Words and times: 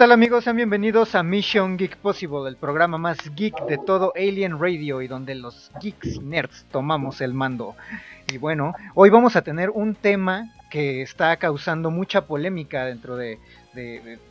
Tal 0.00 0.12
amigos? 0.12 0.44
Sean 0.44 0.56
bienvenidos 0.56 1.14
a 1.14 1.22
Mission 1.22 1.76
Geek 1.76 1.98
Possible, 1.98 2.48
el 2.48 2.56
programa 2.56 2.96
más 2.96 3.18
geek 3.36 3.66
de 3.66 3.76
todo 3.76 4.14
Alien 4.16 4.58
Radio 4.58 5.02
y 5.02 5.08
donde 5.08 5.34
los 5.34 5.70
geeks 5.78 6.22
nerds 6.22 6.64
tomamos 6.72 7.20
el 7.20 7.34
mando. 7.34 7.76
Y 8.32 8.38
bueno, 8.38 8.72
hoy 8.94 9.10
vamos 9.10 9.36
a 9.36 9.42
tener 9.42 9.68
un 9.68 9.94
tema 9.94 10.54
que 10.70 11.02
está 11.02 11.36
causando 11.36 11.90
mucha 11.90 12.22
polémica 12.22 12.86
dentro 12.86 13.14
de, 13.18 13.38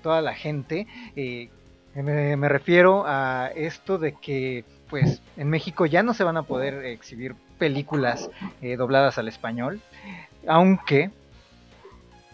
toda 0.01 0.23
la 0.23 0.33
gente. 0.33 0.87
Eh, 1.15 1.49
me, 1.93 2.49
refiero 2.49 3.03
a 3.05 3.51
esto 3.55 3.99
de 3.99 4.13
que 4.13 4.65
pues 4.89 5.21
en 5.37 5.51
México 5.51 5.85
ya 5.85 6.01
no 6.01 6.15
se 6.15 6.23
van 6.23 6.37
a 6.37 6.41
poder 6.41 6.83
exhibir 6.83 7.35
películas 7.59 8.31
eh, 8.63 8.75
dobladas 8.75 9.19
al 9.19 9.27
español, 9.27 9.81
aunque 10.47 11.11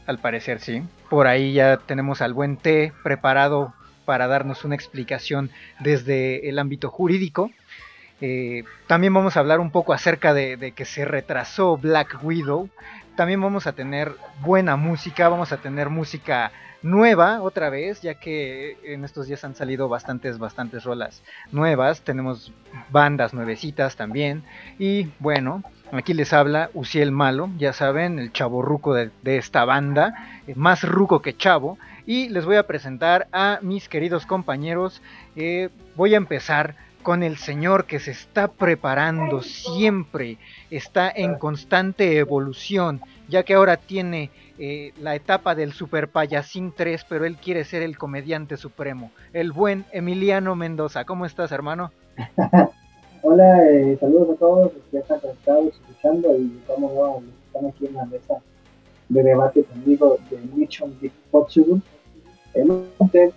al 0.08 0.20
parecer 0.20 0.62
sí. 0.62 0.84
Por 1.10 1.28
ahí 1.28 1.54
ya 1.54 1.78
tenemos 1.78 2.22
al 2.22 2.34
buen 2.34 2.58
T 2.58 2.94
preparado 3.04 3.74
para 4.06 4.28
darnos 4.28 4.64
una 4.64 4.76
explicación 4.76 5.52
desde 5.80 6.48
el 6.50 6.60
ámbito 6.60 6.90
jurídico. 6.90 7.52
Eh, 8.22 8.64
también 8.88 9.14
vamos 9.14 9.36
a 9.36 9.42
hablar 9.42 9.60
un 9.60 9.72
poco 9.72 9.94
acerca 9.94 10.34
de, 10.34 10.74
que 10.76 10.86
se 10.86 11.06
retrasó 11.06 11.78
Black 11.78 12.20
Widow. 12.24 12.70
También 13.16 13.42
vamos 13.42 13.68
a 13.68 13.74
tener 13.74 14.14
buena 14.42 14.76
música, 14.76 15.30
vamos 15.30 15.52
a 15.52 15.58
tener 15.58 15.90
música 15.90 16.52
nueva 16.82 17.42
otra 17.42 17.70
vez, 17.70 18.02
ya 18.02 18.16
que 18.16 18.78
en 18.84 19.04
estos 19.04 19.28
días 19.28 19.44
han 19.44 19.56
salido 19.56 19.90
bastantes, 19.90 20.38
bastantes 20.38 20.84
rolas 20.84 21.24
nuevas. 21.52 22.02
Tenemos 22.02 22.54
bandas 22.90 23.34
nuevecitas 23.34 23.96
también. 23.96 24.44
Y 24.80 25.10
bueno, 25.20 25.64
Aquí 25.92 26.14
les 26.14 26.34
habla 26.34 26.70
Uciel 26.74 27.12
Malo, 27.12 27.50
ya 27.58 27.72
saben, 27.72 28.20
el 28.20 28.32
chavo 28.32 28.62
ruco 28.62 28.94
de, 28.94 29.12
esta 29.24 29.66
banda, 29.66 30.42
eh, 30.48 30.54
más 30.56 30.84
ruco 30.84 31.22
que 31.22 31.38
chavo. 31.38 31.78
Y 32.08 32.30
les 32.30 32.46
voy 32.46 32.56
a 32.56 32.68
presentar 32.68 33.28
a 33.32 33.60
mis 33.62 33.90
queridos 33.90 34.26
compañeros. 34.26 35.02
Eh, 35.36 35.70
voy 35.96 36.14
a 36.14 36.18
empezar 36.18 36.76
con 37.02 37.22
el 37.22 37.38
señor 37.38 37.86
que 37.86 38.00
se 38.00 38.12
está 38.12 38.48
preparando 38.48 39.44
siempre, 39.44 40.38
está 40.72 41.12
en 41.16 41.38
constante 41.38 42.18
evolución, 42.18 43.00
ya 43.28 43.44
que 43.44 43.54
ahora 43.54 43.78
tiene 43.78 44.32
eh, 44.58 44.92
la 45.00 45.14
etapa 45.14 45.54
del 45.54 45.72
Super 45.72 46.08
Payasín 46.08 46.74
3, 46.76 47.06
pero 47.08 47.26
él 47.26 47.38
quiere 47.38 47.64
ser 47.64 47.84
el 47.84 47.98
comediante 47.98 48.58
supremo, 48.58 49.12
el 49.34 49.52
buen 49.52 49.86
Emiliano 49.92 50.56
Mendoza. 50.56 51.06
¿Cómo 51.06 51.28
estás, 51.28 51.52
hermano? 51.52 51.92
Hola, 53.28 53.68
eh, 53.72 53.98
saludos 54.00 54.36
a 54.36 54.40
todos 54.40 54.72
los 54.72 54.84
que 54.92 55.00
están 55.00 55.20
conectados, 55.20 55.74
escuchando 55.74 56.38
y 56.38 56.62
vamos 56.68 57.24
están 57.48 57.66
aquí 57.66 57.88
en 57.88 57.96
la 57.96 58.06
mesa 58.06 58.36
de 59.10 59.24
debate 59.24 59.64
conmigo 59.64 60.20
de 60.30 60.38
Mission 60.54 60.96
Big 61.02 61.12
Possible. 61.32 61.82
En 62.54 62.70
un 62.70 63.10
tema 63.12 63.34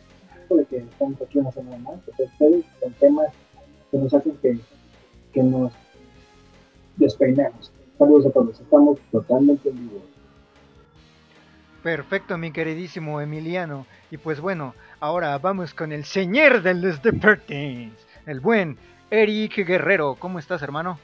de 0.50 0.64
que 0.66 0.76
estamos 0.76 1.22
aquí 1.22 1.38
una 1.38 1.50
semana 1.52 1.78
más, 1.78 1.94
ustedes 2.06 2.66
con 2.78 2.92
temas 3.00 3.28
que 3.90 3.96
nos 3.96 4.12
hacen 4.12 4.36
que, 4.42 4.58
que 5.32 5.42
nos 5.42 5.72
despeinemos. 6.96 7.72
Saludos 7.96 8.26
a 8.26 8.30
todos, 8.30 8.60
estamos 8.60 8.98
totalmente 9.10 9.70
en 9.70 9.88
vivo. 9.88 10.02
Perfecto, 11.82 12.36
mi 12.36 12.52
queridísimo 12.52 13.22
Emiliano. 13.22 13.86
Y 14.10 14.18
pues 14.18 14.38
bueno, 14.38 14.74
ahora 15.00 15.38
vamos 15.38 15.72
con 15.72 15.92
el 15.92 16.04
señor 16.04 16.60
de 16.60 16.74
los 16.74 17.00
deportes, 17.02 17.88
el 18.26 18.40
buen 18.40 18.76
Eric 19.10 19.66
Guerrero. 19.66 20.16
¿Cómo 20.18 20.38
estás, 20.38 20.62
hermano? 20.62 20.98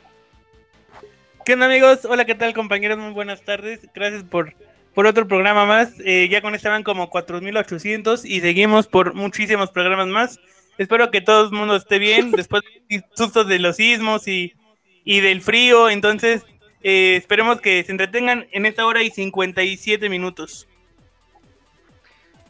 ¿Qué 1.44 1.54
onda, 1.54 1.66
amigos? 1.66 2.04
Hola, 2.04 2.25
¿qué 2.25 2.34
tal, 2.34 2.54
compañeros? 2.54 2.98
Muy 2.98 3.12
buenas 3.12 3.42
tardes. 3.42 3.87
Gracias 3.94 4.25
por, 4.25 4.54
por 4.94 5.06
otro 5.06 5.26
programa 5.26 5.66
más. 5.66 5.94
Eh, 6.04 6.28
ya 6.31 6.41
con 6.41 6.54
este 6.54 6.69
van 6.69 6.82
como 6.82 7.10
4.800 7.10 8.22
y 8.25 8.41
seguimos 8.41 8.87
por 8.87 9.14
muchísimos 9.14 9.70
programas 9.70 10.09
más. 10.09 10.41
Espero 10.78 11.10
que 11.10 11.20
todo 11.20 11.47
el 11.47 11.53
mundo 11.53 11.76
esté 11.76 11.98
bien 11.98 12.31
después 12.37 12.62
de 12.88 13.04
sustos 13.14 13.47
de 13.47 13.59
los 13.59 13.76
sismos 13.76 14.26
y, 14.26 14.54
del 15.04 15.41
frío. 15.41 15.91
Entonces, 15.91 16.44
eh, 16.82 17.16
esperemos 17.16 17.60
que 17.60 17.82
se 17.84 17.93
entretengan 17.93 18.47
en 18.53 18.66
esta 18.66 18.87
hora 18.87 19.03
y 19.03 19.10
57 19.10 20.09
minutos. 20.09 20.69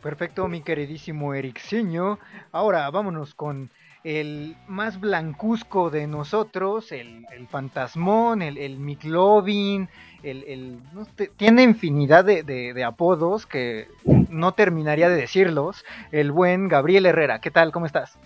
Perfecto, 0.02 0.48
mi 0.48 0.60
queridísimo 0.62 1.34
Eric 1.34 1.58
Siño. 1.58 2.18
Ahora 2.52 2.90
vámonos 2.90 3.34
con 3.34 3.70
el 4.04 4.54
más 4.68 5.00
blancuzco 5.00 5.88
de 5.88 6.06
nosotros, 6.06 6.92
el, 6.92 7.26
fantasmón, 7.50 8.42
el, 8.42 8.58
el 8.58 8.78
Miclovin, 8.78 9.88
el, 10.22 10.78
tiene 11.38 11.62
infinidad 11.62 12.24
de, 12.24 12.84
apodos 12.84 13.46
que 13.46 13.88
no 14.04 14.52
terminaría 14.52 15.08
de 15.08 15.16
decirlos. 15.16 15.84
El 16.12 16.32
buen 16.32 16.68
Gabriel 16.68 17.06
Herrera, 17.06 17.40
¿qué 17.40 17.50
tal? 17.50 17.72
¿Cómo 17.72 17.86
estás? 17.86 18.18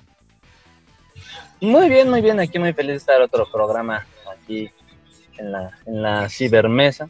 Muy 1.61 1.89
bien, 1.89 2.11
muy 2.11 2.23
bien, 2.23 2.41
aquí 2.41 2.59
muy 2.59 2.73
feliz 2.73 2.93
de 2.93 2.97
estar 2.97 3.23
otro 3.23 3.47
programa 3.51 4.05
aquí 4.33 4.71
en 5.39 5.53
la, 5.53 5.71
en 5.87 6.03
la 6.03 6.29
cibermesa. 6.29 7.09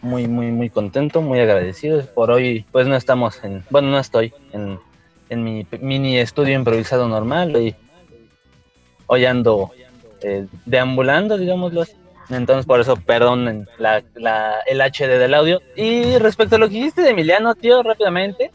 Muy, 0.00 0.26
muy, 0.26 0.52
muy 0.52 0.70
contento, 0.70 1.20
muy 1.20 1.40
agradecido. 1.40 2.04
Por 2.14 2.30
hoy, 2.30 2.64
pues 2.72 2.86
no 2.86 2.96
estamos 2.96 3.42
en, 3.44 3.64
bueno, 3.70 3.88
no 3.88 3.98
estoy 3.98 4.32
en, 4.52 4.78
en 5.28 5.44
mi 5.44 5.66
mini 5.80 6.18
estudio 6.18 6.54
improvisado 6.54 7.08
normal. 7.08 7.56
Y 7.56 7.74
hoy 9.06 9.24
ando 9.24 9.70
eh, 10.22 10.46
deambulando, 10.64 11.38
digámoslo 11.38 11.82
así. 11.82 11.94
Entonces, 12.30 12.66
por 12.66 12.80
eso, 12.80 12.96
perdón 12.96 13.68
la, 13.78 14.02
el 14.66 14.80
HD 14.80 15.18
del 15.18 15.34
audio. 15.34 15.60
Y 15.76 16.18
respecto 16.18 16.56
a 16.56 16.58
lo 16.58 16.68
que 16.68 16.74
dijiste 16.74 17.02
de 17.02 17.10
Emiliano, 17.10 17.54
tío, 17.54 17.82
rápidamente. 17.82 18.50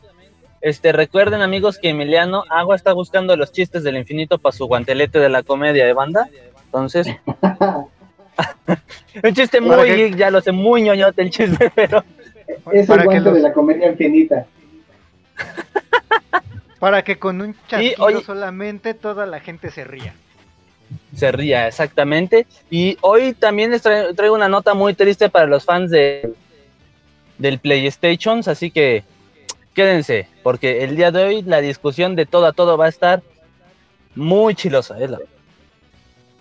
Este, 0.59 0.91
recuerden, 0.91 1.41
amigos, 1.41 1.79
que 1.79 1.89
Emiliano 1.89 2.43
Agua 2.49 2.75
está 2.75 2.93
buscando 2.93 3.35
los 3.35 3.51
chistes 3.51 3.83
del 3.83 3.97
infinito 3.97 4.37
para 4.37 4.55
su 4.55 4.67
guantelete 4.67 5.19
de 5.19 5.29
la 5.29 5.43
comedia 5.43 5.85
de 5.85 5.93
banda. 5.93 6.29
Entonces, 6.65 7.07
un 9.23 9.33
chiste 9.33 9.61
muy 9.61 10.15
ya 10.15 10.29
lo 10.29 10.41
sé, 10.41 10.51
muy 10.51 10.81
ñoñote 10.81 11.21
el 11.21 11.29
chiste, 11.29 11.71
pero. 11.75 12.03
Es 12.71 12.89
el 12.89 13.03
guante 13.03 13.31
de 13.31 13.39
la 13.39 13.53
comedia 13.53 13.89
infinita. 13.89 14.45
Para 16.79 17.03
que 17.03 17.17
con 17.17 17.41
un 17.41 17.55
chasquido 17.67 18.21
solamente 18.21 18.93
toda 18.93 19.25
la 19.25 19.39
gente 19.39 19.71
se 19.71 19.83
ría 19.83 20.13
se 21.15 21.31
ría, 21.31 21.67
exactamente. 21.67 22.47
Y 22.69 22.97
hoy 23.01 23.33
también 23.33 23.71
les 23.71 23.81
traigo, 23.81 24.35
una 24.35 24.49
nota 24.49 24.73
muy 24.73 24.93
triste 24.93 25.29
para 25.29 25.45
los 25.45 25.65
fans 25.65 25.91
de, 25.91 26.33
del 27.37 27.59
PlayStation, 27.59 28.41
así 28.45 28.71
que 28.71 29.03
quédense, 29.73 30.27
porque 30.43 30.83
el 30.83 30.95
día 30.95 31.11
de 31.11 31.23
hoy 31.23 31.41
la 31.43 31.61
discusión 31.61 32.15
de 32.15 32.25
todo 32.25 32.45
a 32.45 32.53
todo 32.53 32.77
va 32.77 32.85
a 32.85 32.89
estar 32.89 33.21
muy 34.15 34.55
chilosa. 34.55 34.97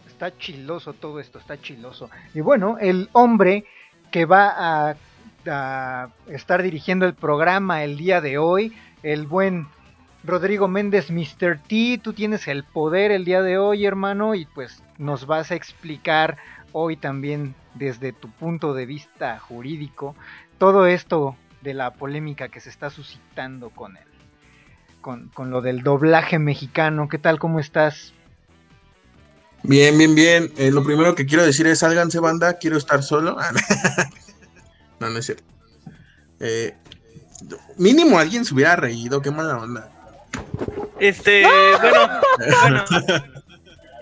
Está 0.06 0.37
chiloso 0.37 0.93
todo 0.93 1.20
esto, 1.20 1.38
está 1.38 1.61
chiloso. 1.61 2.11
Y 2.35 2.41
bueno, 2.41 2.76
el 2.81 3.08
hombre 3.12 3.64
que 4.11 4.25
va 4.25 4.88
a, 4.88 4.96
a 5.46 6.08
estar 6.29 6.62
dirigiendo 6.62 7.06
el 7.06 7.14
programa 7.14 7.85
el 7.85 7.96
día 7.96 8.20
de 8.20 8.38
hoy, 8.38 8.76
el 9.03 9.26
buen 9.26 9.67
Rodrigo 10.22 10.69
Méndez, 10.69 11.11
Mr. 11.11 11.58
T, 11.67 11.99
tú 12.02 12.12
tienes 12.12 12.46
el 12.46 12.64
poder 12.64 13.11
el 13.11 13.25
día 13.25 13.43
de 13.43 13.58
hoy, 13.58 13.87
hermano, 13.87 14.34
y 14.34 14.44
pues 14.44 14.82
nos 14.99 15.26
vas 15.26 15.50
a 15.50 15.55
explicar 15.55 16.37
hoy 16.72 16.96
también 16.96 17.55
desde 17.75 18.12
tu 18.12 18.31
punto 18.31 18.75
de 18.75 18.87
vista 18.87 19.38
jurídico 19.38 20.14
todo 20.58 20.87
esto 20.87 21.37
de 21.62 21.75
la 21.75 21.94
polémica 21.94 22.49
que 22.49 22.61
se 22.61 22.69
está 22.69 22.90
suscitando 22.90 23.70
con 23.70 23.96
él. 23.96 24.05
Con, 25.00 25.28
con, 25.28 25.50
lo 25.50 25.62
del 25.62 25.82
doblaje 25.82 26.38
mexicano. 26.38 27.08
¿Qué 27.08 27.17
tal? 27.17 27.38
¿Cómo 27.38 27.58
estás? 27.58 28.12
Bien, 29.62 29.96
bien, 29.96 30.14
bien. 30.14 30.52
Eh, 30.58 30.70
lo 30.70 30.84
primero 30.84 31.14
que 31.14 31.25
quiero 31.25 31.44
decir 31.44 31.67
es, 31.67 31.78
sálganse 31.78 32.20
banda, 32.20 32.58
quiero 32.58 32.76
estar 32.76 33.02
solo. 33.02 33.38
no, 35.00 35.08
no 35.08 35.19
es 35.19 35.25
cierto. 35.25 35.44
Eh, 36.38 36.75
mínimo 37.78 38.19
alguien 38.19 38.44
se 38.44 38.52
hubiera 38.52 38.76
reído, 38.76 39.22
qué 39.22 39.31
mala 39.31 39.56
onda. 39.56 39.90
Este, 40.99 41.43
bueno, 41.81 42.21
bueno. 42.62 42.85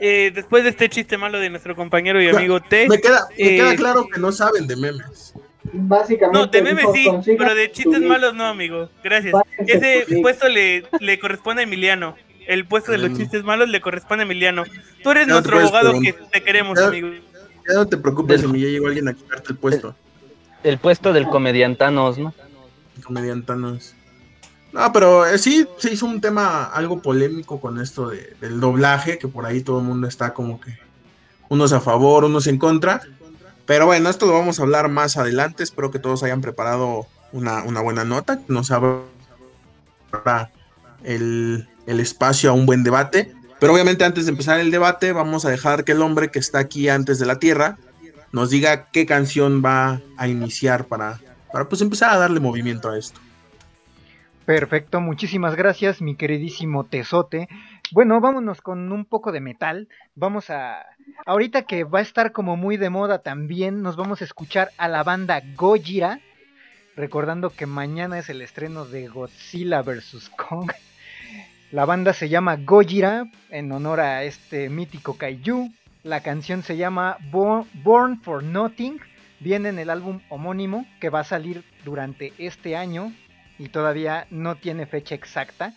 Eh, 0.01 0.31
después 0.35 0.63
de 0.63 0.71
este 0.71 0.89
chiste 0.89 1.19
malo 1.19 1.39
de 1.39 1.51
nuestro 1.51 1.75
compañero 1.75 2.23
y 2.23 2.29
amigo 2.29 2.61
T. 2.61 2.89
Me 2.89 3.01
queda, 3.01 3.27
me 3.37 3.57
queda 3.57 3.77
claro 3.77 4.07
que 4.07 4.21
no 4.21 4.31
saben 4.31 4.67
de 4.67 4.77
memes. 4.77 5.35
Básicamente. 5.73 6.39
No, 6.39 6.47
de 6.47 6.63
memes 6.63 6.87
sí, 6.95 7.09
pero 7.37 7.55
de 7.55 7.71
chistes 7.73 8.01
malos 8.01 8.35
no, 8.35 8.47
amigo. 8.47 8.89
Gracias. 9.03 9.35
Ese 9.67 10.07
puesto 10.23 10.49
le, 10.49 10.85
le 11.01 11.19
corresponde 11.19 11.63
a 11.63 11.65
Emiliano. 11.65 12.17
El 12.47 12.65
puesto 12.65 12.93
de 12.93 12.99
los 12.99 13.11
mm. 13.11 13.17
chistes 13.17 13.45
malos 13.45 13.69
le 13.69 13.81
corresponde 13.81 14.23
a 14.23 14.27
Emiliano. 14.27 14.65
Tú 15.03 15.11
eres 15.11 15.27
nuestro 15.27 15.59
abogado 15.59 16.01
que 16.01 16.13
te 16.13 16.43
queremos, 16.43 16.79
amigo. 16.79 17.09
Ya 17.69 17.75
no 17.75 17.87
te 17.87 17.99
preocupes, 17.99 18.41
del... 18.41 18.53
ya 18.53 18.69
llegó 18.69 18.87
alguien 18.87 19.09
a 19.09 19.15
quitarte 19.15 19.53
el 19.53 19.59
puesto. 19.59 19.95
El, 20.63 20.79
puesto 20.79 21.13
del 21.13 21.29
comediantanos, 21.29 22.17
¿no? 22.19 22.33
Comediantanos. 23.05 23.95
No, 24.73 24.93
pero 24.93 25.27
eh, 25.27 25.39
sí 25.39 25.67
se 25.79 25.93
hizo 25.93 26.07
un 26.07 26.21
tema 26.21 26.65
algo 26.65 27.01
polémico 27.01 27.61
con 27.61 27.81
esto 27.81 28.09
de, 28.09 28.37
del 28.41 28.61
doblaje, 28.61 29.19
que 29.19 29.29
por 29.29 29.47
ahí 29.47 29.63
todo 29.63 29.79
el 29.79 29.85
mundo 29.85 30.07
está 30.07 30.35
como 30.35 30.61
que 30.61 30.77
unos 31.49 31.73
a 31.73 31.81
favor, 31.81 32.25
unos 32.25 32.47
en 32.47 32.59
contra. 32.59 33.01
Pero 33.67 33.87
bueno, 33.87 34.09
esto 34.09 34.27
lo 34.27 34.33
vamos 34.33 34.59
a 34.59 34.63
hablar 34.63 34.89
más 34.89 35.17
adelante. 35.17 35.63
Espero 35.63 35.91
que 35.91 35.99
todos 35.99 36.23
hayan 36.23 36.41
preparado 36.41 37.07
una, 37.33 37.63
buena 37.81 38.05
nota, 38.05 38.39
que 38.39 38.53
nos 38.53 38.71
abra 38.71 39.03
el, 41.05 41.69
el 41.87 42.01
espacio 42.01 42.51
a 42.51 42.53
un 42.53 42.67
buen 42.67 42.85
debate. 42.85 43.35
Pero 43.61 43.73
obviamente 43.73 44.05
antes 44.05 44.27
de 44.27 44.31
empezar 44.31 44.61
el 44.61 44.71
debate 44.71 45.13
vamos 45.13 45.45
a 45.45 45.51
dejar 45.51 45.85
que 45.85 45.93
el 45.93 46.03
hombre 46.03 46.31
que 46.31 46.39
está 46.39 46.59
aquí 46.59 46.89
antes 46.89 47.19
de 47.19 47.27
la 47.27 47.39
Tierra 47.39 47.77
nos 48.31 48.51
diga 48.51 48.89
qué 48.91 49.07
canción 49.07 49.63
va 49.65 50.01
a 50.17 50.29
iniciar 50.29 50.87
para, 50.87 51.21
para 51.53 51.69
pues 51.69 51.81
empezar 51.81 52.11
a 52.11 52.19
darle 52.19 52.41
movimiento 52.41 52.91
a 52.91 52.99
esto. 52.99 53.21
Perfecto, 54.49 55.03
muchísimas 55.03 55.57
gracias 55.57 56.01
mi 56.01 56.17
queridísimo 56.17 56.85
Tesote. 56.85 57.51
Bueno, 57.93 58.19
vámonos 58.19 58.63
con 58.63 58.91
un 58.91 59.05
poco 59.05 59.31
de 59.31 59.43
metal. 59.43 59.89
Vamos 60.15 60.49
a... 60.49 60.87
Ahorita 61.27 61.67
que 61.67 61.85
va 61.85 61.99
a 61.99 62.03
estar 62.03 62.33
como 62.33 62.57
muy 62.57 62.79
de 62.79 62.89
moda 62.89 63.19
también, 63.19 63.83
nos 63.83 63.97
vamos 63.97 64.23
a 64.23 64.25
escuchar 64.25 64.71
a 64.79 64.89
la 64.89 65.03
banda 65.03 65.43
Gojira. 65.55 66.21
Recordando 66.97 67.51
que 67.51 67.67
mañana 67.67 68.19
es 68.19 68.31
el 68.31 68.41
estreno 68.41 68.87
de 68.87 69.09
Godzilla 69.09 69.83
vs. 69.83 70.31
Kong. 70.49 70.73
La 71.71 71.85
banda 71.85 72.15
se 72.15 72.31
llama 72.31 72.57
Gojira 72.57 73.31
en 73.51 73.71
honor 73.71 74.01
a 74.01 74.25
este 74.25 74.71
mítico 74.71 75.19
kaiju. 75.19 75.71
La 76.05 76.23
canción 76.23 76.63
se 76.63 76.79
llama 76.79 77.19
Born 77.31 78.23
for 78.23 78.43
Nothing. 78.43 78.99
Viene 79.41 79.69
en 79.69 79.79
el 79.79 79.91
álbum 79.91 80.21
homónimo 80.31 80.87
que 81.03 81.11
va 81.11 81.21
a 81.21 81.25
salir 81.25 81.65
durante 81.85 82.33
este 82.39 82.77
año 82.77 83.13
y 83.59 83.69
todavía 83.69 84.27
no 84.31 84.57
tiene 84.57 84.87
fecha 84.87 85.15
exacta. 85.15 85.75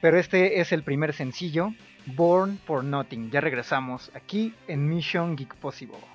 Pero 0.00 0.18
este 0.18 0.60
es 0.60 0.72
el 0.72 0.82
primer 0.82 1.12
sencillo, 1.12 1.72
Born 2.06 2.58
for 2.66 2.84
Nothing. 2.84 3.30
Ya 3.30 3.40
regresamos 3.40 4.10
aquí 4.14 4.54
en 4.68 4.88
Mission 4.88 5.36
Geek 5.36 5.54
Possible. 5.56 6.13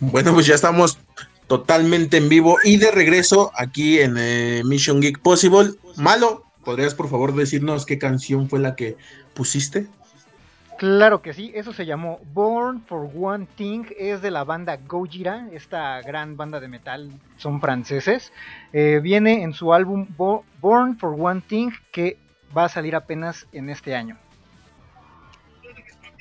Bueno, 0.00 0.32
pues 0.32 0.46
ya 0.46 0.54
estamos 0.54 0.98
totalmente 1.46 2.16
en 2.16 2.28
vivo 2.28 2.56
y 2.64 2.78
de 2.78 2.90
regreso 2.90 3.50
aquí 3.54 4.00
en 4.00 4.16
eh, 4.16 4.62
Mission 4.64 5.00
Geek 5.00 5.18
Possible. 5.20 5.72
Malo, 5.96 6.44
¿podrías 6.64 6.94
por 6.94 7.08
favor 7.08 7.34
decirnos 7.34 7.84
qué 7.84 7.98
canción 7.98 8.48
fue 8.48 8.60
la 8.60 8.76
que 8.76 8.96
pusiste? 9.34 9.88
Claro 10.78 11.20
que 11.20 11.34
sí, 11.34 11.52
eso 11.54 11.74
se 11.74 11.84
llamó 11.84 12.20
Born 12.32 12.84
for 12.86 13.10
One 13.14 13.46
Thing, 13.56 13.84
es 13.98 14.22
de 14.22 14.30
la 14.30 14.44
banda 14.44 14.78
Gojira, 14.88 15.46
esta 15.52 16.00
gran 16.00 16.38
banda 16.38 16.58
de 16.58 16.68
metal, 16.68 17.10
son 17.36 17.60
franceses. 17.60 18.32
Eh, 18.72 19.00
viene 19.02 19.42
en 19.42 19.52
su 19.52 19.74
álbum 19.74 20.06
Born 20.16 20.98
for 20.98 21.14
One 21.18 21.42
Thing 21.46 21.72
que 21.92 22.16
va 22.56 22.64
a 22.64 22.68
salir 22.70 22.96
apenas 22.96 23.46
en 23.52 23.68
este 23.68 23.94
año. 23.94 24.16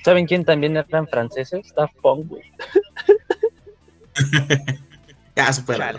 ¿Saben 0.03 0.25
quién 0.25 0.45
también 0.45 0.77
eran 0.77 1.07
franceses? 1.07 1.65
Está 1.65 1.87
Punk, 2.01 2.31
ya, 5.35 5.53
supera. 5.53 5.93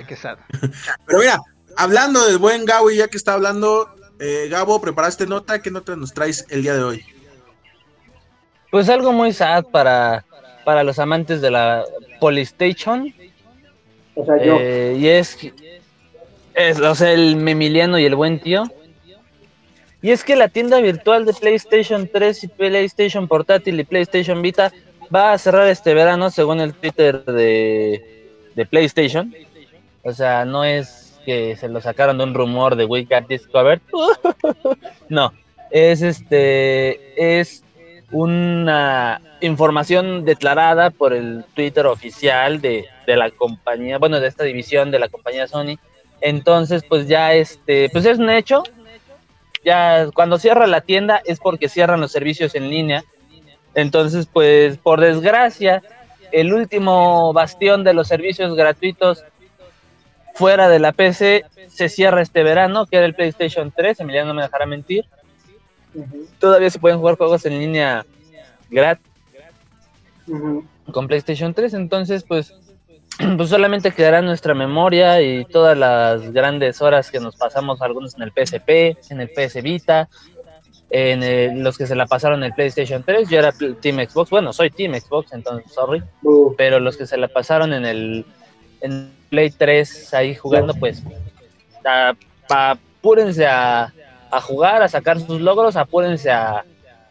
Pero 1.07 1.19
mira, 1.19 1.41
hablando 1.77 2.27
del 2.27 2.39
buen 2.39 2.65
Gabo, 2.65 2.91
y 2.91 2.97
ya 2.97 3.09
que 3.09 3.17
está 3.17 3.35
hablando, 3.35 3.95
eh, 4.19 4.49
Gabo, 4.51 4.81
¿preparaste 4.81 5.27
nota? 5.27 5.61
¿Qué 5.63 5.71
nota 5.71 5.97
nos 5.97 6.13
traes 6.13 6.47
el 6.51 6.63
día 6.63 6.75
de 6.75 6.83
hoy? 6.83 7.05
Pues 8.71 8.89
algo 8.89 9.13
muy 9.13 9.33
sad 9.33 9.65
para, 9.65 10.25
para 10.65 10.85
los 10.85 10.99
amantes 10.99 11.41
de 11.41 11.51
la 11.51 11.85
Polystation. 12.21 13.15
O 14.15 14.25
sea, 14.25 14.43
yo. 14.43 14.57
Eh, 14.61 14.97
y 14.99 15.09
es, 15.09 15.39
es, 16.55 16.81
o 16.81 16.95
sea, 16.95 17.13
el 17.13 17.37
Memiliano 17.37 17.99
y 17.99 18.05
el 18.05 18.15
buen 18.15 18.41
tío. 18.41 18.65
Y 20.03 20.11
es 20.11 20.25
que 20.25 20.37
la 20.37 20.49
tienda 20.49 20.81
virtual 20.81 21.27
de 21.27 21.35
PlayStation 21.35 22.09
3 22.11 22.45
y 22.45 22.49
PlayStation 22.49 23.29
Portátil 23.29 23.79
y 23.79 23.85
PlayStation 23.85 24.41
Vita 24.41 24.73
va 25.15 25.33
a 25.33 25.39
cerrar 25.39 25.69
este 25.69 25.93
verano, 25.95 26.31
según 26.31 26.61
el 26.61 26.73
Twitter 26.75 27.25
de, 27.25 28.29
de 28.55 28.67
PlayStation. 28.67 29.35
O 30.03 30.13
sea, 30.13 30.45
no 30.45 30.65
es 30.65 31.21
que 31.25 31.57
se 31.57 31.69
lo 31.69 31.81
sacaron 31.81 32.19
de 32.19 32.25
un 32.25 32.35
rumor 32.35 32.77
de 32.77 32.85
We 32.87 33.05
Got 33.05 33.29
Discovered. 33.29 33.81
no, 35.09 35.33
es 35.71 36.03
este, 36.03 37.39
es 37.39 37.63
una 38.11 39.21
información 39.41 40.25
declarada 40.25 40.91
por 40.91 41.13
el 41.13 41.45
Twitter 41.55 41.87
oficial 41.87 42.61
de, 42.61 42.87
la 43.07 43.31
compañía, 43.31 43.99
bueno, 43.99 44.21
de 44.21 44.29
esta 44.29 44.45
división 44.45 44.91
de 44.91 44.99
la 45.01 45.09
compañía 45.09 45.49
Sony. 45.49 45.79
Entonces, 46.21 46.85
pues 46.89 47.09
ya 47.09 47.35
este, 47.35 47.89
pues 47.91 48.05
es 48.05 48.19
un 48.19 48.31
hecho. 48.31 48.63
Ya 49.65 50.09
cuando 50.15 50.39
cierra 50.39 50.67
la 50.67 50.81
tienda 50.81 51.21
es 51.25 51.39
porque 51.39 51.69
cierran 51.69 52.01
los 52.01 52.13
servicios 52.13 52.55
en 52.55 52.71
línea. 52.71 53.05
Entonces, 53.75 54.27
pues 54.33 54.79
por 54.79 55.01
desgracia, 55.01 55.83
el 56.33 56.53
último 56.53 57.33
bastión 57.33 57.85
de 57.85 57.95
los 57.95 58.09
servicios 58.09 58.55
gratuitos 58.55 59.25
fuera 60.35 60.69
de 60.69 60.79
la 60.79 60.93
PC 60.93 61.45
se 61.69 61.89
cierra 61.89 62.23
este 62.23 62.43
verano, 62.43 62.87
que 62.87 62.97
era 62.97 63.07
el 63.07 63.15
PlayStation 63.15 63.73
3, 63.75 64.01
Emiliano 64.01 64.29
no 64.29 64.35
me 64.35 64.43
dejará 64.43 64.67
mentir. 64.67 65.05
Todavía 66.39 66.71
se 66.71 66.79
pueden 66.79 66.99
jugar 66.99 67.17
juegos 67.17 67.45
en 67.47 67.59
línea 67.59 68.07
gratis 68.71 69.05
con 70.93 71.07
PlayStation 71.07 71.55
3, 71.55 71.75
entonces 71.75 72.25
pues, 72.25 72.55
pues 73.37 73.49
solamente 73.49 73.93
quedará 73.93 74.23
nuestra 74.23 74.55
memoria 74.55 75.21
y 75.21 75.45
todas 75.45 75.77
las 75.77 76.33
grandes 76.33 76.81
horas 76.81 77.11
que 77.11 77.21
nos 77.21 77.37
pasamos 77.37 77.83
algunos 77.83 78.15
en 78.17 78.23
el 78.23 78.33
PSP, 78.33 79.11
en 79.11 79.21
el 79.21 79.31
PS 79.31 79.63
Vita, 79.63 80.09
en 80.91 81.63
los 81.63 81.79
que 81.79 81.87
se 81.87 81.95
la 81.95 82.07
pasaron 82.07 82.41
en 82.41 82.47
el 82.47 82.55
PlayStation 82.55 83.03
3, 83.05 83.29
yo 83.29 83.39
era 83.39 83.53
Team 83.53 83.99
Xbox, 84.09 84.31
bueno, 84.31 84.53
soy 84.53 84.71
Team 84.71 84.95
Xbox, 84.95 85.33
entonces 85.33 85.71
sorry, 85.73 86.03
pero 86.57 86.81
los 86.81 86.97
que 86.97 87.07
se 87.07 87.17
la 87.17 87.29
pasaron 87.29 87.73
en 87.73 87.87
el 87.87 88.27
en 88.81 89.13
Play 89.29 89.51
3 89.51 90.15
ahí 90.15 90.35
jugando, 90.35 90.75
pues 90.75 91.03
apúrense 92.49 93.47
a, 93.47 93.93
a 94.31 94.41
jugar, 94.41 94.83
a 94.83 94.89
sacar 94.89 95.21
sus 95.21 95.41
logros, 95.41 95.77
apúrense 95.77 96.31
a, 96.31 96.65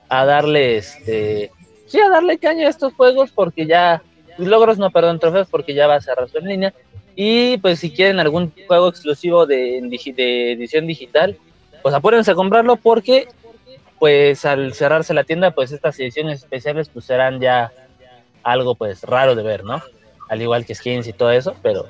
a 0.10 0.26
darle 0.26 0.78
este 0.78 1.52
sí 1.88 2.00
a 2.00 2.10
darle 2.10 2.38
caña 2.38 2.68
a 2.68 2.70
estos 2.70 2.94
juegos 2.94 3.32
porque 3.32 3.66
ya 3.66 4.02
logros 4.48 4.78
no 4.78 4.92
perdón 4.92 5.20
trofeos 5.20 5.48
porque 5.50 5.74
ya 5.74 5.88
va 5.88 5.96
a 5.96 6.02
cerrar 6.02 6.30
su 6.30 6.38
en 6.38 6.48
línea 6.48 6.74
y 7.16 7.58
pues 7.58 7.80
si 7.80 7.92
quieren 7.92 8.20
algún 8.20 8.54
juego 8.68 8.88
exclusivo 8.88 9.46
de, 9.46 9.78
edición 9.78 10.88
digital 10.88 11.38
pues 11.82 11.94
apúrense 11.96 12.32
a 12.32 12.36
comprarlo 12.36 12.76
porque 12.78 13.28
pues 14.00 14.46
al 14.46 14.74
cerrarse 14.74 15.14
la 15.14 15.24
tienda 15.24 15.52
pues 15.52 15.72
estas 15.72 16.00
ediciones 16.00 16.40
especiales 16.40 16.90
pues 16.90 17.06
serán 17.06 17.40
ya 17.40 17.72
algo 18.44 18.76
pues 18.76 19.04
raro 19.04 19.36
de 19.36 19.44
ver 19.44 19.64
no 19.64 19.82
al 20.30 20.42
igual 20.42 20.66
que 20.66 20.76
skins 20.76 21.08
y 21.08 21.14
todo 21.14 21.32
eso 21.32 21.56
pero 21.62 21.86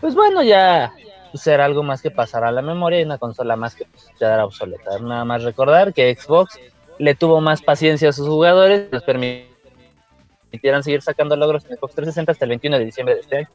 pues 0.00 0.14
bueno 0.14 0.42
ya 0.42 0.92
será 1.34 1.64
algo 1.64 1.82
más 1.82 2.02
que 2.02 2.10
pasará 2.10 2.48
a 2.48 2.52
la 2.52 2.62
memoria 2.62 3.00
y 3.00 3.04
una 3.04 3.18
consola 3.18 3.56
más 3.56 3.74
que 3.74 3.84
pues, 3.86 4.08
quedará 4.18 4.44
obsoleta. 4.44 4.98
Nada 4.98 5.24
más 5.24 5.42
recordar 5.42 5.92
que 5.92 6.14
Xbox 6.14 6.58
le 6.98 7.14
tuvo 7.14 7.40
más 7.40 7.62
paciencia 7.62 8.10
a 8.10 8.12
sus 8.12 8.28
jugadores, 8.28 8.88
les 8.90 9.02
permitieran 10.50 10.82
seguir 10.82 11.00
sacando 11.00 11.36
logros 11.36 11.64
en 11.64 11.76
Xbox 11.76 11.94
360 11.94 12.32
hasta 12.32 12.44
el 12.44 12.48
21 12.50 12.78
de 12.78 12.84
diciembre 12.84 13.14
de 13.14 13.20
este 13.20 13.36
año. 13.38 13.48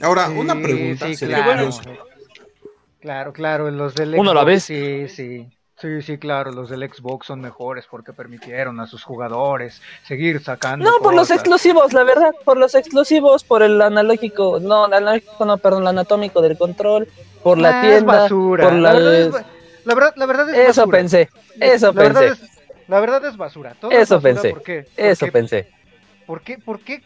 Ahora, 0.00 0.28
una 0.30 0.54
pregunta. 0.54 1.06
claro. 1.18 1.70
claro, 3.00 3.32
claro, 3.32 3.70
los 3.70 3.94
del 3.94 4.14
Xbox, 4.14 4.34
la 4.34 4.44
vez. 4.44 4.64
Sí, 4.64 5.08
sí. 5.08 5.48
Sí, 5.76 6.02
sí, 6.02 6.18
claro, 6.18 6.52
los 6.52 6.70
del 6.70 6.88
Xbox 6.88 7.26
son 7.26 7.40
mejores 7.40 7.86
porque 7.90 8.12
permitieron 8.12 8.78
a 8.80 8.86
sus 8.86 9.02
jugadores 9.02 9.82
seguir 10.06 10.40
sacando. 10.40 10.84
No, 10.88 10.98
por 11.02 11.14
los 11.14 11.30
exclusivos, 11.32 11.92
la 11.92 12.04
verdad, 12.04 12.32
por 12.44 12.56
los 12.56 12.76
exclusivos, 12.76 13.42
por 13.42 13.62
el 13.62 13.82
analógico, 13.82 14.60
no, 14.60 14.86
el 14.86 14.94
analógico, 14.94 15.44
no, 15.44 15.58
perdón, 15.58 15.82
el 15.82 15.88
anatómico 15.88 16.40
del 16.40 16.56
control, 16.56 17.08
por 17.42 17.58
la 17.58 17.80
ah, 17.80 17.82
tienda, 17.82 18.20
basura. 18.20 18.64
por 18.64 18.72
la... 18.74 18.94
La 19.84 19.94
verdad, 19.94 20.14
la 20.16 20.26
verdad, 20.26 20.48
es 20.54 20.70
Eso 20.70 20.88
pensé, 20.88 21.28
eso 21.60 21.88
la 21.88 21.92
pensé. 21.92 22.20
Verdad 22.20 22.24
es, 22.24 22.53
la 22.88 23.00
verdad 23.00 23.24
es 23.24 23.36
basura. 23.36 23.74
Todo 23.80 23.90
eso 23.90 24.00
es 24.16 24.22
basura, 24.22 24.32
pensé. 24.34 24.50
¿por 24.50 24.62
qué? 24.62 24.86
Eso 24.96 25.26
pensé. 25.28 25.68
¿por 26.26 26.42
qué, 26.42 26.58
¿Por 26.58 26.80
qué 26.80 27.02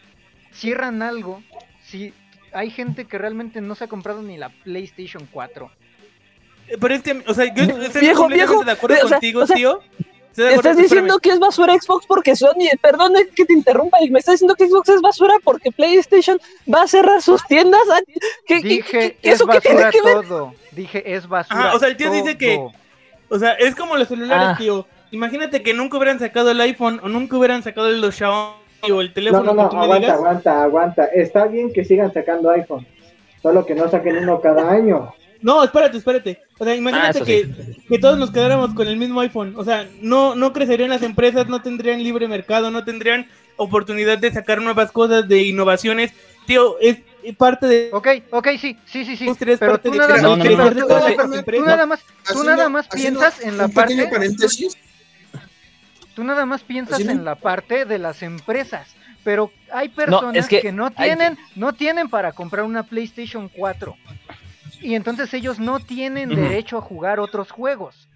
cierran 0.52 1.02
algo 1.02 1.42
si 1.84 2.12
hay 2.52 2.70
gente 2.70 3.04
que 3.06 3.18
realmente 3.18 3.60
no 3.60 3.74
se 3.74 3.84
ha 3.84 3.88
comprado 3.88 4.22
ni 4.22 4.36
la 4.36 4.48
PlayStation 4.64 5.28
4? 5.30 5.70
Pero 6.80 6.94
es 6.94 7.02
que, 7.02 7.22
o 7.26 7.34
sea, 7.34 7.52
yo 7.54 7.64
estoy 7.64 8.00
viejo, 8.02 8.22
completamente 8.22 8.34
viejo, 8.34 8.64
de 8.64 8.72
acuerdo 8.72 8.96
o 8.96 9.08
sea, 9.08 9.16
contigo, 9.16 9.42
o 9.42 9.46
sea, 9.46 9.56
tío. 9.56 9.80
Estás 10.36 10.76
diciendo 10.76 11.18
que 11.18 11.30
es 11.30 11.40
basura 11.40 11.74
Xbox 11.74 12.06
porque 12.06 12.36
Sony, 12.36 12.68
perdón 12.80 13.14
que 13.34 13.44
te 13.44 13.52
interrumpa, 13.52 13.98
me 14.08 14.20
estás 14.20 14.34
diciendo 14.34 14.54
que 14.54 14.68
Xbox 14.68 14.88
es 14.90 15.00
basura 15.00 15.34
porque 15.42 15.72
PlayStation 15.72 16.38
va 16.72 16.82
a 16.82 16.86
cerrar 16.86 17.20
sus 17.22 17.44
tiendas. 17.46 17.80
¿Qué, 18.46 18.60
Dije, 18.60 18.82
qué, 18.90 19.18
es 19.22 19.34
¿eso 19.34 19.46
qué 19.46 19.56
basura 19.58 19.90
tiene 19.90 19.90
que 19.90 20.02
ver? 20.02 20.28
todo. 20.28 20.54
Dije, 20.70 21.14
es 21.14 21.26
basura. 21.26 21.58
Ajá, 21.58 21.74
o 21.74 21.78
sea, 21.80 21.88
el 21.88 21.96
tío 21.96 22.12
dice 22.12 22.38
que, 22.38 22.64
o 23.28 23.38
sea, 23.38 23.54
es 23.54 23.74
como 23.74 23.96
los 23.96 24.06
celulares, 24.06 24.48
Ah. 24.50 24.56
tío. 24.56 24.86
Imagínate 25.10 25.62
que 25.62 25.74
nunca 25.74 25.96
hubieran 25.96 26.18
sacado 26.18 26.50
el 26.50 26.60
iPhone 26.60 27.00
o 27.02 27.08
nunca 27.08 27.36
hubieran 27.36 27.62
sacado 27.62 27.90
los 27.90 28.14
Xiaomi 28.14 28.54
o 28.90 29.00
el 29.00 29.08
No, 29.08 29.12
teléfono 29.14 29.44
no, 29.44 29.54
no, 29.54 29.62
que 29.64 29.70
tú 29.70 29.76
me 29.76 29.82
aguanta, 29.84 30.06
digas. 30.06 30.16
aguanta, 30.18 30.62
aguanta. 30.62 31.04
Está 31.06 31.46
bien 31.46 31.72
que 31.72 31.84
sigan 31.84 32.12
sacando 32.12 32.50
iPhone, 32.50 32.86
solo 33.42 33.64
que 33.66 33.74
no 33.74 33.88
saquen 33.90 34.18
uno 34.18 34.40
cada 34.40 34.70
año. 34.70 35.14
No, 35.40 35.62
espérate, 35.62 35.96
espérate. 35.98 36.42
O 36.58 36.64
sea, 36.64 36.74
imagínate 36.74 37.22
que, 37.22 37.44
sí. 37.44 37.84
que 37.88 37.98
todos 37.98 38.18
nos 38.18 38.32
quedáramos 38.32 38.74
con 38.74 38.88
el 38.88 38.96
mismo 38.96 39.20
iPhone. 39.20 39.54
O 39.56 39.64
sea, 39.64 39.86
no, 40.00 40.34
no 40.34 40.52
crecerían 40.52 40.90
las 40.90 41.02
empresas, 41.02 41.46
no 41.48 41.62
tendrían 41.62 42.02
libre 42.02 42.26
mercado, 42.26 42.70
no 42.72 42.82
tendrían 42.84 43.28
oportunidad 43.56 44.18
de 44.18 44.32
sacar 44.32 44.60
nuevas 44.60 44.90
cosas, 44.90 45.28
de 45.28 45.42
innovaciones. 45.42 46.12
Tío, 46.46 46.76
es 46.80 46.98
parte 47.36 47.66
de... 47.66 47.90
Ok, 47.92 48.08
ok, 48.30 48.48
sí, 48.60 48.76
sí, 48.86 49.04
sí, 49.04 49.16
sí. 49.16 49.26
Pero 49.60 49.78
tú 49.78 49.94
nada 49.94 50.08
más, 50.08 50.22
no, 50.22 50.36
no, 50.36 50.44
no, 50.44 50.44
tú- 50.44 50.56
no, 50.56 50.70
no, 50.70 51.54
no, 52.34 52.44
nada 52.44 52.68
más, 52.68 52.88
piensas 52.88 53.40
en 53.40 53.58
la 53.58 53.66
un 53.66 53.72
pequeño 53.72 54.04
parte, 54.04 54.16
paréntesis. 54.16 54.76
Tú 56.18 56.24
nada 56.24 56.46
más 56.46 56.64
piensas 56.64 56.98
en 56.98 57.24
la 57.24 57.36
parte 57.36 57.84
de 57.84 57.96
las 57.96 58.24
empresas, 58.24 58.88
pero 59.22 59.52
hay 59.70 59.88
personas 59.88 60.34
es 60.36 60.48
que 60.48 60.60
que, 60.60 60.72
no 60.72 60.86
hay- 60.96 61.10
tienen, 61.10 61.38
no 61.54 61.72
tienen 61.74 62.08
para 62.08 62.32
comprar 62.32 62.64
una 62.64 62.82
PlayStation 62.82 63.48
4 63.48 63.96
y 64.80 64.96
entonces 64.96 65.32
ellos 65.32 65.60
no 65.60 65.78
tienen 65.78 66.30
derecho 66.30 66.76
a 66.76 66.80
jugar 66.80 67.20
otros 67.20 67.52
juegos. 67.52 68.08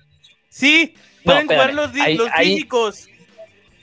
Sí, 0.49 0.95
No, 1.25 1.35
pueden 1.35 1.47
jugar 1.47 1.75
los, 1.75 1.95
los 1.95 2.29
ahí- 2.33 2.55
físicos. 2.55 3.07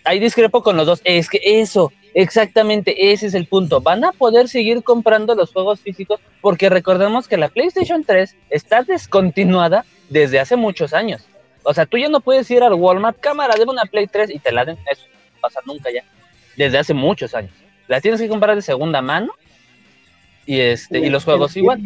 Ahí 0.03 0.19
discrepo 0.19 0.61
con 0.63 0.75
los 0.75 0.85
dos. 0.85 1.01
Es 1.05 1.29
que 1.29 1.39
eso, 1.41 1.93
exactamente, 2.13 3.13
ese 3.13 3.27
es 3.27 3.33
el 3.33 3.45
punto. 3.47 3.79
Van 3.79 4.03
a 4.03 4.11
poder 4.11 4.49
seguir 4.49 4.83
comprando 4.83 5.33
los 5.33 5.53
juegos 5.53 5.79
físicos 5.79 6.19
porque 6.41 6.67
recordemos 6.69 7.29
que 7.29 7.37
la 7.37 7.47
PlayStation 7.47 8.03
3 8.03 8.35
está 8.49 8.83
descontinuada 8.83 9.85
desde 10.09 10.41
hace 10.41 10.57
muchos 10.57 10.93
años. 10.93 11.21
O 11.69 11.73
sea, 11.75 11.85
tú 11.85 11.99
ya 11.99 12.09
no 12.09 12.19
puedes 12.19 12.49
ir 12.49 12.63
al 12.63 12.73
Walmart, 12.73 13.19
cámara, 13.19 13.53
de 13.53 13.63
una 13.63 13.83
Play 13.83 14.07
3 14.07 14.31
y 14.31 14.39
te 14.39 14.51
la 14.51 14.65
den. 14.65 14.75
Eso 14.91 15.03
no 15.05 15.19
va 15.19 15.37
a 15.37 15.41
pasar 15.41 15.67
nunca 15.67 15.91
ya. 15.93 16.03
Desde 16.57 16.79
hace 16.79 16.95
muchos 16.95 17.35
años. 17.35 17.51
La 17.87 18.01
tienes 18.01 18.19
que 18.19 18.27
comprar 18.27 18.55
de 18.55 18.63
segunda 18.63 19.03
mano. 19.03 19.31
Y 20.47 20.59
este, 20.61 20.97
y 20.97 21.11
los 21.11 21.25
juegos 21.25 21.55
igual. 21.55 21.79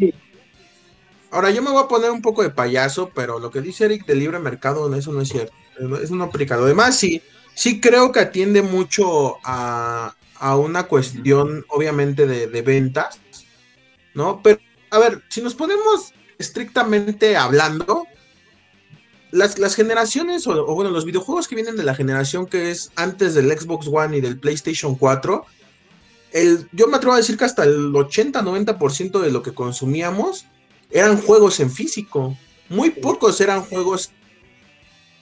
Ahora, 1.31 1.51
yo 1.51 1.61
me 1.61 1.69
voy 1.69 1.83
a 1.83 1.89
poner 1.89 2.11
un 2.11 2.21
poco 2.21 2.43
de 2.43 2.49
payaso, 2.49 3.11
pero 3.13 3.39
lo 3.39 3.51
que 3.51 3.59
dice 3.59 3.83
Eric 3.83 4.05
de 4.05 4.15
libre 4.15 4.39
mercado, 4.39 4.95
eso 4.95 5.11
no 5.11 5.19
es 5.19 5.27
cierto. 5.27 5.53
Eso 6.01 6.15
no 6.15 6.23
aplica. 6.23 6.55
Además, 6.55 6.97
si, 6.97 7.21
sí 7.53 7.81
creo 7.81 8.13
que 8.13 8.21
atiende 8.21 8.61
mucho 8.61 9.35
a, 9.43 10.15
una 10.59 10.83
cuestión, 10.83 11.65
obviamente, 11.67 12.25
de, 12.25 12.47
de, 12.47 12.61
ventas, 12.61 13.19
¿no? 14.13 14.39
Pero, 14.41 14.59
a 14.91 14.99
ver, 14.99 15.23
si 15.27 15.41
nos 15.41 15.55
ponemos 15.55 16.13
estrictamente 16.37 17.35
hablando, 17.35 18.07
las, 19.33 19.57
las 19.57 19.73
generaciones, 19.73 20.45
o, 20.45 20.75
bueno, 20.75 20.91
los 20.91 21.05
videojuegos 21.05 21.47
que 21.47 21.55
vienen 21.55 21.75
de 21.75 21.83
la 21.83 21.95
generación 21.95 22.45
que 22.45 22.69
es 22.69 22.91
antes 22.95 23.33
del 23.33 23.51
Xbox 23.57 23.87
One 23.91 24.17
y 24.17 24.21
del 24.21 24.37
PlayStation 24.37 24.93
4, 24.93 25.43
el, 26.33 26.69
yo 26.71 26.87
me 26.87 26.97
atrevo 26.97 27.15
a 27.15 27.17
decir 27.17 27.35
que 27.35 27.45
hasta 27.45 27.63
el 27.63 27.91
80-90% 27.91 29.19
de 29.19 29.31
lo 29.31 29.41
que 29.41 29.55
consumíamos 29.55 30.45
eran 30.91 31.19
juegos 31.19 31.59
en 31.59 31.71
físico. 31.71 32.37
Muy 32.69 32.91
pocos 32.91 33.41
eran 33.41 33.63
juegos 33.63 34.11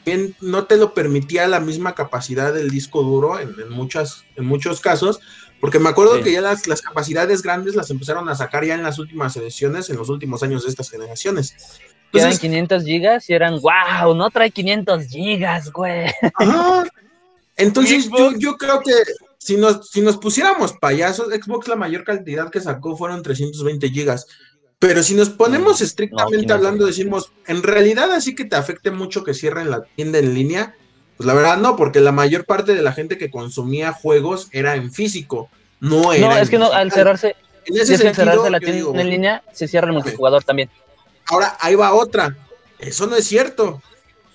que 0.03 0.33
no 0.41 0.65
te 0.65 0.75
lo 0.75 0.93
permitía 0.93 1.47
la 1.47 1.61
misma 1.61 1.95
capacidad 1.95 2.53
del 2.53 2.69
disco 2.69 3.03
duro 3.03 3.39
en, 3.39 3.69
muchas, 3.69 4.25
en 4.35 4.43
muchos 4.43 4.81
casos, 4.81 5.21
porque 5.61 5.79
me 5.79 5.87
acuerdo 5.87 6.21
que 6.21 6.33
ya 6.33 6.41
las, 6.41 6.67
las, 6.67 6.81
capacidades 6.81 7.41
grandes 7.43 7.75
las 7.75 7.89
empezaron 7.89 8.27
a 8.27 8.35
sacar 8.35 8.65
ya 8.65 8.75
en 8.75 8.83
las 8.83 9.00
últimas 9.00 9.37
ediciones, 9.37 9.89
en 9.89 9.95
los 9.95 10.09
últimos 10.09 10.43
años 10.43 10.63
de 10.63 10.69
estas 10.69 10.89
generaciones 10.89 11.55
eran 12.13 12.37
500 12.37 12.83
gigas 12.83 13.29
y 13.29 13.33
eran, 13.33 13.59
wow, 13.59 14.13
no 14.13 14.29
trae 14.29 14.51
500 14.51 15.05
gigas, 15.05 15.71
güey. 15.71 16.11
Entonces 17.57 18.09
yo, 18.37 18.57
creo 18.57 18.81
que 18.81 18.93
si 19.37 19.57
nos, 19.57 19.89
si 19.89 20.01
nos 20.01 20.17
pusiéramos 20.17 20.74
payasos, 20.74 21.27
Xbox 21.27 21.67
la 21.67 21.75
mayor 21.75 22.03
cantidad 22.03 22.50
que 22.50 22.59
sacó 22.59 22.95
fueron 22.95 23.21
320 23.21 23.89
gigas. 23.89 24.27
Pero 24.79 25.03
si 25.03 25.13
nos 25.13 25.29
ponemos 25.29 25.79
estrictamente 25.81 26.51
hablando, 26.51 26.87
decimos, 26.87 27.31
en 27.45 27.61
realidad 27.61 28.11
así 28.11 28.33
que 28.33 28.45
te 28.45 28.55
afecte 28.55 28.89
mucho 28.89 29.24
que 29.24 29.35
cierren 29.35 29.69
la 29.69 29.83
tienda 29.83 30.17
en 30.17 30.33
línea, 30.33 30.75
pues 31.17 31.27
la 31.27 31.35
verdad 31.35 31.57
no, 31.57 31.75
porque 31.75 32.00
la 32.00 32.11
mayor 32.11 32.45
parte 32.45 32.74
de 32.74 32.81
la 32.81 32.91
gente 32.91 33.19
que 33.19 33.29
consumía 33.29 33.93
juegos 33.93 34.50
era 34.51 34.75
en 34.75 34.91
físico, 34.91 35.50
no 35.79 36.13
era. 36.13 36.29
No, 36.29 36.37
es 36.37 36.50
que 36.50 36.57
no, 36.57 36.71
al 36.71 36.91
cerrarse, 36.91 37.35
en 37.65 37.77
ese 37.77 37.95
cerrarse 37.95 38.50
la 38.50 38.59
tienda 38.59 39.01
en 39.01 39.09
línea, 39.09 39.43
se 39.53 39.67
cierra 39.67 39.85
el 39.87 39.93
multijugador 39.93 40.43
también. 40.43 40.71
Ahora, 41.31 41.57
ahí 41.61 41.75
va 41.75 41.94
otra. 41.94 42.35
Eso 42.77 43.07
no 43.07 43.15
es 43.15 43.25
cierto. 43.25 43.81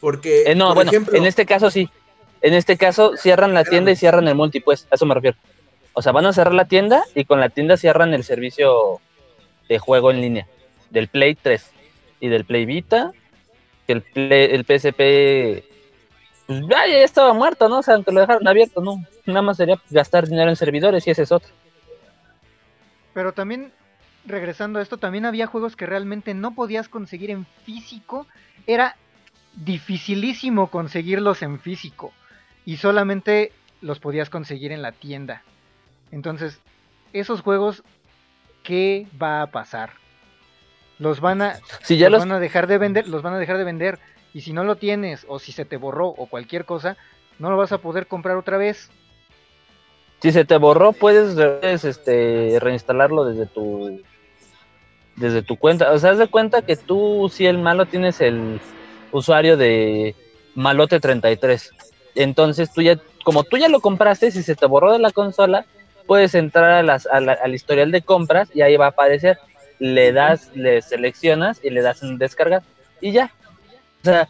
Porque, 0.01 0.45
eh, 0.47 0.55
no, 0.55 0.75
bueno, 0.75 0.91
en 0.93 1.27
este 1.27 1.45
caso 1.45 1.71
sí. 1.71 1.91
En 2.41 2.55
este 2.55 2.77
caso 2.77 3.17
cierran 3.17 3.55
la 3.55 3.65
tienda 3.65 3.91
y 3.91 3.97
cierran 3.97 4.27
el 4.29 4.35
multi, 4.35 4.61
pues, 4.61 4.87
a 4.91 4.95
eso 4.95 5.05
me 5.05 5.15
refiero. 5.15 5.37
O 5.93 6.03
sea, 6.03 6.13
van 6.13 6.27
a 6.27 6.33
cerrar 6.33 6.55
la 6.55 6.67
tienda 6.67 7.05
y 7.15 7.25
con 7.25 7.41
la 7.41 7.51
tienda 7.51 7.77
cierran 7.77 8.15
el 8.15 8.25
servicio 8.25 9.01
de 9.69 9.79
juego 9.79 10.11
en 10.11 10.21
línea 10.21 10.47
del 10.91 11.09
Play 11.09 11.35
3 11.35 11.71
y 12.21 12.29
del 12.29 12.45
Play 12.45 12.65
Vita, 12.65 13.13
que 13.87 13.93
el, 13.93 14.05
el 14.15 14.65
PSP 14.65 15.65
pues, 16.47 16.61
ya, 16.61 16.87
ya, 16.87 16.99
estaba 16.99 17.33
muerto, 17.33 17.69
¿no? 17.69 17.81
O 17.81 17.83
sea, 17.83 17.95
aunque 17.95 18.13
lo 18.13 18.21
dejaron 18.21 18.47
abierto, 18.47 18.81
¿no? 18.81 19.05
Nada 19.27 19.43
más 19.43 19.57
sería 19.57 19.81
gastar 19.91 20.29
dinero 20.29 20.49
en 20.49 20.57
servidores 20.57 21.07
y 21.07 21.11
ese 21.11 21.23
es 21.23 21.33
otro. 21.33 21.51
Pero 23.13 23.33
también 23.33 23.73
regresando 24.27 24.79
a 24.79 24.83
esto, 24.83 24.99
también 24.99 25.25
había 25.25 25.47
juegos 25.47 25.77
que 25.77 25.87
realmente 25.87 26.35
no 26.35 26.55
podías 26.55 26.89
conseguir 26.89 27.31
en 27.31 27.47
físico. 27.65 28.27
Era 28.67 28.97
dificilísimo 29.55 30.69
conseguirlos 30.69 31.43
en 31.43 31.61
físico. 31.61 32.13
Y 32.65 32.77
solamente 32.77 33.53
los 33.81 34.01
podías 34.01 34.31
conseguir 34.31 34.73
en 34.73 34.83
la 34.83 34.93
tienda. 34.93 35.43
Entonces, 36.11 36.61
esos 37.13 37.41
juegos, 37.41 37.83
¿qué 38.63 39.07
va 39.21 39.43
a 39.43 39.47
pasar? 39.49 39.91
Los 40.99 41.21
van 41.21 41.43
a, 41.43 41.59
ya 41.89 42.11
los 42.11 42.21
van 42.21 42.33
a 42.33 42.41
dejar 42.41 42.67
de 42.67 42.79
vender, 42.79 43.09
los 43.09 43.23
van 43.23 43.35
a 43.35 43.39
dejar 43.39 43.59
de 43.59 43.65
vender. 43.65 43.99
Y 44.33 44.43
si 44.43 44.53
no 44.53 44.65
lo 44.65 44.77
tienes, 44.77 45.25
o 45.29 45.39
si 45.39 45.53
se 45.53 45.65
te 45.65 45.77
borró, 45.77 46.09
o 46.09 46.27
cualquier 46.27 46.65
cosa, 46.65 46.97
no 47.39 47.51
lo 47.51 47.57
vas 47.57 47.73
a 47.73 47.79
poder 47.79 48.07
comprar 48.07 48.37
otra 48.37 48.57
vez. 48.57 48.91
Si 50.21 50.33
se 50.33 50.45
te 50.45 50.57
borró, 50.57 50.93
puedes, 50.93 51.37
este, 51.85 52.59
reinstalarlo 52.61 53.25
desde 53.25 53.47
tu 53.47 54.01
desde 55.17 55.43
tu 55.43 55.57
cuenta. 55.57 55.93
O 55.93 55.99
sea, 55.99 56.11
haz 56.11 56.19
de 56.19 56.29
cuenta 56.29 56.63
que 56.63 56.77
tú, 56.77 57.31
si 57.33 57.47
el 57.47 57.59
malo, 57.59 57.87
tienes 57.87 58.21
el 58.21 58.61
usuario 59.13 59.57
de 59.57 60.15
Malote33. 60.55 61.71
Entonces, 62.15 62.73
tú 62.73 62.83
ya, 62.83 62.99
como 63.25 63.45
tú 63.45 63.57
ya 63.57 63.69
lo 63.69 63.81
compraste, 63.81 64.31
si 64.31 64.43
se 64.43 64.55
te 64.55 64.67
borró 64.67 64.93
de 64.93 64.99
la 64.99 65.11
consola, 65.11 65.65
puedes 66.07 66.35
entrar 66.35 66.71
a 66.71 66.83
las, 66.83 67.07
al 67.07 67.55
historial 67.55 67.91
de 67.91 68.03
compras 68.03 68.49
y 68.55 68.63
ahí 68.63 68.77
va 68.77 68.87
a 68.87 68.91
aparecer. 68.91 69.39
Le 69.79 70.13
das, 70.13 70.51
le 70.55 70.81
seleccionas 70.81 71.61
y 71.63 71.71
le 71.71 71.83
das 71.83 72.03
en 72.03 72.17
descargar 72.17 72.63
y 73.01 73.13
ya. 73.13 73.33
O 74.03 74.05
sea, 74.05 74.29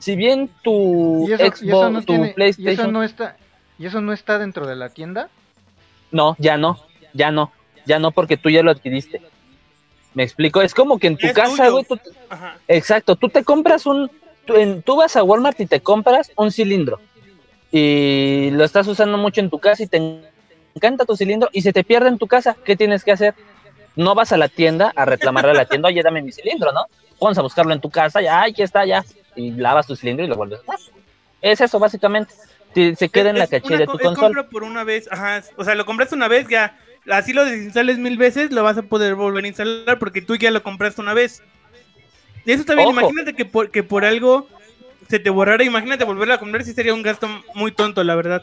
si 0.00 0.16
bien 0.16 0.50
tu 0.62 1.28
Xbox, 1.28 2.06
tu 2.06 2.32
PlayStation. 2.34 2.70
¿y 2.70 2.72
eso, 2.72 2.92
no 2.92 3.02
está, 3.02 3.36
¿Y 3.78 3.86
eso 3.86 4.00
no 4.00 4.12
está 4.12 4.38
dentro 4.38 4.66
de 4.66 4.76
la 4.76 4.90
tienda? 4.90 5.28
No, 6.10 6.36
ya 6.38 6.56
no, 6.56 6.78
ya 7.14 7.30
no, 7.30 7.52
ya 7.86 7.98
no, 7.98 8.12
porque 8.12 8.36
tú 8.36 8.50
ya 8.50 8.62
lo 8.62 8.70
adquiriste. 8.70 9.22
Me 10.14 10.22
explico, 10.22 10.60
es 10.60 10.74
como 10.74 10.98
que 10.98 11.06
en 11.06 11.16
tu 11.16 11.32
casa, 11.32 11.68
güey, 11.70 11.86
exacto, 12.68 13.16
tú 13.16 13.28
te 13.28 13.44
compras 13.44 13.86
un, 13.86 14.10
tú, 14.44 14.96
vas 14.96 15.16
a 15.16 15.22
Walmart 15.22 15.58
y 15.60 15.66
te 15.66 15.80
compras 15.80 16.30
un 16.36 16.50
cilindro 16.50 17.00
y 17.70 18.50
lo 18.52 18.64
estás 18.64 18.86
usando 18.86 19.16
mucho 19.16 19.40
en 19.40 19.48
tu 19.48 19.58
casa 19.58 19.82
y 19.82 19.86
te 19.86 20.20
encanta 20.74 21.06
tu 21.06 21.16
cilindro 21.16 21.48
y 21.52 21.62
se 21.62 21.72
te 21.72 21.84
pierde 21.84 22.08
en 22.08 22.18
tu 22.18 22.26
casa, 22.26 22.56
¿qué 22.64 22.76
tienes 22.76 23.04
que 23.04 23.12
hacer? 23.12 23.34
No 23.96 24.14
vas 24.14 24.32
a 24.32 24.36
la 24.36 24.48
tienda 24.48 24.92
a 24.94 25.06
reclamarle 25.06 25.52
a 25.52 25.54
la 25.54 25.64
tienda, 25.64 25.88
oye, 25.88 26.02
dame 26.02 26.20
mi 26.20 26.32
cilindro, 26.32 26.72
¿no? 26.72 26.86
Pones 27.18 27.38
a 27.38 27.42
buscarlo 27.42 27.72
en 27.72 27.80
tu 27.80 27.88
casa, 27.88 28.20
ya, 28.20 28.42
aquí 28.42 28.62
está, 28.62 28.84
ya, 28.84 29.04
y 29.34 29.52
lavas 29.52 29.86
tu 29.86 29.96
cilindro 29.96 30.26
y 30.26 30.28
lo 30.28 30.36
vuelves 30.36 30.60
a. 30.68 30.74
Es 31.40 31.60
eso, 31.60 31.78
básicamente. 31.78 32.32
Se 32.74 33.08
queda 33.10 33.30
en 33.30 33.38
la 33.38 33.46
caché 33.46 33.76
de 33.76 33.86
tu 33.86 33.98
consola. 33.98 34.48
por 34.48 34.62
una 34.62 34.82
vez, 34.82 35.06
ajá, 35.10 35.42
o 35.56 35.64
sea, 35.64 35.74
lo 35.74 35.84
compraste 35.84 36.14
una 36.14 36.28
vez, 36.28 36.48
ya 36.48 36.78
así 37.10 37.32
lo 37.32 37.44
desinstales 37.44 37.98
mil 37.98 38.16
veces, 38.16 38.50
lo 38.52 38.62
vas 38.62 38.78
a 38.78 38.82
poder 38.82 39.14
volver 39.14 39.44
a 39.44 39.48
instalar 39.48 39.98
porque 39.98 40.22
tú 40.22 40.36
ya 40.36 40.50
lo 40.50 40.62
compraste 40.62 41.00
una 41.00 41.14
vez. 41.14 41.42
Y 42.44 42.52
eso 42.52 42.64
también, 42.64 42.90
imagínate 42.90 43.34
que 43.34 43.44
por, 43.44 43.70
que 43.70 43.82
por 43.82 44.04
algo 44.04 44.48
se 45.08 45.18
te 45.18 45.30
borrara, 45.30 45.62
imagínate 45.64 46.04
volverlo 46.04 46.34
a 46.34 46.38
comprar, 46.38 46.64
si 46.64 46.72
sería 46.72 46.94
un 46.94 47.02
gasto 47.02 47.28
muy 47.54 47.72
tonto, 47.72 48.02
la 48.02 48.14
verdad. 48.14 48.42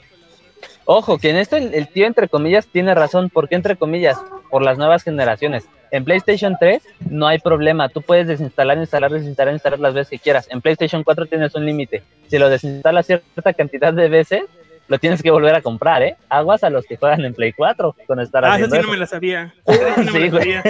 Ojo, 0.85 1.19
que 1.19 1.29
en 1.29 1.37
esto 1.37 1.55
el, 1.55 1.87
tío 1.87 2.07
entre 2.07 2.27
comillas 2.27 2.67
tiene 2.67 2.95
razón, 2.95 3.29
¿por 3.29 3.47
qué 3.47 3.55
entre 3.55 3.75
comillas? 3.75 4.17
Por 4.49 4.61
las 4.63 4.77
nuevas 4.77 5.03
generaciones. 5.03 5.65
En 5.91 6.03
PlayStation 6.03 6.55
3 6.59 6.81
no 7.09 7.27
hay 7.27 7.39
problema, 7.39 7.89
tú 7.89 8.01
puedes 8.01 8.27
desinstalar, 8.27 8.77
instalar, 8.77 9.11
desinstalar, 9.11 9.53
instalar 9.53 9.79
las 9.79 9.93
veces 9.93 10.09
que 10.09 10.19
quieras. 10.19 10.47
En 10.49 10.61
PlayStation 10.61 11.03
4 11.03 11.25
tienes 11.27 11.55
un 11.55 11.65
límite. 11.65 12.03
Si 12.27 12.37
lo 12.37 12.49
desinstalas 12.49 13.05
cierta 13.07 13.53
cantidad 13.53 13.93
de 13.93 14.09
veces, 14.09 14.43
lo 14.89 14.97
tienes 14.99 15.21
que 15.23 15.31
volver 15.31 15.55
a 15.55 15.61
comprar, 15.61 16.01
¿eh? 16.01 16.17
Aguas 16.29 16.63
a 16.63 16.69
los 16.69 16.85
que 16.85 16.97
juegan 16.97 17.23
en 17.23 17.33
Play 17.33 17.53
4 17.53 17.95
con 18.07 18.19
estar 18.19 18.43
Ah, 18.43 18.57
eso 18.59 18.69
sí 18.71 18.81
no 18.81 18.89
me 18.89 18.97
la 18.97 19.05
sabía. 19.05 19.53
no 19.65 20.11
me 20.11 20.19
la 20.19 20.31
sabía. 20.31 20.63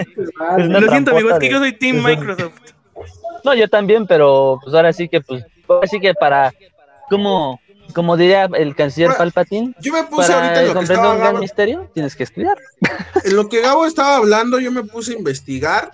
Lo 0.58 0.90
siento, 0.90 1.12
amigo, 1.12 1.32
es 1.32 1.40
que 1.40 1.50
yo 1.50 1.58
soy 1.60 1.74
Team 1.74 2.04
Microsoft. 2.04 2.54
No, 3.46 3.54
yo 3.56 3.68
también, 3.70 4.06
pero 4.06 4.60
pues 4.62 4.76
ahora 4.76 4.92
sí 4.92 5.08
que, 5.08 5.22
pues, 5.22 5.46
ahora 5.68 5.88
sí 5.88 6.02
que 6.02 6.14
para, 6.14 6.54
como, 7.10 7.62
como 7.94 8.18
diría 8.18 8.50
el 8.54 8.76
canciller 8.76 9.12
Palpatine, 9.18 9.74
yo 9.80 9.94
me 9.94 10.04
puse 10.04 10.34
ahorita 10.34 10.62
en 10.62 10.68
lo 10.68 10.74
que 10.74 10.80
estaba 10.84 11.14
un 11.14 11.20
gran 11.20 11.40
misterio, 11.40 11.90
tienes 11.94 12.16
que 12.18 12.24
estudiar. 12.24 12.58
En 13.24 13.36
lo 13.38 13.48
que 13.48 13.62
Gabo 13.62 13.86
estaba 13.86 14.18
hablando, 14.18 14.60
yo 14.60 14.72
me 14.74 14.84
puse 14.84 15.14
a 15.14 15.18
investigar. 15.18 15.92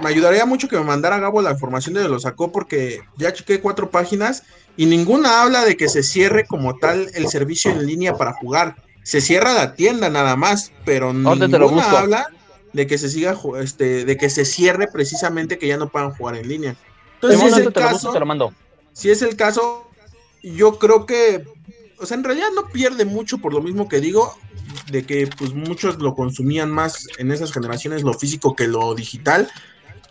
Me 0.00 0.08
ayudaría 0.08 0.46
mucho 0.46 0.68
que 0.68 0.76
me 0.76 0.84
mandara 0.84 1.18
Gabo 1.18 1.42
la 1.42 1.52
información 1.52 1.94
de 1.94 2.00
donde 2.00 2.14
lo 2.14 2.20
sacó, 2.20 2.52
porque 2.52 3.00
ya 3.16 3.32
chequé 3.32 3.60
cuatro 3.60 3.90
páginas 3.90 4.42
y 4.76 4.86
ninguna 4.86 5.42
habla 5.42 5.64
de 5.64 5.76
que 5.76 5.88
se 5.88 6.02
cierre 6.02 6.46
como 6.46 6.78
tal 6.78 7.10
el 7.14 7.28
servicio 7.28 7.70
en 7.70 7.86
línea 7.86 8.14
para 8.14 8.32
jugar. 8.32 8.76
Se 9.02 9.20
cierra 9.20 9.52
la 9.52 9.74
tienda 9.74 10.08
nada 10.08 10.36
más, 10.36 10.72
pero 10.84 11.12
ninguna 11.12 11.90
habla 11.90 12.28
de 12.72 12.86
que 12.86 12.98
se 12.98 13.08
siga 13.08 13.36
este, 13.60 14.04
de 14.04 14.16
que 14.16 14.30
se 14.30 14.44
cierre 14.44 14.88
precisamente 14.88 15.58
que 15.58 15.66
ya 15.66 15.76
no 15.76 15.88
puedan 15.88 16.12
jugar 16.12 16.36
en 16.36 16.48
línea. 16.48 16.76
Entonces, 17.14 17.40
si 17.40 17.46
es 17.46 17.56
el 17.58 17.72
caso, 17.72 18.12
si 18.92 19.10
es 19.10 19.22
el 19.22 19.36
caso, 19.36 19.90
yo 20.42 20.78
creo 20.78 21.06
que, 21.06 21.44
o 22.02 22.06
sea, 22.06 22.16
en 22.16 22.24
realidad 22.24 22.48
no 22.54 22.68
pierde 22.68 23.04
mucho 23.04 23.38
por 23.38 23.54
lo 23.54 23.62
mismo 23.62 23.88
que 23.88 24.00
digo, 24.00 24.36
de 24.90 25.04
que 25.04 25.28
pues 25.38 25.54
muchos 25.54 25.98
lo 25.98 26.14
consumían 26.14 26.70
más 26.70 27.06
en 27.18 27.30
esas 27.30 27.52
generaciones 27.52 28.02
lo 28.02 28.12
físico 28.14 28.56
que 28.56 28.66
lo 28.66 28.94
digital. 28.94 29.48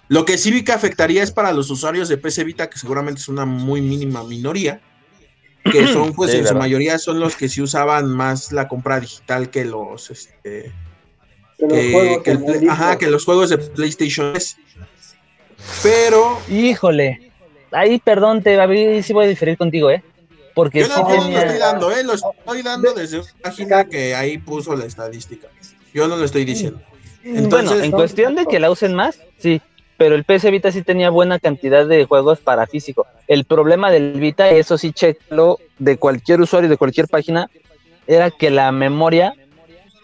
Lo 0.07 0.23
que 0.23 0.37
sí 0.37 0.51
vi 0.51 0.63
que 0.63 0.71
afectaría 0.71 1.21
es 1.21 1.31
para 1.31 1.51
los 1.51 1.69
usuarios 1.69 2.07
de 2.07 2.17
PC 2.17 2.45
Vita, 2.45 2.69
que 2.69 2.79
seguramente 2.79 3.19
es 3.19 3.27
una 3.27 3.45
muy 3.45 3.81
mínima 3.81 4.23
minoría, 4.23 4.79
que 5.69 5.87
son, 5.93 6.13
pues, 6.13 6.33
en 6.33 6.47
su 6.47 6.55
mayoría 6.55 6.97
son 6.97 7.19
los 7.19 7.35
que 7.35 7.49
sí 7.49 7.61
usaban 7.61 8.09
más 8.09 8.53
la 8.53 8.69
compra 8.69 8.99
digital 8.99 9.49
que 9.49 9.65
los, 9.65 10.09
este, 10.11 10.71
que, 11.57 12.67
ajá, 12.69 12.97
que 12.97 13.07
los 13.07 13.25
juegos 13.25 13.49
de 13.49 13.57
PlayStation 13.57 14.33
Pero. 15.83 16.39
Híjole. 16.49 17.31
Ahí, 17.71 17.99
perdón, 17.99 18.43
te 18.43 18.57
voy 18.65 19.23
a 19.23 19.27
diferir 19.27 19.57
contigo, 19.57 19.89
¿eh? 19.89 20.03
Porque 20.53 20.81
yo 20.81 20.87
no, 20.87 21.07
lo 21.07 21.39
estoy 21.39 21.57
dando, 21.57 21.91
¿eh? 21.91 22.03
Lo 22.03 22.13
estoy 22.13 22.61
dando 22.61 22.93
desde 22.93 23.19
una 23.19 23.33
página 23.41 23.85
que 23.85 24.15
ahí 24.15 24.37
puso 24.37 24.75
la 24.75 24.85
estadística. 24.85 25.47
Yo 25.93 26.07
no 26.07 26.15
lo 26.15 26.25
estoy 26.25 26.45
diciendo. 26.45 26.81
bueno, 27.23 27.73
en 27.75 27.91
cuestión 27.91 28.35
de 28.35 28.45
que 28.45 28.59
la 28.59 28.71
usen 28.71 28.93
más, 28.93 29.19
sí. 29.37 29.61
pero 29.97 30.15
el 30.15 30.23
PS 30.23 30.49
Vita 30.51 30.71
sí 30.71 30.81
tenía 30.81 31.09
buena 31.09 31.39
cantidad 31.39 31.85
de 31.85 32.05
juegos 32.05 32.39
para 32.39 32.67
físico. 32.67 33.07
El 33.27 33.45
problema 33.45 33.91
del 33.91 34.19
Vita, 34.19 34.49
eso 34.49 34.77
sí 34.77 34.91
checklo 34.91 35.59
de 35.79 35.97
cualquier 35.97 36.41
usuario 36.41 36.69
de 36.69 36.77
cualquier 36.77 37.07
página, 37.07 37.49
era 38.07 38.31
que 38.31 38.49
la 38.49 38.71
memoria 38.71 39.33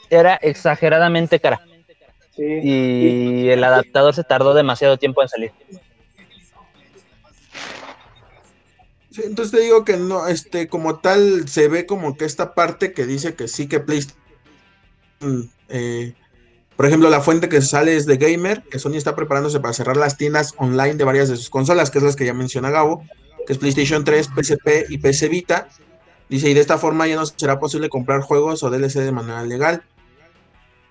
era 0.10 0.36
exageradamente 0.36 1.40
cara. 1.40 1.62
y 2.38 3.50
el 3.50 3.64
adaptador 3.64 4.14
se 4.14 4.24
tardó 4.24 4.54
demasiado 4.54 4.98
tiempo 4.98 5.22
en 5.22 5.30
salir. 5.30 5.52
Entonces 9.24 9.52
te 9.52 9.62
digo 9.62 9.86
que 9.86 9.98
no, 9.98 10.28
este, 10.28 10.68
como 10.68 11.00
tal, 11.00 11.48
se 11.48 11.68
ve 11.68 11.86
como 11.86 12.18
que 12.18 12.26
esta 12.26 12.54
parte 12.54 12.94
que 12.94 13.06
dice 13.06 13.36
que 13.36 13.48
sí 13.48 13.68
que 13.68 13.80
PlayStation, 13.80 14.20
eh, 15.70 16.14
por 16.78 16.86
ejemplo, 16.86 17.10
la 17.10 17.22
fuente 17.22 17.50
que 17.50 17.62
sale 17.62 17.96
es 17.96 18.06
de 18.06 18.18
Gamer, 18.18 18.64
que 18.70 18.78
Sony 18.78 18.96
está 18.96 19.16
preparándose 19.16 19.60
para 19.60 19.74
cerrar 19.74 19.98
las 19.98 20.16
tiendas 20.16 20.54
online 20.58 20.94
de 20.94 21.04
varias 21.04 21.28
de 21.28 21.36
sus 21.36 21.50
consolas, 21.50 21.90
que 21.90 21.98
es 21.98 22.04
las 22.04 22.16
que 22.16 22.26
ya 22.26 22.36
menciona 22.36 22.70
Gabo, 22.70 23.04
que 23.48 23.54
es 23.54 23.60
PlayStation 23.60 24.04
3, 24.04 24.30
PSP 24.36 24.86
y 24.90 25.00
PC 25.00 25.28
Vita. 25.28 25.70
Dice, 26.30 26.50
y 26.50 26.54
de 26.54 26.60
esta 26.60 26.78
forma 26.78 27.08
ya 27.08 27.16
no 27.16 27.26
será 27.26 27.60
posible 27.60 27.90
comprar 27.90 28.22
juegos 28.22 28.62
o 28.62 28.70
DLC 28.70 29.00
de 29.00 29.12
manera 29.12 29.44
legal. 29.44 29.84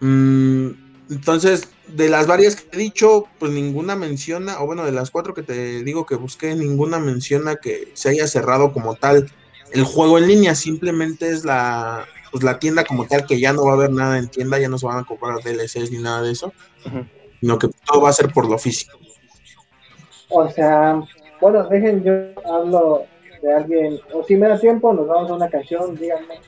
Mm, 0.01 0.86
entonces, 1.09 1.69
de 1.87 2.09
las 2.09 2.27
varias 2.27 2.57
que 2.57 2.77
he 2.77 2.81
dicho, 2.81 3.27
pues 3.39 3.53
ninguna 3.53 3.95
menciona, 3.95 4.61
o 4.61 4.67
bueno, 4.67 4.85
de 4.85 4.93
las 4.93 5.11
cuatro 5.11 5.35
que 5.35 5.43
te 5.43 5.85
digo 5.85 6.05
que 6.05 6.17
busqué, 6.17 6.55
ninguna 6.57 6.99
menciona 6.99 7.57
que 7.57 7.93
se 7.95 8.09
haya 8.09 8.27
cerrado 8.27 8.73
como 8.73 8.97
tal 8.97 9.31
el 9.73 9.85
juego 9.85 10.19
en 10.19 10.27
línea, 10.27 10.55
simplemente 10.55 11.31
es 11.31 11.45
la, 11.45 12.07
pues 12.33 12.43
la 12.43 12.59
tienda 12.59 12.85
como 12.85 13.07
tal, 13.07 13.25
que 13.27 13.39
ya 13.39 13.53
no 13.53 13.65
va 13.65 13.73
a 13.73 13.75
haber 13.75 13.91
nada 13.91 14.19
en 14.19 14.29
tienda, 14.29 14.59
ya 14.59 14.69
no 14.69 14.79
se 14.79 14.87
van 14.87 14.99
a 14.99 15.05
comprar 15.05 15.43
DLCs 15.43 15.91
ni 15.91 15.99
nada 15.99 16.23
de 16.23 16.33
eso, 16.33 16.53
sino 17.41 17.59
que 17.59 17.69
todo 17.85 18.03
va 18.03 18.11
a 18.11 18.15
ser 18.15 18.33
por 18.33 18.49
lo 18.49 18.59
físico. 18.59 18.99
O 20.29 20.49
sea, 20.51 21.01
bueno, 21.41 21.69
dejen, 21.69 22.03
yo 22.03 22.13
hablo 22.51 23.05
de 23.43 23.55
alguien, 23.55 24.01
o 24.13 24.25
si 24.25 24.35
me 24.35 24.49
da 24.49 24.59
tiempo, 24.59 24.93
nos 24.93 25.07
vamos 25.07 25.31
a 25.31 25.35
una 25.35 25.49
canción, 25.49 25.95
díganme. 25.95 26.41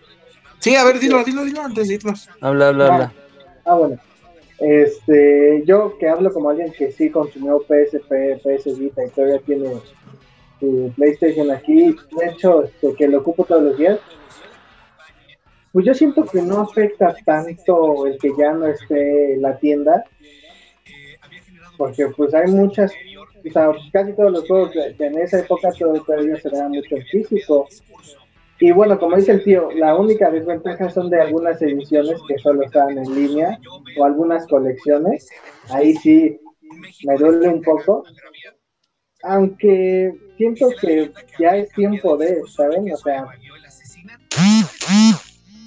Sí, 0.58 0.74
a 0.74 0.84
ver, 0.84 0.98
dilo, 0.98 1.22
dilo, 1.22 1.44
dilo 1.44 1.62
antes 1.62 1.86
de 1.86 1.94
irnos. 1.94 2.28
Habla, 2.40 2.68
habla, 2.68 2.86
habla. 2.86 3.12
Ah, 3.64 3.74
bueno. 3.74 4.07
Este, 4.58 5.62
yo 5.64 5.96
que 5.98 6.08
hablo 6.08 6.32
como 6.32 6.50
alguien 6.50 6.72
que 6.72 6.90
sí 6.90 7.10
consumió 7.10 7.60
PSP, 7.60 8.42
PS 8.42 8.78
Vita 8.78 9.04
y 9.04 9.10
todavía 9.10 9.38
tiene 9.40 9.70
su 10.58 10.92
PlayStation 10.96 11.50
aquí, 11.52 11.94
de 12.18 12.26
hecho, 12.26 12.64
este, 12.64 12.94
que 12.94 13.06
lo 13.06 13.18
ocupo 13.20 13.44
todos 13.44 13.62
los 13.62 13.78
días, 13.78 14.00
pues 15.72 15.86
yo 15.86 15.94
siento 15.94 16.24
que 16.24 16.42
no 16.42 16.60
afecta 16.60 17.14
tanto 17.24 18.06
el 18.06 18.18
que 18.18 18.32
ya 18.36 18.52
no 18.52 18.66
esté 18.66 19.36
la 19.36 19.56
tienda, 19.58 20.04
porque 21.76 22.08
pues 22.08 22.34
hay 22.34 22.50
muchas, 22.50 22.92
o 22.92 23.52
sea, 23.52 23.70
casi 23.92 24.12
todos 24.14 24.32
los 24.32 24.48
juegos 24.48 24.72
de, 24.74 25.06
en 25.06 25.18
esa 25.18 25.38
época 25.38 25.70
todavía 25.70 26.36
se 26.40 26.48
vean 26.48 26.72
mucho 26.72 26.96
físico, 27.08 27.68
y 28.60 28.72
bueno, 28.72 28.98
como 28.98 29.16
dice 29.16 29.32
el 29.32 29.44
tío, 29.44 29.70
la 29.72 29.94
única 29.96 30.30
desventaja 30.30 30.90
son 30.90 31.10
de 31.10 31.20
algunas 31.20 31.62
ediciones 31.62 32.20
que 32.26 32.38
solo 32.38 32.64
están 32.64 32.98
en 32.98 33.14
línea 33.14 33.58
o 33.96 34.04
algunas 34.04 34.46
colecciones. 34.48 35.28
Ahí 35.70 35.94
sí 35.94 36.40
me 37.04 37.16
duele 37.16 37.48
un 37.48 37.62
poco. 37.62 38.04
Aunque 39.22 40.12
siento 40.36 40.70
que 40.80 41.12
ya 41.38 41.56
es 41.56 41.70
tiempo 41.70 42.16
de, 42.16 42.42
¿saben? 42.48 42.92
O 42.92 42.96
sea, 42.96 43.26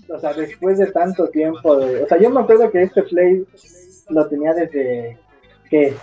o 0.10 0.20
sea, 0.20 0.34
después 0.34 0.78
de 0.78 0.88
tanto 0.88 1.30
tiempo 1.30 1.78
de... 1.78 2.04
O 2.04 2.08
sea, 2.08 2.20
yo 2.20 2.30
me 2.30 2.42
acuerdo 2.42 2.70
que 2.72 2.84
este 2.84 3.04
Play 3.04 3.46
lo 4.10 4.28
tenía 4.28 4.54
desde, 4.54 5.18
¿qué? 5.70 5.94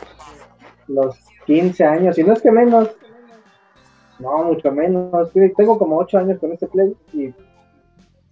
Los 0.86 1.16
15 1.46 1.84
años, 1.84 2.18
y 2.18 2.24
no 2.24 2.32
es 2.32 2.40
que 2.40 2.50
menos, 2.50 2.90
no, 4.18 4.44
mucho 4.44 4.72
menos. 4.72 5.32
Tengo 5.56 5.78
como 5.78 5.98
ocho 5.98 6.18
años 6.18 6.38
con 6.38 6.52
este 6.52 6.66
Play 6.66 6.96
y 7.12 7.32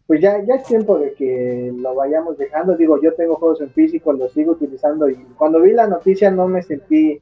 pues 0.07 0.21
ya, 0.21 0.41
ya 0.45 0.55
es 0.55 0.65
tiempo 0.65 0.99
de 0.99 1.15
que 1.15 1.73
lo 1.77 1.95
vayamos 1.95 2.39
dejando. 2.39 2.77
Digo, 2.77 3.01
yo 3.01 3.15
tengo 3.15 3.37
juegos 3.37 3.61
en 3.61 3.71
físico, 3.71 4.13
los 4.13 4.33
sigo 4.33 4.53
utilizando 4.53 5.09
y 5.09 5.17
cuando 5.37 5.61
vi 5.61 5.73
la 5.73 5.87
noticia 5.87 6.31
no 6.31 6.47
me 6.49 6.63
sentí 6.63 7.21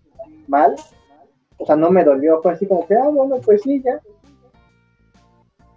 mal. 0.49 0.75
O 1.57 1.67
sea, 1.67 1.77
no 1.77 1.91
me 1.91 2.05
dolió. 2.05 2.43
Fue 2.43 2.53
así 2.53 2.67
como 2.67 2.87
que, 2.87 2.95
ah, 2.95 3.09
bueno, 3.09 3.37
pues 3.45 3.63
sí, 3.63 3.83
ya. 3.83 4.01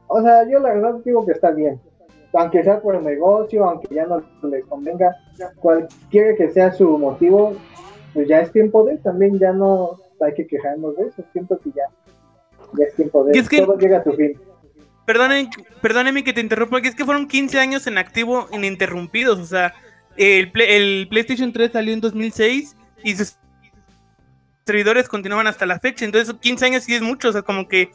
O 0.08 0.22
sea, 0.22 0.48
yo 0.50 0.60
la 0.60 0.74
verdad 0.74 0.96
digo 1.04 1.26
que 1.26 1.34
está 1.34 1.52
bien. 1.52 1.80
Aunque 2.34 2.64
sea 2.64 2.82
por 2.82 2.96
el 2.96 3.04
negocio, 3.04 3.66
aunque 3.66 3.94
ya 3.94 4.06
no 4.06 4.22
le 4.44 4.62
convenga, 4.64 5.16
cualquiera 5.60 6.36
que 6.36 6.50
sea 6.50 6.72
su 6.72 6.98
motivo, 6.98 7.54
pues 8.14 8.28
ya 8.28 8.42
es 8.42 8.52
tiempo 8.52 8.84
de, 8.84 8.98
también 8.98 9.40
ya 9.40 9.54
no 9.54 9.98
hay 10.20 10.34
que 10.34 10.46
quejarnos 10.46 10.96
de 10.98 11.08
eso. 11.08 11.24
Siento 11.32 11.58
que 11.60 11.72
ya 11.72 11.90
ya 12.74 12.86
es 12.86 12.96
tiempo 12.96 13.24
de 13.24 13.42
todo 13.42 13.78
llega 13.78 14.00
a 14.00 14.04
su 14.04 14.14
fin. 14.14 14.40
Perdóneme, 15.06 16.24
que 16.24 16.34
te 16.34 16.42
interrumpa, 16.42 16.82
que 16.82 16.90
es 16.90 16.96
que 16.96 17.06
fueron 17.06 17.28
15 17.28 17.60
años 17.60 17.88
en 17.88 17.98
activo 17.98 18.50
ininterrumpidos, 18.52 19.40
o 19.40 19.46
sea, 19.46 19.74
el, 20.18 20.52
el 20.54 21.08
PlayStation 21.10 21.54
3 21.54 21.72
salió 21.72 21.94
en 21.94 22.02
2006 22.02 22.76
y 23.04 23.16
sus 23.16 23.38
servidores 24.66 25.08
continuaban 25.08 25.48
hasta 25.48 25.66
la 25.66 25.80
fecha, 25.80 26.04
entonces 26.04 26.36
15 26.42 26.66
años 26.66 26.84
sí 26.84 26.94
es 26.94 27.02
mucho, 27.02 27.30
o 27.30 27.32
sea, 27.32 27.42
como 27.42 27.70
que 27.70 27.90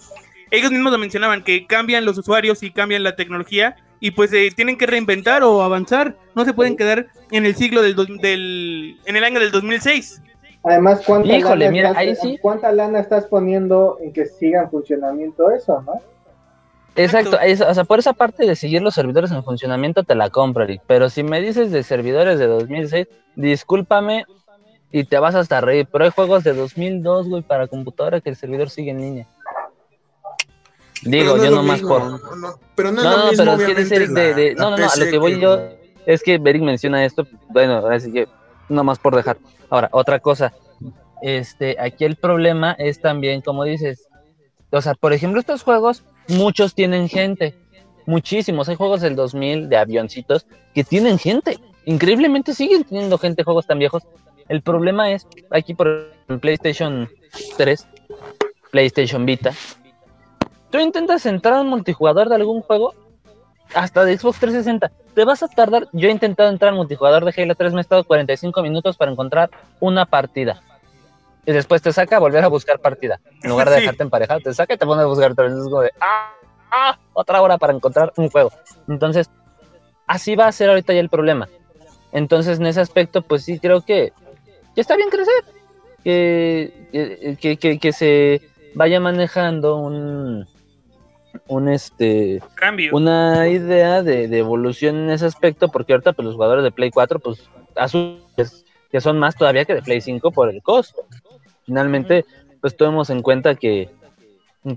ellos 0.50 0.70
mismos 0.70 0.92
lo 0.92 0.98
mencionaban, 0.98 1.44
que 1.44 1.66
cambian 1.66 2.04
los 2.06 2.16
usuarios 2.16 2.62
y 2.62 2.70
cambian 2.70 3.02
la 3.02 3.16
tecnología 3.16 3.76
y 4.00 4.10
pues 4.10 4.32
eh, 4.32 4.50
tienen 4.54 4.76
que 4.76 4.86
reinventar 4.86 5.42
o 5.42 5.62
avanzar, 5.62 6.16
no 6.34 6.44
se 6.44 6.54
pueden 6.54 6.76
quedar 6.76 7.08
en 7.30 7.46
el 7.46 7.54
siglo 7.54 7.82
del, 7.82 7.94
del 8.20 8.98
en 9.04 9.16
el 9.16 9.24
año 9.24 9.38
del 9.38 9.50
2006. 9.50 10.22
Además, 10.64 11.02
¿cuánta, 11.04 11.56
lana 11.56 11.90
estás, 12.02 12.28
¿cuánta 12.40 12.72
lana 12.72 13.00
estás 13.00 13.26
poniendo 13.26 13.98
en 14.00 14.12
que 14.12 14.26
siga 14.26 14.62
en 14.62 14.70
funcionamiento 14.70 15.50
eso, 15.50 15.82
no? 15.82 16.00
Exacto, 16.94 17.38
o 17.68 17.74
sea, 17.74 17.84
por 17.84 17.98
esa 17.98 18.12
parte 18.12 18.46
de 18.46 18.54
seguir 18.54 18.82
los 18.82 18.94
servidores 18.94 19.30
en 19.32 19.42
funcionamiento 19.42 20.04
te 20.04 20.14
la 20.14 20.28
compro, 20.28 20.64
Eric. 20.64 20.82
Pero 20.86 21.08
si 21.08 21.22
me 21.22 21.40
dices 21.40 21.70
de 21.70 21.82
servidores 21.82 22.38
de 22.38 22.46
2006, 22.46 23.08
discúlpame 23.34 24.26
y 24.90 25.04
te 25.04 25.18
vas 25.18 25.34
hasta 25.34 25.62
reír. 25.62 25.88
Pero 25.90 26.04
hay 26.04 26.10
juegos 26.10 26.44
de 26.44 26.52
2002, 26.52 27.28
güey, 27.28 27.42
para 27.42 27.66
computadora 27.66 28.20
que 28.20 28.28
el 28.28 28.36
servidor 28.36 28.68
sigue 28.68 28.90
en 28.90 29.00
línea. 29.00 29.26
Digo, 31.02 31.36
yo 31.38 31.50
nomás 31.50 31.80
por. 31.80 32.02
No, 32.36 32.58
pero 32.74 32.92
no 32.92 33.00
es 33.00 33.04
lo 33.04 33.26
mismo, 33.26 33.56
pero 33.66 33.80
es 33.80 33.90
Eric 33.90 34.10
de, 34.10 34.54
No, 34.54 34.70
no, 34.70 34.76
no, 34.76 34.84
a 34.84 34.96
lo 34.96 35.04
que 35.06 35.18
voy 35.18 35.40
yo 35.40 35.58
es 36.04 36.22
que 36.22 36.34
Eric 36.34 36.62
menciona 36.62 37.04
esto. 37.04 37.26
Bueno, 37.48 37.86
así 37.86 38.12
que 38.12 38.28
nomás 38.72 38.98
por 38.98 39.14
dejar. 39.14 39.38
Ahora, 39.70 39.88
otra 39.92 40.18
cosa, 40.20 40.52
este, 41.22 41.76
aquí 41.80 42.04
el 42.04 42.16
problema 42.16 42.72
es 42.72 43.00
también, 43.00 43.40
como 43.40 43.64
dices, 43.64 44.08
o 44.70 44.80
sea, 44.80 44.94
por 44.94 45.12
ejemplo, 45.12 45.40
estos 45.40 45.62
juegos, 45.62 46.02
muchos 46.28 46.74
tienen 46.74 47.08
gente, 47.08 47.54
muchísimos, 48.06 48.68
hay 48.68 48.76
juegos 48.76 49.00
del 49.00 49.16
2000 49.16 49.68
de 49.68 49.76
avioncitos 49.76 50.46
que 50.74 50.84
tienen 50.84 51.18
gente, 51.18 51.58
increíblemente 51.84 52.54
siguen 52.54 52.84
teniendo 52.84 53.18
gente, 53.18 53.44
juegos 53.44 53.66
tan 53.66 53.78
viejos. 53.78 54.02
El 54.48 54.62
problema 54.62 55.10
es, 55.12 55.26
aquí 55.50 55.74
por 55.74 56.12
PlayStation 56.40 57.08
3, 57.56 57.86
PlayStation 58.70 59.24
Vita, 59.24 59.52
tú 60.70 60.78
intentas 60.78 61.26
entrar 61.26 61.54
a 61.54 61.60
un 61.60 61.68
multijugador 61.68 62.28
de 62.28 62.34
algún 62.34 62.62
juego, 62.62 62.94
hasta 63.74 64.04
de 64.04 64.16
Xbox 64.16 64.38
360, 64.40 64.90
te 65.14 65.24
vas 65.24 65.42
a 65.42 65.48
tardar. 65.48 65.88
Yo 65.92 66.08
he 66.08 66.12
intentado 66.12 66.48
entrar 66.50 66.70
al 66.70 66.76
multijugador 66.76 67.24
de 67.24 67.42
Halo 67.42 67.54
3, 67.54 67.72
me 67.72 67.80
he 67.80 67.82
estado 67.82 68.04
45 68.04 68.62
minutos 68.62 68.96
para 68.96 69.10
encontrar 69.10 69.50
una 69.80 70.06
partida. 70.06 70.62
Y 71.44 71.52
después 71.52 71.82
te 71.82 71.92
saca 71.92 72.16
a 72.16 72.20
volver 72.20 72.44
a 72.44 72.48
buscar 72.48 72.78
partida. 72.78 73.20
En 73.42 73.50
lugar 73.50 73.68
de 73.68 73.76
dejarte 73.80 74.02
emparejado, 74.02 74.40
te 74.40 74.54
saca 74.54 74.74
y 74.74 74.78
te 74.78 74.86
pone 74.86 75.02
a 75.02 75.06
buscar 75.06 75.32
otra 75.32 75.44
vez. 75.44 75.54
de, 75.54 75.90
¡ah! 76.00 76.34
¡ah! 76.70 76.98
Otra 77.12 77.42
hora 77.42 77.58
para 77.58 77.72
encontrar 77.72 78.12
un 78.16 78.30
juego. 78.30 78.52
Entonces, 78.88 79.28
así 80.06 80.36
va 80.36 80.46
a 80.46 80.52
ser 80.52 80.70
ahorita 80.70 80.92
ya 80.92 81.00
el 81.00 81.08
problema. 81.08 81.48
Entonces, 82.12 82.58
en 82.58 82.66
ese 82.66 82.80
aspecto, 82.80 83.22
pues 83.22 83.44
sí 83.44 83.58
creo 83.58 83.80
que, 83.80 84.12
que 84.74 84.80
está 84.80 84.96
bien 84.96 85.10
crecer. 85.10 85.44
Que, 86.04 87.36
que, 87.40 87.56
que, 87.56 87.78
que 87.78 87.92
se 87.92 88.40
vaya 88.74 88.98
manejando 88.98 89.76
un, 89.76 90.48
un 91.52 91.68
este 91.68 92.42
cambio. 92.54 92.94
una 92.94 93.48
idea 93.48 94.02
de, 94.02 94.24
evolución 94.36 94.96
en 94.96 95.10
ese 95.10 95.26
aspecto 95.26 95.68
porque 95.68 95.92
ahorita 95.92 96.12
pues 96.12 96.26
los 96.26 96.34
jugadores 96.34 96.64
de 96.64 96.72
Play 96.72 96.90
4 96.90 97.20
pues 97.20 97.48
que 98.90 99.00
son 99.00 99.18
más 99.18 99.36
todavía 99.36 99.64
que 99.64 99.74
de 99.74 99.82
Play 99.82 100.00
5 100.00 100.30
por 100.32 100.50
el 100.50 100.62
costo. 100.62 101.06
Finalmente 101.64 102.24
pues 102.60 102.76
tomemos 102.76 103.10
en 103.10 103.22
cuenta 103.22 103.54
que 103.54 103.90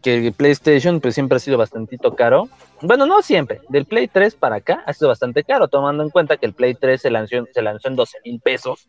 que 0.01 0.33
PlayStation 0.35 0.99
pues 0.99 1.13
siempre 1.13 1.35
ha 1.35 1.39
sido 1.39 1.57
bastante 1.57 1.97
caro. 2.17 2.49
Bueno 2.81 3.05
no 3.05 3.21
siempre. 3.21 3.61
Del 3.69 3.85
Play 3.85 4.07
3 4.07 4.35
para 4.35 4.57
acá 4.57 4.83
ha 4.85 4.93
sido 4.93 5.09
bastante 5.09 5.43
caro 5.43 5.67
tomando 5.67 6.03
en 6.03 6.09
cuenta 6.09 6.37
que 6.37 6.45
el 6.45 6.53
Play 6.53 6.75
3 6.75 7.01
se 7.01 7.09
lanzó 7.09 7.45
se 7.53 7.61
lanzó 7.61 7.87
en 7.87 7.95
12 7.95 8.17
mil 8.25 8.39
pesos 8.39 8.87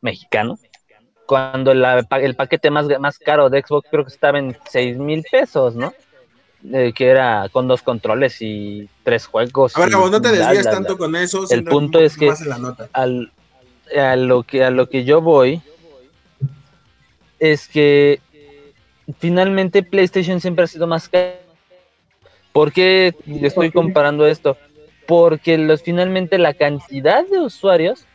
mexicanos 0.00 0.60
cuando 1.26 1.72
el 1.72 2.36
paquete 2.36 2.70
más, 2.70 2.86
más 2.98 3.18
caro 3.18 3.48
de 3.48 3.62
Xbox 3.62 3.88
creo 3.90 4.04
que 4.04 4.12
estaba 4.12 4.38
en 4.38 4.56
6 4.68 4.98
mil 4.98 5.24
pesos, 5.30 5.74
¿no? 5.74 5.92
Eh, 6.70 6.92
que 6.94 7.08
era 7.08 7.48
con 7.50 7.66
dos 7.66 7.82
controles 7.82 8.36
y 8.40 8.88
tres 9.02 9.26
juegos. 9.26 9.76
A 9.76 9.80
ver, 9.80 9.90
no 9.90 10.22
te 10.22 10.30
desvías 10.30 10.64
tanto 10.64 10.96
con 10.96 11.16
eso. 11.16 11.44
El 11.50 11.64
punto 11.64 11.98
es 11.98 12.16
que 12.16 12.32
al, 12.92 13.32
a 13.98 14.14
lo 14.14 14.44
que 14.44 14.64
a 14.64 14.70
lo 14.70 14.88
que 14.88 15.02
yo 15.02 15.20
voy 15.20 15.60
es 17.40 17.66
que 17.66 18.20
finalmente 19.18 19.82
PlayStation 19.82 20.40
siempre 20.40 20.64
ha 20.64 20.68
sido 20.68 20.86
más 20.86 21.08
caro. 21.08 21.32
¿Por 22.52 22.72
qué 22.72 23.12
estoy 23.42 23.72
comparando 23.72 24.24
esto? 24.26 24.56
Porque 25.08 25.58
los, 25.58 25.82
finalmente 25.82 26.38
la 26.38 26.54
cantidad 26.54 27.26
de 27.26 27.40
usuarios 27.40 28.06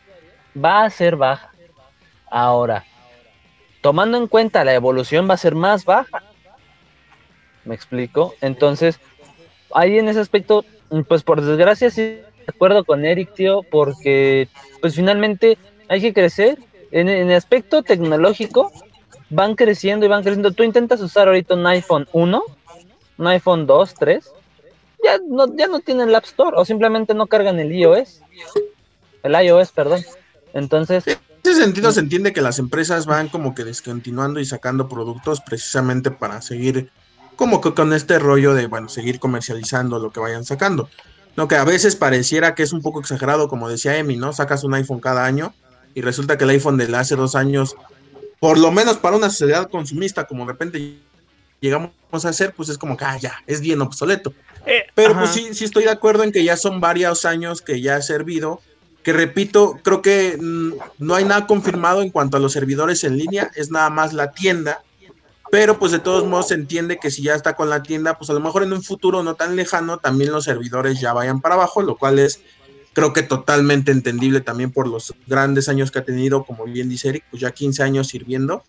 va 0.56 0.84
a 0.84 0.90
ser 0.90 1.16
baja. 1.16 1.52
Ahora, 2.30 2.84
tomando 3.82 4.16
en 4.16 4.26
cuenta 4.26 4.64
la 4.64 4.72
evolución 4.72 5.28
va 5.28 5.34
a 5.34 5.38
ser 5.38 5.54
más 5.54 5.84
baja. 5.84 6.22
¿Me 7.68 7.74
explico? 7.74 8.34
Entonces, 8.40 8.98
ahí 9.74 9.98
en 9.98 10.08
ese 10.08 10.20
aspecto, 10.20 10.64
pues 11.06 11.22
por 11.22 11.42
desgracia 11.42 11.90
sí 11.90 12.02
de 12.02 12.24
acuerdo 12.48 12.82
con 12.82 13.04
Eric, 13.04 13.34
tío, 13.34 13.62
porque 13.62 14.48
pues 14.80 14.94
finalmente 14.94 15.58
hay 15.88 16.00
que 16.00 16.14
crecer. 16.14 16.58
En, 16.90 17.10
en 17.10 17.30
el 17.30 17.36
aspecto 17.36 17.82
tecnológico, 17.82 18.72
van 19.28 19.54
creciendo 19.54 20.06
y 20.06 20.08
van 20.08 20.22
creciendo. 20.22 20.52
Tú 20.52 20.62
intentas 20.62 21.02
usar 21.02 21.28
ahorita 21.28 21.56
un 21.56 21.66
iPhone 21.66 22.08
1, 22.12 22.42
un 23.18 23.26
iPhone 23.26 23.66
2, 23.66 23.94
3, 23.94 24.32
ya 25.04 25.18
no, 25.28 25.54
ya 25.54 25.66
no 25.66 25.80
tienen 25.80 26.08
el 26.08 26.14
App 26.14 26.24
Store 26.24 26.56
o 26.56 26.64
simplemente 26.64 27.12
no 27.12 27.26
cargan 27.26 27.58
el 27.58 27.70
iOS. 27.70 28.22
El 29.22 29.44
iOS, 29.44 29.72
perdón. 29.72 30.02
Entonces... 30.54 31.06
En 31.06 31.18
ese 31.52 31.62
sentido 31.62 31.92
se 31.92 32.00
entiende 32.00 32.32
que 32.32 32.40
las 32.40 32.58
empresas 32.58 33.04
van 33.04 33.28
como 33.28 33.54
que 33.54 33.64
descontinuando 33.64 34.40
y 34.40 34.46
sacando 34.46 34.88
productos 34.88 35.42
precisamente 35.42 36.10
para 36.10 36.40
seguir 36.40 36.90
como 37.38 37.60
que 37.60 37.72
con 37.72 37.92
este 37.92 38.18
rollo 38.18 38.52
de, 38.52 38.66
bueno, 38.66 38.88
seguir 38.88 39.20
comercializando 39.20 40.00
lo 40.00 40.10
que 40.10 40.18
vayan 40.18 40.44
sacando. 40.44 40.90
Lo 41.36 41.46
que 41.46 41.54
a 41.54 41.62
veces 41.62 41.94
pareciera 41.94 42.56
que 42.56 42.64
es 42.64 42.72
un 42.72 42.82
poco 42.82 42.98
exagerado, 42.98 43.48
como 43.48 43.68
decía 43.68 43.96
Emi, 43.96 44.16
¿no? 44.16 44.32
Sacas 44.32 44.64
un 44.64 44.74
iPhone 44.74 44.98
cada 44.98 45.24
año 45.24 45.54
y 45.94 46.02
resulta 46.02 46.36
que 46.36 46.42
el 46.42 46.50
iPhone 46.50 46.76
de 46.78 46.94
hace 46.96 47.14
dos 47.14 47.36
años 47.36 47.76
por 48.40 48.58
lo 48.58 48.72
menos 48.72 48.96
para 48.96 49.16
una 49.16 49.30
sociedad 49.30 49.70
consumista, 49.70 50.26
como 50.26 50.46
de 50.46 50.52
repente 50.52 50.98
llegamos 51.60 51.92
a 52.24 52.28
hacer, 52.28 52.54
pues 52.54 52.70
es 52.70 52.76
como 52.76 52.96
que, 52.96 53.04
ah, 53.04 53.16
ya, 53.18 53.36
es 53.46 53.60
bien 53.60 53.80
obsoleto. 53.82 54.34
Eh, 54.66 54.86
Pero 54.96 55.16
pues 55.16 55.30
sí, 55.30 55.54
sí 55.54 55.64
estoy 55.64 55.84
de 55.84 55.90
acuerdo 55.90 56.24
en 56.24 56.32
que 56.32 56.42
ya 56.42 56.56
son 56.56 56.80
varios 56.80 57.24
años 57.24 57.62
que 57.62 57.80
ya 57.80 57.94
ha 57.94 58.02
servido, 58.02 58.60
que 59.04 59.12
repito, 59.12 59.78
creo 59.84 60.02
que 60.02 60.36
mm, 60.40 60.72
no 60.98 61.14
hay 61.14 61.24
nada 61.24 61.46
confirmado 61.46 62.02
en 62.02 62.10
cuanto 62.10 62.36
a 62.36 62.40
los 62.40 62.52
servidores 62.52 63.04
en 63.04 63.16
línea, 63.16 63.52
es 63.54 63.70
nada 63.70 63.90
más 63.90 64.12
la 64.12 64.32
tienda, 64.32 64.82
pero 65.50 65.78
pues 65.78 65.92
de 65.92 65.98
todos 65.98 66.26
modos 66.26 66.48
se 66.48 66.54
entiende 66.54 66.98
que 66.98 67.10
si 67.10 67.22
ya 67.22 67.34
está 67.34 67.54
con 67.54 67.70
la 67.70 67.82
tienda, 67.82 68.18
pues 68.18 68.30
a 68.30 68.34
lo 68.34 68.40
mejor 68.40 68.62
en 68.62 68.72
un 68.72 68.82
futuro 68.82 69.22
no 69.22 69.34
tan 69.34 69.56
lejano 69.56 69.98
también 69.98 70.32
los 70.32 70.44
servidores 70.44 71.00
ya 71.00 71.12
vayan 71.12 71.40
para 71.40 71.54
abajo, 71.54 71.82
lo 71.82 71.96
cual 71.96 72.18
es 72.18 72.42
creo 72.92 73.12
que 73.12 73.22
totalmente 73.22 73.92
entendible 73.92 74.40
también 74.40 74.72
por 74.72 74.88
los 74.88 75.14
grandes 75.26 75.68
años 75.68 75.90
que 75.90 76.00
ha 76.00 76.04
tenido, 76.04 76.44
como 76.44 76.64
bien 76.64 76.88
dice 76.88 77.10
Eric, 77.10 77.24
pues 77.30 77.40
ya 77.40 77.52
15 77.52 77.82
años 77.82 78.08
sirviendo. 78.08 78.64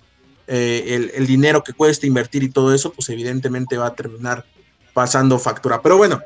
Eh, 0.46 1.12
el, 1.16 1.28
dinero 1.28 1.64
que 1.64 1.74
cuesta 1.74 2.06
invertir 2.06 2.44
y 2.44 2.50
todo 2.50 2.74
eso, 2.74 2.92
pues 2.92 3.10
evidentemente 3.10 3.78
va 3.78 3.88
a 3.88 3.96
terminar 3.96 4.46
pasando 4.94 5.40
factura. 5.40 5.82
Pero 5.82 5.98
bueno, 5.98 6.22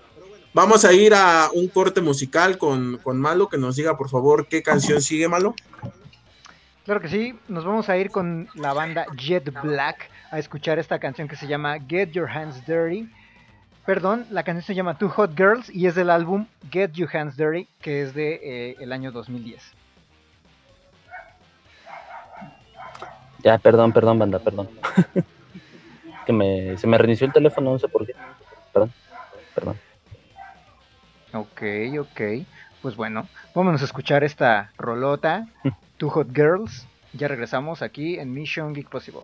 vamos 0.53 0.83
a 0.85 0.93
ir 0.93 1.13
a 1.13 1.49
un 1.53 1.67
corte 1.69 2.01
musical 2.01 2.57
con, 2.57 2.97
con 2.97 3.19
Malo, 3.19 3.47
que 3.47 3.57
nos 3.57 3.75
diga 3.77 3.97
por 3.97 4.09
favor 4.09 4.47
qué 4.47 4.61
canción 4.63 5.01
sigue 5.01 5.27
Malo. 5.27 5.55
Claro 6.83 6.99
que 6.99 7.07
sí, 7.07 7.39
nos 7.47 7.63
vamos 7.63 7.87
a 7.87 7.97
ir 7.97 8.11
con 8.11 8.49
la 8.55 8.73
banda 8.73 9.05
Jet 9.15 9.49
Black 9.61 10.09
a 10.34 10.39
escuchar 10.39 10.80
esta 10.80 11.00
canción 11.00 11.28
que 11.28 11.36
se 11.36 11.48
llama 11.48 11.78
Get 11.88 12.12
Your 12.12 12.30
Hands 12.30 12.65
Dirty 12.65 13.10
Perdón, 13.86 14.26
la 14.30 14.43
canción 14.43 14.63
se 14.63 14.76
llama 14.76 14.98
Two 14.98 15.10
Hot 15.10 15.36
Girls 15.36 15.69
y 15.69 15.88
es 15.88 15.96
del 15.96 16.10
álbum 16.10 16.48
Get 16.72 16.93
Your 16.93 17.13
Hands 17.13 17.36
Dirty, 17.36 17.67
que 17.82 18.02
es 18.02 18.13
de 18.13 18.39
eh, 18.41 18.76
el 18.80 18.93
año 18.93 19.12
2010. 19.12 19.62
Ya, 23.43 23.58
perdón, 23.58 23.91
perdón, 23.91 24.19
banda, 24.19 24.39
perdón. 24.39 24.69
que 26.26 26.32
me, 26.32 26.78
se 26.78 26.88
me 26.88 26.98
reinició 26.98 27.28
el 27.28 27.34
teléfono, 27.34 27.74
no 27.74 27.80
sé 27.80 27.89
por 27.89 28.06
qué. 28.06 28.13
Perdón, 28.72 28.93
perdón. 29.54 29.78
Ok, 31.34 31.62
ok. 32.00 32.46
Pues 32.82 32.96
bueno, 32.96 33.28
vámonos 33.54 33.82
a 33.82 33.86
escuchar 33.86 34.24
esta 34.24 34.72
rolota, 34.78 35.46
Two 35.98 36.10
Hot 36.10 36.34
Girls. 36.34 36.88
Ya 37.12 37.28
regresamos 37.28 37.82
aquí 37.82 38.17
en 38.17 38.34
Mission 38.34 38.74
Geek 38.74 38.88
Possible. 38.88 39.24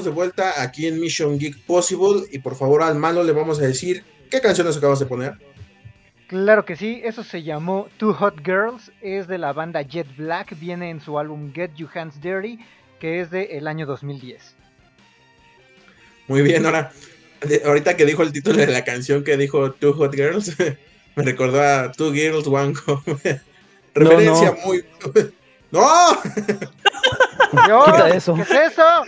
estamos 0.00 0.04
de 0.04 0.10
vuelta 0.10 0.62
aquí 0.62 0.86
en 0.86 0.98
Mission 0.98 1.38
Geek 1.38 1.58
Possible 1.66 2.22
y 2.32 2.38
por 2.38 2.56
favor 2.56 2.82
al 2.82 2.94
malo 2.94 3.22
le 3.22 3.32
vamos 3.32 3.58
a 3.58 3.66
decir 3.66 4.02
qué 4.30 4.40
canciones 4.40 4.76
acabas 4.76 4.98
de 4.98 5.06
poner. 5.06 5.34
Claro 6.26 6.64
que 6.64 6.76
sí, 6.76 7.02
eso 7.04 7.22
se 7.22 7.42
llamó 7.42 7.88
Two 7.98 8.14
Hot 8.14 8.36
Girls, 8.44 8.92
es 9.02 9.26
de 9.26 9.36
la 9.36 9.52
banda 9.52 9.82
Jet 9.82 10.06
Black, 10.16 10.58
viene 10.58 10.90
en 10.90 11.00
su 11.00 11.18
álbum 11.18 11.52
Get 11.52 11.72
You 11.74 11.88
Hands 11.92 12.20
Dirty, 12.20 12.58
que 12.98 13.20
es 13.20 13.30
del 13.30 13.66
año 13.66 13.84
2010. 13.84 14.54
Muy 16.28 16.42
bien, 16.42 16.64
ahora, 16.64 16.92
ahorita 17.66 17.96
que 17.96 18.06
dijo 18.06 18.22
el 18.22 18.32
título 18.32 18.58
de 18.58 18.68
la 18.68 18.84
canción 18.84 19.22
que 19.24 19.36
dijo 19.36 19.72
Two 19.72 19.92
Hot 19.94 20.14
Girls, 20.14 20.56
me 21.16 21.24
recordó 21.24 21.60
a 21.60 21.92
Two 21.92 22.12
Girls, 22.12 22.46
One. 22.46 22.74
Referencia 23.94 24.56
muy... 24.64 24.84
¡No! 25.72 25.82
Quita 27.50 28.08
eso. 28.08 28.34
¿Qué 28.34 28.42
es 28.42 28.50
eso? 28.72 29.04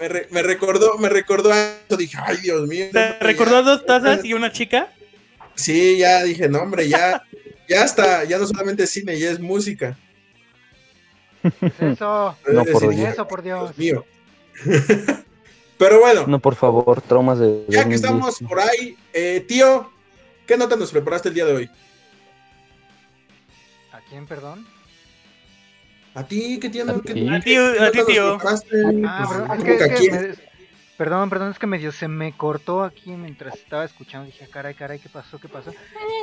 Me, 0.00 0.42
recordó, 0.42 0.96
me 0.96 1.10
recordó 1.10 1.52
a 1.52 1.74
eso, 1.86 1.96
dije, 1.98 2.16
ay 2.24 2.38
Dios 2.38 2.66
mío. 2.66 2.86
¿Te 2.90 3.18
recordó 3.18 3.62
dos 3.62 3.84
tazas 3.84 4.24
y 4.24 4.32
una 4.32 4.50
chica? 4.50 4.88
Sí, 5.54 5.98
ya 5.98 6.22
dije, 6.22 6.48
no, 6.48 6.60
hombre, 6.60 6.88
ya, 6.88 7.22
ya 7.68 7.84
está, 7.84 8.24
ya 8.24 8.38
no 8.38 8.46
solamente 8.46 8.84
es 8.84 8.90
cine, 8.90 9.18
ya 9.18 9.30
es 9.30 9.38
música. 9.38 9.98
¿Qué 11.42 11.66
es 11.66 11.82
eso? 11.82 12.34
No, 12.50 12.64
por 12.64 12.88
Dios. 12.94 13.12
Eso, 13.12 13.28
por 13.28 13.42
Dios. 13.42 13.76
mío. 13.76 14.06
Pero 15.78 16.00
bueno. 16.00 16.26
No, 16.26 16.38
por 16.38 16.54
favor, 16.54 17.02
traumas 17.02 17.38
de. 17.38 17.66
Ya 17.68 17.86
que 17.86 17.94
estamos 17.94 18.38
por 18.38 18.58
ahí, 18.58 18.96
eh, 19.12 19.44
tío, 19.46 19.90
¿qué 20.46 20.56
nota 20.56 20.76
nos 20.76 20.92
preparaste 20.92 21.28
el 21.28 21.34
día 21.34 21.44
de 21.44 21.52
hoy? 21.52 21.70
¿A 23.92 24.00
quién, 24.08 24.26
perdón? 24.26 24.66
A 26.20 26.24
ti, 26.24 26.58
¿qué 26.60 26.68
tiene? 26.68 26.92
A 26.92 27.00
ti, 27.00 27.56
a 27.56 27.90
ti, 27.90 28.00
tío. 28.06 28.38
Ah, 29.06 29.56
es 29.56 30.38
perdón, 30.98 31.30
perdón, 31.30 31.50
es 31.52 31.58
que 31.58 31.66
medio 31.66 31.92
se 31.92 32.08
me 32.08 32.32
cortó 32.36 32.84
aquí 32.84 33.12
mientras 33.12 33.54
estaba 33.54 33.86
escuchando. 33.86 34.26
Dije, 34.26 34.46
caray, 34.50 34.74
caray, 34.74 34.98
¿qué 34.98 35.08
pasó? 35.08 35.40
¿Qué 35.40 35.48
pasó? 35.48 35.72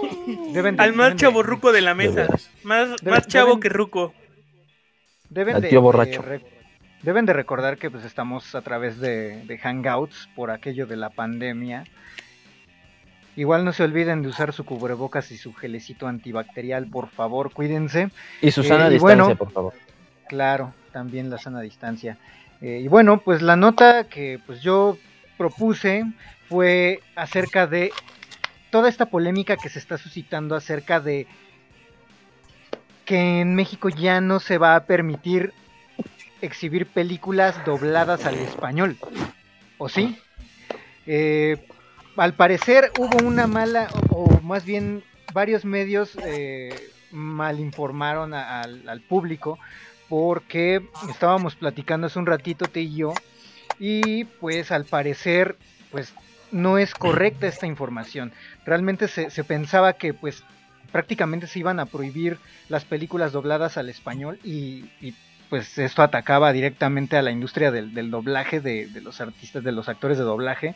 Deben 0.54 0.80
Al 0.80 0.94
más 0.94 1.16
chavo 1.16 1.42
ruco 1.42 1.72
de 1.72 1.82
la 1.82 1.96
mesa. 1.96 2.28
Más, 2.62 3.02
más 3.04 3.28
chavo 3.28 3.60
que 3.60 3.70
ruco. 3.70 4.14
Deben 5.32 5.62
de, 5.62 5.76
borracho. 5.80 6.24
deben 7.02 7.26
de 7.26 7.34
recordar 7.34 7.80
que 7.80 7.90
pues 7.90 8.06
estamos 8.06 8.54
a 8.54 8.62
través 8.62 9.00
de, 9.00 9.44
de 9.46 9.58
Hangouts 9.58 10.30
por 10.36 10.52
aquello 10.52 10.86
de 10.86 10.96
la 10.96 11.10
pandemia. 11.10 11.86
Igual 13.36 13.66
no 13.66 13.74
se 13.74 13.84
olviden 13.84 14.22
de 14.22 14.30
usar 14.30 14.54
su 14.54 14.64
cubrebocas 14.64 15.32
y 15.32 15.38
su 15.38 15.56
gelecito 15.56 16.08
antibacterial, 16.08 16.88
por 16.88 17.08
favor, 17.10 17.52
cuídense. 17.52 18.10
Y 18.42 18.52
su 18.52 18.64
sana 18.64 18.88
eh, 18.88 18.92
distancia, 18.92 19.34
por 19.34 19.52
favor. 19.52 19.74
Claro, 20.28 20.74
también 20.92 21.30
la 21.30 21.38
sana 21.38 21.62
distancia. 21.62 22.18
Eh, 22.62 22.82
y 22.84 22.88
bueno, 22.88 23.20
pues 23.20 23.42
la 23.42 23.56
nota 23.56 24.06
que 24.06 24.40
pues 24.46 24.62
yo 24.62 24.98
propuse 25.38 26.04
fue 26.50 27.02
acerca 27.16 27.68
de 27.68 27.92
toda 28.72 28.90
esta 28.90 29.06
polémica 29.06 29.58
que 29.58 29.70
se 29.70 29.80
está 29.80 29.98
suscitando 29.98 30.56
acerca 30.56 31.00
de 31.00 31.28
que 33.06 33.42
en 33.42 33.56
México 33.56 33.90
ya 33.90 34.20
no 34.20 34.40
se 34.40 34.58
va 34.58 34.76
a 34.76 34.86
permitir 34.86 35.54
exhibir 36.42 36.88
películas 36.88 37.64
dobladas 37.66 38.26
al 38.26 38.36
español. 38.36 38.98
¿O 39.78 39.88
sí? 39.88 40.18
Eh, 41.06 41.58
al 42.18 42.34
parecer 42.34 42.92
hubo 42.98 43.26
una 43.26 43.48
mala, 43.48 43.90
o, 44.10 44.28
más 44.42 44.66
bien 44.66 45.04
varios 45.34 45.64
medios 45.64 46.18
eh, 46.26 46.90
mal 47.12 47.60
informaron 47.60 48.34
al 48.34 49.02
público 49.08 49.60
porque 50.10 50.82
estábamos 51.10 51.56
platicando 51.56 52.08
hace 52.08 52.20
un 52.20 52.26
ratito 52.26 52.66
te 52.68 52.82
y 52.82 52.96
yo 52.96 53.14
y 53.80 54.26
pues 54.26 54.72
al 54.72 54.86
parecer 54.86 55.58
pues 55.92 56.14
no 56.52 56.78
es 56.78 56.94
correcta 56.94 57.48
esta 57.48 57.68
información. 57.68 58.32
Realmente 58.66 59.08
se, 59.08 59.44
pensaba 59.44 59.94
que 59.94 60.14
pues 60.14 60.44
prácticamente 60.92 61.48
se 61.48 61.60
iban 61.60 61.80
a 61.80 61.86
prohibir 61.86 62.38
las 62.70 62.86
películas 62.86 63.32
dobladas 63.32 63.78
al 63.78 63.90
español 63.90 64.40
y, 64.44 64.86
pues 65.50 65.78
esto 65.78 66.04
atacaba 66.04 66.52
directamente 66.52 67.16
a 67.16 67.22
la 67.22 67.32
industria 67.32 67.72
del, 67.72 68.12
doblaje 68.12 68.60
de, 68.60 68.90
los 69.02 69.22
artistas, 69.22 69.64
de 69.64 69.72
los 69.72 69.88
actores 69.88 70.18
de 70.18 70.26
doblaje. 70.26 70.76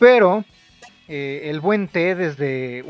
Pero 0.00 0.44
eh, 1.06 1.42
el 1.44 1.60
buen 1.60 1.86
T 1.86 2.16
desde 2.16 2.82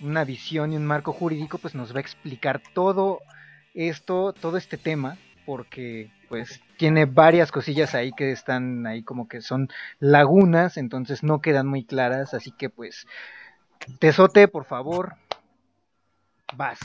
una 0.00 0.24
visión 0.24 0.72
y 0.72 0.76
un 0.76 0.86
marco 0.86 1.12
jurídico 1.12 1.58
pues 1.58 1.74
nos 1.74 1.92
va 1.92 1.98
a 1.98 2.00
explicar 2.00 2.62
todo 2.72 3.20
esto, 3.76 4.32
todo 4.32 4.56
este 4.56 4.78
tema, 4.78 5.18
porque 5.44 6.10
pues 6.28 6.60
tiene 6.76 7.04
varias 7.04 7.52
cosillas 7.52 7.94
ahí 7.94 8.10
que 8.12 8.32
están 8.32 8.86
ahí 8.86 9.02
como 9.02 9.28
que 9.28 9.40
son 9.42 9.68
lagunas, 10.00 10.76
entonces 10.76 11.22
no 11.22 11.40
quedan 11.40 11.68
muy 11.68 11.84
claras, 11.84 12.34
así 12.34 12.50
que 12.50 12.68
pues 12.70 13.06
Tesote, 14.00 14.48
por 14.48 14.64
favor, 14.64 15.14
vas. 16.56 16.78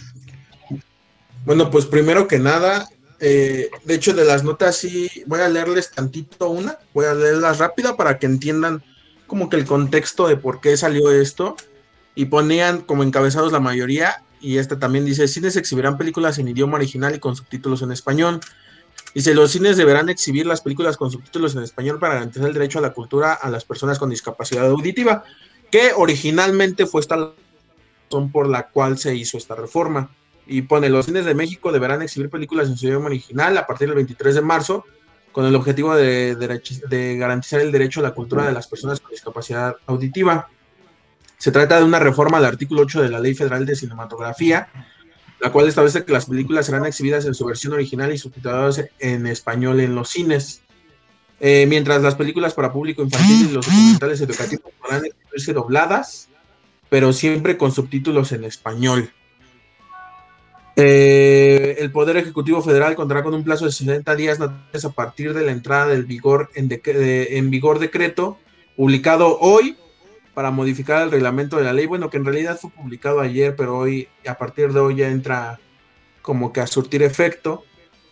Bueno, 1.45 1.71
pues 1.71 1.85
primero 1.85 2.27
que 2.27 2.37
nada, 2.37 2.87
eh, 3.19 3.69
de 3.85 3.93
hecho 3.95 4.13
de 4.13 4.25
las 4.25 4.43
notas 4.43 4.75
sí 4.75 5.09
voy 5.25 5.39
a 5.39 5.49
leerles 5.49 5.91
tantito 5.91 6.49
una, 6.49 6.77
voy 6.93 7.05
a 7.05 7.13
leerlas 7.13 7.57
rápida 7.57 7.95
para 7.95 8.19
que 8.19 8.27
entiendan 8.27 8.83
como 9.25 9.49
que 9.49 9.55
el 9.55 9.65
contexto 9.65 10.27
de 10.27 10.37
por 10.37 10.59
qué 10.59 10.75
salió 10.77 11.09
esto 11.11 11.55
y 12.13 12.25
ponían 12.25 12.81
como 12.81 13.03
encabezados 13.03 13.51
la 13.51 13.59
mayoría 13.59 14.21
y 14.41 14.57
este 14.57 14.75
también 14.75 15.05
dice, 15.05 15.27
cines 15.27 15.55
exhibirán 15.55 15.97
películas 15.97 16.37
en 16.39 16.47
idioma 16.47 16.75
original 16.75 17.15
y 17.15 17.19
con 17.19 17.35
subtítulos 17.35 17.81
en 17.81 17.91
español. 17.91 18.39
Dice, 19.13 19.33
los 19.33 19.51
cines 19.51 19.77
deberán 19.77 20.09
exhibir 20.09 20.45
las 20.45 20.61
películas 20.61 20.97
con 20.97 21.11
subtítulos 21.11 21.55
en 21.55 21.63
español 21.63 21.99
para 21.99 22.15
garantizar 22.15 22.47
el 22.47 22.53
derecho 22.53 22.79
a 22.79 22.81
la 22.81 22.93
cultura 22.93 23.33
a 23.33 23.49
las 23.49 23.65
personas 23.65 23.99
con 23.99 24.09
discapacidad 24.09 24.65
auditiva, 24.67 25.23
que 25.69 25.91
originalmente 25.95 26.85
fue 26.85 27.01
esta 27.01 27.15
razón 27.15 28.31
por 28.31 28.47
la 28.47 28.69
cual 28.69 28.97
se 28.97 29.15
hizo 29.15 29.37
esta 29.37 29.55
reforma. 29.55 30.09
Y 30.47 30.63
pone, 30.63 30.89
los 30.89 31.05
cines 31.05 31.25
de 31.25 31.35
México 31.35 31.71
deberán 31.71 32.01
exhibir 32.01 32.29
películas 32.29 32.67
en 32.67 32.77
su 32.77 32.87
idioma 32.87 33.07
original 33.07 33.57
a 33.57 33.67
partir 33.67 33.87
del 33.87 33.95
23 33.95 34.35
de 34.35 34.41
marzo 34.41 34.85
con 35.31 35.45
el 35.45 35.55
objetivo 35.55 35.95
de, 35.95 36.35
de, 36.35 37.17
garantizar 37.17 37.61
el 37.61 37.71
derecho 37.71 38.01
a 38.01 38.03
la 38.03 38.13
cultura 38.13 38.45
de 38.45 38.51
las 38.51 38.67
personas 38.67 38.99
con 38.99 39.11
discapacidad 39.11 39.75
auditiva. 39.87 40.49
Se 41.41 41.51
trata 41.51 41.79
de 41.79 41.83
una 41.83 41.97
reforma 41.97 42.37
al 42.37 42.45
artículo 42.45 42.83
8 42.83 43.01
de 43.01 43.09
la 43.09 43.19
Ley 43.19 43.33
Federal 43.33 43.65
de 43.65 43.75
Cinematografía, 43.75 44.67
la 45.39 45.51
cual 45.51 45.67
establece 45.67 46.05
que 46.05 46.13
las 46.13 46.27
películas 46.27 46.67
serán 46.67 46.85
exhibidas 46.85 47.25
en 47.25 47.33
su 47.33 47.45
versión 47.45 47.73
original 47.73 48.13
y 48.13 48.19
subtituladas 48.19 48.85
en 48.99 49.25
español 49.25 49.79
en 49.79 49.95
los 49.95 50.09
cines. 50.09 50.61
Eh, 51.39 51.65
mientras 51.67 52.03
las 52.03 52.13
películas 52.13 52.53
para 52.53 52.71
público 52.71 53.01
infantil 53.01 53.47
y 53.49 53.53
los 53.53 53.65
documentales 53.65 54.21
educativos 54.21 54.71
podrán 54.79 55.03
exhibirse 55.03 55.53
dobladas, 55.53 56.29
pero 56.91 57.11
siempre 57.11 57.57
con 57.57 57.71
subtítulos 57.71 58.33
en 58.33 58.43
español. 58.43 59.11
Eh, 60.75 61.77
el 61.79 61.91
Poder 61.91 62.17
Ejecutivo 62.17 62.61
Federal 62.61 62.93
contará 62.93 63.23
con 63.23 63.33
un 63.33 63.43
plazo 63.43 63.65
de 63.65 63.71
60 63.71 64.15
días 64.15 64.39
a 64.39 64.89
partir 64.91 65.33
de 65.33 65.43
la 65.43 65.53
entrada 65.53 65.87
del 65.87 66.05
vigor 66.05 66.51
en, 66.53 66.69
en, 66.85 67.49
vigor 67.49 67.79
decreto 67.79 68.37
publicado 68.75 69.39
hoy 69.39 69.75
para 70.33 70.51
modificar 70.51 71.03
el 71.03 71.11
reglamento 71.11 71.57
de 71.57 71.63
la 71.63 71.73
ley. 71.73 71.85
Bueno, 71.85 72.09
que 72.09 72.17
en 72.17 72.25
realidad 72.25 72.57
fue 72.59 72.71
publicado 72.71 73.19
ayer, 73.19 73.55
pero 73.55 73.77
hoy, 73.77 74.07
a 74.27 74.37
partir 74.37 74.71
de 74.73 74.79
hoy 74.79 74.95
ya 74.97 75.09
entra 75.09 75.59
como 76.21 76.53
que 76.53 76.61
a 76.61 76.67
surtir 76.67 77.03
efecto 77.03 77.63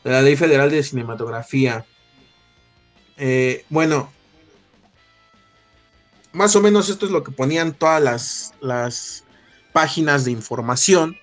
de 0.03 0.11
la 0.11 0.21
Ley 0.21 0.35
Federal 0.35 0.71
de 0.71 0.83
Cinematografía. 0.83 1.85
Eh, 3.17 3.65
bueno, 3.69 4.11
más 6.31 6.55
o 6.55 6.61
menos 6.61 6.89
esto 6.89 7.05
es 7.05 7.11
lo 7.11 7.23
que 7.23 7.31
ponían 7.31 7.73
todas 7.73 8.01
las, 8.01 8.53
las 8.61 9.23
páginas 9.73 10.25
de 10.25 10.31
información 10.31 11.17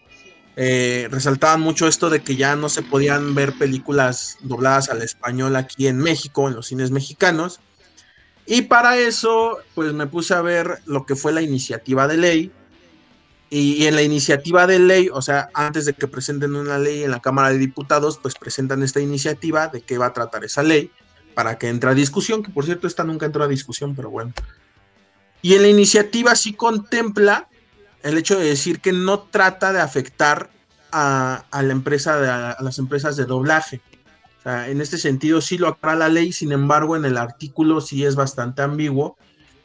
eh, 0.59 1.09
resaltaban 1.11 1.61
mucho 1.61 1.87
esto 1.87 2.09
de 2.09 2.23
que 2.23 2.35
ya 2.35 2.57
no 2.57 2.71
se 2.71 2.83
podían 2.83 3.35
ver 3.35 3.53
películas 3.53 4.39
dobladas 4.41 4.89
al 4.89 5.03
español 5.03 5.55
aquí 5.55 5.87
en 5.87 5.99
México, 5.99 6.49
en 6.49 6.55
los 6.55 6.69
cines 6.69 6.91
mexicanos. 6.91 7.61
Y 8.47 8.63
para 8.63 8.97
eso, 8.97 9.59
pues 9.75 9.93
me 9.93 10.07
puse 10.07 10.35
a 10.35 10.41
ver 10.41 10.81
lo 10.87 11.05
que 11.05 11.17
fue 11.17 11.33
la 11.33 11.43
iniciativa 11.43 12.07
de 12.07 12.17
ley. 12.17 12.53
Y, 13.51 13.87
en 13.87 13.95
la 13.95 14.03
iniciativa 14.03 14.67
de 14.67 14.79
ley, 14.79 15.09
o 15.13 15.23
sea, 15.23 15.51
antes 15.55 15.85
de 15.85 15.95
que 15.95 16.09
presenten 16.09 16.55
una 16.57 16.79
ley 16.79 17.05
en 17.05 17.11
la 17.11 17.21
Cámara 17.21 17.51
de 17.51 17.59
Diputados, 17.59 18.19
pues 18.21 18.35
presentan 18.35 18.83
esta 18.83 19.01
iniciativa 19.01 19.69
de 19.69 19.83
qué 19.83 19.99
va 19.99 20.07
a 20.07 20.13
tratar 20.13 20.45
esa 20.45 20.63
ley 20.63 20.91
para 21.35 21.59
que 21.59 21.69
entre 21.69 21.91
a 21.91 21.95
discusión, 21.95 22.43
que 22.43 22.51
por 22.51 22.65
cierto 22.65 22.87
esta 22.87 23.05
nunca 23.05 23.27
entró 23.27 23.45
a 23.45 23.49
discusión, 23.49 23.95
pero 23.95 24.11
bueno. 24.11 24.33
Y 25.43 25.55
en 25.55 25.63
la 25.63 25.69
iniciativa 25.69 26.35
sí 26.35 26.55
contempla 26.55 27.49
el 28.03 28.17
hecho 28.19 28.39
de 28.39 28.47
decir 28.47 28.81
que 28.81 28.93
no 28.93 29.21
trata 29.21 29.73
de 29.73 29.81
afectar 29.81 30.51
a, 30.91 31.45
la 31.53 31.73
empresa, 31.73 32.53
a 32.53 32.63
las 32.63 32.79
empresas 32.79 33.17
de 33.17 33.27
doblaje. 33.27 33.81
Sea, 34.47 34.69
en 34.69 34.81
este 34.81 34.97
sentido 34.97 35.41
sí 35.41 35.59
lo 35.59 35.67
aclara 35.67 35.97
la 35.97 36.09
ley, 36.09 36.33
sin 36.33 36.53
embargo 36.53 36.95
en 36.95 37.05
el 37.05 37.17
artículo 37.17 37.81
sí 37.81 38.05
es 38.05 38.15
bastante 38.15 38.63
ambiguo 38.63 39.17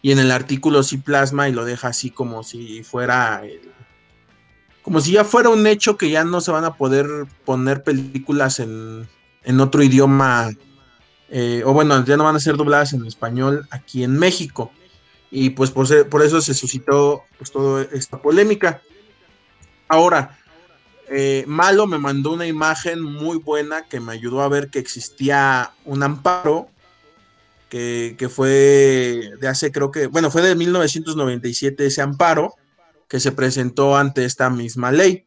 y 0.01 0.11
en 0.11 0.17
el 0.17 0.31
artículo 0.31 0.81
sí 0.81 0.97
plasma 0.97 1.47
y 1.47 1.51
lo 1.51 1.65
deja 1.65 1.89
así 1.89 2.09
como 2.09 2.41
si 2.41 2.81
fuera 2.81 3.43
como 4.81 4.99
si 4.99 5.11
ya 5.11 5.23
fuera 5.23 5.49
un 5.49 5.67
hecho 5.67 5.97
que 5.97 6.09
ya 6.09 6.23
no 6.23 6.41
se 6.41 6.49
van 6.49 6.65
a 6.65 6.77
poder 6.77 7.05
poner 7.45 7.83
películas 7.83 8.59
en, 8.59 9.07
en 9.43 9.59
otro 9.59 9.83
idioma 9.83 10.49
eh, 11.29 11.61
o 11.63 11.73
bueno, 11.73 12.03
ya 12.03 12.17
no 12.17 12.23
van 12.23 12.35
a 12.35 12.39
ser 12.39 12.57
dobladas 12.57 12.93
en 12.93 13.05
español 13.05 13.67
aquí 13.69 14.03
en 14.03 14.17
México. 14.17 14.71
Y 15.29 15.51
pues 15.51 15.69
por, 15.69 16.09
por 16.09 16.23
eso 16.23 16.41
se 16.41 16.55
suscitó 16.55 17.23
pues 17.37 17.51
toda 17.51 17.87
esta 17.93 18.19
polémica. 18.19 18.81
Ahora, 19.87 20.39
eh, 21.11 21.43
Malo 21.45 21.87
me 21.87 21.97
mandó 21.97 22.31
una 22.31 22.47
imagen 22.47 23.01
muy 23.01 23.37
buena 23.37 23.83
que 23.83 23.99
me 23.99 24.13
ayudó 24.13 24.41
a 24.41 24.47
ver 24.47 24.69
que 24.69 24.79
existía 24.79 25.71
un 25.83 26.03
amparo 26.03 26.69
que, 27.69 28.29
fue 28.29 29.31
de 29.39 29.47
hace, 29.47 29.71
creo 29.71 29.91
que, 29.91 30.07
bueno, 30.07 30.29
fue 30.29 30.41
de 30.41 30.55
1997 30.55 31.85
ese 31.85 32.01
amparo 32.01 32.53
que 33.07 33.19
se 33.19 33.31
presentó 33.31 33.95
ante 33.95 34.25
esta 34.25 34.49
misma 34.49 34.91
ley, 34.91 35.25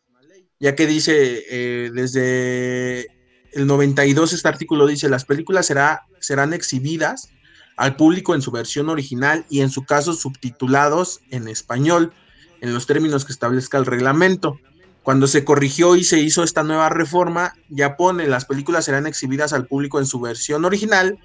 ya 0.61 0.75
que 0.75 0.87
dice 0.87 1.45
eh, 1.51 1.91
desde 1.93 3.09
el 3.53 3.67
92 3.67 4.33
este 4.33 4.49
artículo 4.49 4.87
dice 4.87 5.09
las 5.09 5.25
películas 5.25 5.67
será, 5.67 6.07
serán 6.21 6.53
exhibidas 6.53 7.31
al 7.77 7.97
público 7.97 8.35
en 8.35 8.43
su 8.43 8.51
versión 8.51 8.89
original 8.89 9.47
y 9.49 9.61
en 9.61 9.71
su 9.71 9.85
caso 9.85 10.13
subtitulados 10.13 11.21
en 11.31 11.49
español 11.49 12.13
en 12.61 12.73
los 12.73 12.87
términos 12.87 13.25
que 13.25 13.33
establezca 13.33 13.79
el 13.79 13.87
reglamento. 13.87 14.59
Cuando 15.05 15.27
se 15.27 15.45
corrigió 15.45 15.97
y 15.97 16.03
se 16.03 16.19
hizo 16.19 16.43
esta 16.43 16.63
nueva 16.63 16.89
reforma, 16.89 17.55
ya 17.69 17.95
pone 17.97 18.27
las 18.27 18.47
películas 18.47 18.87
serán 18.87 19.07
exhibidas 19.07 19.53
al 19.53 19.67
público 19.67 19.99
en 19.99 20.07
su 20.07 20.19
versión 20.19 20.65
original 20.65 21.19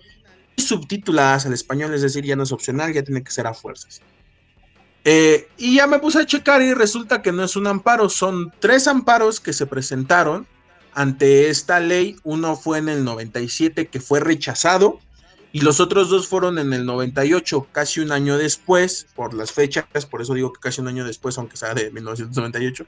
y 0.57 0.61
subtituladas 0.61 1.45
al 1.45 1.53
español, 1.53 1.93
es 1.93 2.01
decir, 2.01 2.25
ya 2.25 2.36
no 2.36 2.43
es 2.43 2.51
opcional, 2.51 2.91
ya 2.91 3.03
tiene 3.03 3.23
que 3.23 3.32
ser 3.32 3.47
a 3.47 3.53
fuerzas. 3.53 4.01
Eh, 5.05 5.47
y 5.57 5.77
ya 5.77 5.88
me 5.88 5.99
puse 5.99 6.19
a 6.19 6.25
checar 6.25 6.61
y 6.61 6.73
resulta 6.73 7.21
que 7.21 7.32
no 7.32 7.41
es 7.41 7.55
un 7.55 7.67
amparo, 7.67 8.09
son 8.09 8.51
tres 8.59 8.86
amparos 8.86 9.39
que 9.39 9.53
se 9.53 9.65
presentaron 9.65 10.45
ante 10.93 11.49
esta 11.49 11.80
ley. 11.80 12.17
Uno 12.23 12.57
fue 12.57 12.80
en 12.80 12.89
el 12.89 13.05
97 13.05 13.88
que 13.88 14.01
fue 14.01 14.19
rechazado 14.19 14.99
y 15.53 15.61
los 15.61 15.80
otros 15.80 16.09
dos 16.09 16.27
fueron 16.27 16.59
en 16.59 16.73
el 16.73 16.86
98, 16.86 17.69
casi 17.71 18.01
un 18.01 18.11
año 18.11 18.38
después, 18.38 19.07
por 19.15 19.34
las 19.34 19.53
fechas, 19.53 19.86
por 20.09 20.21
eso 20.21 20.34
digo 20.34 20.51
que 20.51 20.59
casi 20.59 20.82
un 20.82 20.89
año 20.89 21.05
después, 21.05 21.38
aunque 21.38 21.55
sea 21.55 21.73
de 21.73 21.89
1998. 21.91 22.86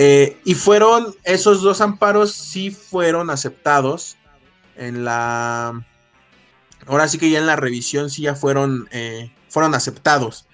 Eh, 0.00 0.40
y 0.44 0.54
fueron, 0.54 1.12
esos 1.24 1.60
dos 1.60 1.80
amparos 1.80 2.32
sí 2.32 2.70
fueron 2.70 3.30
aceptados 3.30 4.16
en 4.76 5.04
la, 5.04 5.84
ahora 6.86 7.08
sí 7.08 7.18
que 7.18 7.30
ya 7.30 7.40
en 7.40 7.46
la 7.46 7.56
revisión 7.56 8.08
sí 8.08 8.22
ya 8.22 8.36
fueron, 8.36 8.88
eh, 8.92 9.32
fueron 9.48 9.74
aceptados. 9.74 10.46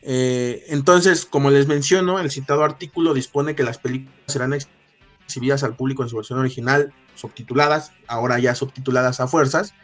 Eh, 0.00 0.64
entonces, 0.68 1.26
como 1.26 1.50
les 1.50 1.66
menciono, 1.66 2.18
el 2.18 2.30
citado 2.30 2.64
artículo 2.64 3.12
dispone 3.12 3.54
que 3.54 3.64
las 3.64 3.76
películas 3.76 4.14
serán 4.28 4.54
exhibidas 4.54 5.62
al 5.62 5.76
público 5.76 6.02
en 6.02 6.08
su 6.08 6.16
versión 6.16 6.38
original, 6.38 6.94
subtituladas, 7.16 7.92
ahora 8.06 8.38
ya 8.38 8.54
subtituladas 8.54 9.20
a 9.20 9.28
fuerzas, 9.28 9.74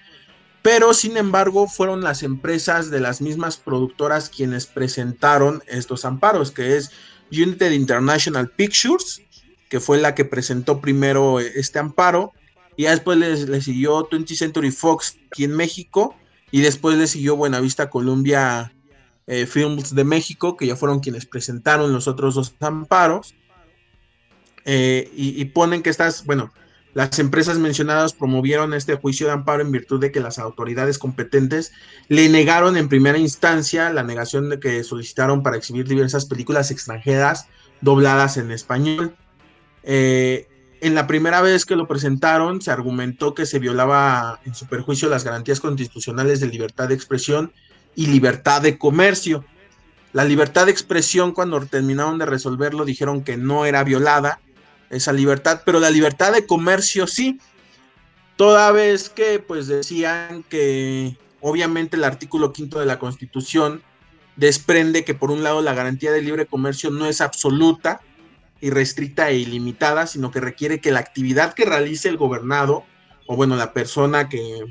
pero 0.62 0.95
sin 0.95 1.18
embargo 1.18 1.68
fueron 1.68 2.03
las 2.03 2.22
empresas 2.22 2.91
de 2.91 3.01
las 3.01 3.20
mismas 3.20 3.59
productoras 3.59 4.31
quienes 4.31 4.66
presentaron 4.66 5.62
estos 5.66 6.07
amparos, 6.07 6.51
que 6.51 6.78
es 6.78 6.93
United 7.31 7.72
International 7.72 8.51
Pictures, 8.51 9.22
que 9.68 9.81
fue 9.81 9.99
la 9.99 10.14
que 10.14 10.24
presentó 10.24 10.81
primero 10.81 11.41
eh, 11.41 11.53
este 11.57 11.78
amparo, 11.78 12.33
y 12.76 12.85
después 12.85 13.18
le, 13.18 13.61
siguió 13.61 14.09
20th 14.09 14.37
Century 14.37 14.70
Fox 14.70 15.16
aquí 15.26 15.45
en 15.45 15.55
México, 15.55 16.16
y 16.51 16.61
después 16.61 16.97
le 16.99 17.07
siguió 17.07 17.37
Buenavista 17.37 17.91
Columbia 17.91 18.72
eh, 19.26 19.47
Films 19.47 19.95
de 19.95 20.05
México, 20.05 20.57
que 20.57 20.66
ya 20.66 20.76
fueron 20.76 21.01
quienes 21.01 21.26
presentaron 21.26 21.93
los 21.93 22.09
otros 22.09 22.35
dos 22.35 22.55
amparos, 22.61 23.35
eh, 24.64 25.11
y, 25.14 25.41
y, 25.41 25.45
ponen 25.47 25.83
que 25.83 25.91
estas, 25.91 26.26
bueno, 26.26 26.53
las 26.93 27.18
empresas 27.20 27.59
mencionadas 27.59 28.12
promovieron 28.14 28.74
este 28.74 28.97
juicio 28.97 29.26
de 29.26 29.32
amparo 29.32 29.62
en 29.62 29.70
virtud 29.70 30.01
de 30.01 30.11
que 30.11 30.20
las 30.20 30.38
autoridades 30.38 30.99
competentes 30.99 31.72
le 32.09 32.28
negaron 32.28 32.76
en 32.76 32.88
primera 32.88 33.18
instancia 33.18 33.91
la 33.91 34.03
negación 34.03 34.51
de 34.51 34.59
que 34.59 34.82
solicitaron 34.82 35.43
para 35.43 35.57
exhibir 35.57 35.86
diversas 35.86 36.26
películas 36.26 36.70
extranjeras 36.70 37.47
dobladas 37.80 38.38
en 38.38 38.51
español. 38.51 39.14
Eh, 39.84 40.49
en 40.80 40.95
la 40.95 41.07
primera 41.07 41.41
vez 41.43 41.64
que 41.64 41.76
lo 41.76 41.86
presentaron 41.86 42.61
se 42.61 42.72
argumentó 42.72 43.34
que 43.34 43.47
se 43.47 43.61
violaba 43.61 44.41
en 44.45 44.55
su 44.55 44.66
perjuicio 44.66 45.09
las 45.09 45.24
garantías 45.24 45.61
constitucionales 45.61 46.41
de 46.41 46.49
libertad 46.49 46.88
de 46.88 46.95
expresión 46.95 47.53
y 47.95 48.07
libertad 48.07 48.62
de 48.62 48.78
comercio. 48.78 49.45
La 50.12 50.24
libertad 50.24 50.66
de 50.66 50.72
expresión 50.72 51.32
cuando 51.32 51.61
terminaron 51.66 52.18
de 52.18 52.26
resolverlo 52.26 52.84
dijeron 52.84 53.22
que 53.22 53.36
no 53.36 53.64
era 53.64 53.84
violada 53.84 54.41
esa 54.91 55.12
libertad, 55.12 55.62
pero 55.64 55.80
la 55.80 55.91
libertad 55.91 56.32
de 56.32 56.47
comercio 56.47 57.07
sí, 57.07 57.41
toda 58.36 58.72
vez 58.72 59.09
que 59.09 59.38
pues 59.38 59.66
decían 59.68 60.45
que 60.49 61.16
obviamente 61.41 61.97
el 61.97 62.05
artículo 62.05 62.53
quinto 62.53 62.78
de 62.80 62.86
la 62.86 62.99
Constitución 62.99 63.82
desprende 64.36 65.05
que 65.05 65.14
por 65.14 65.30
un 65.30 65.43
lado 65.43 65.62
la 65.62 65.74
garantía 65.74 66.12
de 66.12 66.22
libre 66.22 66.47
comercio 66.47 66.91
no 66.91 67.07
es 67.07 67.20
absoluta 67.20 68.01
y 68.61 68.70
restricta 68.70 69.30
e 69.30 69.38
ilimitada, 69.38 70.07
sino 70.07 70.30
que 70.30 70.41
requiere 70.41 70.80
que 70.80 70.91
la 70.91 71.01
actividad 71.01 71.55
que 71.55 71.64
realice 71.64 72.09
el 72.09 72.16
gobernado, 72.16 72.84
o 73.26 73.36
bueno, 73.36 73.57
la 73.57 73.72
persona 73.72 74.28
que 74.28 74.64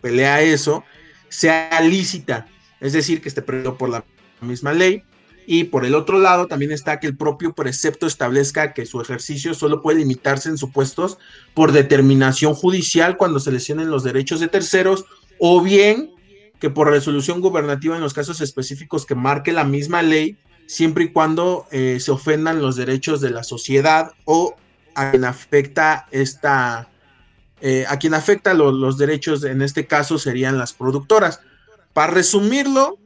pelea 0.00 0.42
eso, 0.42 0.84
sea 1.28 1.80
lícita, 1.80 2.46
es 2.80 2.92
decir, 2.92 3.20
que 3.20 3.28
esté 3.28 3.42
previsto 3.42 3.78
por 3.78 3.88
la 3.88 4.04
misma 4.40 4.72
ley, 4.72 5.02
y 5.46 5.64
por 5.64 5.84
el 5.84 5.94
otro 5.94 6.18
lado 6.18 6.46
también 6.46 6.72
está 6.72 7.00
que 7.00 7.06
el 7.06 7.16
propio 7.16 7.52
precepto 7.52 8.06
establezca 8.06 8.72
que 8.74 8.86
su 8.86 9.00
ejercicio 9.00 9.54
solo 9.54 9.82
puede 9.82 9.98
limitarse 9.98 10.48
en 10.48 10.58
supuestos 10.58 11.18
por 11.54 11.72
determinación 11.72 12.54
judicial 12.54 13.16
cuando 13.16 13.40
se 13.40 13.52
lesionen 13.52 13.90
los 13.90 14.04
derechos 14.04 14.40
de 14.40 14.48
terceros 14.48 15.04
o 15.38 15.60
bien 15.60 16.10
que 16.60 16.70
por 16.70 16.88
resolución 16.88 17.40
gubernativa 17.40 17.96
en 17.96 18.02
los 18.02 18.14
casos 18.14 18.40
específicos 18.40 19.04
que 19.04 19.16
marque 19.16 19.52
la 19.52 19.64
misma 19.64 20.00
ley, 20.00 20.38
siempre 20.66 21.04
y 21.04 21.12
cuando 21.12 21.66
eh, 21.72 21.98
se 21.98 22.12
ofendan 22.12 22.62
los 22.62 22.76
derechos 22.76 23.20
de 23.20 23.30
la 23.30 23.42
sociedad 23.42 24.12
o 24.24 24.54
a 24.94 25.10
quien 25.10 25.24
afecta 25.24 26.06
esta, 26.12 26.88
eh, 27.60 27.84
a 27.88 27.98
quien 27.98 28.14
afecta 28.14 28.54
los 28.54 28.96
derechos, 28.96 29.42
en 29.42 29.60
este 29.60 29.88
caso 29.88 30.18
serían 30.18 30.56
las 30.56 30.72
productoras. 30.72 31.40
Para 31.92 32.12
resumirlo, 32.12 32.96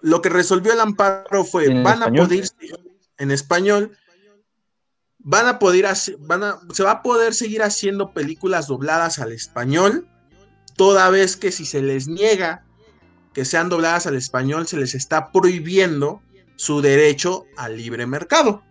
lo 0.00 0.22
que 0.22 0.28
resolvió 0.28 0.72
el 0.72 0.80
amparo 0.80 1.44
fue, 1.44 1.82
van 1.82 2.02
a 2.02 2.12
poder, 2.12 2.48
en 3.18 3.30
español, 3.30 3.96
van 5.18 5.46
a 5.46 5.58
poder, 5.58 5.86
van 6.20 6.44
a, 6.44 6.58
se 6.72 6.82
va 6.82 6.90
a 6.92 7.02
poder 7.02 7.34
seguir 7.34 7.62
haciendo 7.62 8.12
películas 8.12 8.68
dobladas 8.68 9.18
al 9.18 9.32
español, 9.32 10.08
toda 10.76 11.10
vez 11.10 11.36
que 11.36 11.50
si 11.50 11.64
se 11.64 11.82
les 11.82 12.08
niega 12.08 12.64
que 13.32 13.44
sean 13.44 13.68
dobladas 13.68 14.06
al 14.06 14.14
español, 14.14 14.66
se 14.66 14.78
les 14.78 14.94
está 14.94 15.30
prohibiendo 15.30 16.22
su 16.56 16.80
derecho 16.80 17.44
al 17.56 17.76
libre 17.76 18.06
mercado. 18.06 18.62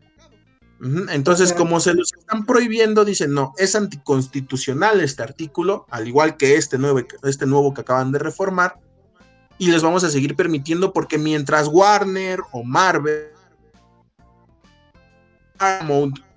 Entonces, 1.09 1.53
como 1.53 1.79
se 1.79 1.93
los 1.93 2.11
están 2.13 2.45
prohibiendo, 2.45 3.05
dicen, 3.05 3.33
no, 3.33 3.53
es 3.57 3.75
anticonstitucional 3.75 5.01
este 5.01 5.23
artículo, 5.23 5.85
al 5.89 6.07
igual 6.07 6.35
que 6.35 6.55
este 6.55 6.77
nuevo, 6.77 6.99
este 7.23 7.45
nuevo 7.45 7.73
que 7.73 7.81
acaban 7.81 8.11
de 8.11 8.19
reformar, 8.19 8.79
y 9.57 9.71
les 9.71 9.81
vamos 9.81 10.03
a 10.03 10.09
seguir 10.09 10.35
permitiendo 10.35 10.93
porque 10.93 11.17
mientras 11.17 11.67
Warner 11.67 12.41
o 12.51 12.63
Marvel 12.63 13.29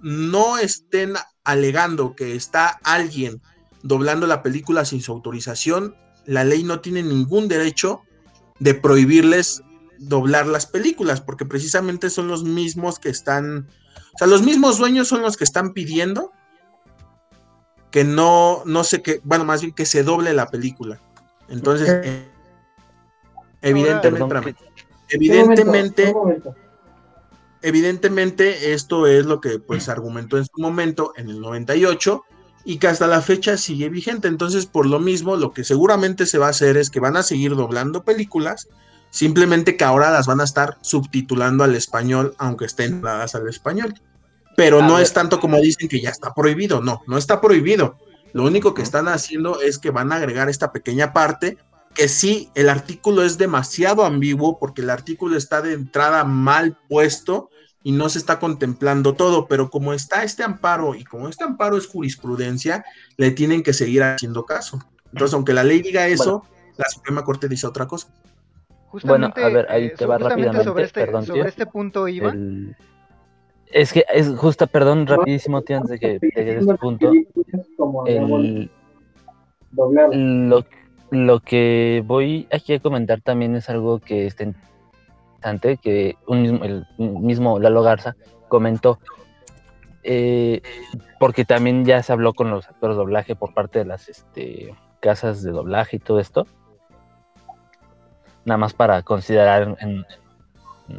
no 0.00 0.58
estén 0.58 1.14
alegando 1.44 2.14
que 2.14 2.36
está 2.36 2.78
alguien 2.84 3.42
doblando 3.82 4.26
la 4.26 4.42
película 4.42 4.84
sin 4.84 5.02
su 5.02 5.12
autorización, 5.12 5.96
la 6.24 6.44
ley 6.44 6.62
no 6.62 6.80
tiene 6.80 7.02
ningún 7.02 7.48
derecho 7.48 8.02
de 8.60 8.74
prohibirles 8.74 9.62
doblar 9.98 10.46
las 10.46 10.66
películas, 10.66 11.20
porque 11.20 11.44
precisamente 11.44 12.10
son 12.10 12.28
los 12.28 12.44
mismos 12.44 12.98
que 12.98 13.08
están, 13.08 13.68
o 14.14 14.18
sea, 14.18 14.26
los 14.26 14.42
mismos 14.42 14.78
dueños 14.78 15.08
son 15.08 15.22
los 15.22 15.36
que 15.36 15.44
están 15.44 15.72
pidiendo 15.72 16.32
que 17.90 18.04
no, 18.04 18.62
no 18.66 18.84
sé 18.84 19.02
qué, 19.02 19.20
bueno, 19.24 19.44
más 19.44 19.62
bien 19.62 19.72
que 19.72 19.86
se 19.86 20.02
doble 20.02 20.34
la 20.34 20.48
película. 20.48 21.00
Entonces, 21.48 22.28
Evidentemente, 23.62 24.54
evidentemente, 25.08 26.14
evidentemente 27.62 28.72
esto 28.72 29.06
es 29.06 29.26
lo 29.26 29.40
que 29.40 29.58
pues 29.58 29.88
argumentó 29.88 30.38
en 30.38 30.44
su 30.44 30.60
momento 30.60 31.12
en 31.16 31.28
el 31.28 31.40
98 31.40 32.22
y 32.64 32.78
que 32.78 32.88
hasta 32.88 33.06
la 33.06 33.22
fecha 33.22 33.56
sigue 33.56 33.88
vigente. 33.88 34.28
Entonces, 34.28 34.66
por 34.66 34.86
lo 34.86 35.00
mismo, 35.00 35.36
lo 35.36 35.52
que 35.52 35.64
seguramente 35.64 36.26
se 36.26 36.38
va 36.38 36.46
a 36.46 36.50
hacer 36.50 36.76
es 36.76 36.90
que 36.90 37.00
van 37.00 37.16
a 37.16 37.22
seguir 37.22 37.56
doblando 37.56 38.04
películas, 38.04 38.68
simplemente 39.10 39.76
que 39.76 39.84
ahora 39.84 40.10
las 40.10 40.26
van 40.26 40.40
a 40.40 40.44
estar 40.44 40.76
subtitulando 40.82 41.64
al 41.64 41.74
español, 41.74 42.34
aunque 42.38 42.66
estén 42.66 43.00
dadas 43.00 43.34
al 43.34 43.48
español. 43.48 43.94
Pero 44.56 44.82
no 44.82 44.98
es 44.98 45.12
tanto 45.12 45.40
como 45.40 45.56
dicen 45.60 45.88
que 45.88 46.00
ya 46.00 46.10
está 46.10 46.34
prohibido, 46.34 46.80
no, 46.80 47.02
no 47.06 47.16
está 47.16 47.40
prohibido. 47.40 47.96
Lo 48.32 48.44
único 48.44 48.74
que 48.74 48.82
están 48.82 49.08
haciendo 49.08 49.62
es 49.62 49.78
que 49.78 49.90
van 49.90 50.12
a 50.12 50.16
agregar 50.16 50.48
esta 50.48 50.72
pequeña 50.72 51.12
parte 51.12 51.56
que 51.98 52.06
sí, 52.06 52.48
el 52.54 52.68
artículo 52.68 53.24
es 53.24 53.38
demasiado 53.38 54.04
ambiguo 54.04 54.60
porque 54.60 54.82
el 54.82 54.90
artículo 54.90 55.36
está 55.36 55.60
de 55.62 55.72
entrada 55.72 56.22
mal 56.22 56.78
puesto 56.88 57.50
y 57.82 57.90
no 57.90 58.08
se 58.08 58.20
está 58.20 58.38
contemplando 58.38 59.14
todo, 59.14 59.48
pero 59.48 59.68
como 59.68 59.92
está 59.92 60.22
este 60.22 60.44
amparo 60.44 60.94
y 60.94 61.02
como 61.02 61.28
este 61.28 61.42
amparo 61.42 61.76
es 61.76 61.88
jurisprudencia, 61.88 62.84
le 63.16 63.32
tienen 63.32 63.64
que 63.64 63.72
seguir 63.72 64.04
haciendo 64.04 64.44
caso. 64.44 64.78
Entonces, 65.12 65.34
aunque 65.34 65.52
la 65.52 65.64
ley 65.64 65.82
diga 65.82 66.06
eso, 66.06 66.44
la 66.76 66.84
Suprema 66.88 67.24
Corte 67.24 67.48
dice 67.48 67.66
otra 67.66 67.88
cosa. 67.88 68.06
bueno, 69.02 69.32
a 69.34 69.48
ver, 69.48 69.66
ahí 69.68 69.86
eh, 69.86 69.94
te 69.98 70.06
va 70.06 70.18
rápidamente, 70.18 70.62
sobre 70.62 70.84
este, 70.84 71.04
perdón, 71.04 71.26
sobre 71.26 71.48
este 71.48 71.66
punto 71.66 72.06
iba. 72.06 72.32
Es 73.66 73.92
que 73.92 74.04
es 74.14 74.28
justo, 74.36 74.68
perdón, 74.68 75.04
rapidísimo, 75.04 75.62
tío, 75.62 75.78
antes 75.78 75.90
de 75.90 75.98
que 75.98 76.20
llegue 76.36 76.52
a 76.52 76.60
este 76.60 76.74
punto. 76.76 77.10
El... 78.06 78.70
Lo, 80.48 80.64
lo 81.10 81.40
que 81.40 82.02
voy 82.06 82.48
aquí 82.52 82.74
a 82.74 82.80
comentar 82.80 83.20
también 83.20 83.54
es 83.56 83.70
algo 83.70 83.98
que 83.98 84.26
está 84.26 84.44
interesante, 84.44 85.78
que 85.78 86.16
un 86.26 86.42
mismo, 86.42 86.64
el 86.64 86.86
mismo 86.98 87.58
Lalo 87.58 87.82
Garza 87.82 88.16
comentó, 88.48 88.98
eh, 90.02 90.62
porque 91.18 91.44
también 91.44 91.84
ya 91.84 92.02
se 92.02 92.12
habló 92.12 92.34
con 92.34 92.50
los 92.50 92.68
actores 92.68 92.96
de 92.96 93.00
doblaje 93.00 93.36
por 93.36 93.54
parte 93.54 93.78
de 93.78 93.84
las 93.84 94.08
este, 94.08 94.74
casas 95.00 95.42
de 95.42 95.50
doblaje 95.50 95.96
y 95.96 96.00
todo 96.00 96.20
esto. 96.20 96.46
Nada 98.44 98.58
más 98.58 98.72
para 98.72 99.02
considerar 99.02 99.76
en, 99.80 100.04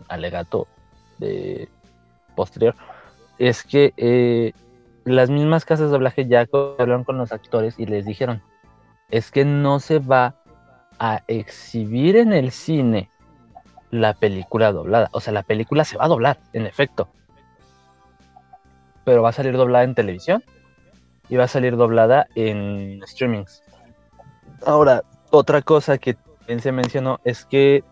alegato 0.07 0.67
de 1.17 1.67
posterior, 2.35 2.75
es 3.37 3.63
que 3.63 3.93
eh, 3.97 4.53
las 5.05 5.29
mismas 5.29 5.65
casas 5.65 5.87
de 5.87 5.93
doblaje 5.93 6.27
ya 6.27 6.47
hablaron 6.51 7.03
con 7.03 7.17
los 7.17 7.31
actores 7.31 7.79
y 7.79 7.85
les 7.85 8.05
dijeron, 8.05 8.41
es 9.11 9.31
que 9.31 9.45
no 9.45 9.79
se 9.79 9.99
va 9.99 10.35
a 10.99 11.23
exhibir 11.27 12.17
en 12.17 12.33
el 12.33 12.51
cine 12.51 13.09
la 13.91 14.13
película 14.13 14.71
doblada. 14.71 15.09
O 15.13 15.21
sea, 15.21 15.33
la 15.33 15.43
película 15.43 15.83
se 15.83 15.97
va 15.97 16.05
a 16.05 16.09
doblar, 16.09 16.39
en 16.53 16.65
efecto. 16.65 17.09
Pero 19.05 19.23
va 19.23 19.29
a 19.29 19.33
salir 19.33 19.55
doblada 19.57 19.85
en 19.85 19.95
televisión 19.95 20.43
y 21.29 21.37
va 21.37 21.45
a 21.45 21.47
salir 21.47 21.75
doblada 21.75 22.27
en 22.35 23.01
streamings. 23.07 23.63
Ahora, 24.65 25.03
otra 25.31 25.61
cosa 25.61 25.97
que 25.97 26.15
también 26.15 26.59
se 26.59 26.71
mencionó 26.71 27.19
es 27.23 27.45
que 27.45 27.83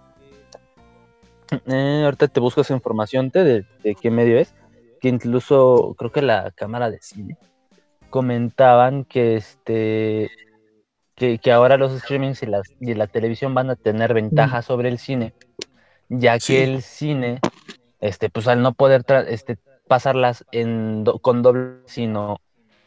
eh, 1.65 2.01
ahorita 2.03 2.28
te 2.28 2.39
busco 2.39 2.61
esa 2.61 2.74
información 2.74 3.30
de, 3.30 3.65
de 3.84 3.95
qué 3.95 4.11
medio 4.11 4.38
es, 4.38 4.53
que 4.99 5.07
incluso 5.07 5.95
creo 5.97 6.11
que 6.11 6.22
la 6.22 6.51
cámara 6.51 6.89
de 6.89 6.99
cine 7.01 7.38
comentaban 8.09 9.05
que 9.05 9.36
este 9.36 10.30
que, 11.18 11.51
ahora 11.51 11.78
los 11.78 11.99
streamings 11.99 12.43
y, 12.43 12.45
las, 12.45 12.68
y 12.80 12.93
la 12.93 13.07
televisión 13.07 13.55
van 13.55 13.72
a 13.72 13.76
tener 13.76 14.13
ventaja 14.13 14.61
sobre 14.61 14.89
el 14.89 14.99
cine, 14.99 15.34
ya 16.09 16.38
que 16.38 16.63
el 16.63 16.84
cine, 16.84 17.39
este, 17.99 18.30
pues 18.30 18.47
al 18.47 18.61
no 18.61 18.74
poder 18.74 19.03
este, 19.28 19.57
pasarlas 19.88 20.45
en 20.51 21.05
con 21.22 21.41
doble, 21.41 21.80
sino 21.88 22.39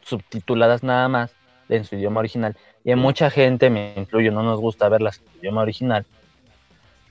subtituladas 0.02 0.84
nada 0.84 1.08
más 1.08 1.32
en 1.68 1.84
su 1.84 1.96
idioma 1.96 2.20
original, 2.20 2.56
y 2.84 2.92
a 2.92 2.96
mucha 2.96 3.30
gente, 3.30 3.68
me 3.68 3.94
incluyo, 3.96 4.30
no 4.30 4.44
nos 4.44 4.60
gusta 4.60 4.88
verlas 4.88 5.18
en 5.18 5.32
su 5.32 5.38
idioma 5.40 5.62
original, 5.62 6.06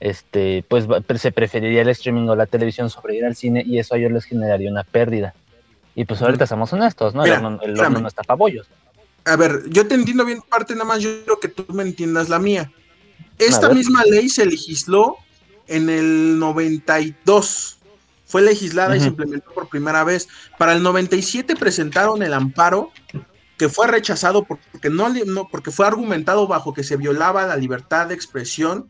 este, 0.00 0.64
pues 0.68 0.86
se 1.16 1.32
preferiría 1.32 1.82
el 1.82 1.90
streaming 1.90 2.28
o 2.28 2.34
la 2.34 2.46
televisión 2.46 2.88
sobre 2.88 3.16
ir 3.16 3.26
al 3.26 3.36
cine 3.36 3.62
y 3.66 3.78
eso 3.78 3.94
a 3.94 3.98
ellos 3.98 4.10
les 4.12 4.24
generaría 4.24 4.70
una 4.70 4.84
pérdida. 4.84 5.34
Y 5.94 6.06
pues 6.06 6.22
ahorita 6.22 6.46
somos 6.46 6.72
honestos, 6.72 7.14
¿no? 7.14 7.26
el, 7.26 7.32
horno, 7.32 8.00
no 8.00 8.08
está 8.08 8.22
para 8.22 8.36
bollos 8.38 8.66
a 9.24 9.36
ver, 9.36 9.68
yo 9.68 9.86
te 9.86 9.94
entiendo 9.94 10.24
bien 10.24 10.42
parte, 10.42 10.74
nada 10.74 10.86
más 10.86 11.00
yo 11.00 11.10
quiero 11.18 11.40
que 11.40 11.48
tú 11.48 11.64
me 11.72 11.82
entiendas 11.82 12.28
la 12.28 12.38
mía. 12.38 12.72
Esta 13.38 13.70
misma 13.70 14.04
ley 14.04 14.28
se 14.28 14.44
legisló 14.44 15.16
en 15.66 15.88
el 15.88 16.38
92. 16.38 17.78
Fue 18.26 18.42
legislada 18.42 18.96
y 18.96 19.00
se 19.00 19.08
implementó 19.08 19.50
por 19.52 19.68
primera 19.68 20.04
vez. 20.04 20.28
Para 20.58 20.74
el 20.74 20.82
97 20.82 21.56
presentaron 21.56 22.22
el 22.22 22.34
amparo 22.34 22.92
que 23.56 23.68
fue 23.68 23.86
rechazado 23.86 24.44
porque, 24.44 24.90
no, 24.90 25.08
no, 25.08 25.48
porque 25.48 25.70
fue 25.70 25.86
argumentado 25.86 26.46
bajo 26.46 26.72
que 26.72 26.84
se 26.84 26.96
violaba 26.96 27.46
la 27.46 27.56
libertad 27.56 28.06
de 28.06 28.14
expresión 28.14 28.88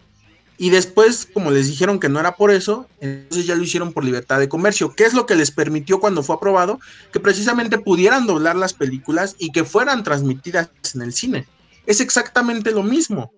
y 0.63 0.69
después, 0.69 1.27
como 1.33 1.51
les 1.51 1.69
dijeron 1.69 1.99
que 1.99 2.11
no 2.11 2.21
era 2.21 2.37
por 2.37 2.51
eso, 2.51 2.87
entonces 3.01 3.47
ya 3.47 3.55
lo 3.55 3.63
hicieron 3.63 3.95
por 3.95 4.05
libertad 4.05 4.39
de 4.39 4.51
comercio. 4.51 4.95
¿Qué 4.95 5.05
es 5.05 5.15
lo 5.15 5.25
que 5.25 5.35
les 5.35 5.51
permitió 5.51 6.01
cuando 6.01 6.23
fue 6.23 6.37
aprobado? 6.37 6.79
Que 7.15 7.19
precisamente 7.19 7.79
pudieran 7.79 8.27
doblar 8.27 8.57
las 8.57 8.75
películas 8.75 9.37
y 9.39 9.53
que 9.53 9.65
fueran 9.65 10.05
transmitidas 10.05 10.69
en 10.95 11.01
el 11.01 11.15
cine. 11.15 11.49
Es 11.87 12.03
exactamente 12.03 12.73
lo 12.73 12.83
mismo. 12.83 13.33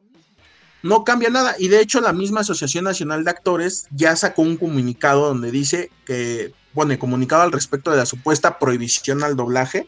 No 0.82 1.04
cambia 1.04 1.30
nada. 1.30 1.54
Y 1.60 1.68
de 1.68 1.80
hecho, 1.80 2.00
la 2.00 2.12
misma 2.12 2.40
Asociación 2.40 2.82
Nacional 2.82 3.22
de 3.22 3.30
Actores 3.30 3.86
ya 3.92 4.16
sacó 4.16 4.42
un 4.42 4.56
comunicado 4.56 5.28
donde 5.28 5.52
dice 5.52 5.92
que, 6.04 6.52
pone 6.74 6.98
comunicado 6.98 7.42
al 7.42 7.52
respecto 7.52 7.92
de 7.92 7.98
la 7.98 8.06
supuesta 8.06 8.58
prohibición 8.58 9.22
al 9.22 9.36
doblaje 9.36 9.86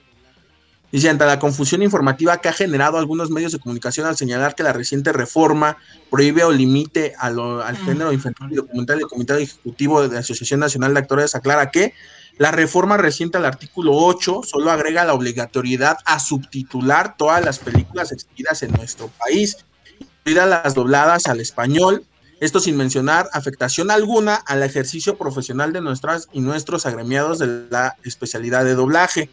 Dice, 0.95 1.11
ante 1.11 1.27
la 1.27 1.41
confusión 1.41 1.83
informativa 1.83 2.37
que 2.37 2.49
ha 2.49 2.53
generado 2.53 2.99
algunos 2.99 3.29
medios 3.29 3.51
de 3.51 3.59
comunicación 3.59 4.07
al 4.07 4.17
señalar 4.17 4.55
que 4.55 4.63
la 4.63 4.73
reciente 4.73 5.13
reforma 5.13 5.77
prohíbe 6.09 6.45
o 6.45 6.53
limite 6.53 7.15
al 7.19 7.77
género 7.79 8.13
infantil 8.13 8.53
y 8.53 8.55
documental 8.55 8.99
del 8.99 9.09
Comité 9.09 9.43
Ejecutivo 9.43 10.07
de 10.07 10.15
la 10.15 10.21
Asociación 10.21 10.61
Nacional 10.61 10.95
de 10.95 11.01
Actores, 11.01 11.35
aclara 11.35 11.73
que 11.73 11.95
la 12.39 12.53
reforma 12.53 12.97
reciente 12.97 13.39
al 13.39 13.45
artículo 13.45 13.91
8 13.93 14.43
solo 14.45 14.71
agrega 14.71 15.05
la 15.05 15.15
obligatoriedad 15.15 15.97
a 16.05 16.21
subtitular 16.21 17.17
todas 17.17 17.45
las 17.45 17.59
películas 17.59 18.13
exhibidas 18.13 18.63
en 18.63 18.71
nuestro 18.71 19.11
país, 19.19 19.67
incluidas 19.99 20.49
las 20.49 20.75
dobladas 20.77 21.27
al 21.27 21.41
español, 21.41 22.05
esto 22.39 22.61
sin 22.61 22.77
mencionar 22.77 23.29
afectación 23.33 23.91
alguna 23.91 24.37
al 24.37 24.63
ejercicio 24.63 25.19
profesional 25.19 25.73
de 25.73 25.81
nuestras 25.81 26.29
y 26.33 26.39
nuestros 26.39 26.87
agremiados 26.87 27.41
de 27.41 27.67
la 27.69 27.97
especialidad 28.05 28.65
de 28.65 28.77
doblaje. 28.77 29.29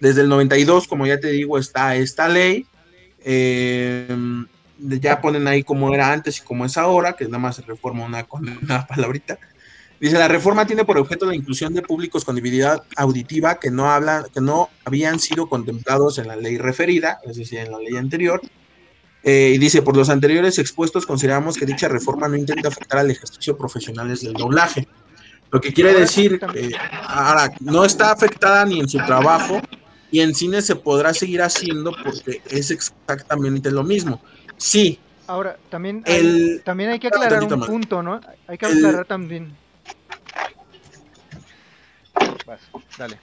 Desde 0.00 0.22
el 0.22 0.28
92, 0.28 0.88
como 0.88 1.06
ya 1.06 1.18
te 1.18 1.28
digo, 1.28 1.58
está 1.58 1.96
esta 1.96 2.28
ley. 2.28 2.66
Eh, 3.24 4.06
ya 4.78 5.20
ponen 5.20 5.48
ahí 5.48 5.62
como 5.62 5.92
era 5.94 6.12
antes 6.12 6.38
y 6.38 6.42
como 6.42 6.64
es 6.64 6.76
ahora, 6.76 7.14
que 7.14 7.24
nada 7.24 7.38
más 7.38 7.56
se 7.56 7.62
reforma 7.62 8.04
una, 8.04 8.24
con 8.24 8.46
una 8.62 8.86
palabrita. 8.86 9.38
Dice, 9.98 10.18
la 10.18 10.28
reforma 10.28 10.66
tiene 10.66 10.84
por 10.84 10.98
objeto 10.98 11.24
la 11.24 11.34
inclusión 11.34 11.72
de 11.72 11.80
públicos 11.80 12.24
con 12.24 12.34
debilidad 12.36 12.82
auditiva 12.96 13.58
que 13.58 13.70
no, 13.70 13.90
hablan, 13.90 14.24
que 14.32 14.42
no 14.42 14.68
habían 14.84 15.18
sido 15.18 15.48
contemplados 15.48 16.18
en 16.18 16.28
la 16.28 16.36
ley 16.36 16.58
referida, 16.58 17.18
es 17.24 17.36
decir, 17.36 17.60
en 17.60 17.72
la 17.72 17.78
ley 17.78 17.96
anterior. 17.96 18.42
Eh, 19.24 19.52
y 19.54 19.58
dice, 19.58 19.80
por 19.80 19.96
los 19.96 20.10
anteriores 20.10 20.58
expuestos, 20.58 21.06
consideramos 21.06 21.56
que 21.56 21.64
dicha 21.64 21.88
reforma 21.88 22.28
no 22.28 22.36
intenta 22.36 22.68
afectar 22.68 22.98
al 22.98 23.10
ejercicio 23.10 23.56
profesionales 23.56 24.20
del 24.20 24.34
doblaje. 24.34 24.86
Lo 25.50 25.60
que 25.60 25.72
quiere 25.72 25.94
decir, 25.94 26.38
que 26.38 26.72
ahora, 27.08 27.50
no 27.60 27.84
está 27.84 28.12
afectada 28.12 28.64
ni 28.66 28.80
en 28.80 28.88
su 28.88 28.98
trabajo, 28.98 29.62
y 30.10 30.20
en 30.20 30.34
cine 30.34 30.62
se 30.62 30.76
podrá 30.76 31.12
seguir 31.12 31.42
haciendo 31.42 31.92
porque 32.02 32.42
es 32.50 32.70
exactamente 32.70 33.70
lo 33.70 33.82
mismo. 33.82 34.20
Sí. 34.56 34.98
Ahora, 35.26 35.56
también 35.70 36.04
hay, 36.06 36.60
también 36.64 36.90
hay 36.90 36.98
que 36.98 37.08
aclarar 37.08 37.42
un 37.42 37.60
punto, 37.60 38.02
¿no? 38.02 38.20
Hay 38.46 38.58
que 38.58 38.66
aclarar 38.66 39.06
también. 39.06 39.56
dale. 42.96 43.18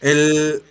El, 0.00 0.62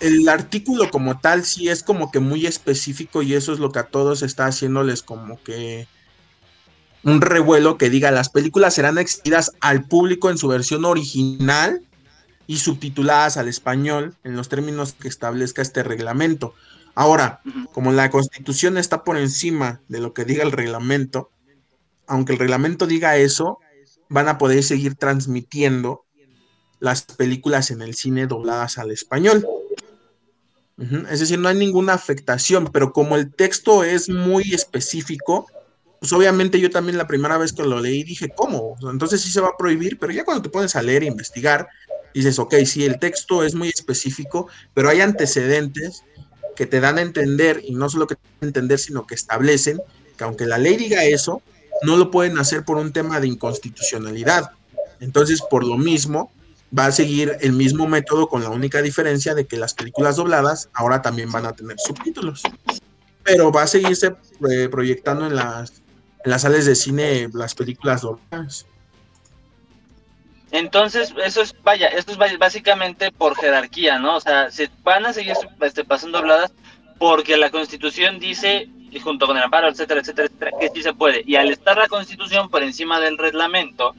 el 0.00 0.28
artículo 0.28 0.90
como 0.90 1.20
tal 1.20 1.44
sí 1.44 1.68
es 1.68 1.82
como 1.82 2.10
que 2.10 2.20
muy 2.20 2.46
específico 2.46 3.22
y 3.22 3.34
eso 3.34 3.52
es 3.52 3.58
lo 3.58 3.70
que 3.70 3.80
a 3.80 3.86
todos 3.86 4.22
está 4.22 4.46
haciéndoles 4.46 5.02
como 5.02 5.42
que 5.42 5.86
un 7.02 7.20
revuelo 7.20 7.78
que 7.78 7.90
diga 7.90 8.10
las 8.10 8.28
películas 8.28 8.74
serán 8.74 8.98
exhibidas 8.98 9.52
al 9.60 9.84
público 9.84 10.30
en 10.30 10.38
su 10.38 10.48
versión 10.48 10.84
original 10.84 11.82
y 12.50 12.56
subtituladas 12.56 13.36
al 13.36 13.46
español 13.46 14.16
en 14.24 14.34
los 14.34 14.48
términos 14.48 14.92
que 14.92 15.06
establezca 15.06 15.62
este 15.62 15.84
reglamento. 15.84 16.52
Ahora, 16.96 17.42
como 17.70 17.92
la 17.92 18.10
constitución 18.10 18.76
está 18.76 19.04
por 19.04 19.16
encima 19.16 19.82
de 19.86 20.00
lo 20.00 20.14
que 20.14 20.24
diga 20.24 20.42
el 20.42 20.50
reglamento, 20.50 21.30
aunque 22.08 22.32
el 22.32 22.40
reglamento 22.40 22.88
diga 22.88 23.16
eso, 23.16 23.60
van 24.08 24.26
a 24.26 24.36
poder 24.36 24.64
seguir 24.64 24.96
transmitiendo 24.96 26.04
las 26.80 27.02
películas 27.02 27.70
en 27.70 27.82
el 27.82 27.94
cine 27.94 28.26
dobladas 28.26 28.78
al 28.78 28.90
español. 28.90 29.46
Es 31.08 31.20
decir, 31.20 31.38
no 31.38 31.50
hay 31.50 31.56
ninguna 31.56 31.92
afectación, 31.92 32.68
pero 32.72 32.92
como 32.92 33.14
el 33.14 33.32
texto 33.32 33.84
es 33.84 34.08
muy 34.08 34.52
específico, 34.52 35.46
pues 36.00 36.12
obviamente 36.12 36.58
yo 36.58 36.68
también 36.70 36.98
la 36.98 37.06
primera 37.06 37.38
vez 37.38 37.52
que 37.52 37.62
lo 37.62 37.78
leí 37.78 38.02
dije, 38.02 38.32
¿cómo? 38.34 38.76
Entonces 38.90 39.20
sí 39.20 39.30
se 39.30 39.40
va 39.40 39.50
a 39.50 39.56
prohibir, 39.56 40.00
pero 40.00 40.12
ya 40.12 40.24
cuando 40.24 40.42
te 40.42 40.48
pones 40.48 40.74
a 40.74 40.82
leer 40.82 41.04
e 41.04 41.06
investigar, 41.06 41.68
dices, 42.14 42.38
ok, 42.38 42.54
sí, 42.64 42.84
el 42.84 42.98
texto 42.98 43.44
es 43.44 43.54
muy 43.54 43.68
específico, 43.68 44.48
pero 44.74 44.88
hay 44.88 45.00
antecedentes 45.00 46.04
que 46.56 46.66
te 46.66 46.80
dan 46.80 46.98
a 46.98 47.02
entender, 47.02 47.62
y 47.64 47.74
no 47.74 47.88
solo 47.88 48.06
que 48.06 48.16
te 48.16 48.22
dan 48.22 48.38
a 48.42 48.46
entender, 48.46 48.78
sino 48.78 49.06
que 49.06 49.14
establecen 49.14 49.80
que 50.16 50.24
aunque 50.24 50.46
la 50.46 50.58
ley 50.58 50.76
diga 50.76 51.04
eso, 51.04 51.42
no 51.82 51.96
lo 51.96 52.10
pueden 52.10 52.38
hacer 52.38 52.64
por 52.64 52.76
un 52.76 52.92
tema 52.92 53.20
de 53.20 53.28
inconstitucionalidad. 53.28 54.50
Entonces, 55.00 55.40
por 55.40 55.64
lo 55.64 55.78
mismo, 55.78 56.30
va 56.76 56.86
a 56.86 56.92
seguir 56.92 57.36
el 57.40 57.52
mismo 57.52 57.86
método 57.88 58.28
con 58.28 58.42
la 58.42 58.50
única 58.50 58.82
diferencia 58.82 59.34
de 59.34 59.46
que 59.46 59.56
las 59.56 59.74
películas 59.74 60.16
dobladas 60.16 60.68
ahora 60.74 61.02
también 61.02 61.32
van 61.32 61.46
a 61.46 61.52
tener 61.52 61.76
subtítulos. 61.78 62.42
Pero 63.24 63.50
va 63.50 63.62
a 63.62 63.66
seguirse 63.66 64.14
eh, 64.50 64.68
proyectando 64.70 65.26
en 65.26 65.36
las, 65.36 65.82
en 66.24 66.30
las 66.30 66.42
salas 66.42 66.66
de 66.66 66.74
cine 66.74 67.28
las 67.32 67.54
películas 67.54 68.02
dobladas. 68.02 68.66
Entonces, 70.52 71.14
eso 71.24 71.42
es, 71.42 71.54
vaya, 71.62 71.88
esto 71.88 72.12
es 72.12 72.38
básicamente 72.38 73.12
por 73.12 73.36
jerarquía, 73.36 73.98
¿no? 73.98 74.16
O 74.16 74.20
sea, 74.20 74.50
se 74.50 74.68
van 74.82 75.06
a 75.06 75.12
seguir 75.12 75.34
este, 75.60 75.84
pasando 75.84 76.18
habladas, 76.18 76.52
porque 76.98 77.36
la 77.36 77.50
Constitución 77.50 78.18
dice, 78.18 78.68
y 78.90 78.98
junto 79.00 79.26
con 79.26 79.36
el 79.36 79.44
amparo, 79.44 79.68
etcétera, 79.68 80.00
etcétera, 80.00 80.26
etcétera, 80.26 80.50
que 80.60 80.68
sí 80.70 80.82
se 80.82 80.92
puede. 80.92 81.22
Y 81.24 81.36
al 81.36 81.50
estar 81.50 81.76
la 81.76 81.88
Constitución 81.88 82.50
por 82.50 82.62
encima 82.62 82.98
del 82.98 83.16
reglamento, 83.16 83.94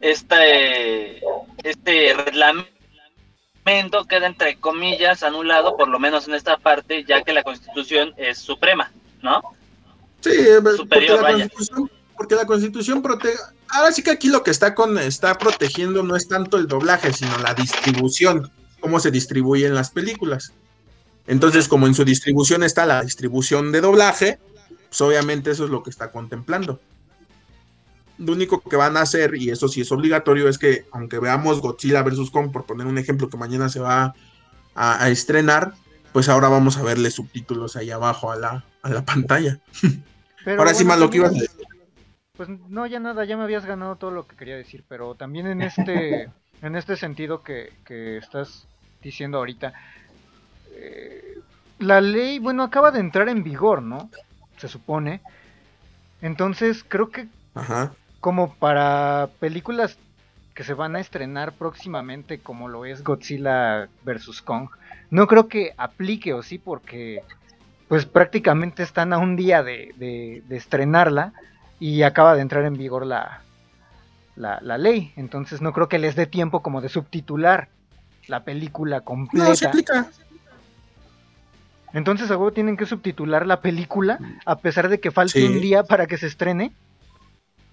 este, 0.00 1.22
este 1.62 2.14
reglamento 2.14 2.74
queda 4.08 4.26
entre 4.26 4.56
comillas 4.56 5.22
anulado, 5.22 5.76
por 5.76 5.88
lo 5.88 5.98
menos 5.98 6.26
en 6.26 6.34
esta 6.34 6.58
parte, 6.58 7.04
ya 7.04 7.22
que 7.22 7.32
la 7.32 7.44
Constitución 7.44 8.12
es 8.16 8.38
suprema, 8.38 8.90
¿no? 9.22 9.40
Sí, 10.20 10.30
Superior, 10.76 11.20
porque, 11.20 11.22
la 11.22 11.32
Constitución, 11.32 11.90
porque 12.16 12.34
la 12.34 12.46
Constitución 12.46 13.02
protege. 13.02 13.38
Ahora 13.74 13.92
sí 13.92 14.02
que 14.02 14.12
aquí 14.12 14.28
lo 14.28 14.42
que 14.42 14.50
está 14.50 14.74
con 14.74 14.98
está 14.98 15.36
protegiendo 15.36 16.02
no 16.02 16.16
es 16.16 16.28
tanto 16.28 16.56
el 16.56 16.66
doblaje, 16.66 17.12
sino 17.12 17.36
la 17.38 17.54
distribución, 17.54 18.50
cómo 18.80 19.00
se 19.00 19.10
distribuyen 19.10 19.74
las 19.74 19.90
películas. 19.90 20.52
Entonces, 21.26 21.68
como 21.68 21.86
en 21.86 21.94
su 21.94 22.04
distribución 22.04 22.62
está 22.62 22.86
la 22.86 23.02
distribución 23.02 23.72
de 23.72 23.80
doblaje, 23.80 24.38
pues 24.88 25.00
obviamente 25.00 25.50
eso 25.50 25.64
es 25.64 25.70
lo 25.70 25.82
que 25.82 25.90
está 25.90 26.10
contemplando 26.10 26.80
lo 28.18 28.32
único 28.32 28.60
que 28.60 28.76
van 28.76 28.96
a 28.96 29.02
hacer, 29.02 29.34
y 29.34 29.50
eso 29.50 29.68
sí 29.68 29.80
es 29.80 29.92
obligatorio, 29.92 30.48
es 30.48 30.58
que 30.58 30.86
aunque 30.92 31.18
veamos 31.18 31.60
Godzilla 31.60 32.02
vs. 32.02 32.30
Kong, 32.30 32.52
por 32.52 32.64
poner 32.64 32.86
un 32.86 32.98
ejemplo 32.98 33.28
que 33.28 33.36
mañana 33.36 33.68
se 33.68 33.80
va 33.80 34.14
a, 34.74 35.10
estrenar, 35.10 35.74
pues 36.12 36.28
ahora 36.28 36.48
vamos 36.48 36.76
a 36.76 36.82
verle 36.82 37.10
subtítulos 37.10 37.76
ahí 37.76 37.90
abajo 37.90 38.30
a 38.30 38.36
la, 38.36 38.64
a 38.82 38.90
la 38.90 39.04
pantalla. 39.04 39.58
ahora 40.46 40.74
sí 40.74 40.84
más 40.84 40.98
lo 40.98 41.10
que 41.10 41.18
ibas 41.18 41.30
a 41.30 41.34
decir. 41.34 41.73
Pues 42.36 42.48
no, 42.48 42.86
ya 42.86 43.00
nada, 43.00 43.24
ya 43.24 43.36
me 43.36 43.44
habías 43.44 43.64
ganado 43.64 43.96
todo 43.96 44.10
lo 44.10 44.26
que 44.26 44.36
quería 44.36 44.56
decir, 44.56 44.84
pero 44.88 45.14
también 45.14 45.46
en 45.46 45.62
este, 45.62 46.30
en 46.62 46.76
este 46.76 46.96
sentido 46.96 47.42
que, 47.42 47.72
estás 48.18 48.66
diciendo 49.02 49.38
ahorita, 49.38 49.72
eh, 50.72 51.38
la 51.78 52.00
ley, 52.00 52.38
bueno, 52.38 52.62
acaba 52.62 52.90
de 52.90 53.00
entrar 53.00 53.28
en 53.28 53.42
vigor, 53.42 53.82
¿no? 53.82 54.10
Se 54.56 54.68
supone. 54.68 55.20
Entonces, 56.22 56.84
creo 56.88 57.10
que 57.10 57.28
Ajá 57.54 57.92
como 58.24 58.54
para 58.54 59.28
películas 59.38 59.98
que 60.54 60.64
se 60.64 60.72
van 60.72 60.96
a 60.96 61.00
estrenar 61.00 61.52
próximamente, 61.52 62.38
como 62.38 62.68
lo 62.68 62.86
es 62.86 63.04
Godzilla 63.04 63.90
vs. 64.02 64.40
Kong, 64.40 64.70
no 65.10 65.26
creo 65.26 65.46
que 65.46 65.74
aplique 65.76 66.32
o 66.32 66.42
sí, 66.42 66.56
porque 66.56 67.22
pues 67.86 68.06
prácticamente 68.06 68.82
están 68.82 69.12
a 69.12 69.18
un 69.18 69.36
día 69.36 69.62
de, 69.62 70.42
estrenarla 70.48 71.34
y 71.78 72.02
acaba 72.02 72.34
de 72.34 72.42
entrar 72.42 72.64
en 72.64 72.74
vigor 72.74 73.06
la, 73.06 73.42
la, 74.36 74.78
ley. 74.78 75.12
Entonces 75.16 75.60
no 75.60 75.72
creo 75.72 75.88
que 75.88 75.98
les 75.98 76.16
dé 76.16 76.26
tiempo 76.26 76.62
como 76.62 76.80
de 76.80 76.88
subtitular 76.88 77.68
la 78.26 78.44
película 78.44 79.02
completa. 79.02 79.48
No, 79.48 79.54
se 79.54 79.66
aplica. 79.66 80.08
Entonces, 81.92 82.30
¿a 82.30 82.50
tienen 82.50 82.76
que 82.76 82.86
subtitular 82.86 83.46
la 83.46 83.60
película 83.60 84.18
a 84.44 84.58
pesar 84.58 84.88
de 84.88 84.98
que 84.98 85.12
falte 85.12 85.46
un 85.46 85.60
día 85.60 85.84
para 85.84 86.06
que 86.06 86.18
se 86.18 86.26
estrene? 86.26 86.72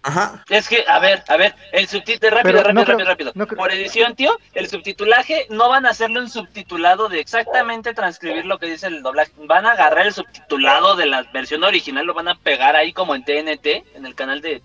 Ajá. 0.04 0.44
Es 0.50 0.68
que, 0.68 0.84
a 0.88 1.00
ver, 1.00 1.24
a 1.28 1.38
ver, 1.38 1.56
el 1.72 1.88
subtítulo, 1.88 2.36
rápido, 2.36 2.64
rápido, 2.64 2.86
rápido, 3.06 3.32
rápido. 3.34 3.56
Por 3.56 3.72
edición, 3.72 4.16
tío, 4.16 4.36
el 4.54 4.68
subtitulaje 4.68 5.46
no 5.50 5.70
van 5.70 5.86
a 5.86 5.90
hacerlo 5.90 6.22
en 6.22 6.30
subtitulado 6.30 7.08
de 7.08 7.20
exactamente 7.20 7.94
transcribir 7.94 8.46
lo 8.46 8.58
que 8.58 8.66
dice 8.66 8.88
el 8.88 9.04
doblaje. 9.04 9.32
Van 9.38 9.66
a 9.66 9.74
agarrar 9.74 10.08
el 10.08 10.14
subtitulado 10.14 10.96
de 10.96 11.06
la 11.06 11.24
versión 11.32 11.64
original, 11.64 12.06
lo 12.06 12.16
van 12.16 12.30
a 12.30 12.36
pegar 12.36 12.76
ahí 12.76 12.94
como 12.94 13.14
en 13.14 13.24
TNT, 13.24 13.96
en 13.96 14.06
el 14.06 14.16
canal 14.16 14.42
de 14.42 14.64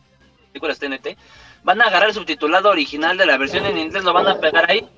películas 0.53 0.78
TNT. 0.78 1.18
Van 1.64 1.82
a 1.82 1.87
agarrar 1.87 2.09
el 2.09 2.14
subtitulado 2.14 2.70
original 2.70 3.18
de 3.18 3.26
la 3.26 3.37
versión 3.37 3.66
en 3.66 3.76
inglés, 3.76 4.05
lo 4.05 4.14
van 4.14 4.28
a 4.28 4.39
pegar 4.39 4.70
ahí. 4.70 4.89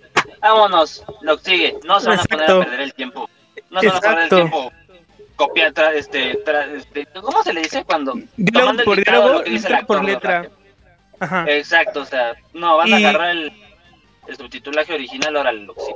Vámonos, 0.41 1.05
lo 1.23 1.37
sigue. 1.39 1.79
No 1.85 1.99
se 1.99 2.09
van 2.11 2.21
a 2.21 2.25
poner 2.25 2.51
a 2.51 2.59
perder 2.61 2.81
el 2.81 2.95
tiempo. 2.95 3.29
No 3.71 3.81
se 3.81 3.89
van 3.89 3.97
a 3.97 4.01
perder 4.01 4.23
el 4.25 4.29
tiempo 4.29 4.73
copia, 5.39 5.73
este, 5.95 6.33
este, 6.33 7.07
¿cómo 7.23 7.43
se 7.45 7.53
le 7.53 7.63
dice 7.63 7.85
cuando? 7.85 8.19
Diálogo 8.37 8.83
por 8.85 9.03
diálogo, 9.03 9.43
letra 9.45 9.83
por 9.87 10.05
letra. 10.05 10.51
Ajá. 11.21 11.47
Exacto, 11.49 12.03
o 12.03 12.05
sea, 12.05 12.35
no, 12.53 12.77
van 12.77 12.93
a 12.93 12.97
agarrar 12.97 13.31
el, 13.31 13.53
el 14.27 14.37
subtitulaje 14.37 14.95
original, 14.95 15.37
ahora 15.37 15.53
lo 15.53 15.75
sí. 15.75 15.93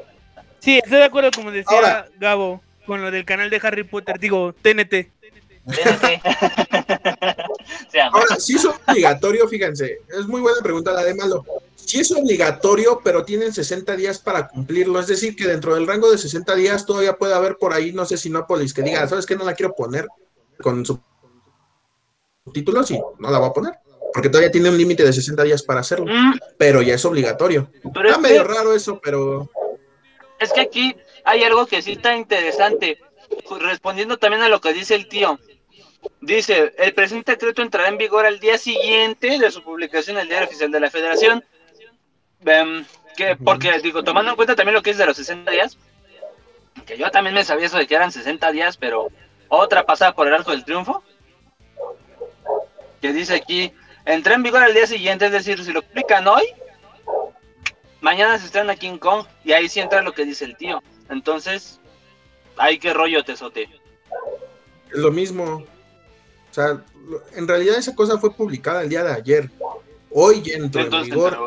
Sí, 0.60 0.78
estoy 0.78 0.98
de 0.98 1.04
acuerdo, 1.04 1.30
como 1.32 1.50
decía 1.50 2.06
Gabo, 2.18 2.62
con 2.86 3.02
lo 3.02 3.10
del 3.10 3.24
canal 3.24 3.50
de 3.50 3.60
Harry 3.62 3.82
Potter, 3.82 4.18
digo, 4.18 4.52
TNT. 4.52 5.08
Ahora, 8.12 8.36
si 8.38 8.56
es 8.56 8.64
obligatorio, 8.64 9.46
fíjense, 9.48 10.00
es 10.08 10.26
muy 10.26 10.40
buena 10.40 10.60
pregunta 10.60 10.92
la 10.92 11.04
de 11.04 11.14
Malo 11.14 11.44
sí 11.84 12.00
es 12.00 12.10
obligatorio, 12.12 13.00
pero 13.02 13.24
tienen 13.24 13.52
60 13.52 13.96
días 13.96 14.18
para 14.18 14.48
cumplirlo. 14.48 14.98
Es 14.98 15.06
decir, 15.06 15.36
que 15.36 15.46
dentro 15.46 15.74
del 15.74 15.86
rango 15.86 16.10
de 16.10 16.18
60 16.18 16.54
días 16.54 16.86
todavía 16.86 17.16
puede 17.16 17.34
haber 17.34 17.56
por 17.56 17.72
ahí, 17.72 17.92
no 17.92 18.04
sé, 18.06 18.16
Sinópolis, 18.16 18.72
que 18.72 18.82
diga, 18.82 19.06
¿sabes 19.06 19.26
qué? 19.26 19.36
No 19.36 19.44
la 19.44 19.54
quiero 19.54 19.74
poner 19.74 20.06
con 20.60 20.84
subtítulos 22.44 22.90
y 22.90 23.00
no 23.18 23.30
la 23.30 23.38
va 23.38 23.48
a 23.48 23.52
poner. 23.52 23.74
Porque 24.12 24.28
todavía 24.28 24.50
tiene 24.50 24.68
un 24.68 24.76
límite 24.76 25.04
de 25.04 25.12
60 25.12 25.42
días 25.42 25.62
para 25.62 25.80
hacerlo. 25.80 26.06
Mm. 26.06 26.38
Pero 26.58 26.82
ya 26.82 26.94
es 26.94 27.04
obligatorio. 27.04 27.70
está 27.82 28.18
medio 28.18 28.44
raro 28.44 28.74
eso, 28.74 29.00
pero. 29.02 29.50
Es 30.38 30.52
que 30.52 30.60
aquí 30.60 30.96
hay 31.24 31.44
algo 31.44 31.66
que 31.66 31.82
sí 31.82 31.92
está 31.92 32.16
interesante. 32.16 32.98
Respondiendo 33.60 34.18
también 34.18 34.42
a 34.42 34.48
lo 34.48 34.60
que 34.60 34.72
dice 34.72 34.94
el 34.94 35.08
tío. 35.08 35.38
Dice, 36.20 36.72
el 36.78 36.94
presente 36.94 37.32
decreto 37.32 37.62
entrará 37.62 37.88
en 37.88 37.98
vigor 37.98 38.26
al 38.26 38.40
día 38.40 38.58
siguiente 38.58 39.38
de 39.38 39.50
su 39.50 39.62
publicación 39.62 40.16
en 40.16 40.22
el 40.22 40.28
Diario 40.28 40.48
Oficial 40.48 40.70
de 40.70 40.80
la 40.80 40.90
Federación. 40.90 41.44
Em, 42.44 42.84
que, 43.16 43.36
porque, 43.36 43.78
digo, 43.80 44.02
tomando 44.02 44.30
en 44.30 44.36
cuenta 44.36 44.56
también 44.56 44.74
lo 44.74 44.82
que 44.82 44.90
es 44.90 44.98
de 44.98 45.06
los 45.06 45.16
60 45.16 45.50
días, 45.50 45.78
que 46.86 46.96
yo 46.96 47.10
también 47.10 47.34
me 47.34 47.44
sabía 47.44 47.66
eso 47.66 47.78
de 47.78 47.86
que 47.86 47.94
eran 47.94 48.10
60 48.10 48.50
días, 48.52 48.76
pero 48.76 49.08
otra 49.48 49.84
pasada 49.84 50.14
por 50.14 50.26
el 50.26 50.34
arco 50.34 50.50
del 50.50 50.64
triunfo, 50.64 51.02
que 53.00 53.12
dice 53.12 53.34
aquí, 53.34 53.72
entré 54.04 54.34
en 54.34 54.42
vigor 54.42 54.62
al 54.62 54.74
día 54.74 54.86
siguiente, 54.86 55.26
es 55.26 55.32
decir, 55.32 55.62
si 55.64 55.72
lo 55.72 55.80
explican 55.80 56.26
hoy, 56.26 56.44
mañana 58.00 58.38
se 58.38 58.46
estrena 58.46 58.76
King 58.76 58.98
Kong, 58.98 59.26
y 59.44 59.52
ahí 59.52 59.68
sí 59.68 59.80
entra 59.80 60.02
lo 60.02 60.12
que 60.12 60.24
dice 60.24 60.44
el 60.44 60.56
tío. 60.56 60.82
Entonces, 61.10 61.80
hay 62.56 62.78
que 62.78 62.92
rollo 62.92 63.24
tesote. 63.24 63.68
Es 64.90 64.98
lo 64.98 65.10
mismo. 65.10 65.64
O 66.52 66.54
sea, 66.54 66.84
en 67.34 67.48
realidad 67.48 67.78
esa 67.78 67.94
cosa 67.94 68.18
fue 68.18 68.34
publicada 68.34 68.82
el 68.82 68.90
día 68.90 69.02
de 69.02 69.12
ayer. 69.12 69.50
Hoy 70.10 70.42
ya 70.42 70.54
entró 70.54 70.82
en 70.82 71.02
vigor. 71.02 71.38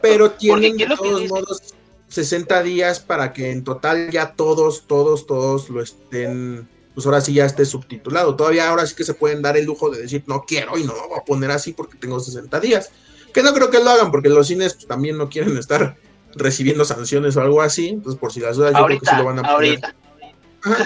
Pero 0.00 0.30
tienen 0.32 0.78
de 0.78 0.86
todos 0.86 1.28
modos 1.28 1.74
60 2.08 2.62
días 2.62 3.00
para 3.00 3.34
que 3.34 3.50
en 3.50 3.64
total 3.64 4.10
ya 4.10 4.32
todos, 4.32 4.86
todos, 4.86 5.26
todos 5.26 5.68
lo 5.68 5.82
estén, 5.82 6.66
pues 6.94 7.04
ahora 7.04 7.20
sí 7.20 7.34
ya 7.34 7.44
esté 7.44 7.66
subtitulado. 7.66 8.34
Todavía 8.34 8.70
ahora 8.70 8.86
sí 8.86 8.94
que 8.94 9.04
se 9.04 9.12
pueden 9.12 9.42
dar 9.42 9.58
el 9.58 9.66
lujo 9.66 9.90
de 9.90 10.00
decir 10.00 10.24
no 10.26 10.44
quiero 10.46 10.78
y 10.78 10.84
no 10.84 10.94
lo 10.94 11.08
voy 11.08 11.18
a 11.18 11.24
poner 11.24 11.50
así 11.50 11.74
porque 11.74 11.98
tengo 11.98 12.18
60 12.18 12.58
días. 12.60 12.90
Que 13.34 13.42
no 13.42 13.52
creo 13.52 13.68
que 13.68 13.84
lo 13.84 13.90
hagan 13.90 14.10
porque 14.10 14.30
los 14.30 14.46
cines 14.46 14.72
pues, 14.72 14.86
también 14.86 15.18
no 15.18 15.28
quieren 15.28 15.54
estar 15.58 15.98
recibiendo 16.34 16.86
sanciones 16.86 17.36
o 17.36 17.42
algo 17.42 17.60
así. 17.60 17.88
Entonces 17.88 18.18
por 18.18 18.32
si 18.32 18.40
las 18.40 18.56
dudas 18.56 18.72
yo 18.72 18.86
creo 18.86 19.00
que 19.00 19.06
sí 19.06 19.16
lo 19.16 19.24
van 19.24 19.38
a 19.40 19.42
poner. 19.42 19.54
Ahorita. 19.54 19.94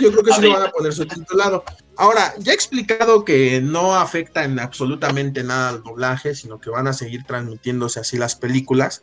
yo 0.00 0.10
creo 0.10 0.24
que 0.24 0.32
sí 0.32 0.42
lo 0.42 0.52
van 0.54 0.62
a 0.64 0.70
poner 0.70 0.92
subtitulado. 0.92 1.64
Ahora, 2.00 2.32
ya 2.38 2.52
he 2.52 2.54
explicado 2.54 3.26
que 3.26 3.60
no 3.60 3.94
afecta 3.94 4.44
en 4.44 4.58
absolutamente 4.58 5.44
nada 5.44 5.68
al 5.68 5.82
doblaje, 5.82 6.34
sino 6.34 6.58
que 6.58 6.70
van 6.70 6.86
a 6.86 6.94
seguir 6.94 7.24
transmitiéndose 7.24 8.00
así 8.00 8.16
las 8.16 8.36
películas, 8.36 9.02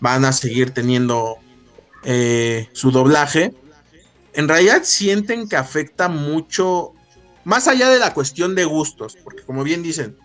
van 0.00 0.24
a 0.24 0.32
seguir 0.32 0.70
teniendo 0.70 1.36
eh, 2.04 2.70
su 2.72 2.90
doblaje. 2.90 3.52
En 4.32 4.48
realidad 4.48 4.80
sienten 4.84 5.46
que 5.46 5.56
afecta 5.56 6.08
mucho, 6.08 6.94
más 7.44 7.68
allá 7.68 7.90
de 7.90 7.98
la 7.98 8.14
cuestión 8.14 8.54
de 8.54 8.64
gustos, 8.64 9.18
porque 9.22 9.42
como 9.42 9.62
bien 9.62 9.82
dicen, 9.82 10.16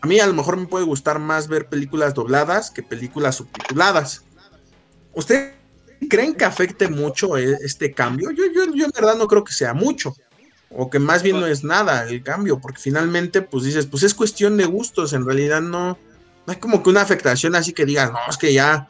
a 0.00 0.08
mí 0.08 0.18
a 0.18 0.26
lo 0.26 0.34
mejor 0.34 0.56
me 0.56 0.66
puede 0.66 0.84
gustar 0.84 1.20
más 1.20 1.46
ver 1.46 1.68
películas 1.68 2.12
dobladas 2.12 2.72
que 2.72 2.82
películas 2.82 3.36
subtituladas. 3.36 4.24
¿Ustedes 5.14 5.52
creen 6.10 6.34
que 6.34 6.44
afecte 6.44 6.88
mucho 6.88 7.38
e, 7.38 7.52
este 7.64 7.92
cambio? 7.94 8.32
Yo, 8.32 8.46
yo, 8.52 8.64
yo 8.74 8.84
en 8.84 8.90
verdad 8.92 9.16
no 9.16 9.28
creo 9.28 9.44
que 9.44 9.52
sea 9.52 9.74
mucho 9.74 10.12
o 10.70 10.90
que 10.90 10.98
más 10.98 11.22
bien 11.22 11.40
no 11.40 11.46
es 11.46 11.64
nada 11.64 12.04
el 12.04 12.22
cambio, 12.22 12.60
porque 12.60 12.80
finalmente 12.80 13.42
pues 13.42 13.64
dices, 13.64 13.86
pues 13.86 14.02
es 14.02 14.14
cuestión 14.14 14.56
de 14.56 14.66
gustos, 14.66 15.12
en 15.12 15.24
realidad 15.24 15.60
no, 15.60 15.98
no 16.46 16.52
hay 16.52 16.56
como 16.56 16.82
que 16.82 16.90
una 16.90 17.02
afectación 17.02 17.54
así 17.54 17.72
que 17.72 17.86
digas, 17.86 18.12
no, 18.12 18.18
es 18.28 18.36
que 18.36 18.52
ya, 18.52 18.88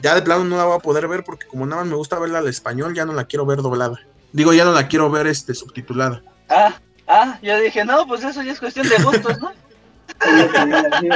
ya 0.00 0.14
de 0.14 0.22
plano 0.22 0.44
no 0.44 0.56
la 0.56 0.64
voy 0.64 0.76
a 0.76 0.80
poder 0.80 1.08
ver 1.08 1.24
porque 1.24 1.46
como 1.46 1.66
nada 1.66 1.82
más 1.82 1.90
me 1.90 1.96
gusta 1.96 2.18
verla 2.18 2.38
al 2.38 2.48
español, 2.48 2.94
ya 2.94 3.04
no 3.04 3.12
la 3.12 3.24
quiero 3.24 3.46
ver 3.46 3.62
doblada. 3.62 4.00
Digo, 4.32 4.52
ya 4.52 4.64
no 4.64 4.72
la 4.72 4.88
quiero 4.88 5.10
ver 5.10 5.26
este 5.26 5.54
subtitulada. 5.54 6.22
Ah, 6.48 6.78
ah, 7.08 7.38
yo 7.42 7.58
dije, 7.58 7.84
no, 7.84 8.06
pues 8.06 8.22
eso 8.22 8.42
ya 8.42 8.52
es 8.52 8.60
cuestión 8.60 8.88
de 8.88 8.96
gustos, 9.02 9.40
¿no? 9.40 9.52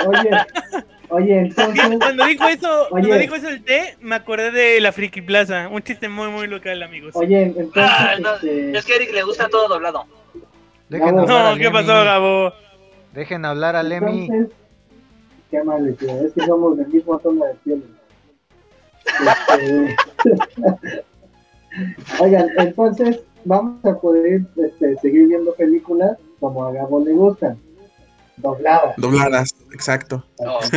Oye, 0.06 0.46
Oye, 1.10 1.40
entonces. 1.40 1.98
Cuando 1.98 2.24
dijo 2.24 2.46
eso, 2.46 2.86
cuando 2.88 3.14
dijo 3.16 3.34
eso 3.34 3.48
el 3.48 3.64
té, 3.64 3.96
me 4.00 4.14
acordé 4.14 4.52
de 4.52 4.80
la 4.80 4.92
Friki 4.92 5.20
Plaza. 5.22 5.68
Un 5.68 5.82
chiste 5.82 6.08
muy, 6.08 6.28
muy 6.28 6.46
local, 6.46 6.82
amigos. 6.82 7.16
Oye, 7.16 7.42
entonces. 7.42 7.82
Ah, 7.84 8.14
este, 8.16 8.76
Es 8.76 8.84
que 8.84 8.92
a 8.92 8.96
Eric 8.96 9.12
le 9.12 9.22
gusta 9.24 9.48
todo 9.48 9.68
doblado. 9.68 10.06
no, 10.88 11.56
¿qué 11.56 11.70
pasó, 11.70 12.04
Gabo? 12.04 12.52
Dejen 13.12 13.44
hablar 13.44 13.74
a 13.74 13.82
Lemmy. 13.82 14.28
qué 15.50 15.58
amable, 15.58 15.92
tío. 15.94 16.10
Es 16.24 16.32
que 16.32 16.46
somos 16.46 16.76
del 16.78 16.86
mismo 16.86 17.18
tono 17.18 17.44
de 17.44 17.54
piel. 17.64 17.82
Este, 19.58 19.96
Oigan, 22.20 22.48
entonces 22.56 23.20
vamos 23.44 23.84
a 23.84 23.98
poder 23.98 24.42
este, 24.56 24.96
seguir 24.98 25.26
viendo 25.26 25.54
películas 25.54 26.18
como 26.38 26.64
a 26.64 26.72
Gabo 26.72 27.04
le 27.04 27.12
gustan. 27.12 27.58
Dobladas. 28.40 28.96
Dobladas, 28.96 29.54
exacto. 29.72 30.24
Oh. 30.38 30.60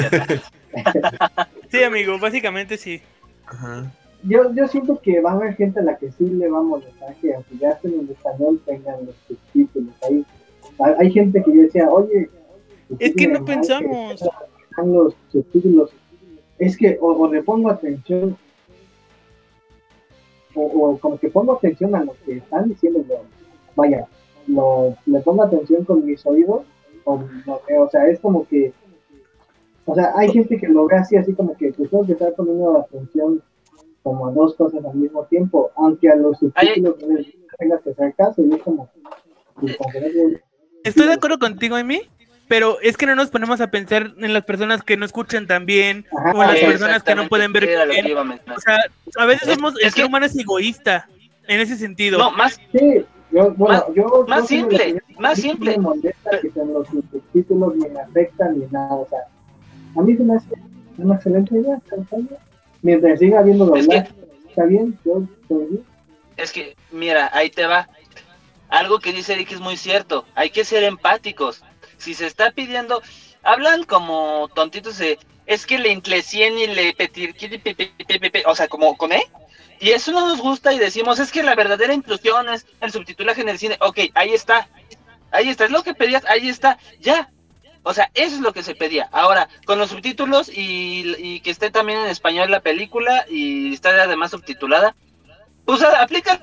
Sí, 1.69 1.83
amigo, 1.83 2.17
básicamente 2.19 2.77
sí. 2.77 3.01
Ajá. 3.45 3.91
Yo, 4.23 4.53
yo 4.53 4.67
siento 4.67 4.99
que 5.01 5.21
va 5.21 5.31
a 5.31 5.33
haber 5.33 5.55
gente 5.55 5.79
a 5.79 5.83
la 5.83 5.97
que 5.97 6.11
sí 6.11 6.25
le 6.29 6.49
va 6.49 6.59
a 6.59 6.63
molestar 6.63 7.15
que 7.15 7.33
aunque 7.33 7.57
ya 7.57 7.69
estén 7.71 7.93
en 7.99 8.09
español 8.09 8.61
tengan 8.65 9.05
los 9.05 9.15
subtítulos 9.27 9.93
ahí. 10.03 10.25
Hay, 10.79 10.93
hay 10.99 11.11
gente 11.11 11.43
que 11.43 11.51
decía, 11.51 11.89
oye, 11.91 12.29
Es 12.99 13.15
que 13.15 13.27
no 13.27 13.43
pensamos. 13.43 14.13
están 14.69 14.93
los 14.93 15.15
subtítulos. 15.31 15.91
Es 16.59 16.77
que 16.77 16.97
o, 17.01 17.07
o 17.11 17.31
le 17.31 17.43
pongo 17.43 17.69
atención 17.69 18.37
o, 20.55 20.61
o 20.61 20.97
como 20.99 21.19
que 21.19 21.29
pongo 21.29 21.53
atención 21.53 21.95
a 21.95 22.03
lo 22.03 22.15
que 22.25 22.37
están 22.37 22.69
diciendo. 22.69 23.03
vaya, 23.75 24.05
lo, 24.47 24.95
le 25.05 25.19
pongo 25.19 25.43
atención 25.43 25.83
con 25.85 26.05
mis 26.05 26.25
oídos 26.25 26.61
o, 27.05 27.23
no 27.45 27.61
sé, 27.67 27.77
o 27.77 27.89
sea, 27.89 28.07
es 28.07 28.19
como 28.19 28.47
que 28.47 28.71
o 29.85 29.95
sea, 29.95 30.13
hay 30.15 30.29
gente 30.31 30.57
que 30.57 30.67
lo 30.67 30.85
ve 30.87 30.95
así, 30.95 31.17
así 31.17 31.33
como 31.33 31.57
que 31.57 31.73
pues 31.73 31.89
tengo 31.89 32.05
que 32.05 32.13
estar 32.13 32.33
poniendo 32.35 32.79
atención 32.79 33.41
como 34.01 34.27
a 34.27 34.31
dos 34.31 34.55
cosas 34.55 34.83
al 34.85 34.95
mismo 34.95 35.25
tiempo, 35.25 35.71
aunque 35.75 36.09
a 36.09 36.15
los 36.15 36.37
subtítulos 36.39 36.95
tengas 37.57 37.81
que 37.81 37.89
hacer 37.91 38.13
caso, 38.15 38.41
y 38.43 38.53
es 38.53 38.61
como, 38.61 38.89
pues, 39.59 39.77
Estoy 40.83 41.07
de 41.07 41.13
acuerdo 41.13 41.39
contigo, 41.39 41.75
Amy, 41.75 42.01
pero 42.47 42.79
es 42.81 42.97
que 42.97 43.05
no 43.05 43.15
nos 43.15 43.29
ponemos 43.29 43.61
a 43.61 43.71
pensar 43.71 44.13
en 44.17 44.33
las 44.33 44.43
personas 44.43 44.83
que 44.83 44.97
no 44.97 45.05
escuchan 45.05 45.47
tan 45.47 45.65
bien 45.65 46.05
Ajá, 46.17 46.31
o 46.37 46.41
en 46.43 46.47
las 46.49 46.59
personas 46.59 47.03
que 47.03 47.15
no 47.15 47.27
pueden 47.29 47.53
ver 47.53 47.67
bien. 47.67 48.17
a. 48.17 48.53
O 48.55 48.59
sea, 48.59 48.77
a 49.17 49.25
veces 49.25 49.47
Es- 49.47 49.55
somos, 49.55 49.73
es 49.79 49.85
el 49.85 49.91
ser 49.91 50.03
que- 50.03 50.07
humano 50.07 50.25
es 50.25 50.37
egoísta 50.37 51.07
en 51.47 51.59
ese 51.61 51.77
sentido. 51.77 52.17
No, 52.19 52.31
más, 52.31 52.59
Sí, 52.73 53.05
yo, 53.33 53.51
bueno, 53.55 53.73
Más- 53.85 53.95
yo... 53.95 54.25
más 54.27 54.41
yo 54.41 54.47
simple, 54.47 55.01
más 55.17 55.37
no 55.37 55.43
simple. 55.43 55.71
me 55.71 55.77
molesta 55.79 56.39
que 56.41 56.49
sean 56.51 56.73
los 56.73 56.87
subtítulos, 56.87 57.75
ni 57.75 57.89
me 57.89 57.99
afectan, 57.99 58.59
ni 58.59 58.65
nada, 58.67 58.93
o 58.95 59.07
sea, 59.09 59.19
a 59.95 60.01
mí 60.01 60.15
se 60.15 60.23
me 60.23 60.35
hace 60.35 60.49
una 60.97 61.15
excelente 61.15 61.55
idea, 61.55 61.75
está 61.77 62.15
bien. 62.15 62.29
Mientras 62.81 63.19
siga 63.19 63.39
habiendo 63.39 63.75
Es 63.75 63.87
que- 63.87 64.03
está 64.49 64.65
bien, 64.65 64.97
yo 65.05 65.23
estoy 65.41 65.65
bien. 65.65 65.83
es 66.37 66.51
que, 66.51 66.75
mira, 66.91 67.29
ahí 67.33 67.49
te 67.49 67.65
va. 67.65 67.89
Algo 68.69 68.99
que 68.99 69.13
dice 69.13 69.33
Eric 69.33 69.51
es 69.51 69.59
muy 69.59 69.77
cierto. 69.77 70.25
Hay 70.35 70.49
que 70.49 70.65
ser 70.65 70.83
empáticos. 70.83 71.63
Si 71.97 72.13
se 72.15 72.25
está 72.25 72.51
pidiendo, 72.51 73.01
hablan 73.43 73.83
como 73.83 74.49
tontitos 74.55 74.97
de, 74.97 75.19
es 75.45 75.65
que 75.65 75.77
le 75.77 75.89
inclecien 75.91 76.57
y 76.57 76.67
le 76.67 76.93
petir, 76.93 77.33
pi, 77.35 77.47
pi, 77.49 77.57
pi, 77.59 77.73
pi, 78.05 78.19
pi, 78.19 78.29
pi", 78.29 78.39
o 78.47 78.55
sea, 78.55 78.67
como 78.67 78.97
con 78.97 79.11
E. 79.11 79.21
Y 79.79 79.91
eso 79.91 80.11
no 80.11 80.27
nos 80.27 80.39
gusta 80.39 80.73
y 80.73 80.79
decimos, 80.79 81.19
es 81.19 81.31
que 81.31 81.43
la 81.43 81.55
verdadera 81.55 81.93
inclusión 81.93 82.49
es 82.49 82.65
el 82.79 82.91
subtitulaje 82.91 83.41
en 83.41 83.49
el 83.49 83.59
cine. 83.59 83.77
Ok, 83.81 83.99
ahí 84.13 84.33
está. 84.33 84.67
Ahí 85.31 85.49
está, 85.49 85.65
es 85.65 85.71
lo 85.71 85.83
que 85.83 85.93
pedías, 85.93 86.23
ahí 86.25 86.47
está, 86.47 86.77
ya. 86.99 87.29
O 87.81 87.93
sea, 87.93 88.09
eso 88.13 88.35
es 88.35 88.41
lo 88.41 88.53
que 88.53 88.63
se 88.63 88.75
pedía. 88.75 89.09
Ahora, 89.11 89.49
con 89.65 89.77
los 89.77 89.89
subtítulos 89.89 90.47
y, 90.47 91.15
y 91.17 91.39
que 91.41 91.51
esté 91.51 91.69
también 91.69 91.99
en 91.99 92.07
español 92.07 92.49
la 92.49 92.61
película 92.61 93.25
y 93.29 93.73
está 93.73 93.89
además 93.89 94.31
subtitulada, 94.31 94.95
pues 95.65 95.81
aplica 95.81 96.39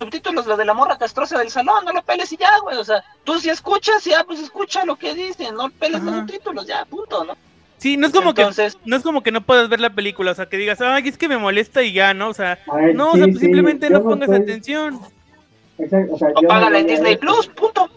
subtítulos, 0.00 0.46
lo 0.46 0.56
de 0.56 0.64
la 0.64 0.74
morra 0.74 0.98
castrosa 0.98 1.38
del 1.38 1.50
salón, 1.50 1.84
no 1.84 1.92
lo 1.92 2.02
peles 2.02 2.32
y 2.32 2.36
ya, 2.36 2.58
güey. 2.58 2.76
O 2.76 2.84
sea, 2.84 3.04
tú 3.22 3.38
si 3.38 3.50
escuchas, 3.50 4.04
ya, 4.04 4.24
pues 4.24 4.40
escucha 4.40 4.84
lo 4.84 4.96
que 4.96 5.14
dicen, 5.14 5.54
no 5.54 5.70
peles 5.70 6.02
los 6.02 6.14
subtítulos, 6.16 6.66
ya, 6.66 6.84
punto, 6.84 7.24
¿no? 7.24 7.36
Sí, 7.82 7.96
no 7.96 8.06
es 8.06 8.12
como 8.12 8.30
Entonces, 8.30 8.76
que 8.76 8.80
no 8.88 8.94
es 8.96 9.02
como 9.02 9.24
que 9.24 9.32
no 9.32 9.40
puedas 9.40 9.68
ver 9.68 9.80
la 9.80 9.90
película, 9.90 10.30
o 10.30 10.34
sea, 10.36 10.46
que 10.46 10.56
digas, 10.56 10.80
"Ay, 10.80 11.08
es 11.08 11.18
que 11.18 11.26
me 11.28 11.36
molesta 11.36 11.82
y 11.82 11.92
ya, 11.92 12.14
¿no?" 12.14 12.28
O 12.28 12.34
sea, 12.34 12.60
ver, 12.76 12.94
no, 12.94 13.10
o 13.10 13.16
sea, 13.16 13.24
pues 13.24 13.34
sí, 13.40 13.46
simplemente 13.46 13.90
no 13.90 14.04
pongas 14.04 14.28
estoy- 14.30 14.42
atención. 14.44 15.00
exacto, 15.78 16.14
o 16.14 16.18
sea, 16.18 16.28
o 16.32 16.42
págala 16.42 16.78
en 16.78 16.86
Disney 16.86 17.16
Plus, 17.16 17.48
punto. 17.48 17.90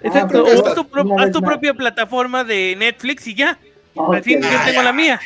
Exacto, 0.00 0.42
pero 0.44 0.62
o 0.62 0.68
haz 0.68 0.74
tu, 0.74 0.88
pro- 0.88 1.18
haz 1.20 1.30
tu 1.32 1.40
propia 1.42 1.74
plataforma 1.74 2.44
de 2.44 2.76
Netflix 2.78 3.26
y 3.26 3.34
ya. 3.34 3.58
Al 3.94 4.22
fin, 4.22 4.40
yo 4.40 4.48
tengo 4.64 4.82
la 4.82 4.92
mía. 4.94 5.20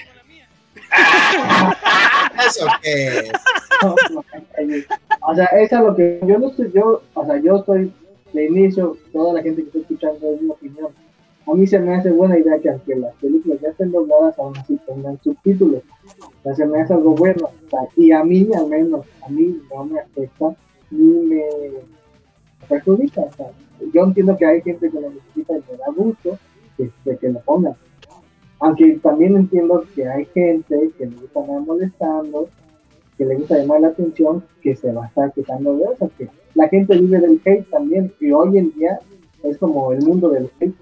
¿Eso 2.47 2.67
qué 2.83 3.19
es? 3.19 3.33
o 5.21 5.35
sea, 5.37 5.45
eso 5.47 5.77
es 5.77 5.83
lo 5.83 5.95
que 5.95 6.19
yo 6.27 6.39
no 6.39 6.49
estoy, 6.49 6.73
yo, 6.75 7.03
o 7.15 7.27
sea, 7.27 7.41
yo 7.41 7.59
estoy 7.59 7.93
de 8.33 8.47
inicio, 8.47 8.97
toda 9.13 9.35
la 9.35 9.43
gente 9.43 9.63
que 9.63 9.69
está 9.69 9.79
escuchando 9.81 10.35
es 10.35 10.41
mi 10.43 10.51
opinión. 10.51 10.89
A 11.47 11.55
mí 11.55 11.67
se 11.67 11.79
me 11.79 11.95
hace 11.95 12.11
buena 12.11 12.39
idea 12.39 12.59
que 12.59 12.71
aunque 12.71 12.95
las 12.95 13.15
películas 13.17 13.61
ya 13.61 13.71
estén 13.71 13.91
dobladas, 13.91 14.39
aún 14.39 14.57
así 14.57 14.79
tengan 14.87 15.21
subtítulos. 15.23 15.83
O 16.45 16.55
se 16.55 16.67
me 16.67 16.81
hace 16.81 16.95
algo 16.95 17.15
bueno. 17.15 17.49
Y 17.97 18.13
a 18.13 18.23
mí, 18.23 18.49
al 18.55 18.69
menos, 18.69 19.05
a 19.27 19.29
mí 19.29 19.61
no 19.73 19.85
me 19.85 20.01
afecta 20.01 20.55
ni 20.91 21.27
me 21.27 21.43
perjudica. 22.69 23.23
O 23.39 23.53
yo 23.93 24.05
entiendo 24.05 24.37
que 24.37 24.47
hay 24.47 24.63
gente 24.63 24.89
que 24.89 25.01
lo 25.01 25.11
necesita 25.11 25.55
y 25.55 25.63
me 25.71 25.79
da 25.79 25.87
gusto 25.95 26.39
de 26.79 27.17
que 27.17 27.29
lo 27.29 27.41
pongan. 27.41 27.75
Aunque 28.61 28.99
también 29.03 29.37
entiendo 29.37 29.85
que 29.95 30.09
hay 30.09 30.25
gente 30.27 30.93
que 30.97 31.07
le 31.07 31.17
gusta 31.17 31.41
andar 31.41 31.61
molestando, 31.63 32.49
que 33.19 33.25
le 33.25 33.35
gusta 33.37 33.59
llamar 33.59 33.81
la 33.81 33.89
atención, 33.89 34.45
que 34.61 34.77
se 34.77 34.93
va 34.93 35.05
a 35.05 35.09
estar 35.09 35.33
quejando 35.33 35.77
de 35.77 35.85
eso. 35.93 36.11
Que 36.17 36.29
la 36.55 36.69
gente 36.69 36.97
vive 36.97 37.19
del 37.19 37.41
hate 37.45 37.69
también, 37.71 38.13
y 38.21 38.31
hoy 38.31 38.59
en 38.59 38.73
día 38.75 39.01
es 39.43 39.59
como 39.59 39.93
el 39.93 40.07
mundo 40.07 40.29
del 40.31 40.49
hate. 40.61 40.75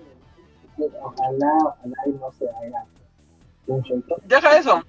Ojalá, 1.03 1.53
ojalá 1.63 1.97
y 2.07 2.11
no 2.11 2.33
se 2.33 2.45
haga 2.49 2.85
un 3.67 3.83
show. 3.83 4.03
Deja 4.25 4.59
eso. 4.59 4.85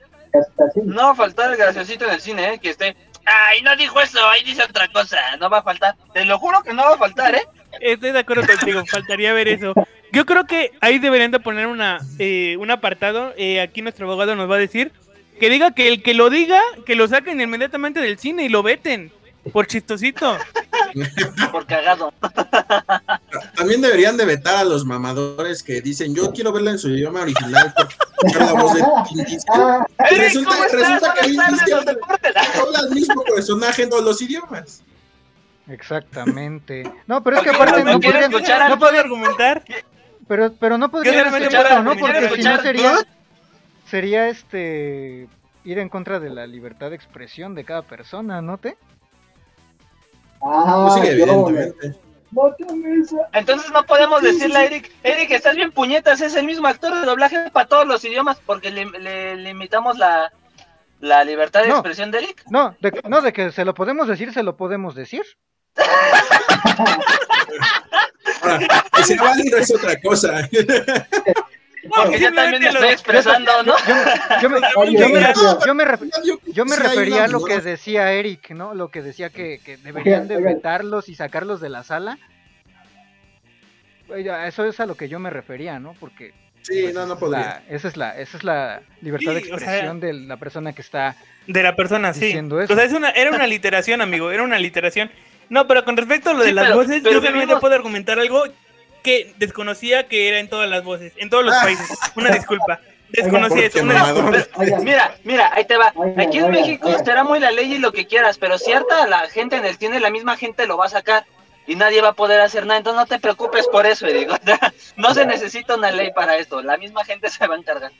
No 0.84 1.04
va 1.04 1.12
a 1.12 1.16
faltar 1.16 1.52
el 1.52 1.58
graciosito 1.58 2.06
en 2.06 2.12
el 2.12 2.22
cine, 2.22 2.54
¿eh? 2.54 2.60
Que 2.60 2.70
esté, 2.70 2.96
ay, 3.26 3.62
no 3.62 3.76
dijo 3.76 4.00
eso, 4.00 4.26
ahí 4.30 4.44
dice 4.44 4.64
otra 4.64 4.88
cosa. 4.88 5.18
No 5.40 5.50
va 5.50 5.60
a 5.60 5.64
faltar. 5.64 5.96
Te 6.14 6.26
lo 6.26 6.40
juro 6.40 6.64
que 6.64 6.74
no 6.74 6.84
va 6.84 6.94
a 6.94 6.98
faltar, 6.98 7.36
¿eh? 7.36 7.48
Estoy 7.80 8.12
de 8.12 8.20
acuerdo 8.20 8.48
contigo, 8.48 8.84
faltaría 8.90 9.34
ver 9.34 9.48
eso. 9.48 9.74
Yo 10.12 10.26
creo 10.26 10.46
que 10.46 10.72
ahí 10.82 11.00
deberían 11.00 11.32
de 11.32 11.40
poner 11.40 11.68
una 11.68 12.00
eh, 12.20 12.58
un 12.60 12.72
apartado, 12.72 13.34
eh, 13.38 13.62
aquí 13.62 13.82
nuestro 13.82 14.08
abogado 14.08 14.36
nos 14.36 14.50
va 14.50 14.56
a 14.56 14.60
decir, 14.60 14.92
que 15.40 15.50
diga 15.50 15.72
que 15.72 15.88
el 15.88 16.04
que 16.04 16.14
lo 16.14 16.30
diga, 16.30 16.62
que 16.86 16.96
lo 16.96 17.08
saquen 17.08 17.40
inmediatamente 17.40 18.02
del 18.02 18.20
cine 18.20 18.44
y 18.44 18.50
lo 18.50 18.62
veten, 18.62 19.12
por 19.52 19.68
chistosito. 19.68 20.38
Por 21.52 21.66
cagado. 21.66 22.14
También 23.56 23.82
deberían 23.82 24.18
de 24.18 24.26
vetar 24.26 24.58
a 24.58 24.64
los 24.64 24.86
mamadores 24.86 25.64
que 25.64 25.82
dicen, 25.82 26.14
yo 26.14 26.32
quiero 26.32 26.52
verla 26.52 26.72
en 26.72 26.80
su 26.80 26.90
idioma 26.90 27.22
original 27.22 27.74
la 28.40 28.54
voz 28.54 28.74
de 28.74 28.82
Vin 28.82 29.26
Diesel". 29.26 29.50
Ah, 29.54 29.86
Y 30.12 30.16
Eric, 30.16 30.24
resulta, 30.24 31.14
que 31.14 32.60
habla 32.60 32.80
el 32.88 32.90
mismo 32.94 33.24
personaje 33.24 33.84
en 33.84 33.90
todos 33.90 34.04
los 34.04 34.22
idiomas. 34.22 34.84
Exactamente. 35.68 36.92
No, 37.08 37.24
pero 37.24 37.38
es 37.38 37.44
que 37.44 37.50
aparte 37.52 37.84
no 37.84 38.00
podrían, 38.00 38.32
escuchar 38.32 38.70
no 38.70 38.78
puedo 38.80 39.00
argumentar. 39.00 39.64
pero, 40.28 40.54
pero 40.54 40.78
no 40.78 40.92
podrían 40.92 41.28
hacer 41.28 41.84
¿no? 41.84 41.96
Porque 41.96 42.30
si 42.36 42.42
no 42.42 42.62
sería, 42.62 43.08
sería 43.90 44.28
este 44.28 45.28
ir 45.64 45.80
en 45.80 45.90
contra 45.90 46.20
de 46.20 46.30
la 46.30 46.48
libertad 46.48 46.90
de 46.90 46.96
expresión 46.96 47.56
de 47.56 47.64
cada 47.64 47.84
persona, 47.84 48.42
¿no 48.42 48.58
te? 48.58 48.78
Ah, 50.44 50.90
Pues 50.90 50.94
sí, 51.10 51.18
yo, 51.18 51.24
evidentemente. 51.24 51.96
Entonces 53.34 53.72
no 53.72 53.84
podemos 53.86 54.22
decirle 54.22 54.58
a 54.58 54.64
Eric, 54.66 54.90
Eric, 55.04 55.32
estás 55.32 55.56
bien 55.56 55.72
puñetas, 55.72 56.22
es 56.22 56.34
el 56.36 56.46
mismo 56.46 56.68
actor 56.68 56.94
de 56.94 57.06
doblaje 57.06 57.50
para 57.52 57.68
todos 57.68 57.86
los 57.86 58.04
idiomas, 58.06 58.40
porque 58.46 58.72
le, 58.72 58.86
le 58.86 59.36
limitamos 59.36 59.98
la, 59.98 60.32
la 61.02 61.24
libertad 61.26 61.62
de 61.64 61.68
No. 61.68 61.74
expresión 61.76 62.10
de 62.12 62.20
Eric. 62.20 62.44
No, 62.50 62.74
de, 62.80 62.92
que- 62.94 63.02
no, 63.10 63.22
de 63.22 63.34
que 63.34 63.52
se 63.52 63.66
lo 63.66 63.74
podemos 63.74 64.08
decir, 64.08 64.32
se 64.34 64.44
lo 64.44 64.56
podemos 64.56 64.96
decir. 64.96 65.24
Ahora, 68.42 68.60
que 68.96 69.04
sea 69.04 69.22
válido 69.22 69.58
es 69.58 69.74
otra 69.76 70.00
cosa. 70.02 70.50
Porque 71.90 72.20
yo 72.20 72.32
también 72.34 72.62
me 72.62 72.70
estoy 72.70 72.90
expresando, 72.90 73.64
¿no? 73.64 73.74
Yo 74.42 74.50
me, 74.50 74.58
Oye, 74.76 74.98
yo 75.00 75.10
me, 75.10 75.18
oye, 75.20 75.58
yo 75.66 75.74
me 75.76 75.86
ref- 75.86 76.44
yo 76.54 76.66
me 76.66 76.76
Sí, 76.76 76.82
hay 76.82 76.88
refería 76.90 77.24
a 77.24 77.28
lo 77.28 77.44
que 77.44 77.60
decía 77.60 78.12
Eric, 78.12 78.52
¿no? 78.52 78.74
Lo 78.76 78.90
que 78.90 79.02
decía 79.02 79.30
que, 79.32 79.60
que 79.66 79.78
deberían 79.78 80.28
de 80.28 80.38
vetarlos 80.42 81.10
y 81.10 81.16
sacarlos 81.16 81.60
de 81.62 81.70
la 81.70 81.84
sala. 81.84 82.18
Eso 84.48 84.66
es 84.66 84.80
a 84.80 84.86
lo 84.86 84.96
que 84.96 85.08
yo 85.08 85.20
me 85.20 85.30
refería, 85.30 85.80
¿no? 85.80 85.94
Porque 86.00 86.34
Sí, 86.64 86.82
pues, 86.84 86.94
no, 86.94 87.06
no 87.06 87.06
esa 87.06 87.14
es 87.14 87.20
podría. 87.20 87.40
la- 87.40 87.64
esa 87.76 87.88
es 87.88 87.98
la, 87.98 88.18
esa 88.20 88.38
es 88.38 88.44
la 88.44 88.82
libertad 89.02 89.34
de 89.34 89.42
Sí, 89.42 89.52
o 89.52 89.58
sea- 89.58 89.68
expresión 89.68 90.00
de 90.00 90.14
la 90.14 90.38
persona 90.38 90.74
que 90.74 90.82
está. 90.82 91.16
De 91.48 91.64
la 91.64 91.76
persona, 91.76 92.14
sí. 92.14 92.26
Diciendo 92.26 92.62
eso. 92.62 92.74
O 92.74 92.76
sea, 92.76 92.86
es 92.86 92.94
una, 92.94 93.10
era 93.12 93.32
una 93.32 93.48
literación, 93.48 94.02
amigo, 94.02 94.30
era 94.32 94.44
una 94.44 94.60
literación. 94.60 95.10
No, 95.50 95.68
pero 95.68 95.84
con 95.84 95.98
respecto 95.98 96.30
a 96.30 96.34
lo 96.34 96.42
de 96.44 96.50
Sí, 96.50 96.54
las 96.54 96.66
pero- 96.66 96.76
voces, 96.76 97.02
pero 97.04 97.22
yo 97.22 97.32
vivimos- 97.32 97.60
puedo 97.60 97.74
argumentar 97.74 98.20
algo 98.20 98.44
que 99.02 99.34
desconocía 99.38 100.08
que 100.08 100.30
era 100.30 100.40
en 100.40 100.50
todas 100.50 100.70
las 100.70 100.84
voces, 100.84 101.14
en 101.18 101.30
todos 101.30 101.46
los 101.46 101.56
Ah. 101.56 101.62
países. 101.64 102.00
Una 102.16 102.32
disculpa. 102.32 102.80
Desconocía 103.10 103.66
eso, 103.66 103.82
una 103.84 104.12
disculpa. 104.12 104.80
Mira, 104.82 105.16
mira, 105.24 105.52
ahí 105.54 105.66
te 105.66 105.76
va. 105.78 105.94
Aquí 106.18 106.38
en 106.38 106.50
México 106.52 106.90
será 107.04 107.24
muy 107.24 107.40
la 107.40 107.52
ley 107.52 107.74
y 107.74 107.78
lo 107.80 107.92
que 107.92 108.08
quieras, 108.08 108.38
pero 108.38 108.58
cierta 108.58 109.06
la 109.08 109.28
gente 109.30 109.58
en 109.58 109.66
el 109.66 109.76
cine, 109.78 110.00
la 110.00 110.10
misma 110.10 110.38
gente 110.38 110.66
lo 110.66 110.78
va 110.78 110.86
a 110.86 110.90
sacar 110.90 111.26
y 111.68 111.76
nadie 111.76 112.02
va 112.02 112.10
a 112.10 112.14
poder 112.14 112.40
hacer 112.40 112.66
nada. 112.66 112.78
Entonces 112.78 113.00
no 113.02 113.06
te 113.08 113.20
preocupes 113.20 113.68
por 113.68 113.86
eso, 113.86 114.08
digo. 114.08 114.36
No 114.98 115.14
se 115.14 115.26
necesita 115.26 115.76
una 115.76 115.92
ley 115.92 116.12
para 116.14 116.38
esto. 116.38 116.62
La 116.62 116.78
misma 116.78 117.04
gente 117.04 117.30
se 117.30 117.46
va 117.48 117.56
a 117.56 117.58
encargar. 117.58 117.92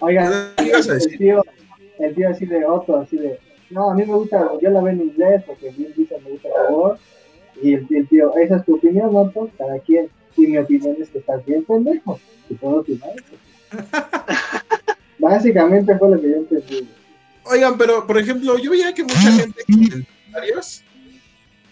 Oigan, 0.00 0.52
¿Qué 0.56 0.64
ibas 0.66 0.88
a 0.88 0.94
el 0.94 1.18
tío, 1.18 1.44
el 1.98 2.14
tío 2.14 2.28
así 2.28 2.46
de 2.46 2.64
Otto, 2.64 2.98
así 2.98 3.16
de, 3.16 3.38
no, 3.70 3.90
a 3.90 3.94
mí 3.94 4.04
me 4.04 4.14
gusta, 4.14 4.50
yo 4.60 4.70
la 4.70 4.80
veo 4.80 4.92
en 4.92 5.00
inglés 5.00 5.42
porque 5.46 5.70
bien 5.70 5.92
dice 5.96 6.16
me 6.22 6.30
gusta 6.30 6.48
la 6.48 6.70
voz. 6.70 7.00
Y 7.62 7.74
el, 7.74 7.86
el, 7.90 8.08
tío, 8.08 8.36
esa 8.36 8.56
es 8.56 8.64
tu 8.64 8.76
opinión, 8.76 9.12
¿no? 9.12 9.32
Cada 9.58 9.78
quien. 9.80 10.10
Y 10.36 10.46
mi 10.46 10.58
opinión 10.58 10.96
es 11.00 11.08
que 11.10 11.18
estás 11.18 11.44
bien 11.44 11.64
pendejo. 11.64 12.20
Y 12.48 12.54
puedo 12.54 12.80
opinar 12.80 13.10
Básicamente 15.18 15.96
fue 15.98 16.10
lo 16.10 16.20
que 16.20 16.30
yo 16.30 16.36
entendí. 16.36 16.88
Oigan, 17.44 17.78
pero 17.78 18.06
por 18.06 18.18
ejemplo, 18.18 18.58
yo 18.58 18.70
veía 18.70 18.92
que 18.92 19.02
mucha 19.02 19.32
gente 19.32 19.62
en 19.68 20.04
comentarios 20.04 20.82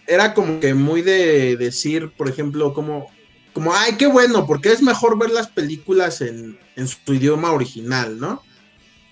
era 0.07 0.33
como 0.33 0.59
que 0.59 0.73
muy 0.73 1.01
de 1.01 1.57
decir, 1.57 2.11
por 2.15 2.29
ejemplo, 2.29 2.73
como, 2.73 3.07
como 3.53 3.73
ay, 3.73 3.93
qué 3.93 4.07
bueno, 4.07 4.45
porque 4.45 4.71
es 4.71 4.81
mejor 4.81 5.17
ver 5.17 5.31
las 5.31 5.47
películas 5.47 6.21
en, 6.21 6.57
en 6.75 6.87
su 6.87 7.13
idioma 7.13 7.51
original, 7.51 8.19
¿no? 8.19 8.43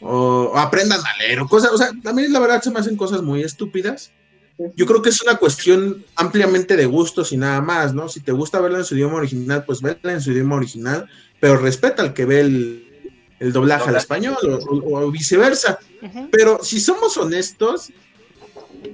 O, 0.02 0.54
aprendan 0.58 0.99
a 0.99 1.18
leer, 1.18 1.39
o 1.39 1.47
cosas, 1.47 1.72
o 1.72 1.78
sea, 1.78 1.91
también 2.04 2.34
la 2.34 2.39
verdad 2.39 2.62
se 2.62 2.72
me 2.72 2.80
hacen 2.80 2.97
cosas 2.97 3.22
muy 3.22 3.41
estúpidas. 3.41 4.12
Yo 4.76 4.86
creo 4.86 5.01
que 5.01 5.09
es 5.09 5.22
una 5.22 5.36
cuestión 5.36 6.03
ampliamente 6.16 6.76
de 6.76 6.86
gustos 6.86 7.32
y 7.32 7.38
nada 7.38 7.62
más, 7.62 7.93
¿no? 7.93 8.09
Si 8.09 8.20
te 8.20 8.32
gusta 8.32 8.59
verla 8.59 8.80
en 8.80 8.86
su 8.86 8.95
idioma 8.95 9.18
original, 9.18 9.64
pues 9.66 9.82
verla 9.82 10.14
en 10.14 10.22
su 10.22 10.32
idioma 10.32 10.55
original, 10.55 11.09
pero 11.39 11.57
respeta 11.57 12.03
al 12.03 12.14
que 12.14 12.26
ve 12.26 12.41
el, 12.41 12.91
el 13.39 13.51
doblaje 13.51 13.89
al 13.89 13.95
español 13.95 14.38
o, 14.41 15.12
viceversa. 15.12 15.80
Pero 16.32 16.64
si 16.64 16.80
somos 16.80 17.18
honestos, 17.18 17.91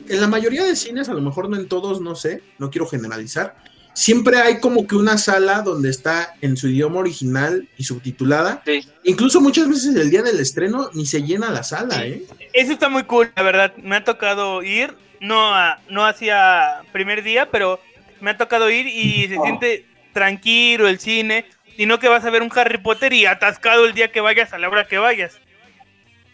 en 0.08 0.22
la 0.22 0.28
mayoría 0.28 0.64
de 0.64 0.76
cines, 0.76 1.10
a 1.10 1.14
lo 1.14 1.22
mejor 1.22 1.50
no 1.50 1.58
en 1.58 1.68
todos, 1.68 2.02
no 2.02 2.16
sé, 2.16 2.42
no 2.58 2.70
quiero 2.70 2.88
generalizar, 2.88 3.58
siempre 3.94 4.38
hay 4.38 4.60
como 4.60 4.86
que 4.86 4.96
una 4.96 5.18
sala 5.18 5.64
donde 5.64 5.90
está 5.90 6.36
en 6.42 6.56
su 6.56 6.70
idioma 6.70 7.00
original 7.00 7.68
y 7.78 7.84
subtitulada. 7.84 8.64
Incluso 9.04 9.42
muchas 9.42 9.68
veces 9.68 9.96
el 9.96 10.10
día 10.10 10.22
del 10.22 10.40
estreno 10.40 10.90
ni 10.94 11.06
se 11.06 11.24
llena 11.24 11.50
la 11.50 11.64
sala, 11.64 12.06
¿eh? 12.06 12.24
Eso 12.54 12.72
está 12.72 12.88
muy 12.90 13.04
cool, 13.04 13.32
la 13.36 13.44
verdad. 13.44 13.76
Me 13.78 13.98
ha 13.98 14.04
tocado 14.04 14.64
ir, 14.64 14.94
no, 15.20 15.54
no 15.90 16.06
hacia 16.06 16.82
primer 16.92 17.24
día, 17.24 17.50
pero 17.50 17.80
me 18.20 18.32
ha 18.32 18.38
tocado 18.38 18.70
ir 18.70 18.88
y 18.88 19.28
se 19.28 19.38
siente 19.42 19.86
tranquilo 20.14 20.88
el 20.88 21.00
cine 21.00 21.46
y 21.78 21.86
no 21.86 22.00
que 22.00 22.10
vas 22.10 22.26
a 22.26 22.30
ver 22.30 22.42
un 22.42 22.52
Harry 22.56 22.80
Potter 22.80 23.14
y 23.14 23.26
atascado 23.26 23.86
el 23.86 23.94
día 23.94 24.12
que 24.12 24.22
vayas 24.22 24.54
a 24.54 24.58
la 24.58 24.68
hora 24.68 24.88
que 24.88 24.98
vayas. 24.98 25.40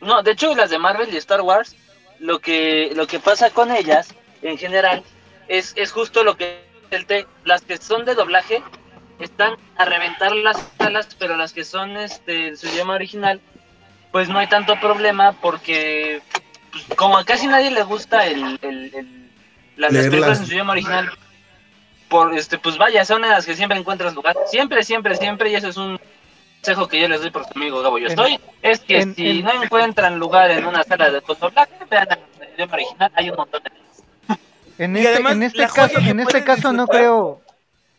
No, 0.02 0.24
de 0.24 0.32
hecho 0.32 0.56
las 0.56 0.70
de 0.70 0.80
Marvel 0.80 1.14
y 1.14 1.18
Star 1.18 1.42
Wars, 1.42 1.76
lo 2.20 2.40
que, 2.40 2.92
lo 2.96 3.08
que 3.08 3.20
pasa 3.20 3.50
con 3.50 3.72
ellas 3.72 4.14
en 4.42 4.58
general 4.58 5.04
es, 5.48 5.74
es 5.76 5.92
justo 5.92 6.24
lo 6.24 6.38
que 6.38 6.64
el 6.92 7.06
té, 7.06 7.26
las 7.44 7.62
que 7.64 7.78
son 7.78 8.06
de 8.06 8.16
doblaje 8.16 8.64
están 9.20 9.58
a 9.78 9.86
reventar 9.86 10.32
las 10.34 10.58
salas, 10.78 11.16
pero 11.18 11.36
las 11.36 11.54
que 11.54 11.64
son 11.64 11.98
este 11.98 12.56
su 12.56 12.68
idioma 12.68 12.96
original, 12.96 13.42
pues 14.12 14.30
no 14.30 14.40
hay 14.40 14.48
tanto 14.48 14.80
problema 14.80 15.34
porque 15.42 16.22
pues, 16.74 16.98
como 16.98 17.18
a 17.18 17.24
casi 17.24 17.48
nadie 17.48 17.72
le 17.72 17.84
gusta 17.84 18.26
el, 18.26 18.60
el, 18.62 19.30
las 19.78 19.92
películas 19.92 20.40
en 20.40 20.46
su 20.48 20.54
idioma 20.54 20.74
original, 20.74 21.12
por 22.10 22.34
este, 22.34 22.58
pues 22.58 22.78
vaya, 22.78 23.06
son 23.06 23.22
las 23.22 23.46
que 23.46 23.56
siempre 23.56 23.78
encuentras 23.78 24.14
lugar. 24.14 24.36
Siempre, 24.48 24.84
siempre, 24.84 25.16
siempre, 25.16 25.52
y 25.52 25.56
eso 25.56 25.70
es 25.70 25.78
un 25.78 26.00
consejo 26.56 26.88
que 26.88 27.00
yo 27.00 27.08
les 27.08 27.22
doy 27.22 27.30
por 27.30 27.46
su 27.46 27.52
amigo 27.56 27.82
Gabo. 27.82 28.00
Yo 28.00 28.08
estoy, 28.08 28.40
es 28.62 28.80
que 28.80 29.04
si 29.14 29.44
no 29.44 29.64
encuentran 29.64 30.18
lugar 30.20 30.52
en 30.52 30.66
una 30.66 30.84
sala 30.84 31.12
de 31.12 31.22
doblaje, 31.22 31.74
vean 31.90 32.08
el 32.12 32.54
idioma 32.56 32.74
original, 32.74 33.12
hay 33.16 33.30
un 33.30 33.36
montón 33.36 33.64
de 33.64 33.72
en 34.80 34.98
este, 34.98 35.22
en 35.22 35.44
este 35.44 35.68
caso, 35.68 36.00
en 36.00 36.20
este 36.20 36.44
caso 36.44 36.74
no 36.74 36.88
creo, 36.88 37.42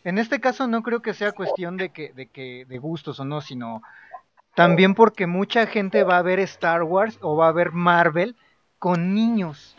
en 0.03 0.17
este 0.17 0.41
caso 0.41 0.67
no 0.67 0.83
creo 0.83 1.01
que 1.01 1.13
sea 1.13 1.31
cuestión 1.31 1.77
de 1.77 1.89
que, 1.89 2.11
de 2.13 2.27
que, 2.27 2.65
de 2.67 2.77
gustos 2.79 3.19
o 3.21 3.25
no, 3.25 3.39
sino 3.39 3.81
también 4.55 4.93
porque 4.93 5.25
mucha 5.25 5.67
gente 5.67 6.03
va 6.03 6.17
a 6.17 6.21
ver 6.21 6.39
Star 6.41 6.83
Wars 6.83 7.17
o 7.21 7.37
va 7.37 7.47
a 7.47 7.53
ver 7.53 7.71
Marvel 7.71 8.35
con 8.85 9.15
niños. 9.15 9.75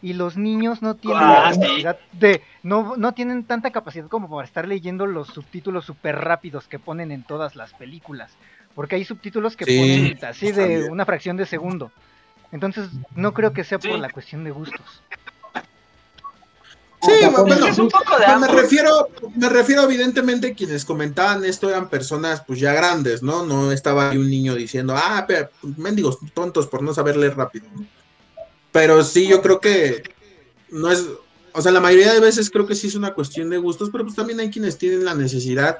Y 0.00 0.14
los 0.14 0.38
niños 0.38 0.80
no 0.80 0.94
tienen 0.94 1.22
ah, 1.22 1.52
capacidad 1.52 1.98
de 2.12 2.40
no, 2.62 2.96
no 2.96 3.12
tienen 3.12 3.44
tanta 3.44 3.70
capacidad 3.70 4.08
como 4.08 4.30
para 4.30 4.46
estar 4.46 4.66
leyendo 4.66 5.04
los 5.04 5.28
subtítulos 5.28 5.84
súper 5.84 6.16
rápidos 6.16 6.66
que 6.66 6.78
ponen 6.78 7.12
en 7.12 7.22
todas 7.22 7.54
las 7.54 7.74
películas. 7.74 8.32
Porque 8.74 8.96
hay 8.96 9.04
subtítulos 9.04 9.58
que 9.58 9.66
ponen 9.66 10.24
así 10.24 10.52
de 10.52 10.88
una 10.88 11.04
fracción 11.04 11.36
de 11.36 11.44
segundo. 11.44 11.92
Entonces 12.50 12.88
no 13.14 13.34
creo 13.34 13.52
que 13.52 13.62
sea 13.62 13.78
por 13.78 13.98
la 13.98 14.08
cuestión 14.08 14.42
de 14.42 14.52
gustos. 14.52 15.02
Sí, 17.02 17.12
bueno, 17.30 17.66
es 17.66 17.78
un 17.78 17.90
poco 17.90 18.18
de 18.18 18.36
me 18.38 18.48
refiero, 18.48 19.10
me 19.34 19.50
refiero 19.50 19.82
evidentemente 19.82 20.54
quienes 20.54 20.86
comentaban 20.86 21.44
esto 21.44 21.68
eran 21.68 21.90
personas 21.90 22.42
pues 22.46 22.58
ya 22.58 22.72
grandes, 22.72 23.22
¿no? 23.22 23.44
No 23.44 23.70
estaba 23.70 24.08
ahí 24.08 24.16
un 24.16 24.30
niño 24.30 24.54
diciendo, 24.54 24.94
ah, 24.96 25.26
pero, 25.28 25.50
mendigos 25.76 26.18
tontos 26.32 26.66
por 26.66 26.82
no 26.82 26.94
saber 26.94 27.18
leer 27.18 27.36
rápido. 27.36 27.66
¿no? 27.74 27.84
Pero 28.76 29.02
sí, 29.02 29.26
yo 29.26 29.40
creo 29.40 29.58
que 29.58 30.02
no 30.68 30.92
es, 30.92 31.06
o 31.52 31.62
sea, 31.62 31.72
la 31.72 31.80
mayoría 31.80 32.12
de 32.12 32.20
veces 32.20 32.50
creo 32.50 32.66
que 32.66 32.74
sí 32.74 32.88
es 32.88 32.94
una 32.94 33.14
cuestión 33.14 33.48
de 33.48 33.56
gustos, 33.56 33.88
pero 33.90 34.04
pues 34.04 34.14
también 34.14 34.38
hay 34.38 34.50
quienes 34.50 34.76
tienen 34.76 35.02
la 35.02 35.14
necesidad. 35.14 35.78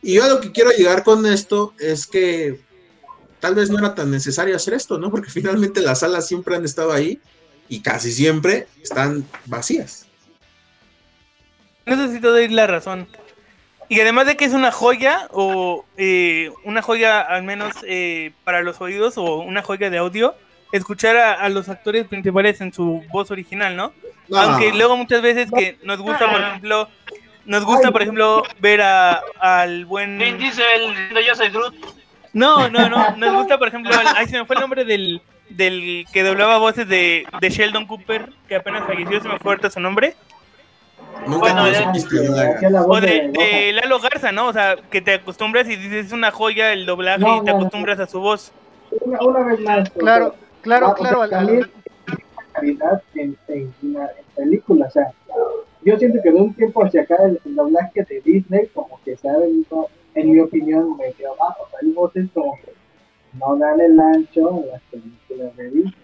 Y 0.00 0.14
yo 0.14 0.24
a 0.24 0.28
lo 0.28 0.40
que 0.40 0.50
quiero 0.50 0.70
llegar 0.70 1.04
con 1.04 1.26
esto 1.26 1.74
es 1.78 2.06
que 2.06 2.58
tal 3.40 3.54
vez 3.54 3.68
no 3.68 3.78
era 3.78 3.94
tan 3.94 4.10
necesario 4.10 4.56
hacer 4.56 4.72
esto, 4.72 4.96
¿no? 4.96 5.10
Porque 5.10 5.28
finalmente 5.30 5.82
las 5.82 6.00
salas 6.00 6.26
siempre 6.26 6.56
han 6.56 6.64
estado 6.64 6.92
ahí 6.92 7.20
y 7.68 7.82
casi 7.82 8.10
siempre 8.10 8.68
están 8.82 9.26
vacías. 9.44 10.06
Necesito 11.84 12.32
dar 12.32 12.50
la 12.50 12.66
razón. 12.66 13.06
Y 13.90 14.00
además 14.00 14.24
de 14.26 14.38
que 14.38 14.46
es 14.46 14.54
una 14.54 14.72
joya, 14.72 15.28
o 15.30 15.84
eh, 15.98 16.50
una 16.64 16.80
joya 16.80 17.20
al 17.20 17.42
menos 17.42 17.74
eh, 17.86 18.32
para 18.44 18.62
los 18.62 18.80
oídos, 18.80 19.18
o 19.18 19.40
una 19.40 19.60
joya 19.60 19.90
de 19.90 19.98
audio, 19.98 20.34
escuchar 20.72 21.16
a, 21.16 21.48
los 21.48 21.68
actores 21.68 22.06
principales 22.06 22.60
en 22.60 22.72
su 22.72 23.02
voz 23.10 23.30
original, 23.30 23.76
¿no? 23.76 23.92
Aunque 24.32 24.72
luego 24.72 24.96
muchas 24.96 25.22
veces 25.22 25.50
que 25.50 25.78
nos 25.82 25.98
gusta, 25.98 26.30
por 26.30 26.40
ejemplo, 26.40 26.88
nos 27.44 27.64
gusta, 27.64 27.90
por 27.90 28.02
ejemplo, 28.02 28.42
ver 28.60 28.80
a, 28.82 29.20
al 29.40 29.84
buen... 29.86 30.18
dice 30.38 30.62
el 30.76 31.24
yo 31.26 31.34
soy 31.34 31.48
Groot. 31.48 31.74
No, 32.32 32.68
no, 32.68 32.88
no, 32.88 33.16
nos 33.16 33.34
gusta, 33.34 33.58
por 33.58 33.68
ejemplo, 33.68 33.92
ahí 34.16 34.28
se 34.28 34.38
me 34.38 34.44
fue 34.44 34.54
el 34.54 34.60
nombre 34.60 34.84
del, 34.84 35.20
del 35.48 36.06
que 36.12 36.22
doblaba 36.22 36.58
voces 36.58 36.88
de, 36.88 37.26
de 37.40 37.50
Sheldon 37.50 37.86
Cooper, 37.86 38.30
que 38.48 38.56
apenas 38.56 38.86
falleció, 38.86 39.20
se 39.20 39.28
me 39.28 39.38
fue 39.38 39.52
ahorita 39.52 39.70
su 39.70 39.80
nombre. 39.80 40.14
bueno, 41.26 41.64
o 42.86 43.00
de, 43.00 43.72
Lalo 43.74 43.98
Garza, 43.98 44.30
¿no? 44.30 44.46
O 44.46 44.52
sea, 44.52 44.76
que 44.90 45.00
te 45.00 45.14
acostumbras 45.14 45.68
y 45.68 45.74
dices 45.74 46.06
es 46.06 46.12
una 46.12 46.30
joya 46.30 46.72
el 46.72 46.86
doblaje 46.86 47.26
y 47.40 47.44
te 47.44 47.50
acostumbras 47.50 47.98
a 47.98 48.06
su 48.06 48.20
voz. 48.20 48.52
Una, 49.00 49.18
una 49.22 49.40
vez 49.44 49.60
más. 49.60 49.90
Claro, 49.90 50.36
Claro, 50.62 50.88
ah, 50.88 50.94
claro. 50.94 51.28
también 51.28 51.66
calidad 52.52 53.02
en, 53.14 53.36
en, 53.48 53.74
películas. 54.34 54.88
O 54.88 54.92
sea, 54.92 55.12
yo 55.82 55.98
siento 55.98 56.20
que 56.22 56.30
de 56.30 56.40
un 56.40 56.54
tiempo 56.54 56.84
hacia 56.84 57.02
acá 57.02 57.16
el, 57.24 57.40
doblaje 57.54 58.04
de 58.04 58.20
Disney 58.20 58.66
como 58.68 59.00
que 59.04 59.16
se 59.16 59.28
ha 59.28 59.38
venido, 59.38 59.88
en 60.14 60.32
mi 60.32 60.40
opinión, 60.40 60.96
medio 60.96 61.32
abajo. 61.32 61.64
O 61.64 61.70
sea, 61.70 61.78
hay 61.82 61.92
voces 61.92 62.28
como 62.34 62.56
que 62.56 62.72
no 63.38 63.56
dan 63.56 63.80
el 63.80 63.98
ancho 63.98 64.62
en 64.62 64.68
las 64.70 64.82
películas 64.90 65.56
de 65.56 65.70
Disney. 65.70 65.94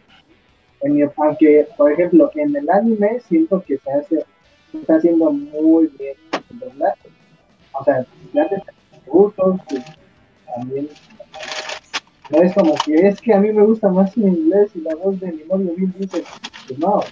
En 0.83 0.95
mi, 0.95 1.03
aunque, 1.03 1.69
por 1.77 1.93
ejemplo, 1.93 2.31
en 2.35 2.55
el 2.55 2.71
anime 2.71 3.21
siento 3.21 3.63
que 3.63 3.79
se 3.79 3.91
hace, 3.91 4.25
se 4.73 4.79
está 4.79 4.97
haciendo 4.97 5.31
muy 5.33 5.89
bien 5.99 6.17
el 6.51 6.59
doblaje. 6.59 7.09
O 7.73 7.85
sea, 7.85 8.07
ya 8.33 8.49
te 8.49 8.63
gustos, 9.07 9.57
también 10.55 10.89
no 12.31 12.43
es 12.43 12.55
como 12.55 12.75
que 12.77 13.07
es 13.07 13.21
que 13.21 13.33
a 13.33 13.39
mí 13.39 13.53
me 13.53 13.63
gusta 13.63 13.89
más 13.89 14.17
en 14.17 14.29
inglés 14.29 14.71
y 14.75 14.81
la 14.81 14.95
voz 14.97 15.19
de 15.21 15.33
mi 15.33 15.45
novio 15.45 15.73
Bill 15.77 15.93
dice, 15.99 16.25
pues 16.67 16.79
no. 16.79 17.05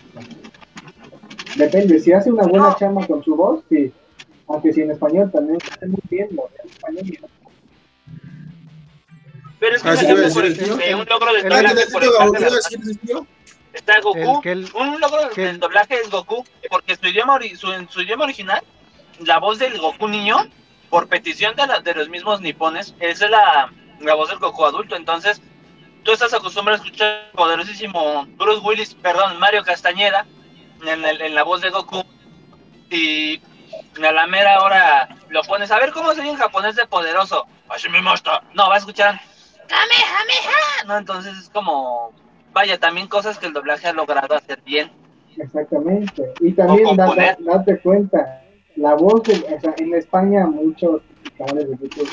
Depende, 1.57 2.01
si 2.01 2.12
hace 2.12 2.33
una 2.33 2.47
buena 2.47 2.75
chama 2.77 3.07
con 3.07 3.23
su 3.23 3.37
voz, 3.37 3.62
sí. 3.69 3.93
Aunque 4.49 4.73
si 4.73 4.83
en 4.83 4.91
español 4.91 5.31
también 5.33 5.59
hace 5.71 5.87
muy 5.87 6.01
bien, 6.11 6.29
lo 6.33 6.51
en 6.62 6.71
español 6.71 7.31
Pero 9.61 9.77
es 9.77 9.83
que, 9.83 9.89
ah, 9.89 9.95
por 10.35 10.45
un 10.45 11.09
logro 11.09 11.33
de 11.33 11.43
doblaje 11.43 11.87
por 11.93 12.05
el 12.05 12.11
Está 13.73 14.01
Goku. 14.01 14.41
un 14.79 15.01
logro 15.01 15.29
del 15.35 15.59
doblaje 15.59 15.95
es 16.01 16.11
Goku, 16.11 16.45
porque 16.71 16.97
su 16.97 17.07
idioma, 17.07 17.39
su, 17.57 17.73
en 17.73 17.89
su 17.89 18.03
idioma 18.03 18.25
original, 18.25 18.62
la 19.21 19.39
voz 19.39 19.59
del 19.59 19.79
Goku 19.79 20.09
niño, 20.09 20.49
por 20.91 21.09
petición 21.09 21.55
de, 21.57 21.67
la, 21.67 21.81
de 21.81 21.95
los 21.95 22.09
mismos 22.09 22.41
nipones, 22.41 22.95
es 23.01 23.21
la 23.21 23.73
la 24.01 24.14
voz 24.14 24.28
del 24.28 24.38
Goku 24.38 24.64
adulto. 24.64 24.97
Entonces, 24.97 25.40
tú 26.03 26.12
estás 26.12 26.32
acostumbrado 26.34 26.80
a 26.80 26.84
escuchar 26.84 27.30
poderosísimo 27.32 28.26
Bruce 28.36 28.61
Willis, 28.64 28.95
perdón, 28.95 29.38
Mario 29.38 29.64
Castañeda 29.64 30.26
en, 30.86 31.05
el, 31.05 31.20
en 31.20 31.34
la 31.34 31.42
voz 31.42 31.61
de 31.61 31.70
Goku. 31.70 32.05
Y 32.90 33.40
a 34.03 34.12
la 34.12 34.26
mera 34.26 34.61
hora 34.61 35.09
lo 35.28 35.42
pones 35.42 35.70
a 35.70 35.78
ver 35.78 35.92
cómo 35.92 36.14
sería 36.14 36.32
en 36.32 36.36
japonés 36.36 36.76
de 36.76 36.86
poderoso. 36.86 37.47
Así 37.68 37.88
me 37.88 38.01
No, 38.01 38.68
va 38.68 38.74
a 38.74 38.78
escuchar. 38.78 39.20
No, 40.86 40.99
entonces 40.99 41.36
es 41.38 41.49
como. 41.49 42.12
Vaya, 42.53 42.78
también 42.78 43.09
cosas 43.09 43.38
que 43.38 43.47
el 43.47 43.53
doblaje 43.53 43.88
ha 43.88 43.92
logrado 43.92 44.34
hacer 44.34 44.61
bien. 44.62 44.92
Exactamente. 45.36 46.32
Y 46.40 46.53
también 46.53 46.97
date 46.97 47.80
cuenta, 47.80 48.42
la 48.76 48.95
voz, 48.95 49.22
en 49.28 49.95
España 49.95 50.47
muchos 50.47 51.03
canales 51.37 51.68
de 51.68 51.89
YouTube 51.89 52.09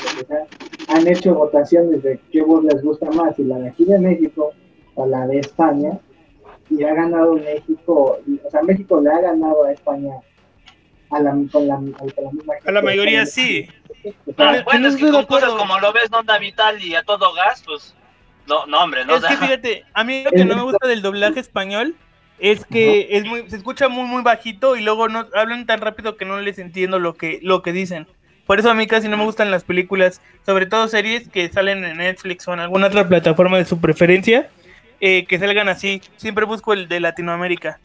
han 0.88 1.06
hecho 1.06 1.34
votaciones 1.34 2.02
de 2.02 2.20
qué 2.30 2.42
voz 2.42 2.64
les 2.64 2.82
gusta 2.82 3.10
más, 3.10 3.38
y 3.38 3.44
la 3.44 3.58
de 3.58 3.68
aquí 3.68 3.84
de 3.84 3.98
México 3.98 4.52
o 4.94 5.06
la 5.06 5.26
de 5.26 5.38
España. 5.38 5.98
y 6.70 6.84
ha 6.84 6.94
ganado 6.94 7.34
México, 7.34 8.18
o 8.44 8.50
sea, 8.50 8.62
México 8.62 9.00
le 9.00 9.10
ha 9.10 9.20
ganado 9.20 9.64
a 9.64 9.72
España 9.72 10.14
a 11.10 11.20
la, 11.20 11.30
con, 11.52 11.68
la, 11.68 11.76
con 11.76 12.24
la 12.24 12.30
misma 12.32 12.54
A 12.64 12.72
la 12.72 12.82
mayoría 12.82 13.26
sí. 13.26 13.68
Ah, 14.38 14.62
bueno, 14.64 14.88
es 14.88 14.96
que 14.96 15.10
con 15.10 15.26
cosas 15.26 15.50
como 15.50 15.78
lo 15.78 15.92
ves, 15.92 16.10
no 16.10 16.22
Vital 16.40 16.82
y 16.82 16.94
a 16.94 17.02
todo 17.02 17.32
gas, 17.34 17.62
pues, 17.64 17.94
no, 18.48 18.66
no 18.66 18.82
hombre, 18.82 19.04
no. 19.04 19.16
Es 19.16 19.24
que 19.24 19.36
fíjate, 19.36 19.84
a 19.92 20.04
mí 20.04 20.24
lo 20.24 20.30
que 20.30 20.44
no 20.44 20.56
me 20.56 20.62
gusta 20.62 20.86
del 20.88 21.02
doblaje 21.02 21.40
español 21.40 21.94
es 22.38 22.64
que 22.64 23.08
es 23.10 23.24
muy, 23.24 23.48
se 23.48 23.56
escucha 23.56 23.88
muy 23.88 24.04
muy 24.04 24.22
bajito 24.22 24.74
y 24.74 24.82
luego 24.82 25.08
no 25.08 25.28
hablan 25.34 25.66
tan 25.66 25.80
rápido 25.80 26.16
que 26.16 26.24
no 26.24 26.40
les 26.40 26.58
entiendo 26.58 26.98
lo 26.98 27.14
que 27.14 27.38
lo 27.42 27.62
que 27.62 27.72
dicen. 27.72 28.08
Por 28.52 28.60
eso 28.60 28.68
a 28.68 28.74
mí 28.74 28.86
casi 28.86 29.08
no 29.08 29.16
me 29.16 29.24
gustan 29.24 29.50
las 29.50 29.64
películas, 29.64 30.20
sobre 30.44 30.66
todo 30.66 30.86
series 30.86 31.26
que 31.26 31.48
salen 31.48 31.84
en 31.84 31.96
Netflix 31.96 32.46
o 32.46 32.52
en 32.52 32.60
alguna 32.60 32.88
otra 32.88 33.08
plataforma 33.08 33.56
de 33.56 33.64
su 33.64 33.80
preferencia, 33.80 34.50
eh, 35.00 35.24
que 35.24 35.38
salgan 35.38 35.70
así. 35.70 36.02
Siempre 36.18 36.44
busco 36.44 36.74
el 36.74 36.86
de 36.86 37.00
Latinoamérica. 37.00 37.80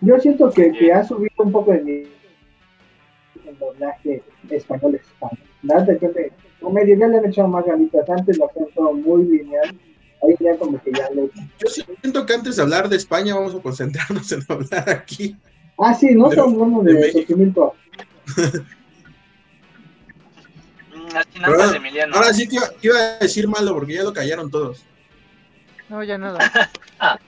Yo 0.00 0.16
siento 0.20 0.52
que, 0.52 0.70
que 0.70 0.92
ha 0.92 1.02
subido 1.02 1.34
un 1.38 1.50
poco 1.50 1.72
el, 1.72 1.88
el 1.88 3.58
doblaje 3.58 4.22
español 4.50 4.94
español. 4.94 5.38
Nada, 5.64 5.82
depende. 5.82 6.30
Comedia 6.60 6.96
ya 6.96 7.08
le 7.08 7.18
han 7.18 7.24
echado 7.24 7.48
más 7.48 7.64
ganitas. 7.66 8.08
Antes 8.08 8.38
lo 8.38 8.48
hacían 8.48 8.68
todo 8.72 8.92
muy 8.92 9.24
lineal 9.24 9.76
yo 11.58 11.68
siento 11.68 12.24
que 12.24 12.34
antes 12.34 12.56
de 12.56 12.62
hablar 12.62 12.88
de 12.88 12.96
España 12.96 13.34
vamos 13.34 13.54
a 13.54 13.60
concentrarnos 13.60 14.30
en 14.32 14.40
hablar 14.48 14.88
aquí. 14.88 15.36
Ah, 15.76 15.92
sí, 15.92 16.14
no 16.14 16.30
estamos 16.30 16.84
de, 16.84 16.94
de 16.94 17.24
ahora, 21.42 21.80
ahora 22.12 22.32
sí 22.32 22.48
que 22.48 22.56
iba, 22.82 22.98
a 22.98 23.18
decir 23.18 23.48
malo 23.48 23.74
porque 23.74 23.94
ya 23.94 24.02
lo 24.02 24.12
callaron 24.12 24.50
todos. 24.50 24.84
No, 25.88 26.02
ya 26.02 26.18
nada. 26.18 26.38
ah, 26.98 27.18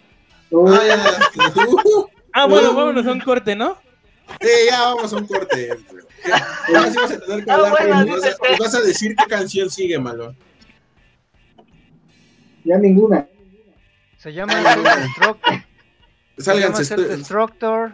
ah, 2.32 2.46
bueno, 2.46 2.74
vámonos 2.74 3.06
a 3.06 3.12
un 3.12 3.20
corte, 3.20 3.54
¿no? 3.54 3.76
Sí, 4.40 4.48
ya 4.70 4.80
vamos 4.82 5.12
a 5.12 5.16
un 5.16 5.26
corte. 5.26 5.70
Ahora 6.68 6.90
sí 6.90 6.96
vas 6.96 7.10
a 7.10 7.20
tener 7.20 7.44
que 7.44 7.50
ah, 7.50 7.54
hablar, 7.54 8.06
vas, 8.58 8.74
a, 8.74 8.80
decir 8.80 9.14
qué 9.16 9.24
canción 9.26 9.70
sigue, 9.70 9.98
malo. 9.98 10.34
Ya 12.64 12.78
ninguna. 12.78 13.28
Se 14.18 14.32
llama 14.32 14.54
Destructor. 14.54 15.54
Se 16.38 16.60
llama 16.60 16.78
Destructor. 16.78 17.92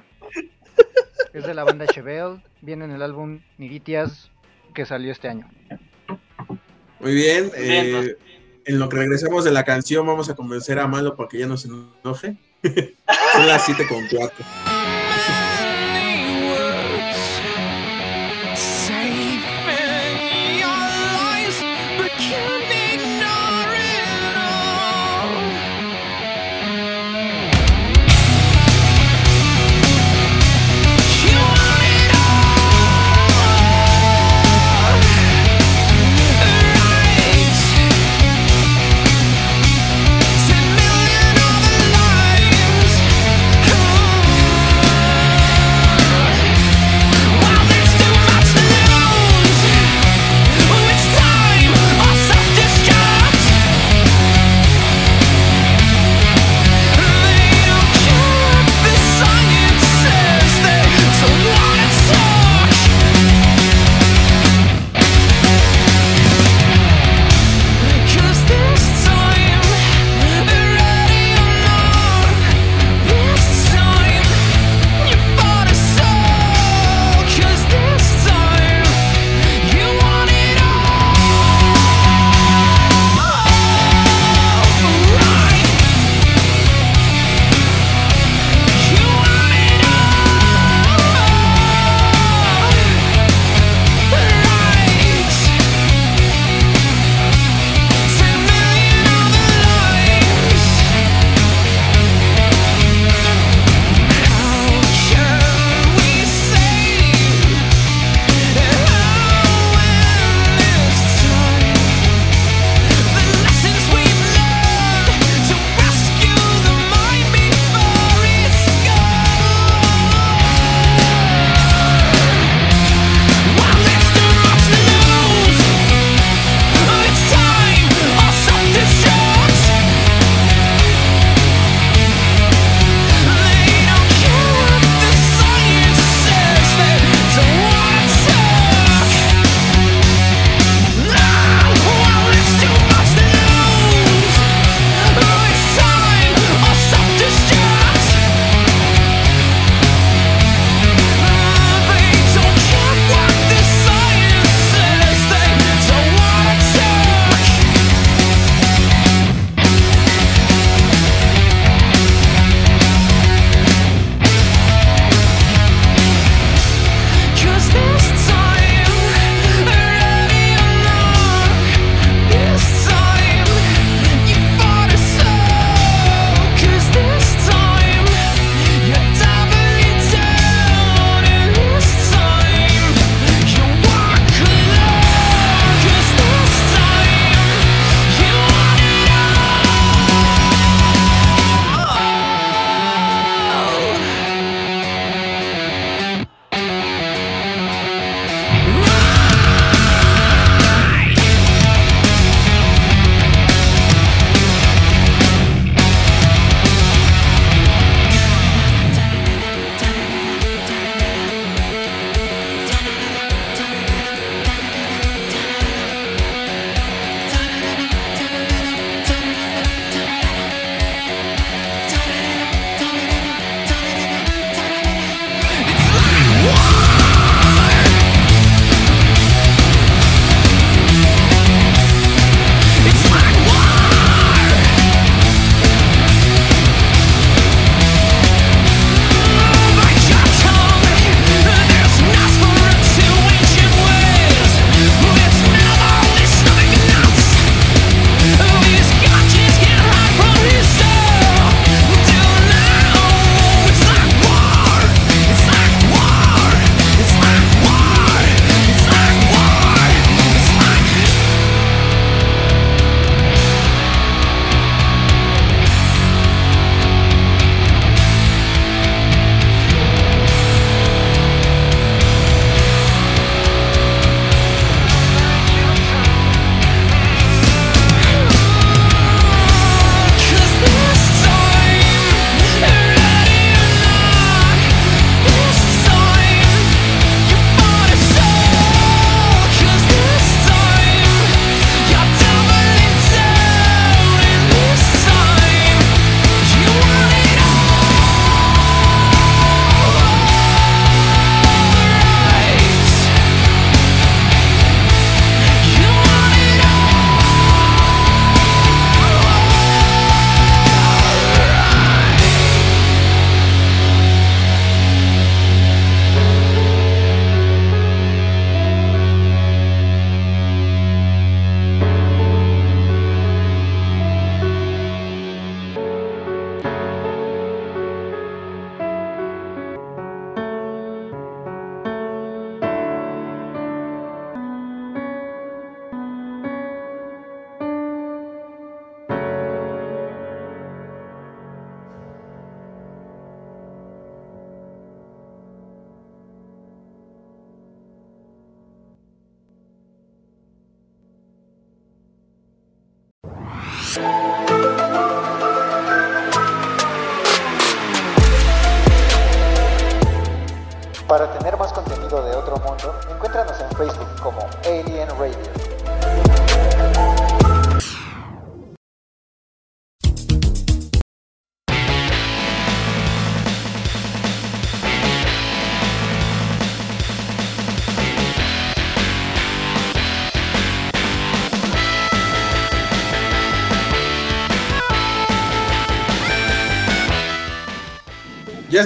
Es 1.32 1.47
de 1.47 1.55
la 1.55 1.64
banda 1.64 1.86
Chevelle. 1.86 2.43
Viene 2.61 2.86
en 2.86 2.93
el 2.93 3.03
álbum 3.03 3.40
Niritias 3.59 4.31
que 4.72 4.86
salió 4.86 5.12
este 5.12 5.28
año. 5.28 5.48
Muy 7.00 7.14
bien. 7.14 7.50
Eh, 7.56 8.16
en 8.64 8.78
lo 8.78 8.88
que 8.88 8.96
regresamos 8.96 9.44
de 9.44 9.50
la 9.50 9.64
canción, 9.64 10.06
vamos 10.06 10.28
a 10.28 10.34
convencer 10.34 10.78
a 10.78 10.86
Malo 10.86 11.16
para 11.16 11.28
que 11.28 11.38
ya 11.38 11.46
no 11.46 11.56
se 11.56 11.68
enoje. 11.68 12.36
Son 13.32 13.46
las 13.46 13.64
7 13.64 13.86
con 13.88 14.06
4. 14.08 14.71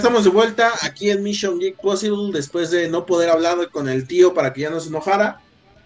Estamos 0.06 0.22
de 0.22 0.30
vuelta 0.30 0.72
aquí 0.82 1.10
en 1.10 1.20
Mission 1.24 1.58
Geek 1.58 1.78
Possible 1.78 2.30
después 2.32 2.70
de 2.70 2.88
no 2.88 3.04
poder 3.04 3.28
hablar 3.28 3.70
con 3.72 3.88
el 3.88 4.06
tío 4.06 4.34
para 4.34 4.52
que 4.52 4.60
ya 4.60 4.70
no 4.70 4.78
se 4.78 4.88
enojara. 4.88 5.40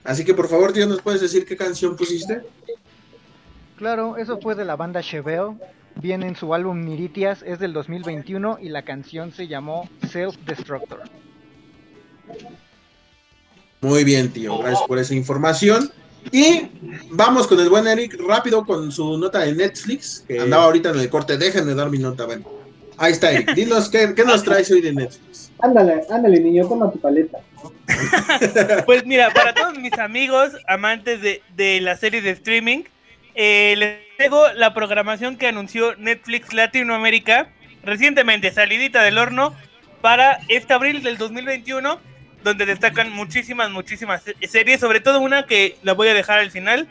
Así 0.04 0.26
que 0.26 0.34
por 0.34 0.46
favor, 0.46 0.74
tío, 0.74 0.86
¿nos 0.86 1.00
puedes 1.00 1.22
decir 1.22 1.46
qué 1.46 1.56
canción 1.56 1.96
pusiste? 1.96 2.42
Claro, 3.78 4.18
eso 4.18 4.38
fue 4.38 4.54
de 4.54 4.66
la 4.66 4.76
banda 4.76 5.00
Chevelle. 5.00 5.56
Viene 5.94 6.28
en 6.28 6.36
su 6.36 6.52
álbum 6.52 6.84
Niritias, 6.84 7.42
es 7.46 7.60
del 7.60 7.72
2021 7.72 8.58
y 8.60 8.68
la 8.68 8.82
canción 8.82 9.32
se 9.32 9.48
llamó 9.48 9.88
Self 10.10 10.36
Destructor. 10.44 11.00
Muy 13.80 14.04
bien, 14.04 14.30
tío, 14.30 14.58
gracias 14.58 14.86
por 14.86 14.98
esa 14.98 15.14
información. 15.14 15.90
Y 16.30 16.68
vamos 17.12 17.46
con 17.46 17.58
el 17.58 17.70
buen 17.70 17.86
Eric 17.86 18.20
rápido 18.28 18.66
con 18.66 18.92
su 18.92 19.16
nota 19.16 19.38
de 19.38 19.54
Netflix, 19.54 20.26
que 20.28 20.40
andaba 20.40 20.64
ahorita 20.64 20.90
en 20.90 21.00
el 21.00 21.08
corte. 21.08 21.38
Déjenme 21.38 21.74
dar 21.74 21.88
mi 21.88 21.96
nota, 21.96 22.26
bueno. 22.26 22.59
Ahí 23.02 23.12
está, 23.12 23.32
Eric. 23.32 23.54
Dinos, 23.54 23.88
¿qué, 23.88 24.12
qué 24.14 24.24
nos 24.24 24.44
traes 24.44 24.70
hoy 24.70 24.82
de 24.82 24.92
Netflix? 24.92 25.50
Ándale, 25.60 26.02
ándale, 26.10 26.38
niño, 26.38 26.68
toma 26.68 26.92
tu 26.92 27.00
paleta. 27.00 27.38
Pues 28.84 29.06
mira, 29.06 29.30
para 29.30 29.54
todos 29.54 29.78
mis 29.78 29.94
amigos 29.98 30.50
amantes 30.68 31.22
de, 31.22 31.42
de 31.56 31.80
la 31.80 31.96
serie 31.96 32.20
de 32.20 32.30
streaming, 32.30 32.82
eh, 33.34 33.74
les 33.78 34.16
traigo 34.18 34.52
la 34.54 34.74
programación 34.74 35.36
que 35.38 35.46
anunció 35.48 35.96
Netflix 35.96 36.52
Latinoamérica 36.52 37.48
recientemente, 37.82 38.52
salidita 38.52 39.02
del 39.02 39.16
horno, 39.16 39.54
para 40.02 40.38
este 40.48 40.74
abril 40.74 41.02
del 41.02 41.16
2021, 41.16 41.98
donde 42.44 42.66
destacan 42.66 43.10
muchísimas, 43.12 43.70
muchísimas 43.70 44.22
se- 44.22 44.34
series, 44.46 44.78
sobre 44.78 45.00
todo 45.00 45.20
una 45.20 45.46
que 45.46 45.76
la 45.82 45.94
voy 45.94 46.08
a 46.08 46.14
dejar 46.14 46.38
al 46.38 46.50
final. 46.50 46.86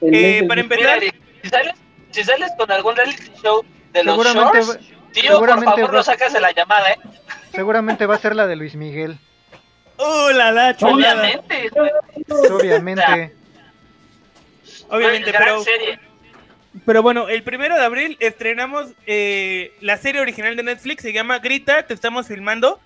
Eh, 0.00 0.44
para 0.48 0.62
Mira, 0.62 0.74
empezar, 0.74 0.96
Eric, 1.02 1.14
si 1.42 1.48
sales, 1.50 1.72
si 2.10 2.24
sales 2.24 2.50
con 2.56 2.70
algún 2.72 2.96
reality 2.96 3.22
show 3.42 3.62
de 3.92 4.02
los 4.04 4.16
shorts, 4.34 4.78
tío, 5.12 5.22
por 5.22 5.32
seguramente 5.48 5.66
favor, 5.82 5.90
va- 5.90 5.96
no 5.98 6.02
sacas 6.02 6.32
de 6.32 6.40
la 6.40 6.52
llamada, 6.52 6.90
¿eh? 6.92 6.98
seguramente 7.54 8.06
va 8.06 8.14
a 8.14 8.18
ser 8.18 8.34
la 8.34 8.46
de 8.46 8.56
Luis 8.56 8.74
Miguel. 8.74 9.18
¡uh, 9.98 10.30
la 10.34 10.50
la 10.52 10.76
chulada! 10.76 11.22
Obviamente. 11.22 11.70
Obviamente. 12.50 13.34
Obviamente, 14.88 15.32
Gran 15.32 15.44
pero, 15.44 15.62
serie. 15.64 15.98
pero 16.84 17.02
bueno, 17.02 17.28
el 17.28 17.42
primero 17.42 17.74
de 17.76 17.82
abril 17.84 18.16
estrenamos 18.20 18.88
eh, 19.06 19.72
la 19.80 19.96
serie 19.96 20.20
original 20.20 20.56
de 20.56 20.62
Netflix, 20.62 21.02
se 21.02 21.12
llama 21.12 21.38
Grita, 21.38 21.86
te 21.86 21.94
estamos 21.94 22.26
filmando. 22.26 22.80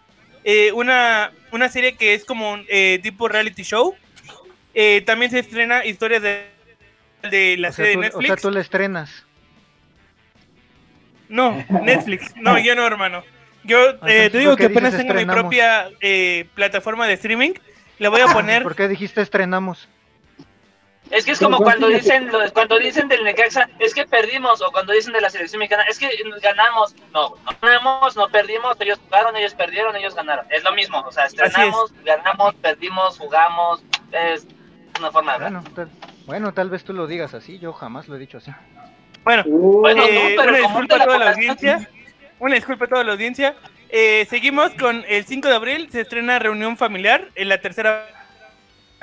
eh, 0.45 0.71
una, 0.73 1.33
una 1.53 1.69
serie 1.69 1.97
que 1.97 2.15
es 2.15 2.25
como 2.25 2.53
un, 2.53 2.65
eh, 2.69 3.01
tipo 3.03 3.27
reality 3.29 3.63
show. 3.65 3.97
Eh, 4.75 5.03
también 5.07 5.31
se 5.31 5.39
estrena 5.41 5.85
historias 5.85 6.23
de, 6.23 6.47
de 7.31 7.57
la 7.57 7.71
O 7.71 7.73
sea, 7.73 7.85
serie 7.87 7.95
tú, 7.95 8.01
de 8.03 8.07
o 8.09 8.11
sea, 8.11 8.21
Netflix. 8.21 8.43
tú 8.43 8.51
la 8.51 8.61
estrenas. 8.61 9.25
No, 11.29 11.65
Netflix. 11.69 12.35
No, 12.37 12.59
yo 12.59 12.75
no, 12.75 12.87
hermano. 12.87 13.23
Yo 13.65 13.91
eh, 14.07 14.31
te 14.31 14.39
digo 14.39 14.53
¿por 14.53 14.59
qué 14.59 14.67
que 14.69 14.73
apenas 14.73 14.93
dices 14.93 15.07
tengo 15.07 15.19
mi 15.19 15.27
propia 15.27 15.91
eh, 16.01 16.47
plataforma 16.55 17.07
de 17.07 17.15
streaming. 17.15 17.53
La 17.99 18.11
voy 18.11 18.21
a 18.21 18.27
poner. 18.27 18.63
¿Por 18.63 18.77
qué 18.77 18.89
dijiste 18.89 19.21
estrenamos? 19.23 19.89
Es 21.11 21.25
que 21.25 21.33
es 21.33 21.39
como 21.39 21.59
cuando 21.59 21.89
dicen 21.89 22.29
cuando 22.53 22.79
dicen 22.79 23.07
del 23.09 23.23
Necaxa, 23.23 23.69
es 23.79 23.95
que 23.95 24.07
perdimos, 24.07 24.61
o 24.61 24.73
cuando 24.73 24.93
dicen 24.93 25.13
de 25.13 25.21
la 25.21 25.31
selección 25.31 25.61
mexicana, 25.61 25.85
es 25.89 25.99
que 25.99 26.11
ganamos. 26.43 26.95
No, 27.13 27.31
no 27.45 27.57
ganamos, 27.63 28.17
no 28.17 28.29
perdimos, 28.29 28.77
ellos 28.81 28.99
jugaron, 29.05 29.37
ellos 29.37 29.55
perdieron, 29.55 29.95
ellos 29.97 30.15
ganaron. 30.15 30.47
Es 30.51 30.65
lo 30.65 30.73
mismo, 30.73 31.01
o 31.01 31.13
sea, 31.13 31.27
estrenamos, 31.27 31.93
ganamos, 32.05 32.55
perdimos, 32.57 33.19
jugamos, 33.19 33.85
es 34.11 34.47
una 34.99 35.13
forma 35.13 35.39
de 35.39 35.47
hablar. 35.47 35.63
Bueno 35.63 35.75
tal, 35.75 35.91
bueno, 36.27 36.55
tal 36.55 36.71
vez 36.71 36.83
tú 36.83 36.93
lo 36.93 37.07
digas 37.07 37.35
así, 37.35 37.61
yo 37.61 37.73
jamás 37.73 38.09
lo 38.09 38.17
he 38.17 38.19
dicho 38.19 38.39
así. 38.39 38.51
Bueno, 39.27 39.43
Uh, 39.47 39.81
Bueno, 39.81 40.05
eh, 40.07 40.35
no, 40.37 40.43
pero 40.43 40.49
una 40.51 40.59
disculpa 40.59 40.97
la 40.97 41.03
a 41.03 41.07
toda 41.07 41.19
la 41.19 41.25
población. 41.33 41.51
audiencia. 41.51 41.91
Una 42.39 42.55
disculpa 42.55 42.85
a 42.85 42.89
toda 42.89 43.05
la 43.05 43.13
audiencia. 43.13 43.55
Eh, 43.89 44.25
seguimos 44.31 44.71
con 44.75 45.05
el 45.09 45.25
5 45.27 45.49
de 45.49 45.55
abril, 45.55 45.89
se 45.91 46.01
estrena 46.03 46.39
Reunión 46.39 46.77
Familiar, 46.77 47.29
en 47.35 47.49
la 47.49 47.59
tercera 47.61 48.07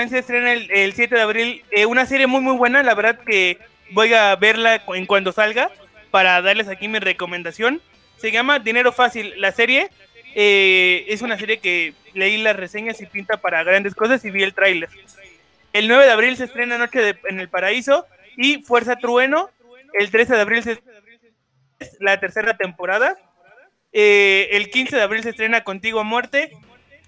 se 0.09 0.19
estrena 0.19 0.53
el, 0.53 0.71
el 0.71 0.93
7 0.93 1.13
de 1.15 1.21
abril, 1.21 1.63
eh, 1.71 1.85
una 1.85 2.05
serie 2.05 2.25
muy 2.27 2.41
muy 2.41 2.55
buena, 2.55 2.83
la 2.83 2.93
verdad 2.95 3.19
que 3.25 3.57
voy 3.91 4.13
a 4.13 4.35
verla 4.37 4.81
en 4.95 5.05
cuando 5.05 5.31
salga 5.31 5.69
para 6.11 6.41
darles 6.41 6.67
aquí 6.69 6.87
mi 6.87 6.99
recomendación. 6.99 7.81
Se 8.17 8.31
llama 8.31 8.59
Dinero 8.59 8.91
Fácil, 8.93 9.33
la 9.37 9.51
serie 9.51 9.89
eh, 10.35 11.05
es 11.09 11.21
una 11.21 11.37
serie 11.37 11.59
que 11.59 11.93
leí 12.13 12.37
las 12.37 12.55
reseñas 12.55 12.99
y 13.01 13.05
pinta 13.05 13.37
para 13.37 13.63
grandes 13.63 13.93
cosas 13.93 14.23
y 14.25 14.31
vi 14.31 14.43
el 14.43 14.53
tráiler. 14.53 14.89
El 15.73 15.87
9 15.87 16.05
de 16.05 16.11
abril 16.11 16.37
se 16.37 16.45
estrena 16.45 16.77
Noche 16.77 16.99
de- 17.01 17.17
en 17.29 17.39
el 17.39 17.49
Paraíso 17.49 18.05
y 18.37 18.61
Fuerza 18.63 18.95
Trueno. 18.97 19.49
El 19.93 20.09
13 20.11 20.33
de 20.35 20.41
abril 20.41 20.63
se 20.63 20.79
la 21.99 22.19
tercera 22.19 22.55
temporada. 22.57 23.17
Eh, 23.91 24.49
el 24.53 24.69
15 24.69 24.95
de 24.95 25.01
abril 25.01 25.23
se 25.23 25.29
estrena 25.29 25.63
Contigo 25.63 25.99
a 25.99 26.03
Muerte. 26.03 26.51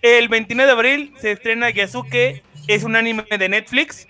El 0.02 0.28
29 0.28 0.68
de 0.68 0.72
abril 0.74 1.14
se 1.20 1.32
estrena 1.32 1.70
Yasuke, 1.70 2.44
es 2.68 2.84
un 2.84 2.96
anime 2.96 3.24
de 3.38 3.50
Netflix. 3.50 4.08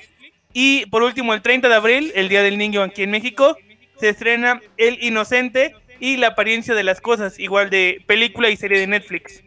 Y 0.53 0.85
por 0.87 1.03
último, 1.03 1.33
el 1.33 1.41
30 1.41 1.69
de 1.69 1.75
abril, 1.75 2.11
el 2.15 2.27
Día 2.29 2.41
del 2.43 2.57
Niño 2.57 2.81
aquí 2.81 3.03
en 3.03 3.11
México, 3.11 3.57
se 3.99 4.09
estrena 4.09 4.61
El 4.77 5.01
Inocente 5.03 5.75
y 5.99 6.17
La 6.17 6.27
Apariencia 6.27 6.73
de 6.75 6.83
las 6.83 6.99
Cosas, 6.99 7.39
igual 7.39 7.69
de 7.69 8.01
película 8.07 8.49
y 8.49 8.57
serie 8.57 8.79
de 8.79 8.87
Netflix. 8.87 9.41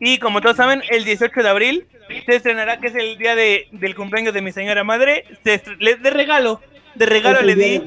Y 0.00 0.18
como 0.18 0.40
todos 0.40 0.56
saben, 0.56 0.82
el 0.90 1.04
18 1.04 1.42
de 1.42 1.48
abril 1.48 1.86
se 2.26 2.34
estrenará, 2.36 2.78
que 2.80 2.88
es 2.88 2.94
el 2.96 3.16
día 3.18 3.36
de, 3.36 3.68
del 3.70 3.94
cumpleaños 3.94 4.34
de 4.34 4.42
mi 4.42 4.50
señora 4.50 4.82
madre, 4.82 5.24
se 5.44 5.62
estre- 5.62 5.76
le- 5.78 5.96
de 5.96 6.10
regalo, 6.10 6.60
de 6.94 7.06
regalo 7.06 7.42
le 7.42 7.54
di 7.54 7.82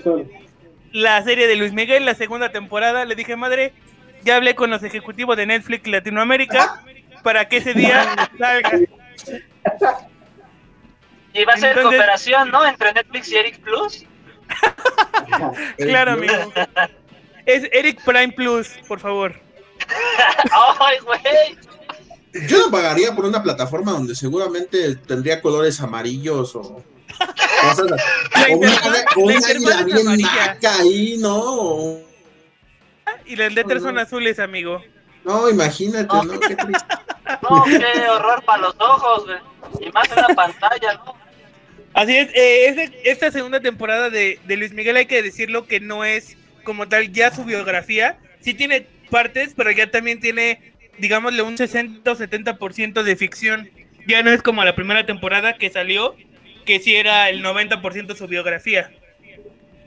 la 0.92 1.22
serie 1.24 1.48
de 1.48 1.56
Luis 1.56 1.74
Miguel, 1.74 2.06
la 2.06 2.16
segunda 2.16 2.52
temporada. 2.52 3.06
Le 3.06 3.16
dije, 3.16 3.36
madre, 3.36 3.74
ya 4.24 4.38
hablé 4.38 4.56
con 4.56 4.70
los 4.70 4.84
ejecutivos 4.84 5.36
de 5.38 5.46
Netflix 5.46 5.88
Latinoamérica 5.88 6.82
para 7.24 7.48
que 7.48 7.58
ese 7.58 7.74
día 7.74 8.30
salga. 8.40 8.80
Y 11.34 11.44
va 11.44 11.54
a 11.54 11.58
ser 11.58 11.76
Entonces- 11.78 12.00
cooperación, 12.00 12.50
¿no? 12.50 12.66
Entre 12.66 12.94
Netflix 12.94 13.32
y 13.32 13.36
Eric 13.38 13.60
Plus. 13.60 14.06
Claro, 15.78 16.12
amigo. 16.14 16.34
Es 17.46 17.68
Eric 17.74 18.02
Prime 18.06 18.32
Plus, 18.32 18.70
por 18.88 19.00
favor. 19.00 19.34
¡Ay, 20.80 20.98
güey! 21.00 21.58
Yo 22.48 22.60
no 22.60 22.72
pagaría 22.72 23.14
por 23.16 23.26
una 23.26 23.42
plataforma 23.44 23.92
donde 23.92 24.16
seguramente 24.16 24.96
tendría 24.96 25.42
colores 25.42 25.80
amarillos 25.82 26.56
o 26.56 26.84
cosas 27.62 27.92
así. 27.92 28.54
O 28.54 28.58
una, 28.58 29.38
águila 29.38 29.84
bien 29.84 30.22
naca 30.22 30.76
ahí, 30.80 31.18
¿no? 31.18 32.00
Y 33.26 33.36
las 33.36 33.54
letras 33.54 33.82
son 33.82 33.98
azules, 33.98 34.40
amigo. 34.40 34.84
No, 35.24 35.50
imagínate, 35.50 36.08
¿no? 36.14 36.40
Qué 36.40 36.56
triste. 36.56 36.86
No, 37.42 37.64
qué 37.64 38.08
horror 38.08 38.44
para 38.46 38.62
los 38.62 38.76
ojos, 38.80 39.26
güey. 39.26 39.88
Y 39.88 39.92
más 39.92 40.08
en 40.12 40.18
la 40.18 40.28
pantalla, 40.36 40.94
¿no? 41.04 41.16
Así 41.96 42.16
es, 42.16 42.30
eh, 42.36 42.68
este- 42.68 43.10
esta 43.10 43.32
segunda 43.32 43.60
temporada 43.62 44.12
de, 44.12 44.40
de 44.46 44.58
Luis 44.58 44.74
Miguel 44.74 44.98
hay 44.98 45.08
que 45.08 45.24
decirlo 45.24 45.66
que 45.66 45.80
no 45.80 46.06
es 46.06 46.38
como 46.64 46.88
tal 46.88 47.12
ya 47.12 47.34
su 47.34 47.44
biografía. 47.44 48.20
Sí 48.42 48.54
tiene 48.54 48.86
partes, 49.10 49.54
pero 49.56 49.72
ya 49.72 49.90
también 49.90 50.20
tiene, 50.20 50.74
digámosle, 51.00 51.42
un 51.42 51.58
60 51.58 52.12
o 52.12 52.16
70% 52.16 53.02
de 53.02 53.16
ficción. 53.16 53.70
Ya 54.08 54.22
no 54.22 54.32
es 54.32 54.44
como 54.44 54.64
la 54.64 54.76
primera 54.76 55.06
temporada 55.06 55.58
que 55.58 55.70
salió, 55.72 56.16
que 56.66 56.80
sí 56.80 56.96
era 56.96 57.30
el 57.30 57.44
90% 57.44 58.16
su 58.16 58.28
biografía. 58.28 58.92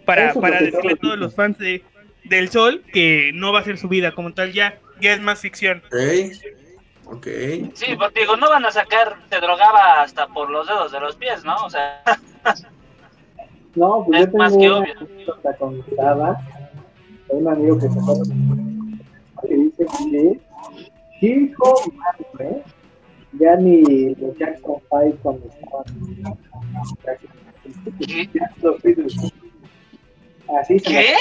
Para, 0.04 0.30
Eso 0.30 0.40
para 0.40 0.58
que 0.58 0.64
decirle 0.66 0.92
a 0.94 0.96
todos 0.96 1.18
los 1.18 1.34
fans 1.34 1.58
de, 1.58 1.82
del 2.24 2.48
Sol 2.48 2.82
que 2.92 3.30
no 3.34 3.52
va 3.52 3.60
a 3.60 3.64
ser 3.64 3.76
su 3.78 3.88
vida 3.88 4.12
como 4.12 4.32
tal 4.32 4.52
ya, 4.52 4.78
ya 5.00 5.12
es 5.12 5.20
más 5.20 5.40
ficción. 5.40 5.82
Ok. 5.86 5.94
Ok. 7.10 7.26
Sí, 7.74 7.94
pues 7.96 8.12
digo, 8.14 8.36
no 8.36 8.48
van 8.50 8.64
a 8.66 8.70
sacar, 8.70 9.16
se 9.30 9.36
drogaba 9.40 10.02
hasta 10.02 10.26
por 10.28 10.50
los 10.50 10.66
dedos 10.66 10.92
de 10.92 11.00
los 11.00 11.16
pies, 11.16 11.42
¿no? 11.44 11.56
O 11.56 11.70
sea, 11.70 12.02
No, 13.74 14.04
pues 14.06 14.22
Es 14.26 14.32
yo 14.32 14.38
más 14.38 14.52
tengo 14.52 14.62
que 14.62 14.68
una 14.68 14.78
obvio. 14.78 14.94
anécdota 15.00 15.56
contada 15.56 16.40
de 17.28 17.34
un 17.36 17.48
amigo 17.48 17.76
que 17.78 17.88
se 17.88 18.00
fue 18.00 18.14
que 19.48 19.54
dice 19.54 19.86
que 21.20 21.26
hijo 21.26 21.74
madre, 21.94 22.62
ya 23.32 23.56
ni 23.56 24.14
los 24.14 24.36
Jackson 24.38 24.76
Five 24.88 25.16
cuando 25.22 25.46
estaban. 25.48 25.84
Así 30.60 30.78
se 30.78 30.84
¿Qué? 30.84 31.14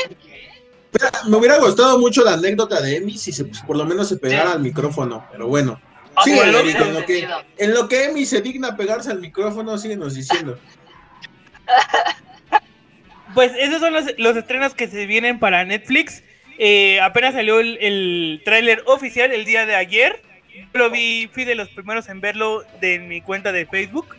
Mira, 0.93 1.11
me 1.27 1.37
hubiera 1.37 1.59
gustado 1.59 1.99
mucho 1.99 2.23
la 2.23 2.33
anécdota 2.33 2.81
de 2.81 2.97
Emi 2.97 3.17
si 3.17 3.31
se, 3.31 3.45
pues, 3.45 3.61
por 3.61 3.75
lo 3.75 3.85
menos 3.85 4.07
se 4.07 4.17
pegara 4.17 4.53
al 4.53 4.61
micrófono, 4.61 5.25
pero 5.31 5.47
bueno. 5.47 5.79
Ah, 6.15 6.21
Sí, 6.23 6.33
bueno, 6.33 6.59
en, 6.59 6.93
lo 6.93 7.05
que, 7.05 7.27
en 7.57 7.73
lo 7.73 7.87
que 7.87 8.05
Emi 8.05 8.25
se 8.25 8.41
digna 8.41 8.75
pegarse 8.75 9.11
al 9.11 9.19
micrófono, 9.19 9.77
síguenos 9.77 10.15
diciendo. 10.15 10.57
Pues 13.33 13.51
esos 13.59 13.79
son 13.79 13.93
los, 13.93 14.05
los 14.17 14.35
estrenos 14.35 14.73
que 14.73 14.87
se 14.87 15.05
vienen 15.05 15.37
para 15.37 15.63
Netflix. 15.63 16.23
Eh, 16.57 16.99
apenas 17.01 17.35
salió 17.35 17.59
el, 17.59 17.77
el 17.79 18.41
tráiler 18.43 18.81
oficial 18.87 19.31
el 19.31 19.45
día 19.45 19.67
de 19.67 19.75
ayer. 19.75 20.23
Yo 20.57 20.79
Lo 20.79 20.89
vi, 20.89 21.29
fui 21.31 21.45
de 21.45 21.55
los 21.55 21.69
primeros 21.69 22.09
en 22.09 22.21
verlo 22.21 22.63
de 22.81 22.99
mi 22.99 23.21
cuenta 23.21 23.51
de 23.51 23.65
Facebook. 23.65 24.15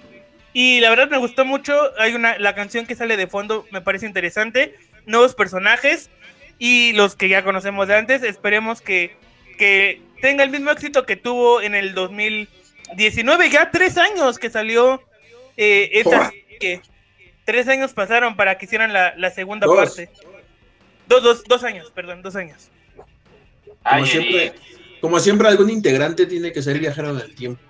Y 0.52 0.81
la 0.81 0.90
verdad 0.90 1.09
me 1.09 1.19
gustó 1.19 1.44
mucho. 1.44 1.74
Hay 1.98 2.15
una, 2.15 2.39
la 2.39 2.55
canción 2.55 2.86
que 2.86 2.94
sale 2.97 3.16
de 3.16 3.27
fondo 3.27 3.66
me 3.70 3.81
parece 3.81 4.06
interesante. 4.06 4.74
Nuevos 5.06 5.35
personajes 5.35 6.10
y 6.59 6.93
los 6.94 7.16
que 7.16 7.28
ya 7.28 7.44
conocemos 7.44 7.89
de 7.89 7.97
antes. 7.97 8.23
Esperemos 8.23 8.81
que, 8.81 9.16
que 9.59 10.01
tenga 10.20 10.44
el 10.44 10.51
mismo 10.51 10.70
éxito 10.70 11.06
que 11.06 11.16
tuvo 11.16 11.60
en 11.60 11.74
el 11.74 11.94
2019. 11.94 13.51
Ya 13.51 13.70
tres 13.70 13.98
años 13.98 14.39
que 14.39 14.51
salió 14.51 15.02
eh, 15.56 15.90
esta 15.94 16.31
serie. 16.31 16.82
Tres 17.44 17.69
años 17.69 17.93
pasaron 17.94 18.36
para 18.36 18.59
que 18.59 18.66
hicieran 18.66 18.93
la, 18.93 19.15
la 19.16 19.31
segunda 19.31 19.66
Dos. 19.66 19.77
parte. 19.77 20.10
Dos, 21.06 21.23
dos, 21.23 21.44
dos 21.44 21.65
años, 21.65 21.90
perdón, 21.90 22.20
dos 22.20 22.36
años. 22.36 22.70
Como 22.94 23.77
Ay, 23.85 24.06
siempre. 24.06 24.52
Como 25.00 25.18
siempre, 25.20 25.48
algún 25.48 25.70
integrante 25.70 26.26
tiene 26.26 26.52
que 26.52 26.62
ser 26.62 26.78
viajero 26.78 27.10
en 27.10 27.20
el 27.20 27.34
tiempo. 27.34 27.60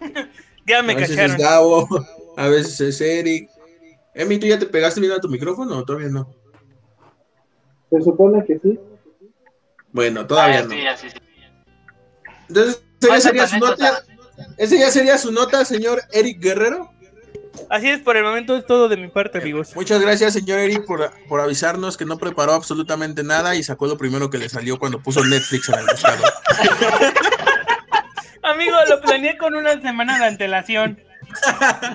Ya 0.66 0.82
me 0.82 0.92
a 0.92 0.96
veces 0.96 1.16
cacharon. 1.16 1.36
es 1.36 1.42
Gabo, 1.42 1.88
a 2.36 2.46
veces 2.48 2.80
es 2.80 3.00
Eric. 3.00 3.48
Emi, 4.14 4.38
¿tú 4.38 4.46
ya 4.46 4.58
te 4.58 4.66
pegaste 4.66 5.00
bien 5.00 5.12
a 5.12 5.18
tu 5.20 5.28
micrófono 5.28 5.78
o 5.78 5.84
todavía 5.84 6.08
no? 6.10 6.32
Se 7.90 8.00
supone 8.02 8.44
que 8.44 8.58
sí. 8.60 8.78
Bueno, 9.90 10.26
todavía 10.26 10.60
Ah, 10.60 10.62
no. 10.64 10.70
sí, 10.70 10.86
así, 10.86 11.10
sí. 11.10 11.16
Entonces, 12.48 12.82
¿esa 13.00 13.08
ya 13.08 13.08
Pasa 13.08 13.20
sería 13.28 13.42
tu 13.44 13.48
su 13.48 13.56
anécdota. 13.56 13.90
nota? 13.90 14.54
¿Esa 14.58 14.76
ya 14.76 14.90
sería 14.90 15.18
su 15.18 15.32
nota, 15.32 15.64
señor 15.64 16.02
Eric 16.12 16.40
Guerrero? 16.40 16.92
Así 17.68 17.88
es, 17.88 18.00
por 18.00 18.16
el 18.16 18.24
momento 18.24 18.56
es 18.56 18.66
todo 18.66 18.88
de 18.88 18.96
mi 18.96 19.08
parte, 19.08 19.38
amigos. 19.38 19.74
Muchas 19.74 20.00
gracias, 20.00 20.32
señor 20.32 20.58
Eric, 20.58 20.84
por, 20.86 21.10
por 21.28 21.40
avisarnos 21.40 21.96
que 21.96 22.04
no 22.04 22.18
preparó 22.18 22.52
absolutamente 22.52 23.22
nada 23.22 23.54
y 23.54 23.62
sacó 23.62 23.86
lo 23.86 23.96
primero 23.96 24.30
que 24.30 24.38
le 24.38 24.48
salió 24.48 24.78
cuando 24.78 25.00
puso 25.00 25.24
Netflix 25.24 25.68
en 25.68 25.78
el 25.78 25.86
buscador. 25.86 26.32
Amigo, 28.42 28.76
lo 28.88 29.00
planeé 29.00 29.36
con 29.38 29.54
una 29.54 29.80
semana 29.80 30.18
de 30.18 30.24
antelación. 30.26 30.98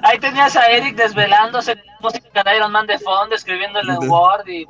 Ahí 0.03 0.19
tenías 0.19 0.56
a 0.56 0.68
Eric 0.68 0.95
desvelándose 0.95 1.76
con 1.76 1.84
música 2.03 2.44
de 2.44 2.56
Iron 2.56 2.72
Man 2.72 2.88
de 2.88 2.98
fondo, 2.99 3.36
escribiendo 3.36 3.80
en 3.82 3.90
el 3.90 3.98
Word 4.10 4.48
y... 4.48 4.65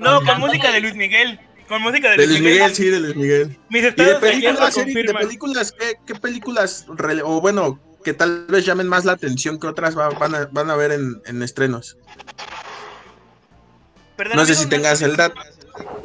No, 0.00 0.20
con 0.22 0.40
música 0.40 0.72
de 0.72 0.80
Luis 0.80 0.96
Miguel. 0.96 1.38
Con 1.68 1.82
música 1.82 2.10
de, 2.10 2.16
De 2.16 2.26
Luis 2.26 2.40
Miguel, 2.40 2.74
sí, 2.74 2.86
de 2.86 2.98
Luis 2.98 3.14
Miguel. 3.14 3.56
Mis 3.68 3.82
¿Y 3.82 3.84
de 3.84 3.92
películas, 3.92 4.76
Eric, 4.76 4.86
de 4.86 4.94
confirman. 4.94 5.22
películas, 5.22 5.72
qué, 5.78 5.94
qué 6.04 6.14
películas, 6.16 6.86
o 7.22 7.40
bueno, 7.40 7.78
que 8.04 8.14
tal 8.14 8.46
vez 8.48 8.64
llamen 8.64 8.88
más 8.88 9.04
la 9.04 9.12
atención 9.12 9.58
que 9.58 9.66
otras 9.66 9.96
va- 9.96 10.08
van, 10.10 10.34
a, 10.34 10.46
van 10.50 10.70
a 10.70 10.76
ver 10.76 10.92
en, 10.92 11.20
en 11.26 11.42
estrenos? 11.42 11.96
Perdón, 14.16 14.36
No 14.36 14.44
sé 14.44 14.54
si 14.54 14.66
tengas 14.68 15.00
el 15.02 15.16
dato. 15.16 15.40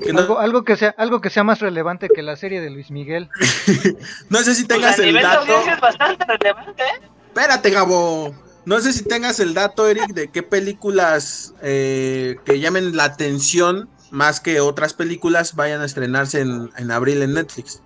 que 0.03 0.13
no, 0.13 0.19
Algo, 0.22 0.39
algo, 0.39 0.63
que 0.63 0.77
sea, 0.77 0.95
algo 0.97 1.19
que 1.22 1.30
sea 1.30 1.43
más 1.43 1.59
relevante 1.59 2.09
que 2.09 2.22
la 2.22 2.35
serie 2.38 2.61
de 2.61 2.69
Luis 2.69 2.91
Miguel. 2.91 3.30
no 4.30 4.39
sé 4.39 4.55
si 4.55 4.65
Pues 4.65 4.80
tengas 4.80 4.99
a 4.99 5.03
el 5.03 5.15
dato. 5.15 5.59
es 5.69 5.80
bastante 5.81 6.26
relevante, 6.26 6.84
¿eh? 6.84 7.07
Espérate, 7.27 7.69
Gabo. 7.72 8.34
No 8.65 8.80
sé 8.80 8.93
si 8.93 9.03
tengas 9.03 9.39
el 9.39 9.53
dato, 9.53 9.88
Eric, 9.88 10.07
de 10.13 10.30
qué 10.31 10.41
películas 10.41 11.53
eh, 11.61 12.38
que 12.45 12.59
llamen 12.59 12.95
la 12.95 13.03
atención 13.03 13.89
más 14.11 14.39
que 14.39 14.59
otras 14.59 14.93
películas 14.93 15.55
vayan 15.55 15.81
a 15.81 15.85
estrenarse 15.85 16.39
en, 16.41 16.72
en 16.77 16.91
abril 16.91 17.22
en 17.22 17.34
Netflix. 17.34 17.81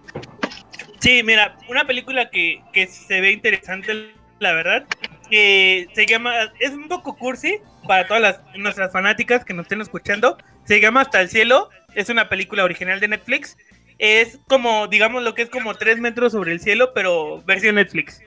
Sí, 0.99 1.23
mira, 1.23 1.57
una 1.67 1.85
película 1.85 2.29
que, 2.29 2.61
que 2.73 2.87
se 2.87 3.21
ve 3.21 3.31
interesante, 3.31 4.13
la 4.39 4.53
verdad, 4.53 4.85
que 5.29 5.87
se 5.93 6.05
llama, 6.05 6.33
es 6.59 6.71
un 6.71 6.87
poco 6.87 7.15
cursi 7.17 7.57
para 7.87 8.07
todas 8.07 8.21
las, 8.21 8.41
nuestras 8.55 8.91
fanáticas 8.91 9.45
que 9.45 9.53
nos 9.53 9.63
estén 9.63 9.81
escuchando, 9.81 10.37
se 10.65 10.81
llama 10.81 11.01
Hasta 11.01 11.21
el 11.21 11.29
Cielo, 11.29 11.69
es 11.95 12.09
una 12.09 12.29
película 12.29 12.63
original 12.63 12.99
de 12.99 13.07
Netflix, 13.07 13.57
es 13.97 14.39
como, 14.47 14.87
digamos, 14.87 15.23
lo 15.23 15.35
que 15.35 15.43
es 15.43 15.49
como 15.49 15.75
tres 15.75 15.99
metros 15.99 16.31
sobre 16.31 16.53
el 16.53 16.61
cielo, 16.61 16.93
pero 16.93 17.41
versión 17.43 17.75
Netflix. 17.75 18.21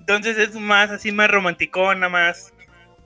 Entonces 0.00 0.38
es 0.38 0.54
más 0.54 0.90
así, 0.90 1.12
más 1.12 1.30
romanticona, 1.30 2.08
más, 2.08 2.52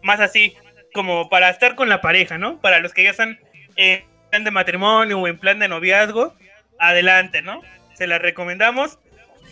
más 0.03 0.21
así, 0.21 0.55
como 0.95 1.29
para 1.29 1.51
estar 1.51 1.75
con 1.75 1.89
la 1.89 2.01
pareja, 2.01 2.39
¿no? 2.39 2.61
Para 2.61 2.79
los 2.79 2.95
que 2.95 3.03
ya 3.03 3.11
están 3.11 3.39
en 3.77 4.05
plan 4.31 4.45
de 4.45 4.51
matrimonio 4.53 5.19
o 5.19 5.27
en 5.27 5.39
plan 5.39 5.59
de 5.59 5.69
noviazgo, 5.69 6.35
adelante, 6.79 7.43
¿no? 7.43 7.61
Se 7.95 8.07
la 8.07 8.19
recomendamos. 8.19 8.99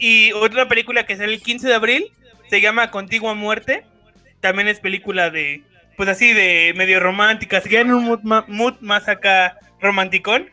Y 0.02 0.32
otra 0.32 0.66
película 0.66 1.06
que 1.06 1.14
sale 1.14 1.32
el 1.32 1.40
15 1.40 1.68
de 1.68 1.74
abril 1.76 2.12
se 2.50 2.60
llama 2.60 2.90
Contigo 2.90 3.30
a 3.30 3.34
Muerte. 3.34 3.86
También 4.40 4.66
es 4.66 4.80
película 4.80 5.30
de, 5.30 5.62
pues 5.96 6.08
así, 6.08 6.32
de 6.32 6.74
medio 6.76 6.98
romántica. 6.98 7.60
Se 7.60 7.78
en 7.78 7.94
un 7.94 8.06
mood, 8.06 8.48
mood 8.48 8.80
más 8.80 9.06
acá 9.06 9.56
romanticón. 9.80 10.50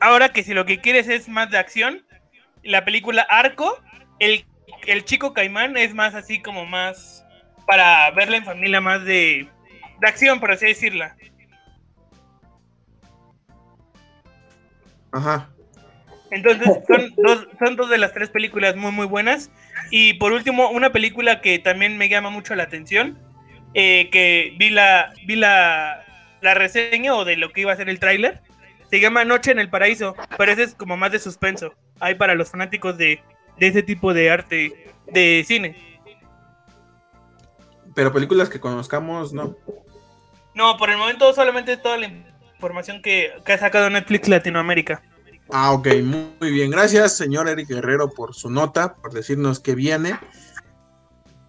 Ahora 0.00 0.30
que 0.30 0.42
si 0.42 0.54
lo 0.54 0.64
que 0.64 0.80
quieres 0.80 1.06
es 1.06 1.28
más 1.28 1.50
de 1.50 1.58
acción, 1.58 2.02
la 2.62 2.86
película 2.86 3.26
Arco, 3.28 3.78
el, 4.20 4.46
el 4.86 5.04
chico 5.04 5.34
caimán 5.34 5.76
es 5.76 5.92
más 5.92 6.14
así 6.14 6.40
como 6.40 6.64
más 6.64 7.26
para 7.66 8.10
verla 8.12 8.38
en 8.38 8.46
familia, 8.46 8.80
más 8.80 9.04
de, 9.04 9.46
de 10.00 10.08
acción, 10.08 10.40
por 10.40 10.50
así 10.50 10.64
decirla. 10.64 11.14
Ajá. 15.12 15.50
Entonces, 16.30 16.68
son 16.88 17.14
dos, 17.16 17.48
son 17.58 17.76
dos 17.76 17.90
de 17.90 17.98
las 17.98 18.12
tres 18.12 18.30
películas 18.30 18.76
muy, 18.76 18.92
muy 18.92 19.06
buenas. 19.06 19.50
Y 19.90 20.14
por 20.14 20.32
último, 20.32 20.70
una 20.70 20.92
película 20.92 21.40
que 21.40 21.58
también 21.58 21.96
me 21.96 22.08
llama 22.08 22.30
mucho 22.30 22.54
la 22.54 22.64
atención, 22.64 23.18
eh, 23.74 24.08
que 24.10 24.54
vi 24.58 24.70
la, 24.70 25.12
vi 25.26 25.36
la, 25.36 26.04
la 26.40 26.54
reseña 26.54 27.14
o 27.14 27.24
de 27.24 27.36
lo 27.36 27.52
que 27.52 27.62
iba 27.62 27.72
a 27.72 27.76
ser 27.76 27.88
el 27.88 28.00
tráiler, 28.00 28.40
se 28.90 29.00
llama 29.00 29.24
Noche 29.24 29.50
en 29.50 29.58
el 29.58 29.68
Paraíso, 29.68 30.16
pero 30.36 30.52
ese 30.52 30.62
es 30.62 30.74
como 30.74 30.96
más 30.96 31.12
de 31.12 31.18
suspenso. 31.18 31.74
Hay 32.00 32.14
para 32.14 32.34
los 32.34 32.50
fanáticos 32.50 32.96
de, 32.96 33.20
de 33.58 33.66
ese 33.66 33.82
tipo 33.82 34.14
de 34.14 34.30
arte, 34.30 34.92
de 35.06 35.44
cine. 35.46 35.76
Pero 37.94 38.12
películas 38.12 38.48
que 38.48 38.60
conozcamos, 38.60 39.32
no. 39.32 39.56
No, 40.54 40.76
por 40.76 40.90
el 40.90 40.96
momento 40.96 41.32
solamente 41.34 41.74
es 41.74 41.82
toda 41.82 41.98
la 41.98 42.10
información 42.54 43.02
que, 43.02 43.32
que 43.44 43.52
ha 43.52 43.58
sacado 43.58 43.90
Netflix 43.90 44.28
Latinoamérica. 44.28 45.02
Ah, 45.50 45.72
ok, 45.72 45.86
muy, 46.02 46.28
muy 46.40 46.50
bien. 46.50 46.70
Gracias, 46.70 47.16
señor 47.16 47.48
Eric 47.48 47.68
Guerrero, 47.68 48.10
por 48.10 48.34
su 48.34 48.50
nota, 48.50 48.94
por 48.94 49.12
decirnos 49.12 49.60
que 49.60 49.74
viene. 49.74 50.18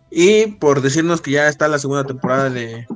Y 0.09 0.47
por 0.53 0.81
decirnos 0.81 1.21
que 1.21 1.31
ya 1.31 1.47
está 1.47 1.67
la 1.67 1.79
segunda 1.79 2.03
temporada 2.03 2.49
de, 2.49 2.87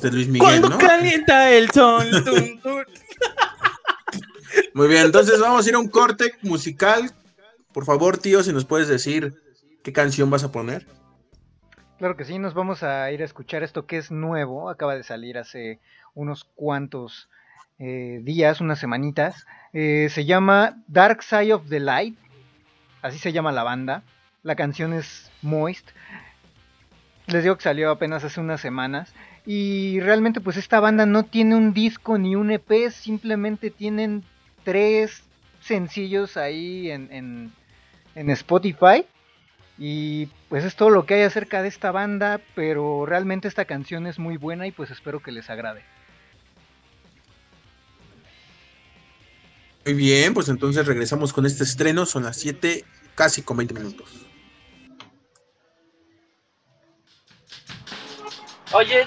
de 0.00 0.10
Luis 0.10 0.28
Miguel, 0.28 0.60
Cuando 0.60 0.68
¿no? 0.70 0.78
calienta 0.78 1.50
el 1.52 1.70
sol. 1.70 2.06
Muy 4.74 4.88
bien, 4.88 5.06
entonces 5.06 5.40
vamos 5.40 5.66
a 5.66 5.68
ir 5.68 5.74
a 5.74 5.78
un 5.78 5.88
corte 5.88 6.32
musical. 6.42 7.10
Por 7.72 7.84
favor, 7.84 8.18
tío, 8.18 8.42
si 8.42 8.52
nos 8.52 8.64
puedes 8.64 8.88
decir 8.88 9.34
qué 9.82 9.92
canción 9.92 10.30
vas 10.30 10.44
a 10.44 10.52
poner. 10.52 10.86
Claro 11.98 12.16
que 12.16 12.24
sí, 12.24 12.38
nos 12.38 12.54
vamos 12.54 12.82
a 12.82 13.10
ir 13.10 13.22
a 13.22 13.24
escuchar 13.24 13.62
esto 13.62 13.86
que 13.86 13.98
es 13.98 14.10
nuevo, 14.10 14.70
acaba 14.70 14.94
de 14.94 15.02
salir 15.02 15.36
hace 15.36 15.80
unos 16.14 16.44
cuantos 16.44 17.28
eh, 17.78 18.20
días, 18.22 18.60
unas 18.60 18.78
semanitas. 18.78 19.46
Eh, 19.80 20.08
se 20.10 20.24
llama 20.24 20.82
Dark 20.88 21.22
Side 21.22 21.54
of 21.54 21.68
the 21.68 21.78
Light, 21.78 22.18
así 23.00 23.16
se 23.16 23.30
llama 23.30 23.52
la 23.52 23.62
banda. 23.62 24.02
La 24.42 24.56
canción 24.56 24.92
es 24.92 25.30
Moist. 25.40 25.90
Les 27.28 27.44
digo 27.44 27.54
que 27.54 27.62
salió 27.62 27.92
apenas 27.92 28.24
hace 28.24 28.40
unas 28.40 28.60
semanas. 28.60 29.14
Y 29.46 30.00
realmente 30.00 30.40
pues 30.40 30.56
esta 30.56 30.80
banda 30.80 31.06
no 31.06 31.22
tiene 31.22 31.54
un 31.54 31.74
disco 31.74 32.18
ni 32.18 32.34
un 32.34 32.50
EP, 32.50 32.90
simplemente 32.90 33.70
tienen 33.70 34.24
tres 34.64 35.22
sencillos 35.60 36.36
ahí 36.36 36.90
en, 36.90 37.12
en, 37.12 37.52
en 38.16 38.30
Spotify. 38.30 39.06
Y 39.78 40.26
pues 40.48 40.64
es 40.64 40.74
todo 40.74 40.90
lo 40.90 41.06
que 41.06 41.14
hay 41.14 41.22
acerca 41.22 41.62
de 41.62 41.68
esta 41.68 41.92
banda, 41.92 42.40
pero 42.56 43.06
realmente 43.06 43.46
esta 43.46 43.64
canción 43.64 44.08
es 44.08 44.18
muy 44.18 44.38
buena 44.38 44.66
y 44.66 44.72
pues 44.72 44.90
espero 44.90 45.20
que 45.20 45.30
les 45.30 45.48
agrade. 45.48 45.84
Muy 49.88 49.94
bien, 49.94 50.34
pues 50.34 50.50
entonces 50.50 50.84
regresamos 50.84 51.32
con 51.32 51.46
este 51.46 51.64
estreno. 51.64 52.04
Son 52.04 52.24
las 52.24 52.36
7, 52.36 52.84
casi 53.14 53.40
con 53.40 53.56
20 53.56 53.72
minutos. 53.72 54.26
Oye, 58.74 59.06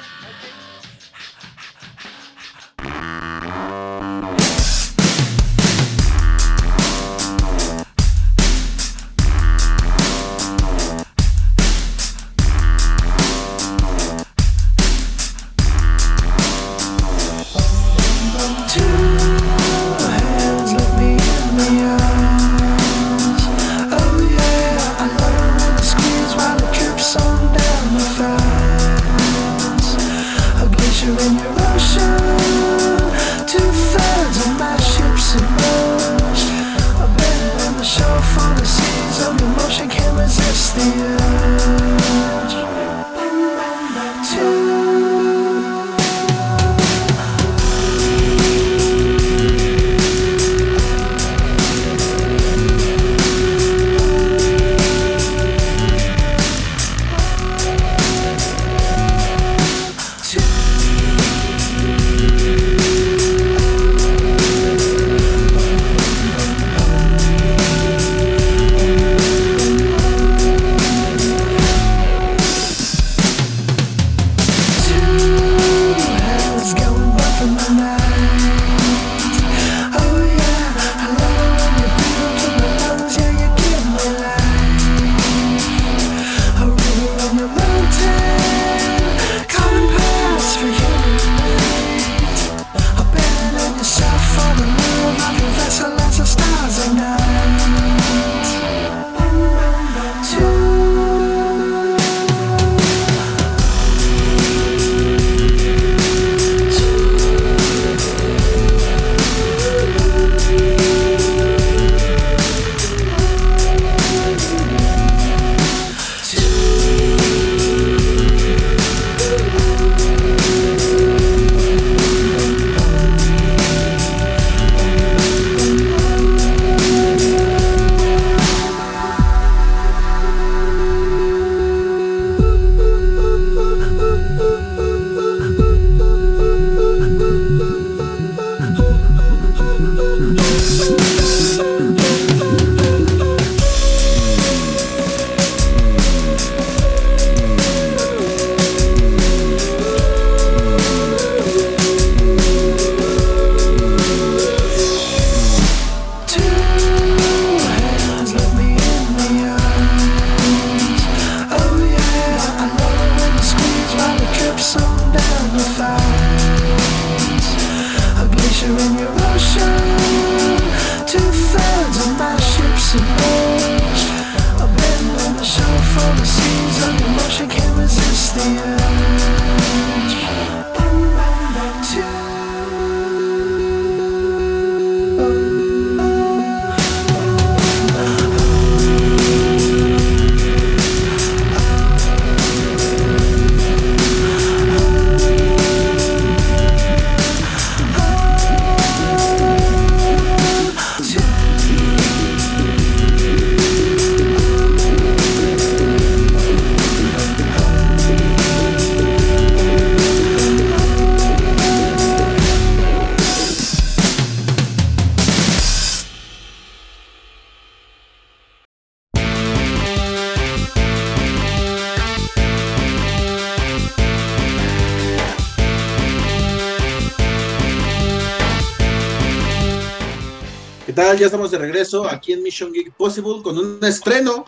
Ya 231.17 231.25
estamos 231.25 231.51
de 231.51 231.57
regreso 231.57 232.09
aquí 232.09 232.31
en 232.31 232.41
Mission 232.41 232.71
Geek 232.71 232.93
Possible 232.93 233.41
con 233.43 233.57
un 233.57 233.79
estreno, 233.83 234.45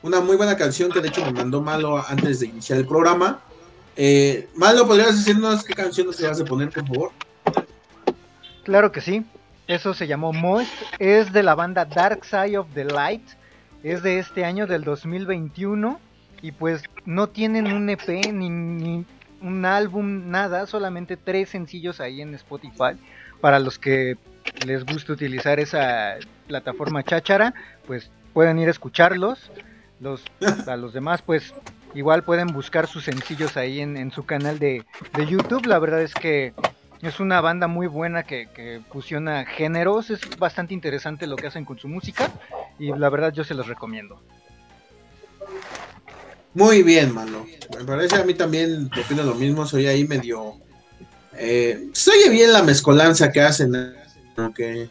una 0.00 0.20
muy 0.20 0.36
buena 0.36 0.56
canción 0.56 0.88
que 0.90 1.00
de 1.00 1.08
hecho 1.08 1.24
me 1.24 1.32
mandó 1.32 1.60
Malo 1.60 2.02
antes 2.06 2.38
de 2.38 2.46
iniciar 2.46 2.78
el 2.78 2.86
programa. 2.86 3.40
Eh, 3.96 4.48
Malo, 4.54 4.86
¿podrías 4.86 5.16
decirnos 5.16 5.64
qué 5.64 5.74
canción 5.74 6.06
nos 6.06 6.20
vas 6.20 6.40
a 6.40 6.44
poner, 6.44 6.70
por 6.70 6.86
favor? 6.86 7.10
Claro 8.62 8.92
que 8.92 9.00
sí. 9.00 9.24
Eso 9.66 9.92
se 9.92 10.06
llamó 10.06 10.32
Most. 10.32 10.70
Es 11.00 11.32
de 11.32 11.42
la 11.42 11.56
banda 11.56 11.84
Dark 11.84 12.24
Side 12.24 12.58
of 12.58 12.68
the 12.74 12.84
Light. 12.84 13.26
Es 13.82 14.04
de 14.04 14.20
este 14.20 14.44
año, 14.44 14.68
del 14.68 14.84
2021. 14.84 15.98
Y 16.42 16.52
pues 16.52 16.84
no 17.04 17.28
tienen 17.28 17.72
un 17.72 17.90
EP 17.90 18.08
ni 18.32 19.04
un 19.42 19.64
álbum, 19.64 20.30
nada. 20.30 20.66
Solamente 20.66 21.16
tres 21.16 21.48
sencillos 21.48 22.00
ahí 22.00 22.20
en 22.20 22.34
Spotify. 22.34 22.96
Para 23.40 23.58
los 23.58 23.80
que 23.80 24.16
les 24.66 24.84
gusta 24.84 25.12
utilizar 25.12 25.60
esa 25.60 26.16
plataforma 26.46 27.02
cháchara, 27.02 27.54
pues 27.86 28.10
pueden 28.32 28.58
ir 28.58 28.68
a 28.68 28.70
escucharlos. 28.70 29.50
Los, 30.00 30.22
a 30.66 30.76
los 30.76 30.92
demás, 30.92 31.22
pues 31.22 31.54
igual 31.94 32.24
pueden 32.24 32.48
buscar 32.48 32.86
sus 32.86 33.04
sencillos 33.04 33.56
ahí 33.56 33.80
en, 33.80 34.10
su 34.10 34.26
canal 34.26 34.58
de, 34.58 34.84
YouTube. 35.28 35.66
La 35.66 35.78
verdad 35.78 36.02
es 36.02 36.12
que 36.14 36.52
es 37.00 37.20
una 37.20 37.40
banda 37.40 37.68
muy 37.68 37.86
buena 37.86 38.24
que, 38.24 38.48
que, 38.54 38.80
fusiona 38.90 39.44
géneros, 39.46 40.10
es 40.10 40.20
bastante 40.38 40.74
interesante 40.74 41.26
lo 41.26 41.36
que 41.36 41.46
hacen 41.46 41.64
con 41.64 41.78
su 41.78 41.88
música 41.88 42.30
y 42.78 42.92
la 42.92 43.08
verdad 43.08 43.32
yo 43.32 43.44
se 43.44 43.54
los 43.54 43.66
recomiendo. 43.66 44.20
Muy 46.54 46.82
bien, 46.82 47.12
mano. 47.12 47.46
Me 47.76 47.84
parece 47.84 48.16
a 48.16 48.24
mí 48.24 48.34
también, 48.34 48.90
opino 49.04 49.22
lo 49.22 49.34
mismo, 49.34 49.66
soy 49.66 49.86
ahí 49.86 50.06
medio... 50.06 50.54
Eh, 51.36 51.88
se 51.92 52.12
oye 52.12 52.30
bien 52.30 52.52
la 52.52 52.62
mezcolanza 52.62 53.32
que 53.32 53.40
hacen 53.40 53.74
que 54.54 54.90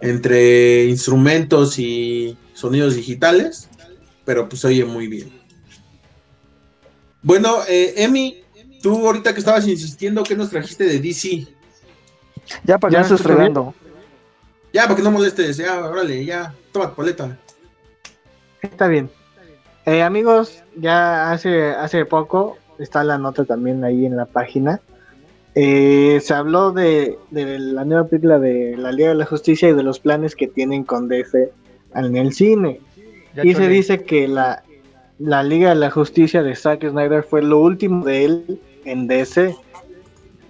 entre 0.00 0.86
instrumentos 0.86 1.78
y 1.78 2.36
sonidos 2.54 2.94
digitales, 2.94 3.68
pero 4.24 4.48
pues 4.48 4.60
se 4.60 4.68
oye 4.68 4.84
muy 4.84 5.08
bien. 5.08 5.32
Bueno, 7.22 7.58
eh, 7.68 7.94
Emi, 7.96 8.44
Tú 8.82 9.06
ahorita 9.06 9.32
que 9.32 9.40
estabas 9.40 9.66
insistiendo, 9.66 10.22
¿qué 10.22 10.36
nos 10.36 10.50
trajiste 10.50 10.84
de 10.84 11.00
DC? 11.00 11.46
Ya 12.64 12.78
para 12.78 12.90
que 12.90 12.96
no 12.96 13.02
estés 13.02 13.22
fregando. 13.22 13.74
Ya, 14.72 14.84
para 14.84 14.96
que 14.96 15.02
no 15.02 15.10
molestes, 15.10 15.56
ya, 15.56 15.84
órale, 15.84 16.24
ya, 16.24 16.54
toma 16.72 16.94
paleta. 16.94 17.36
Está 18.62 18.86
bien. 18.86 19.10
Eh, 19.86 20.02
amigos, 20.02 20.62
ya 20.76 21.32
hace, 21.32 21.70
hace 21.70 22.04
poco, 22.04 22.58
está 22.78 23.02
la 23.02 23.18
nota 23.18 23.44
también 23.44 23.82
ahí 23.84 24.06
en 24.06 24.16
la 24.16 24.26
página. 24.26 24.80
Eh, 25.54 26.20
se 26.22 26.34
habló 26.34 26.72
de, 26.72 27.18
de, 27.30 27.58
la 27.58 27.84
nueva 27.84 28.06
película 28.06 28.38
de 28.38 28.76
la 28.76 28.92
Liga 28.92 29.08
de 29.08 29.14
la 29.16 29.26
Justicia 29.26 29.68
y 29.68 29.72
de 29.72 29.82
los 29.82 29.98
planes 29.98 30.36
que 30.36 30.46
tienen 30.46 30.84
con 30.84 31.08
DC 31.08 31.50
en 31.94 32.16
el 32.16 32.32
cine. 32.32 32.80
Ya 33.34 33.44
y 33.44 33.54
se 33.54 33.68
dice 33.68 34.04
que 34.04 34.28
la, 34.28 34.62
la 35.18 35.42
Liga 35.42 35.70
de 35.70 35.76
la 35.76 35.90
Justicia 35.90 36.42
de 36.42 36.54
Zack 36.54 36.88
Snyder 36.88 37.22
fue 37.22 37.42
lo 37.42 37.58
último 37.58 38.04
de 38.04 38.24
él 38.24 38.60
en 38.84 39.06
DC. 39.06 39.54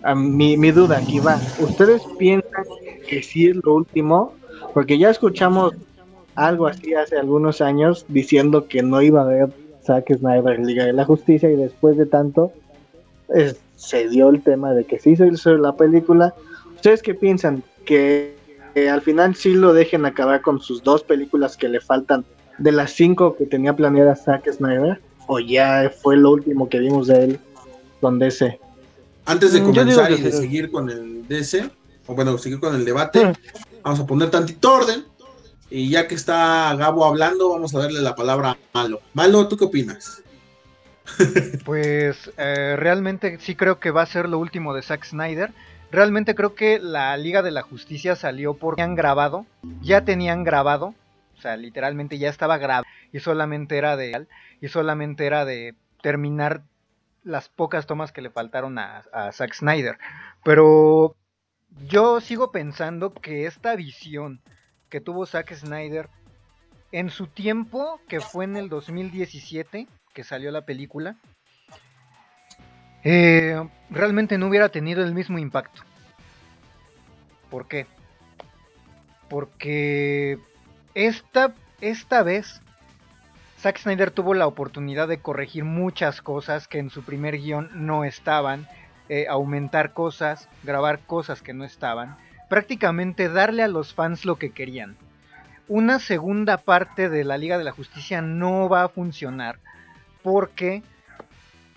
A 0.02 0.14
mi, 0.14 0.56
mi 0.56 0.70
duda 0.70 0.98
aquí 0.98 1.20
va. 1.20 1.40
¿Ustedes 1.60 2.02
piensan 2.18 2.64
que 3.08 3.22
sí 3.22 3.48
es 3.48 3.56
lo 3.64 3.74
último? 3.74 4.34
Porque 4.74 4.98
ya 4.98 5.10
escuchamos 5.10 5.74
algo 6.34 6.66
así 6.66 6.94
hace 6.94 7.16
algunos 7.16 7.60
años 7.60 8.04
diciendo 8.08 8.68
que 8.68 8.82
no 8.82 9.02
iba 9.02 9.20
a 9.20 9.24
haber 9.24 9.48
Zack 9.82 10.14
Snyder 10.16 10.54
en 10.54 10.66
Liga 10.66 10.84
de 10.84 10.92
la 10.92 11.04
Justicia 11.04 11.50
y 11.50 11.56
después 11.56 11.96
de 11.96 12.06
tanto 12.06 12.52
es, 13.34 13.60
se 13.78 14.08
dio 14.08 14.28
el 14.28 14.42
tema 14.42 14.74
de 14.74 14.84
que 14.84 14.98
sí 14.98 15.16
se 15.16 15.28
hizo 15.28 15.56
la 15.56 15.74
película. 15.74 16.34
¿Ustedes 16.74 17.00
qué 17.00 17.14
piensan? 17.14 17.62
¿Que, 17.86 18.36
que 18.74 18.90
al 18.90 19.00
final 19.00 19.34
sí 19.34 19.54
lo 19.54 19.72
dejen 19.72 20.04
acabar 20.04 20.42
con 20.42 20.60
sus 20.60 20.82
dos 20.82 21.02
películas 21.02 21.56
que 21.56 21.68
le 21.68 21.80
faltan 21.80 22.26
de 22.58 22.72
las 22.72 22.90
cinco 22.90 23.36
que 23.36 23.46
tenía 23.46 23.74
planeada 23.74 24.14
Zack 24.14 24.52
Snyder? 24.52 25.00
¿O 25.26 25.38
ya 25.38 25.90
fue 26.02 26.16
lo 26.16 26.32
último 26.32 26.68
que 26.68 26.80
vimos 26.80 27.06
de 27.06 27.24
él 27.24 27.40
con 28.00 28.18
DC. 28.18 28.58
Antes 29.24 29.52
de 29.52 29.60
mm, 29.60 29.64
comenzar 29.64 30.12
y 30.12 30.20
de 30.20 30.32
seguir 30.32 30.70
con 30.70 30.90
el 30.90 31.26
DC, 31.26 31.70
o 32.06 32.14
bueno, 32.14 32.38
seguir 32.38 32.60
con 32.60 32.74
el 32.74 32.84
debate, 32.84 33.26
mm. 33.26 33.32
vamos 33.82 34.00
a 34.00 34.06
poner 34.06 34.30
tantito 34.30 34.72
orden. 34.72 35.04
Y 35.70 35.90
ya 35.90 36.08
que 36.08 36.14
está 36.14 36.74
Gabo 36.76 37.04
hablando, 37.04 37.50
vamos 37.50 37.74
a 37.74 37.80
darle 37.80 38.00
la 38.00 38.14
palabra 38.14 38.52
a 38.52 38.56
Malo. 38.72 39.00
Malo, 39.12 39.48
¿tú 39.48 39.56
qué 39.58 39.66
opinas? 39.66 40.22
pues 41.64 42.30
eh, 42.36 42.76
realmente 42.76 43.38
sí 43.40 43.54
creo 43.54 43.80
que 43.80 43.90
va 43.90 44.02
a 44.02 44.06
ser 44.06 44.28
lo 44.28 44.38
último 44.38 44.74
de 44.74 44.82
Zack 44.82 45.04
Snyder. 45.04 45.52
Realmente 45.90 46.34
creo 46.34 46.54
que 46.54 46.78
la 46.78 47.16
Liga 47.16 47.42
de 47.42 47.50
la 47.50 47.62
Justicia 47.62 48.14
salió 48.14 48.54
porque 48.54 48.82
han 48.82 48.94
grabado, 48.94 49.46
ya 49.80 50.04
tenían 50.04 50.44
grabado, 50.44 50.94
o 51.36 51.40
sea, 51.40 51.56
literalmente 51.56 52.18
ya 52.18 52.28
estaba 52.28 52.58
grabado 52.58 52.84
y 53.12 53.20
solamente 53.20 53.78
era 53.78 53.96
de 53.96 54.26
y 54.60 54.68
solamente 54.68 55.24
era 55.24 55.44
de 55.44 55.74
terminar 56.02 56.62
las 57.24 57.48
pocas 57.48 57.86
tomas 57.86 58.12
que 58.12 58.22
le 58.22 58.30
faltaron 58.30 58.78
a, 58.78 59.04
a 59.12 59.32
Zack 59.32 59.54
Snyder. 59.54 59.98
Pero 60.44 61.16
yo 61.86 62.20
sigo 62.20 62.52
pensando 62.52 63.12
que 63.12 63.46
esta 63.46 63.74
visión 63.76 64.40
que 64.88 65.00
tuvo 65.00 65.26
Zack 65.26 65.54
Snyder 65.54 66.08
en 66.92 67.10
su 67.10 67.26
tiempo, 67.26 68.00
que 68.08 68.20
fue 68.20 68.44
en 68.44 68.56
el 68.56 68.68
2017, 68.68 69.86
que 70.18 70.24
salió 70.24 70.50
la 70.50 70.62
película, 70.62 71.14
eh, 73.04 73.64
realmente 73.88 74.36
no 74.36 74.48
hubiera 74.48 74.68
tenido 74.68 75.04
el 75.04 75.14
mismo 75.14 75.38
impacto. 75.38 75.82
¿Por 77.48 77.68
qué? 77.68 77.86
Porque 79.28 80.40
esta, 80.96 81.54
esta 81.80 82.24
vez 82.24 82.60
Zack 83.60 83.78
Snyder 83.78 84.10
tuvo 84.10 84.34
la 84.34 84.48
oportunidad 84.48 85.06
de 85.06 85.20
corregir 85.20 85.62
muchas 85.62 86.20
cosas 86.20 86.66
que 86.66 86.80
en 86.80 86.90
su 86.90 87.04
primer 87.04 87.38
guion 87.38 87.70
no 87.86 88.02
estaban, 88.02 88.66
eh, 89.08 89.26
aumentar 89.28 89.92
cosas, 89.92 90.48
grabar 90.64 90.98
cosas 90.98 91.42
que 91.42 91.54
no 91.54 91.62
estaban, 91.62 92.16
prácticamente 92.48 93.28
darle 93.28 93.62
a 93.62 93.68
los 93.68 93.94
fans 93.94 94.24
lo 94.24 94.34
que 94.34 94.50
querían. 94.50 94.96
Una 95.68 96.00
segunda 96.00 96.56
parte 96.56 97.08
de 97.08 97.22
la 97.22 97.38
Liga 97.38 97.56
de 97.56 97.62
la 97.62 97.70
Justicia 97.70 98.20
no 98.20 98.68
va 98.68 98.82
a 98.82 98.88
funcionar 98.88 99.60
porque 100.22 100.82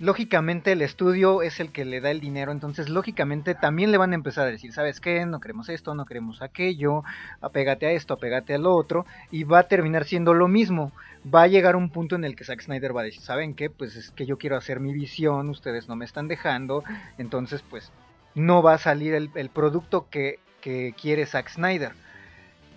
lógicamente 0.02 0.72
el 0.72 0.82
estudio 0.82 1.44
es 1.44 1.60
el 1.60 1.72
que 1.72 1.86
le 1.86 2.02
da 2.02 2.10
el 2.10 2.20
dinero, 2.20 2.52
entonces 2.52 2.90
lógicamente 2.90 3.54
también 3.54 3.92
le 3.92 4.00
van 4.00 4.12
a 4.12 4.16
empezar 4.16 4.48
a 4.48 4.52
decir, 4.52 4.74
¿sabes 4.74 5.00
qué? 5.00 5.26
No 5.28 5.40
queremos 5.40 5.70
esto, 5.70 5.94
no 5.94 6.06
queremos 6.06 6.42
aquello, 6.42 7.04
apégate 7.40 7.86
a 7.86 7.92
esto, 7.92 8.16
apégate 8.16 8.56
a 8.56 8.58
lo 8.58 8.76
otro, 8.76 9.06
y 9.30 9.44
va 9.44 9.60
a 9.60 9.68
terminar 9.68 10.06
siendo 10.06 10.34
lo 10.34 10.48
mismo. 10.48 10.92
Va 11.24 11.44
a 11.44 11.48
llegar 11.48 11.76
un 11.76 11.92
punto 11.92 12.16
en 12.16 12.24
el 12.24 12.36
que 12.36 12.44
Zack 12.44 12.62
Snyder 12.62 12.98
va 12.98 13.02
a 13.02 13.06
decir, 13.06 13.22
¿saben 13.22 13.54
qué? 13.54 13.70
Pues 13.70 13.96
es 13.96 14.10
que 14.10 14.26
yo 14.26 14.40
quiero 14.40 14.58
hacer 14.58 14.80
mi 14.80 14.92
visión, 14.92 15.50
ustedes 15.50 15.88
no 15.88 15.96
me 15.96 16.06
están 16.06 16.28
dejando, 16.28 16.84
entonces 17.20 17.64
pues 17.70 17.92
no 18.34 18.64
va 18.64 18.74
a 18.74 18.78
salir 18.80 19.14
el, 19.14 19.50
producto 19.50 20.08
que, 20.10 20.40
quiere 20.62 21.28
Zack 21.28 21.50
Snyder. 21.50 21.92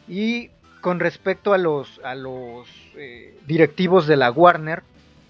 Y 0.08 0.50
con 0.82 1.00
respecto 1.00 1.54
a 1.54 1.58
los, 1.58 2.00
a 2.04 2.14
los 2.14 2.68
eh, 2.96 3.38
directivos 3.46 4.06
de 4.06 4.16
la 4.16 4.30
Warner, 4.30 4.82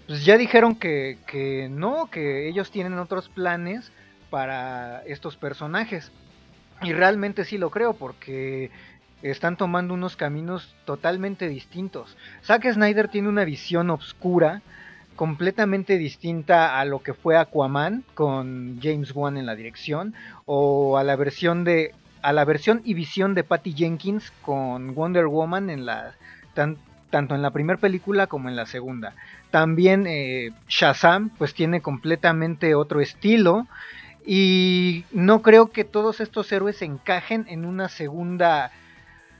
pues 0.07 0.25
ya 0.25 0.37
dijeron 0.37 0.75
que, 0.75 1.17
que 1.27 1.67
no, 1.69 2.09
que 2.11 2.47
ellos 2.47 2.71
tienen 2.71 2.97
otros 2.99 3.29
planes 3.29 3.91
para 4.29 5.01
estos 5.05 5.37
personajes. 5.37 6.11
Y 6.81 6.93
realmente 6.93 7.45
sí 7.45 7.57
lo 7.57 7.69
creo 7.69 7.93
porque 7.93 8.69
están 9.21 9.57
tomando 9.57 9.93
unos 9.93 10.15
caminos 10.15 10.75
totalmente 10.85 11.47
distintos. 11.47 12.17
Zack 12.43 12.71
Snyder 12.73 13.07
tiene 13.07 13.29
una 13.29 13.45
visión 13.45 13.89
oscura 13.89 14.61
completamente 15.15 15.97
distinta 15.97 16.79
a 16.79 16.85
lo 16.85 17.01
que 17.01 17.13
fue 17.13 17.37
Aquaman 17.37 18.03
con 18.13 18.79
James 18.81 19.15
Wan 19.15 19.37
en 19.37 19.45
la 19.45 19.55
dirección 19.55 20.13
o 20.45 20.97
a 20.97 21.03
la 21.03 21.15
versión 21.15 21.63
de 21.63 21.93
a 22.21 22.33
la 22.33 22.43
versión 22.43 22.81
y 22.83 22.95
visión 22.95 23.35
de 23.35 23.43
Patty 23.43 23.73
Jenkins 23.73 24.31
con 24.41 24.95
Wonder 24.95 25.27
Woman 25.27 25.69
en 25.69 25.85
la 25.85 26.15
tan, 26.53 26.77
tanto 27.09 27.35
en 27.35 27.41
la 27.41 27.51
primera 27.51 27.79
película 27.79 28.27
como 28.27 28.49
en 28.49 28.55
la 28.55 28.65
segunda. 28.65 29.15
También 29.51 30.05
eh, 30.07 30.51
Shazam 30.67 31.29
pues 31.37 31.53
tiene 31.53 31.81
completamente 31.81 32.75
otro 32.75 33.01
estilo 33.01 33.67
y 34.25 35.05
no 35.11 35.41
creo 35.41 35.71
que 35.71 35.83
todos 35.83 36.19
estos 36.19 36.51
héroes 36.51 36.81
encajen 36.81 37.45
en 37.47 37.65
una 37.65 37.89
segunda 37.89 38.71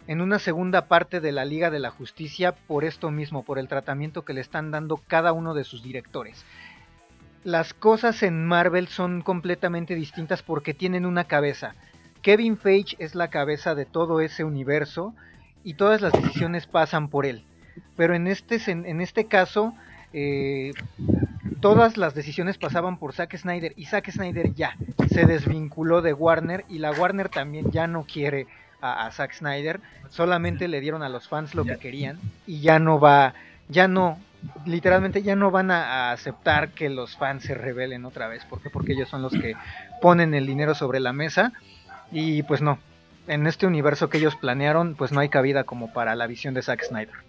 en 0.08 0.22
una 0.22 0.38
segunda 0.38 0.88
parte 0.88 1.20
de 1.20 1.32
la 1.32 1.46
Liga 1.46 1.72
de 1.72 1.80
la 1.80 1.90
Justicia 1.90 2.52
por 2.52 2.84
esto 2.84 3.10
mismo, 3.10 3.44
por 3.44 3.58
el 3.58 3.68
tratamiento 3.68 4.24
que 4.24 4.34
le 4.34 4.42
están 4.42 4.70
dando 4.70 4.98
cada 5.08 5.34
uno 5.34 5.56
de 5.56 5.64
sus 5.64 5.82
directores. 5.82 6.46
Las 7.44 7.74
cosas 7.74 8.22
en 8.24 8.46
Marvel 8.46 8.88
son 8.88 9.22
completamente 9.22 9.96
distintas 9.96 10.44
porque 10.44 10.74
tienen 10.76 11.06
una 11.06 11.24
cabeza. 11.24 11.74
Kevin 12.22 12.58
Feige 12.58 12.96
es 13.00 13.16
la 13.16 13.30
cabeza 13.30 13.76
de 13.76 13.86
todo 13.86 14.20
ese 14.20 14.44
universo 14.44 15.16
y 15.64 15.76
todas 15.76 16.02
las 16.02 16.14
decisiones 16.14 16.68
pasan 16.68 17.10
por 17.10 17.26
él. 17.26 17.44
Pero 17.96 18.16
en 18.16 18.28
este, 18.28 18.60
en 18.68 19.02
este 19.02 19.26
caso, 19.26 19.74
eh, 20.18 20.72
todas 21.60 21.98
las 21.98 22.16
decisiones 22.16 22.58
pasaban 22.58 22.98
por 22.98 23.12
Zack 23.12 23.36
Snyder 23.36 23.74
y 23.76 23.86
Zack 23.86 24.12
Snyder 24.12 24.54
ya 24.54 24.78
se 25.10 25.26
desvinculó 25.26 26.02
de 26.02 26.14
Warner 26.14 26.64
y 26.70 26.80
la 26.80 26.92
Warner 26.92 27.28
también 27.28 27.70
ya 27.72 27.88
no 27.88 28.06
quiere 28.06 28.48
a, 28.82 29.12
Zack 29.12 29.34
Snyder, 29.34 29.82
solamente 30.10 30.70
le 30.70 30.80
dieron 30.80 31.04
a 31.04 31.10
los 31.10 31.28
fans 31.28 31.56
lo 31.56 31.66
que 31.66 31.78
querían 31.78 32.20
y 32.48 32.62
ya 32.62 32.80
no 32.80 33.00
va, 33.00 33.34
ya 33.68 33.90
no, 33.90 34.20
literalmente 34.66 35.22
ya 35.22 35.36
no 35.36 35.52
van 35.52 35.70
a, 35.72 35.84
a 35.84 36.12
aceptar 36.14 36.70
que 36.70 36.90
los 36.90 37.18
fans 37.18 37.44
se 37.44 37.56
rebelen 37.56 38.06
otra 38.06 38.28
vez. 38.28 38.46
¿Por 38.46 38.62
qué? 38.62 38.70
Porque 38.70 38.94
ellos 38.94 39.10
son 39.10 39.22
los 39.22 39.34
que 39.34 39.56
ponen 40.02 40.34
el 40.34 40.46
dinero 40.46 40.76
sobre 40.76 41.00
la 41.02 41.14
mesa 41.14 41.52
y 42.12 42.44
pues 42.44 42.62
no, 42.62 42.78
en 43.28 43.48
este 43.48 43.66
universo 43.66 44.10
que 44.10 44.20
ellos 44.20 44.36
planearon, 44.36 44.96
pues 44.96 45.12
no 45.12 45.20
hay 45.20 45.30
cabida 45.30 45.66
como 45.66 45.92
para 45.92 46.16
la 46.16 46.28
visión 46.28 46.54
de 46.54 46.62
Zack 46.62 46.84
Snyder. 46.84 47.25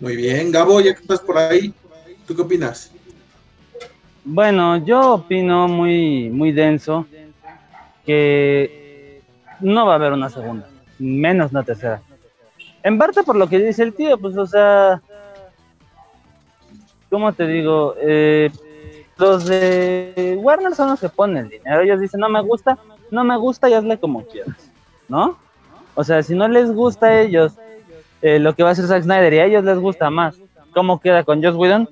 Muy 0.00 0.16
bien, 0.16 0.50
Gabo, 0.50 0.80
ya 0.80 0.94
que 0.94 1.02
estás 1.02 1.20
por 1.20 1.36
ahí, 1.36 1.74
¿tú 2.26 2.34
qué 2.34 2.40
opinas? 2.40 2.90
Bueno, 4.24 4.78
yo 4.78 5.12
opino 5.12 5.68
muy, 5.68 6.30
muy 6.30 6.52
denso 6.52 7.06
que 8.06 9.22
no 9.60 9.84
va 9.84 9.92
a 9.92 9.96
haber 9.96 10.12
una 10.12 10.30
segunda, 10.30 10.66
menos 10.98 11.50
una 11.50 11.62
tercera. 11.62 12.00
En 12.82 12.96
parte 12.96 13.22
por 13.22 13.36
lo 13.36 13.46
que 13.46 13.58
dice 13.58 13.82
el 13.82 13.92
tío, 13.92 14.16
pues, 14.16 14.38
o 14.38 14.46
sea, 14.46 15.02
¿cómo 17.10 17.34
te 17.34 17.46
digo? 17.46 17.94
Eh, 18.00 18.50
los 19.18 19.44
de 19.44 20.38
Warner 20.40 20.74
son 20.74 20.88
los 20.88 21.00
que 21.00 21.10
ponen 21.10 21.44
el 21.44 21.50
dinero. 21.50 21.82
Ellos 21.82 22.00
dicen, 22.00 22.20
no 22.20 22.30
me 22.30 22.40
gusta, 22.40 22.78
no 23.10 23.22
me 23.22 23.36
gusta 23.36 23.68
y 23.68 23.74
hazle 23.74 23.98
como 23.98 24.24
quieras, 24.24 24.70
¿no? 25.08 25.36
O 25.94 26.02
sea, 26.02 26.22
si 26.22 26.34
no 26.34 26.48
les 26.48 26.72
gusta 26.72 27.08
a 27.08 27.20
ellos 27.20 27.52
eh, 28.22 28.38
lo 28.38 28.54
que 28.54 28.62
va 28.62 28.70
a 28.70 28.72
hacer 28.72 28.86
Zack 28.86 29.02
Snyder 29.02 29.32
y 29.32 29.38
a 29.38 29.46
ellos 29.46 29.64
les 29.64 29.78
gusta 29.78 30.10
más, 30.10 30.36
¿cómo 30.74 31.00
queda 31.00 31.24
con 31.24 31.42
Joss 31.42 31.56
Whedon? 31.56 31.88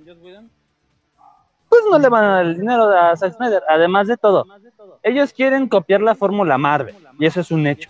Pues 1.68 1.82
no 1.90 1.98
le 1.98 2.08
van 2.08 2.24
a 2.24 2.28
dar 2.36 2.46
el 2.46 2.58
dinero 2.58 2.90
a 2.90 3.16
Zack 3.16 3.36
Snyder. 3.36 3.62
Además 3.68 4.08
de 4.08 4.16
todo, 4.16 4.46
ellos 5.02 5.32
quieren 5.32 5.68
copiar 5.68 6.00
la 6.00 6.14
fórmula 6.14 6.58
Marvel 6.58 6.94
y 7.18 7.26
eso 7.26 7.40
es 7.40 7.50
un 7.50 7.66
hecho. 7.66 7.88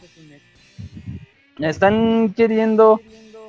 Están 1.58 2.32
queriendo 2.36 3.00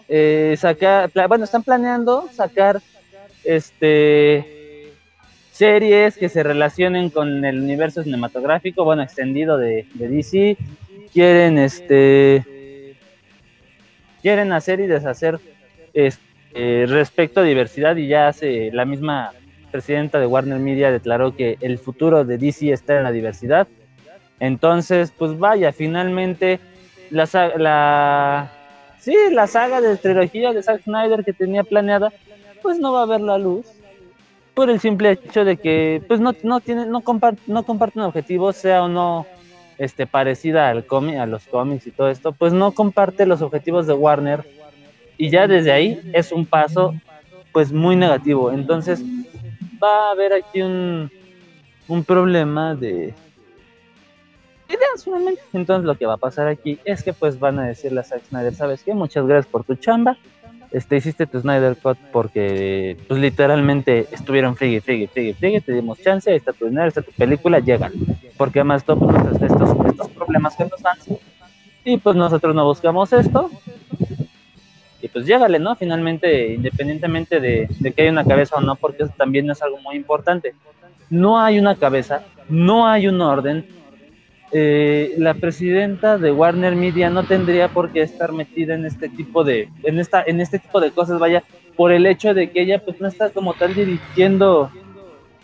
eh, 0.08 0.56
sacar, 0.58 1.12
bueno, 1.28 1.44
están 1.44 1.64
planeando 1.64 2.28
sacar 2.32 2.82
este 3.44 4.94
series 5.52 6.18
que 6.18 6.30
se 6.30 6.42
relacionen 6.42 7.10
con 7.10 7.46
el 7.46 7.60
universo 7.60 8.02
cinematográfico, 8.02 8.84
bueno, 8.84 9.04
extendido 9.04 9.58
de 9.58 9.86
DC. 9.94 10.58
Quieren 11.12 11.58
este 11.58 12.59
quieren 14.22 14.52
hacer 14.52 14.80
y 14.80 14.88
deshacer 14.88 15.40
este, 15.94 16.86
respecto 16.88 17.42
a 17.42 17.44
diversidad 17.44 17.96
y 17.96 18.08
ya 18.08 18.28
hace 18.28 18.72
la 18.72 18.86
misma 18.86 19.32
presidenta 19.72 20.20
de 20.20 20.26
Warner 20.26 20.60
Media 20.60 20.92
declaró 20.92 21.36
que 21.36 21.58
el 21.62 21.78
futuro 21.78 22.26
de 22.26 22.38
DC 22.38 22.72
está 22.72 22.98
en 22.98 23.04
la 23.04 23.12
diversidad. 23.12 23.68
Entonces, 24.40 25.14
pues 25.18 25.38
vaya, 25.38 25.72
finalmente 25.72 26.60
la, 27.12 27.28
la 27.58 28.52
sí, 29.00 29.16
la 29.32 29.48
saga 29.48 29.82
de 29.82 29.98
trilogía 29.98 30.54
de 30.54 30.64
Zack 30.64 30.84
Snyder 30.84 31.24
que 31.24 31.34
tenía 31.34 31.64
planeada, 31.64 32.12
pues 32.62 32.80
no 32.80 32.94
va 32.94 33.04
a 33.04 33.06
ver 33.06 33.22
la 33.22 33.38
luz 33.38 33.66
por 34.54 34.70
el 34.70 34.80
simple 34.80 35.12
hecho 35.12 35.46
de 35.46 35.58
que 35.58 36.02
pues 36.08 36.20
no, 36.20 36.34
no 36.44 36.60
tiene 36.60 36.86
no 36.86 37.02
comparte 37.02 37.42
no 37.48 37.64
comparte 37.64 38.00
un 38.00 38.06
objetivo 38.06 38.52
sea 38.52 38.84
o 38.84 38.90
no 38.90 39.26
este 39.80 40.06
parecida 40.06 40.70
al 40.70 40.86
cómic 40.86 41.18
a 41.18 41.26
los 41.26 41.46
cómics 41.46 41.88
y 41.88 41.92
todo 41.92 42.10
esto 42.10 42.34
pues 42.34 42.54
no 42.54 42.74
comparte 42.74 43.26
los 43.26 43.42
objetivos 43.42 43.88
de 43.88 43.94
Warner 43.94 44.44
y 45.18 45.30
ya 45.30 45.48
desde 45.48 45.72
ahí 45.72 46.00
es 46.14 46.32
un 46.32 46.46
paso 46.46 46.94
pues 47.52 47.72
muy 47.72 47.96
negativo. 47.96 48.52
Entonces 48.52 49.04
va 49.82 50.10
a 50.10 50.12
haber 50.12 50.34
aquí 50.34 50.62
un 50.62 51.10
un 51.88 52.04
problema 52.04 52.76
de 52.76 53.14
ideas 54.68 55.04
finalmente. 55.04 55.42
Entonces 55.54 55.86
lo 55.86 55.96
que 55.98 56.06
va 56.06 56.14
a 56.14 56.18
pasar 56.18 56.48
aquí 56.48 56.78
es 56.86 57.04
que 57.04 57.14
pues 57.14 57.40
van 57.40 57.60
a 57.60 57.68
decirle 57.68 58.02
a 58.02 58.04
Zack 58.04 58.26
Snyder 58.30 58.54
sabes 58.54 58.84
qué 58.84 58.94
muchas 58.94 59.26
gracias 59.26 59.52
por 59.52 59.64
tu 59.64 59.76
chamba. 59.76 60.18
Este, 60.72 60.98
hiciste 60.98 61.26
tu 61.26 61.40
Snyder 61.40 61.76
Cut 61.78 61.98
porque 62.12 62.96
pues 63.08 63.20
literalmente 63.20 64.06
estuvieron 64.12 64.56
friegue, 64.56 64.82
friegue, 64.82 65.08
friegue, 65.08 65.34
friegue, 65.34 65.62
te 65.62 65.74
dimos 65.74 66.00
chance, 66.00 66.30
ahí 66.30 66.38
está 66.38 66.54
tu 66.54 66.66
dinero, 66.66 66.88
está 66.88 67.02
tu 67.02 67.12
película, 67.12 67.60
llegan. 67.60 67.92
Porque 68.40 68.60
además 68.60 68.84
todos 68.84 69.14
estos, 69.40 69.86
estos 69.86 70.10
problemas 70.10 70.56
con 70.56 70.70
los 70.70 70.82
fans. 70.82 71.20
Y 71.84 71.98
pues 71.98 72.16
nosotros 72.16 72.56
no 72.56 72.66
buscamos 72.66 73.14
esto. 73.14 73.52
Y 75.02 75.10
pues 75.10 75.26
llégale, 75.26 75.60
¿no? 75.60 75.76
Finalmente, 75.76 76.54
independientemente 76.54 77.40
de, 77.40 77.68
de 77.80 77.92
que 77.92 78.02
haya 78.02 78.12
una 78.12 78.26
cabeza 78.26 78.56
o 78.56 78.62
no, 78.62 78.76
porque 78.76 79.04
eso 79.04 79.14
también 79.18 79.50
es 79.52 79.62
algo 79.62 79.80
muy 79.82 79.96
importante. 79.96 80.56
No 81.10 81.40
hay 81.40 81.60
una 81.60 81.76
cabeza, 81.76 82.24
no 82.50 82.88
hay 82.88 83.08
un 83.08 83.20
orden, 83.22 83.66
eh, 84.52 85.14
la 85.18 85.36
presidenta 85.36 86.18
de 86.18 86.32
Warner 86.32 86.76
Media 86.76 87.12
no 87.12 87.24
tendría 87.24 87.68
por 87.68 87.92
qué 87.92 88.02
estar 88.02 88.32
metida 88.32 88.74
en 88.74 88.84
este 88.84 89.08
tipo 89.08 89.44
de 89.44 89.70
en 89.84 90.00
esta 90.00 90.24
en 90.26 90.42
este 90.42 90.58
tipo 90.58 90.80
de 90.80 90.90
cosas 90.90 91.20
vaya 91.20 91.44
por 91.76 91.92
el 91.92 92.08
hecho 92.08 92.34
de 92.34 92.50
que 92.50 92.62
ella 92.62 92.84
pues 92.84 93.00
no 93.00 93.08
está 93.08 93.30
como 93.30 93.54
tal 93.54 93.76
dirigiendo 93.76 94.72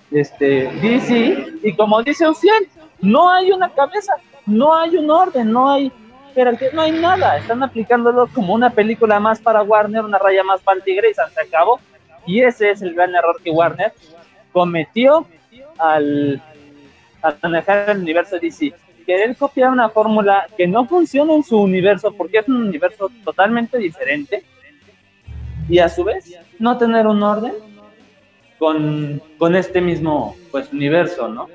este 0.09 0.72
DC 0.81 1.45
y 1.61 1.73
como 1.76 2.01
dice 2.01 2.27
Uciel 2.27 2.67
no 3.01 3.30
hay 3.30 3.51
una 3.51 3.69
cabeza 3.69 4.13
no 4.45 4.76
hay 4.76 4.97
un 4.97 5.09
orden 5.09 5.51
no 5.51 5.72
hay 5.72 5.91
jerarquía, 6.35 6.69
no 6.73 6.81
hay 6.81 6.91
nada. 6.91 7.38
Están 7.38 7.63
aplicándolo 7.63 8.27
como 8.27 8.53
una 8.53 8.69
película 8.69 9.19
más 9.19 9.39
para 9.39 9.63
Warner 9.63 10.03
una 10.03 10.19
raya 10.19 10.43
más 10.43 10.61
para 10.61 10.77
el 10.77 10.84
tigre 10.84 11.09
y 11.09 11.13
se 11.13 11.41
acabó. 11.41 11.80
Y 12.27 12.41
ese 12.41 12.72
es 12.72 12.81
el 12.81 12.93
gran 12.93 13.15
error 13.15 13.39
que 13.41 13.49
Warner 13.49 13.93
cometió 14.51 15.26
al, 15.80 16.41
al 17.22 17.38
manejar 17.41 17.89
el 17.89 17.99
universo 17.99 18.38
DC 18.38 18.73
querer 19.05 19.35
copiar 19.35 19.69
una 19.69 19.89
fórmula 19.89 20.47
que 20.57 20.67
no 20.67 20.88
funciona 20.88 21.35
en 21.35 21.43
su 21.43 21.59
universo 21.59 22.11
porque 22.11 22.39
es 22.39 22.47
un 22.47 22.55
universo 22.55 23.11
totalmente 23.23 23.77
diferente 23.77 24.43
y 25.69 25.77
a 25.77 25.89
su 25.89 26.03
vez 26.03 26.35
no 26.57 26.77
tener 26.80 27.05
un 27.05 27.22
orden 27.22 27.53
con, 28.57 29.22
con 29.38 29.55
este 29.55 29.80
mismo 29.80 30.35
pues 30.51 30.73
universo, 30.73 31.27
¿no? 31.27 31.47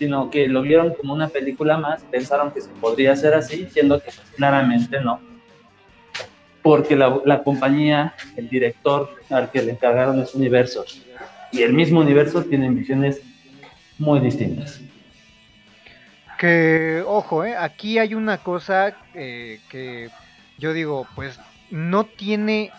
Sino 0.00 0.30
que 0.30 0.48
lo 0.48 0.62
vieron 0.62 0.94
como 0.94 1.14
una 1.14 1.28
película 1.28 1.78
más, 1.78 2.02
pensaron 2.10 2.50
que 2.50 2.60
se 2.60 2.70
podría 2.80 3.12
hacer 3.12 3.34
así, 3.34 3.68
siendo 3.70 4.02
que 4.02 4.10
claramente 4.34 5.00
no. 5.00 5.20
Porque 6.62 6.96
la, 6.96 7.42
compañía, 7.44 8.14
el 8.36 8.48
director 8.48 9.10
al 9.30 9.52
que 9.52 9.62
le 9.62 9.70
encargaron 9.70 10.18
ese 10.18 10.36
universo 10.36 10.84
y 11.52 11.62
el 11.62 11.72
mismo 11.72 12.00
universo 12.00 12.42
tienen 12.44 12.74
visiones 12.74 13.20
muy 13.98 14.20
distintas. 14.20 14.80
Que, 16.38 17.04
ojo, 17.06 17.44
eh, 17.44 17.54
aquí 17.56 17.98
hay 17.98 18.14
una 18.14 18.38
cosa 18.38 18.96
eh, 19.14 19.60
que 19.68 20.08
yo 20.58 20.72
digo, 20.72 21.06
pues 21.14 21.38
no 21.70 22.04
tiene 22.04 22.72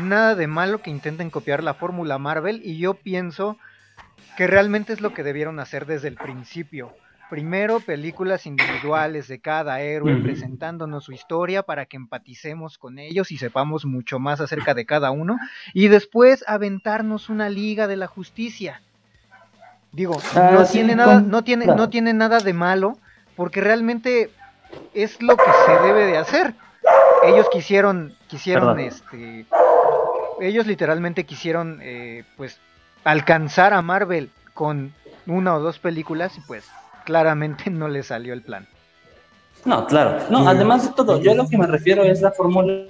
nada 0.00 0.34
de 0.34 0.46
malo 0.46 0.80
que 0.82 0.90
intenten 0.90 1.30
copiar 1.30 1.62
la 1.62 1.74
fórmula 1.74 2.18
Marvel 2.18 2.60
y 2.64 2.78
yo 2.78 2.94
pienso 2.94 3.58
que 4.38 4.46
realmente 4.46 4.92
es 4.92 5.00
lo 5.00 5.12
que 5.12 5.24
debieron 5.24 5.58
hacer 5.58 5.84
desde 5.84 6.06
el 6.06 6.16
principio. 6.16 6.92
Primero 7.28 7.80
películas 7.80 8.46
individuales 8.46 9.26
de 9.26 9.40
cada 9.40 9.80
héroe 9.80 10.22
presentándonos 10.22 11.02
su 11.02 11.12
historia 11.12 11.64
para 11.64 11.86
que 11.86 11.96
empaticemos 11.96 12.78
con 12.78 13.00
ellos 13.00 13.32
y 13.32 13.36
sepamos 13.36 13.84
mucho 13.84 14.20
más 14.20 14.40
acerca 14.40 14.74
de 14.74 14.86
cada 14.86 15.10
uno 15.10 15.36
y 15.74 15.88
después 15.88 16.44
aventarnos 16.46 17.28
una 17.30 17.50
liga 17.50 17.88
de 17.88 17.96
la 17.96 18.06
justicia. 18.06 18.80
Digo, 19.90 20.18
Ah, 20.36 20.52
no 20.52 20.64
sí, 20.64 20.74
tiene 20.74 20.94
nada, 20.94 21.16
con- 21.20 21.30
no 21.30 21.42
tiene, 21.42 21.66
no 21.66 21.90
tiene 21.90 22.12
nada 22.14 22.38
de 22.38 22.52
malo 22.52 22.96
porque 23.34 23.60
realmente 23.60 24.30
es 24.94 25.20
lo 25.20 25.36
que 25.36 25.50
se 25.66 25.72
debe 25.84 26.06
de 26.06 26.16
hacer. 26.16 26.54
Ellos 27.24 27.48
quisieron, 27.50 28.14
quisieron, 28.28 28.76
Perdón. 28.76 28.78
este, 28.86 29.46
ellos 30.40 30.64
literalmente 30.68 31.24
quisieron, 31.24 31.80
eh, 31.82 32.22
pues, 32.36 32.60
alcanzar 33.08 33.72
a 33.72 33.80
Marvel 33.80 34.28
con 34.52 34.92
una 35.26 35.54
o 35.56 35.60
dos 35.60 35.78
películas 35.78 36.36
y 36.36 36.42
pues 36.42 36.68
claramente 37.06 37.70
no 37.70 37.88
le 37.88 38.02
salió 38.02 38.34
el 38.34 38.42
plan. 38.42 38.66
No, 39.64 39.86
claro. 39.86 40.18
No, 40.28 40.46
además 40.46 40.86
de 40.86 40.94
todo, 40.94 41.18
yo 41.18 41.32
a 41.32 41.34
lo 41.34 41.48
que 41.48 41.56
me 41.56 41.66
refiero 41.66 42.04
es 42.04 42.20
la 42.20 42.32
fórmula 42.32 42.84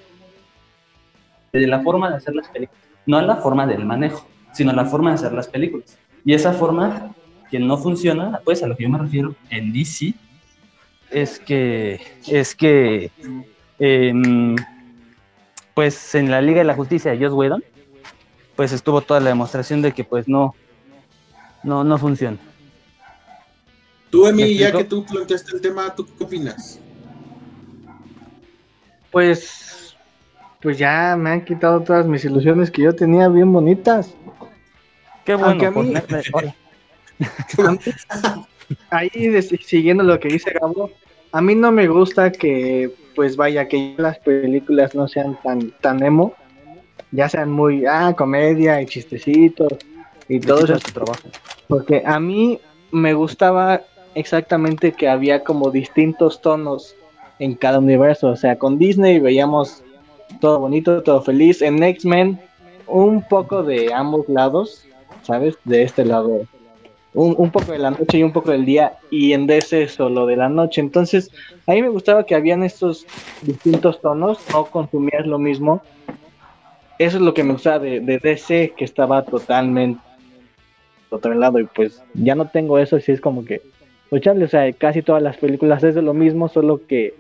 de 1.52 1.66
la 1.68 1.80
forma 1.82 2.10
de 2.10 2.16
hacer 2.16 2.34
las 2.34 2.48
películas. 2.48 2.82
No 3.06 3.20
la 3.22 3.36
forma 3.36 3.64
del 3.64 3.84
manejo, 3.84 4.26
sino 4.52 4.72
la 4.72 4.84
forma 4.86 5.10
de 5.10 5.14
hacer 5.14 5.32
las 5.32 5.46
películas. 5.46 5.96
Y 6.24 6.34
esa 6.34 6.52
forma 6.52 7.14
que 7.48 7.60
no 7.60 7.78
funciona, 7.78 8.40
pues 8.44 8.62
a 8.64 8.66
lo 8.66 8.76
que 8.76 8.82
yo 8.82 8.90
me 8.90 8.98
refiero 8.98 9.36
en 9.50 9.72
DC, 9.72 10.14
es 11.10 11.38
que, 11.38 12.00
es 12.26 12.56
que, 12.56 13.12
em, 13.78 14.56
pues 15.74 16.14
en 16.16 16.28
la 16.28 16.42
Liga 16.42 16.58
de 16.58 16.64
la 16.64 16.74
Justicia 16.74 17.12
de 17.12 17.24
Joss 17.24 17.32
Whedon, 17.32 17.62
pues 18.58 18.72
estuvo 18.72 19.00
toda 19.00 19.20
la 19.20 19.28
demostración 19.28 19.80
de 19.82 19.92
que 19.92 20.02
pues 20.02 20.26
no, 20.26 20.52
no, 21.62 21.84
no 21.84 21.96
funciona. 21.96 22.36
Tú, 24.10 24.24
¿Me 24.24 24.30
Emi, 24.30 24.56
ya 24.56 24.72
que 24.72 24.82
tú 24.82 25.06
planteaste 25.06 25.54
el 25.54 25.60
tema, 25.60 25.94
¿tú 25.94 26.04
qué 26.18 26.24
opinas? 26.24 26.80
Pues, 29.12 29.96
pues 30.60 30.76
ya 30.76 31.14
me 31.16 31.30
han 31.30 31.44
quitado 31.44 31.84
todas 31.84 32.04
mis 32.08 32.24
ilusiones 32.24 32.68
que 32.72 32.82
yo 32.82 32.92
tenía 32.96 33.28
bien 33.28 33.52
bonitas. 33.52 34.12
Qué 35.24 35.34
Aunque 35.34 35.68
bueno. 35.68 35.68
a 35.68 35.84
mí- 35.84 35.94
Ahí 38.90 39.28
de- 39.28 39.42
siguiendo 39.42 40.02
lo 40.02 40.18
que 40.18 40.26
dice 40.30 40.50
Gabo, 40.50 40.90
a 41.30 41.40
mí 41.40 41.54
no 41.54 41.70
me 41.70 41.86
gusta 41.86 42.32
que, 42.32 42.90
pues 43.14 43.36
vaya, 43.36 43.68
que 43.68 43.94
las 43.98 44.18
películas 44.18 44.96
no 44.96 45.06
sean 45.06 45.36
tan, 45.44 45.70
tan 45.80 46.02
emo, 46.02 46.34
ya 47.12 47.28
sean 47.28 47.50
muy, 47.50 47.86
ah, 47.86 48.14
comedia 48.16 48.80
y 48.82 48.86
chistecitos 48.86 49.72
y 50.28 50.40
todo 50.40 50.64
eso. 50.64 50.78
trabajo. 50.92 51.28
Porque 51.66 52.02
a 52.04 52.20
mí 52.20 52.60
me 52.90 53.14
gustaba 53.14 53.82
exactamente 54.14 54.92
que 54.92 55.08
había 55.08 55.44
como 55.44 55.70
distintos 55.70 56.40
tonos 56.40 56.94
en 57.38 57.54
cada 57.54 57.78
universo. 57.78 58.28
O 58.28 58.36
sea, 58.36 58.58
con 58.58 58.78
Disney 58.78 59.20
veíamos 59.20 59.82
todo 60.40 60.60
bonito, 60.60 61.02
todo 61.02 61.22
feliz. 61.22 61.62
En 61.62 61.82
X-Men, 61.82 62.40
un 62.86 63.22
poco 63.22 63.62
de 63.62 63.92
ambos 63.92 64.28
lados, 64.28 64.84
¿sabes? 65.22 65.56
De 65.64 65.82
este 65.82 66.04
lado, 66.04 66.42
un, 67.14 67.34
un, 67.38 67.50
poco 67.50 67.72
de 67.72 67.78
la 67.78 67.90
noche 67.90 68.18
y 68.18 68.22
un 68.22 68.32
poco 68.32 68.50
del 68.50 68.64
día. 68.64 68.98
Y 69.10 69.32
en 69.32 69.46
DC 69.46 69.88
solo 69.88 70.26
de 70.26 70.36
la 70.36 70.48
noche. 70.48 70.80
Entonces, 70.80 71.30
a 71.66 71.72
mí 71.72 71.82
me 71.82 71.88
gustaba 71.88 72.24
que 72.24 72.34
habían 72.34 72.62
estos 72.62 73.06
distintos 73.42 74.00
tonos, 74.00 74.38
no 74.52 74.66
consumías 74.66 75.26
lo 75.26 75.38
mismo. 75.38 75.82
Eso 76.98 77.16
es 77.16 77.22
lo 77.22 77.34
que 77.34 77.44
me 77.44 77.52
gustaba 77.52 77.78
de, 77.78 78.00
de 78.00 78.18
DC, 78.18 78.74
que 78.76 78.84
estaba 78.84 79.24
totalmente 79.24 80.00
otro 81.10 81.34
lado 81.34 81.58
y 81.58 81.64
pues 81.64 82.02
ya 82.14 82.34
no 82.34 82.48
tengo 82.48 82.78
eso, 82.78 83.00
si 83.00 83.12
es 83.12 83.20
como 83.20 83.44
que, 83.44 83.62
pues 84.10 84.26
o 84.26 84.48
sea, 84.48 84.72
casi 84.72 85.02
todas 85.02 85.22
las 85.22 85.36
películas 85.36 85.82
es 85.82 85.94
de 85.94 86.02
lo 86.02 86.14
mismo, 86.14 86.48
solo 86.48 86.86
que 86.86 87.14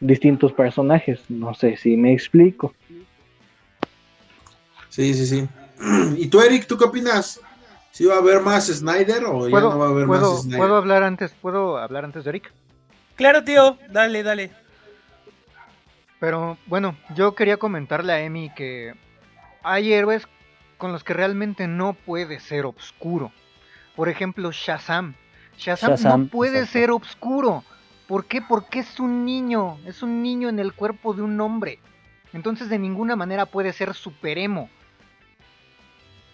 distintos 0.00 0.52
personajes, 0.52 1.20
no 1.28 1.54
sé 1.54 1.76
si 1.76 1.96
me 1.96 2.12
explico. 2.12 2.74
Sí, 4.88 5.14
sí, 5.14 5.26
sí. 5.26 5.48
¿Y 6.16 6.28
tú, 6.28 6.40
Eric, 6.40 6.66
tú 6.66 6.76
qué 6.76 6.84
opinas? 6.84 7.40
¿Si 7.90 8.04
va 8.04 8.16
a 8.16 8.18
haber 8.18 8.40
más 8.40 8.66
Snyder 8.66 9.24
o 9.24 9.48
ya 9.48 9.60
no 9.60 9.78
va 9.78 9.86
a 9.86 9.90
haber 9.90 10.06
más 10.06 10.42
Snyder? 10.42 10.58
¿Puedo 10.58 10.76
hablar 10.76 11.02
antes, 11.02 11.32
puedo 11.40 11.78
hablar 11.78 12.04
antes 12.04 12.24
de 12.24 12.30
Eric? 12.30 12.52
Claro, 13.14 13.44
tío, 13.44 13.78
dale, 13.90 14.22
dale. 14.22 14.50
Pero 16.18 16.58
bueno, 16.66 16.96
yo 17.14 17.34
quería 17.34 17.56
comentarle 17.56 18.12
a 18.12 18.20
Emi 18.20 18.50
que 18.50 18.94
hay 19.64 19.92
héroes 19.92 20.28
con 20.78 20.92
los 20.92 21.02
que 21.02 21.14
realmente 21.14 21.66
no 21.66 21.94
puede 21.94 22.38
ser 22.38 22.66
oscuro. 22.66 23.32
Por 23.96 24.08
ejemplo, 24.08 24.52
Shazam. 24.52 25.14
Shazam, 25.56 26.22
no 26.22 26.26
puede 26.28 26.66
ser 26.66 26.90
oscuro. 26.90 27.64
¿Por 28.06 28.26
qué? 28.26 28.42
Porque 28.42 28.80
es 28.80 29.00
un 29.00 29.24
niño. 29.24 29.78
Es 29.86 30.02
un 30.02 30.22
niño 30.22 30.48
en 30.48 30.58
el 30.58 30.74
cuerpo 30.74 31.14
de 31.14 31.22
un 31.22 31.40
hombre. 31.40 31.78
Entonces 32.32 32.68
de 32.68 32.78
ninguna 32.78 33.16
manera 33.16 33.46
puede 33.46 33.72
ser 33.72 33.94
super 33.94 34.38
emo. 34.38 34.68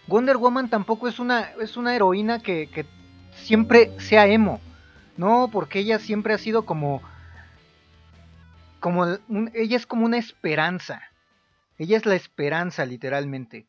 Wonder 0.07 0.37
Woman 0.39 0.69
tampoco 0.69 1.07
es 1.07 1.19
una, 1.19 1.51
es 1.61 1.77
una 1.77 1.95
heroína 1.95 2.41
que, 2.41 2.69
que 2.69 2.87
siempre 3.35 3.93
sea 4.01 4.27
emo. 4.27 4.61
No, 5.17 5.51
porque 5.53 5.81
ella 5.81 5.99
siempre 5.99 6.35
ha 6.35 6.39
sido 6.39 6.65
como... 6.65 7.03
como 8.81 9.07
ella 9.53 9.77
es 9.77 9.87
como 9.87 10.07
una 10.07 10.19
esperanza. 10.19 11.03
Ella 11.81 11.97
es 11.97 12.05
la 12.05 12.15
esperanza, 12.15 12.85
literalmente. 12.85 13.67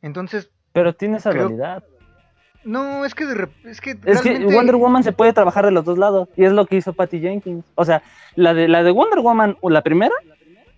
Entonces. 0.00 0.48
Pero 0.72 0.94
tiene 0.94 1.18
esa 1.18 1.32
realidad. 1.32 1.84
No, 2.64 3.04
es 3.04 3.14
que, 3.14 3.24
es 3.64 3.80
que, 3.82 3.98
es 4.06 4.22
que 4.22 4.38
Wonder 4.46 4.76
Woman 4.76 5.04
se 5.04 5.12
puede 5.12 5.34
trabajar 5.34 5.66
de 5.66 5.70
los 5.70 5.84
dos 5.84 5.98
lados 5.98 6.30
y 6.34 6.44
es 6.44 6.52
lo 6.52 6.64
que 6.64 6.76
hizo 6.76 6.94
Patty 6.94 7.20
Jenkins. 7.20 7.66
O 7.74 7.84
sea, 7.84 8.02
la 8.36 8.54
de 8.54 8.68
la 8.68 8.82
de 8.82 8.90
Wonder 8.90 9.18
Woman, 9.18 9.58
la 9.62 9.82
primera, 9.82 10.14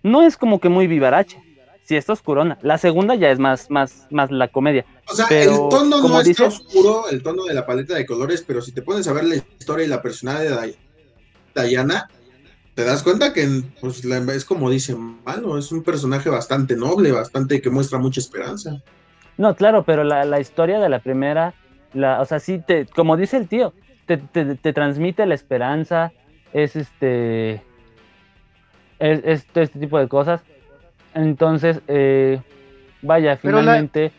no 0.03 0.21
es 0.21 0.35
como 0.35 0.59
que 0.59 0.67
muy 0.67 0.85
vivaracha. 0.85 1.37
Si 1.83 1.93
sí, 1.93 1.95
está 1.95 2.11
oscurona. 2.11 2.57
La 2.61 2.77
segunda 2.77 3.15
ya 3.15 3.31
es 3.31 3.39
más, 3.39 3.71
más, 3.71 4.05
más 4.09 4.29
la 4.29 4.49
comedia. 4.49 4.83
O 5.09 5.15
sea, 5.15 5.27
el 5.29 5.47
tono 5.69 6.05
no 6.05 6.19
está 6.19 6.47
oscuro, 6.47 7.07
el 7.09 7.23
tono 7.23 7.45
de 7.45 7.53
la 7.53 7.65
paleta 7.65 7.95
de 7.95 8.05
colores, 8.05 8.43
pero 8.45 8.61
si 8.61 8.73
te 8.73 8.81
pones 8.81 9.07
a 9.07 9.13
ver 9.13 9.23
la 9.23 9.35
historia 9.37 9.85
y 9.85 9.87
la 9.87 10.01
personalidad 10.01 10.61
de 10.61 11.67
Diana, 11.67 12.09
te 12.77 12.83
das 12.83 13.01
cuenta 13.01 13.33
que 13.33 13.63
pues, 13.81 14.05
es 14.05 14.45
como 14.45 14.69
dice 14.69 14.95
Malo, 14.95 15.57
es 15.57 15.71
un 15.71 15.81
personaje 15.81 16.29
bastante 16.29 16.75
noble, 16.75 17.11
bastante 17.11 17.59
que 17.59 17.71
muestra 17.71 17.97
mucha 17.97 18.19
esperanza. 18.19 18.83
No, 19.35 19.55
claro, 19.55 19.83
pero 19.83 20.03
la, 20.03 20.25
la 20.25 20.39
historia 20.39 20.77
de 20.77 20.87
la 20.87 20.99
primera, 20.99 21.55
la, 21.93 22.21
o 22.21 22.25
sea, 22.25 22.39
sí, 22.39 22.59
te, 22.59 22.85
como 22.85 23.17
dice 23.17 23.37
el 23.37 23.47
tío, 23.47 23.73
te, 24.05 24.17
te, 24.17 24.53
te 24.53 24.73
transmite 24.73 25.25
la 25.25 25.33
esperanza, 25.33 26.11
es 26.53 26.75
este, 26.75 27.63
es, 28.99 29.43
este 29.55 29.79
tipo 29.79 29.97
de 29.97 30.07
cosas. 30.07 30.43
Entonces, 31.15 31.81
eh, 31.87 32.39
vaya, 33.01 33.37
finalmente... 33.37 34.11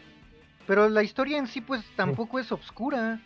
Pero 0.67 0.89
la, 0.89 1.05
historia 1.05 1.39
en 1.39 1.47
sí, 1.47 1.61
pues, 1.61 1.85
tampoco 1.95 2.41
es 2.41 2.51
obscura. 2.51 3.21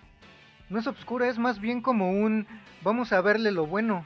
No 0.68 0.78
es 0.78 0.86
obscura, 0.86 1.26
es 1.30 1.38
más 1.38 1.59
bien 1.59 1.80
como 1.80 2.10
un, 2.10 2.46
vamos 2.82 3.14
a 3.14 3.22
verle 3.22 3.50
lo 3.50 3.66
bueno, 3.66 4.04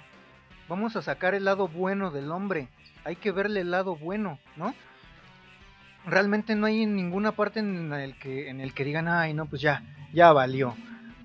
vamos 0.69 0.97
a 0.97 1.03
sacar 1.03 1.35
el 1.35 1.45
lado 1.45 1.69
bueno 1.69 2.11
del 2.11 2.31
hombre, 2.31 2.69
hay 3.05 3.17
que 3.17 3.33
verle 3.33 3.61
el 3.61 3.71
lado 3.71 3.97
bueno, 3.97 4.39
¿no? 4.57 4.75
realmente 6.07 6.55
no 6.55 6.67
hay 6.67 6.87
ninguna 6.87 7.33
parte 7.33 7.61
en 7.61 7.93
el 7.93 8.19
que 8.19 8.49
en 8.49 8.61
el 8.61 8.73
que 8.73 8.85
digan, 8.85 9.09
ay, 9.09 9.35
no, 9.35 9.47
pues 9.47 9.61
ya, 9.61 9.83
ya 10.13 10.33
valió. 10.33 10.75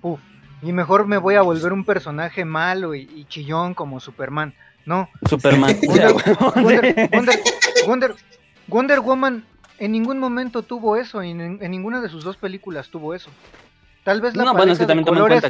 Uf, 0.02 0.20
y 0.60 0.72
mejor 0.72 1.06
me 1.06 1.18
voy 1.18 1.36
a 1.36 1.42
volver 1.42 1.72
un 1.72 1.84
personaje 1.84 2.44
malo 2.44 2.94
y, 2.94 3.24
chillón 3.28 3.74
como 3.74 4.00
Superman. 4.00 4.54
No. 4.84 5.08
Superman. 5.28 5.76
Wonder, 7.86 8.14
Wonder, 8.68 9.00
Woman 9.00 9.44
en 9.78 9.92
ningún 9.92 10.18
momento 10.18 10.62
tuvo 10.62 10.96
eso, 10.96 11.22
y 11.22 11.30
en, 11.30 11.58
ninguna 11.58 12.00
de 12.00 12.08
sus 12.08 12.24
dos 12.24 12.36
películas 12.36 12.88
tuvo 12.88 13.14
eso. 13.14 13.30
Tal 14.04 14.20
vez 14.20 14.36
la 14.36 14.52
paleta 14.52 14.86
de 14.86 15.02
colores, 15.04 15.42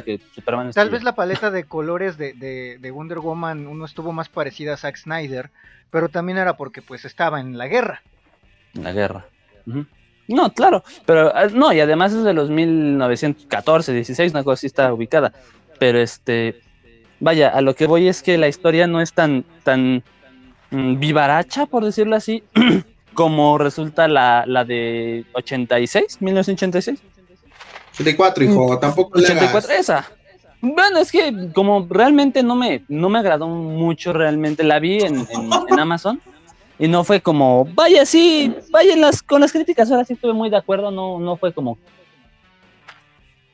tal 0.75 0.89
vez 0.89 1.03
la 1.03 1.15
paleta 1.15 1.49
de 1.49 1.63
colores 1.63 2.17
de, 2.17 2.33
de, 2.79 2.91
Wonder 2.91 3.19
Woman 3.19 3.65
uno 3.65 3.85
estuvo 3.85 4.11
más 4.11 4.29
parecida 4.29 4.73
a 4.73 4.77
Zack 4.77 4.97
Snyder, 4.97 5.49
pero 5.89 6.09
también 6.09 6.37
era 6.37 6.55
porque 6.55 6.81
pues 6.81 7.03
estaba 7.05 7.39
en 7.39 7.57
la 7.57 7.67
guerra 7.67 8.01
la 8.73 8.91
guerra. 8.91 9.25
No, 10.27 10.53
claro, 10.53 10.83
pero 11.05 11.35
ah, 11.35 11.47
no, 11.53 11.73
y 11.73 11.79
además 11.79 12.13
es 12.13 12.23
de 12.23 12.33
los 12.33 12.49
1914, 12.49 13.93
16, 13.93 14.31
una 14.31 14.43
cosa 14.43 14.53
así 14.53 14.67
está 14.67 14.93
ubicada. 14.93 15.33
Pero 15.79 15.99
este, 15.99 16.61
vaya, 17.19 17.49
a 17.49 17.61
lo 17.61 17.75
que 17.75 17.87
voy 17.87 18.07
es 18.07 18.23
que 18.23 18.37
la 18.37 18.47
historia 18.47 18.87
no 18.87 19.01
es 19.01 19.13
tan, 19.13 19.43
tan 19.63 20.03
mm, 20.71 20.99
vivaracha, 20.99 21.65
por 21.65 21.83
decirlo 21.83 22.15
así, 22.15 22.43
como 23.13 23.57
resulta 23.57 24.07
la, 24.07 24.45
la 24.47 24.65
de 24.65 25.25
86, 25.33 26.21
1986. 26.21 27.01
84, 27.93 28.43
hijo, 28.43 28.79
tampoco 28.79 29.19
84, 29.19 29.73
esa. 29.73 30.09
Bueno, 30.61 30.99
es 30.99 31.11
que 31.11 31.49
como 31.53 31.85
realmente 31.89 32.41
no 32.41 32.55
me, 32.55 32.83
no 32.87 33.09
me 33.09 33.19
agradó 33.19 33.47
mucho, 33.47 34.13
realmente 34.13 34.63
la 34.63 34.79
vi 34.79 35.01
en, 35.01 35.27
en 35.69 35.79
Amazon 35.79 36.21
y 36.79 36.87
no 36.87 37.03
fue 37.03 37.21
como, 37.21 37.65
vaya, 37.65 38.05
sí, 38.05 38.55
vayan 38.71 39.01
las, 39.01 39.21
con 39.21 39.41
las 39.41 39.51
críticas, 39.51 39.91
ahora 39.91 40.05
sí 40.05 40.13
estuve 40.13 40.33
muy 40.33 40.49
de 40.49 40.57
acuerdo, 40.57 40.89
no, 40.91 41.19
no 41.19 41.37
fue 41.37 41.53
como. 41.53 41.77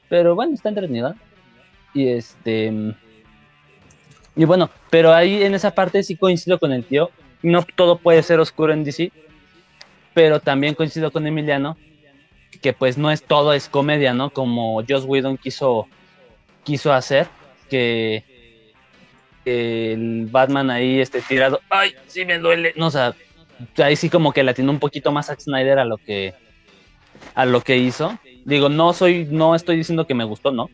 Pero 0.10 0.36
bueno, 0.36 0.54
está 0.54 0.70
entretenida. 0.70 1.16
Y 1.94 2.08
este. 2.08 2.74
Y 4.36 4.46
bueno, 4.46 4.70
pero 4.90 5.14
ahí 5.14 5.44
en 5.44 5.54
esa 5.54 5.72
parte 5.72 6.02
sí 6.04 6.16
coincido 6.16 6.60
con 6.60 6.72
el 6.72 6.84
tío. 6.84 7.12
No 7.42 7.64
todo 7.76 7.98
puede 7.98 8.24
ser 8.24 8.40
oscuro 8.40 8.74
en 8.74 8.84
DC. 8.84 9.12
Pero 10.14 10.40
también 10.40 10.74
coincido 10.74 11.12
con 11.12 11.28
Emiliano. 11.28 11.78
Que 12.62 12.74
pues 12.74 12.98
no 12.98 13.12
es 13.12 13.24
todo 13.24 13.54
es 13.54 13.70
comedia, 13.70 14.14
¿no? 14.14 14.32
Como 14.32 14.84
Joss 14.88 15.06
Whedon 15.06 15.38
quiso, 15.38 15.88
quiso 16.64 16.92
hacer. 16.92 17.28
Que 17.70 18.24
el 19.46 20.28
Batman 20.30 20.70
ahí 20.70 21.00
este 21.00 21.22
tirado, 21.22 21.62
ay, 21.70 21.94
sí 22.08 22.26
me 22.26 22.40
duele, 22.40 22.74
no, 22.76 22.88
o 22.88 22.92
sea, 22.92 23.16
ahí 23.78 23.96
sí 23.96 24.10
como 24.10 24.32
que 24.32 24.44
le 24.44 24.52
atinó 24.52 24.72
un 24.72 24.80
poquito 24.80 25.12
más 25.12 25.30
a 25.30 25.36
Snyder 25.36 25.80
a 25.80 25.86
lo 25.86 25.98
que 25.98 26.34
a 27.36 27.46
lo 27.46 27.62
que 27.62 27.78
hizo. 27.78 28.18
Digo, 28.46 28.70
no 28.70 28.94
soy 28.94 29.28
no 29.30 29.56
estoy 29.56 29.78
diciendo 29.78 30.06
que 30.06 30.14
me 30.14 30.24
gustó, 30.24 30.52
no, 30.52 30.70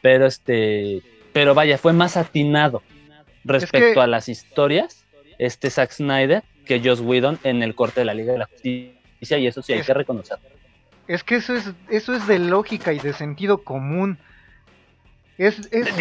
pero 0.00 0.26
este, 0.26 1.02
pero 1.32 1.54
vaya, 1.54 1.78
fue 1.78 1.92
más 1.92 2.16
atinado 2.16 2.82
respecto 3.44 4.00
a 4.00 4.06
las 4.06 4.28
historias 4.28 5.04
este 5.38 5.70
Zack 5.70 5.92
Snyder 5.92 6.42
que 6.66 6.80
Joss 6.80 7.00
Whedon 7.00 7.38
en 7.42 7.62
el 7.62 7.74
corte 7.74 8.00
de 8.00 8.06
la 8.06 8.14
Liga 8.14 8.32
de 8.32 8.38
la 8.38 8.46
Justicia 8.46 9.38
y 9.38 9.46
eso 9.46 9.62
sí 9.62 9.72
hay 9.72 9.82
que 9.82 9.94
reconocerlo. 9.94 10.48
Es 11.08 11.24
que 11.24 11.36
eso 11.36 11.54
es 11.54 11.70
eso 11.88 12.14
es 12.14 12.26
de 12.26 12.38
lógica 12.38 12.92
y 12.92 13.00
de 13.00 13.12
sentido 13.12 13.64
común. 13.64 14.18
Es, 15.38 15.58
es, 15.72 15.96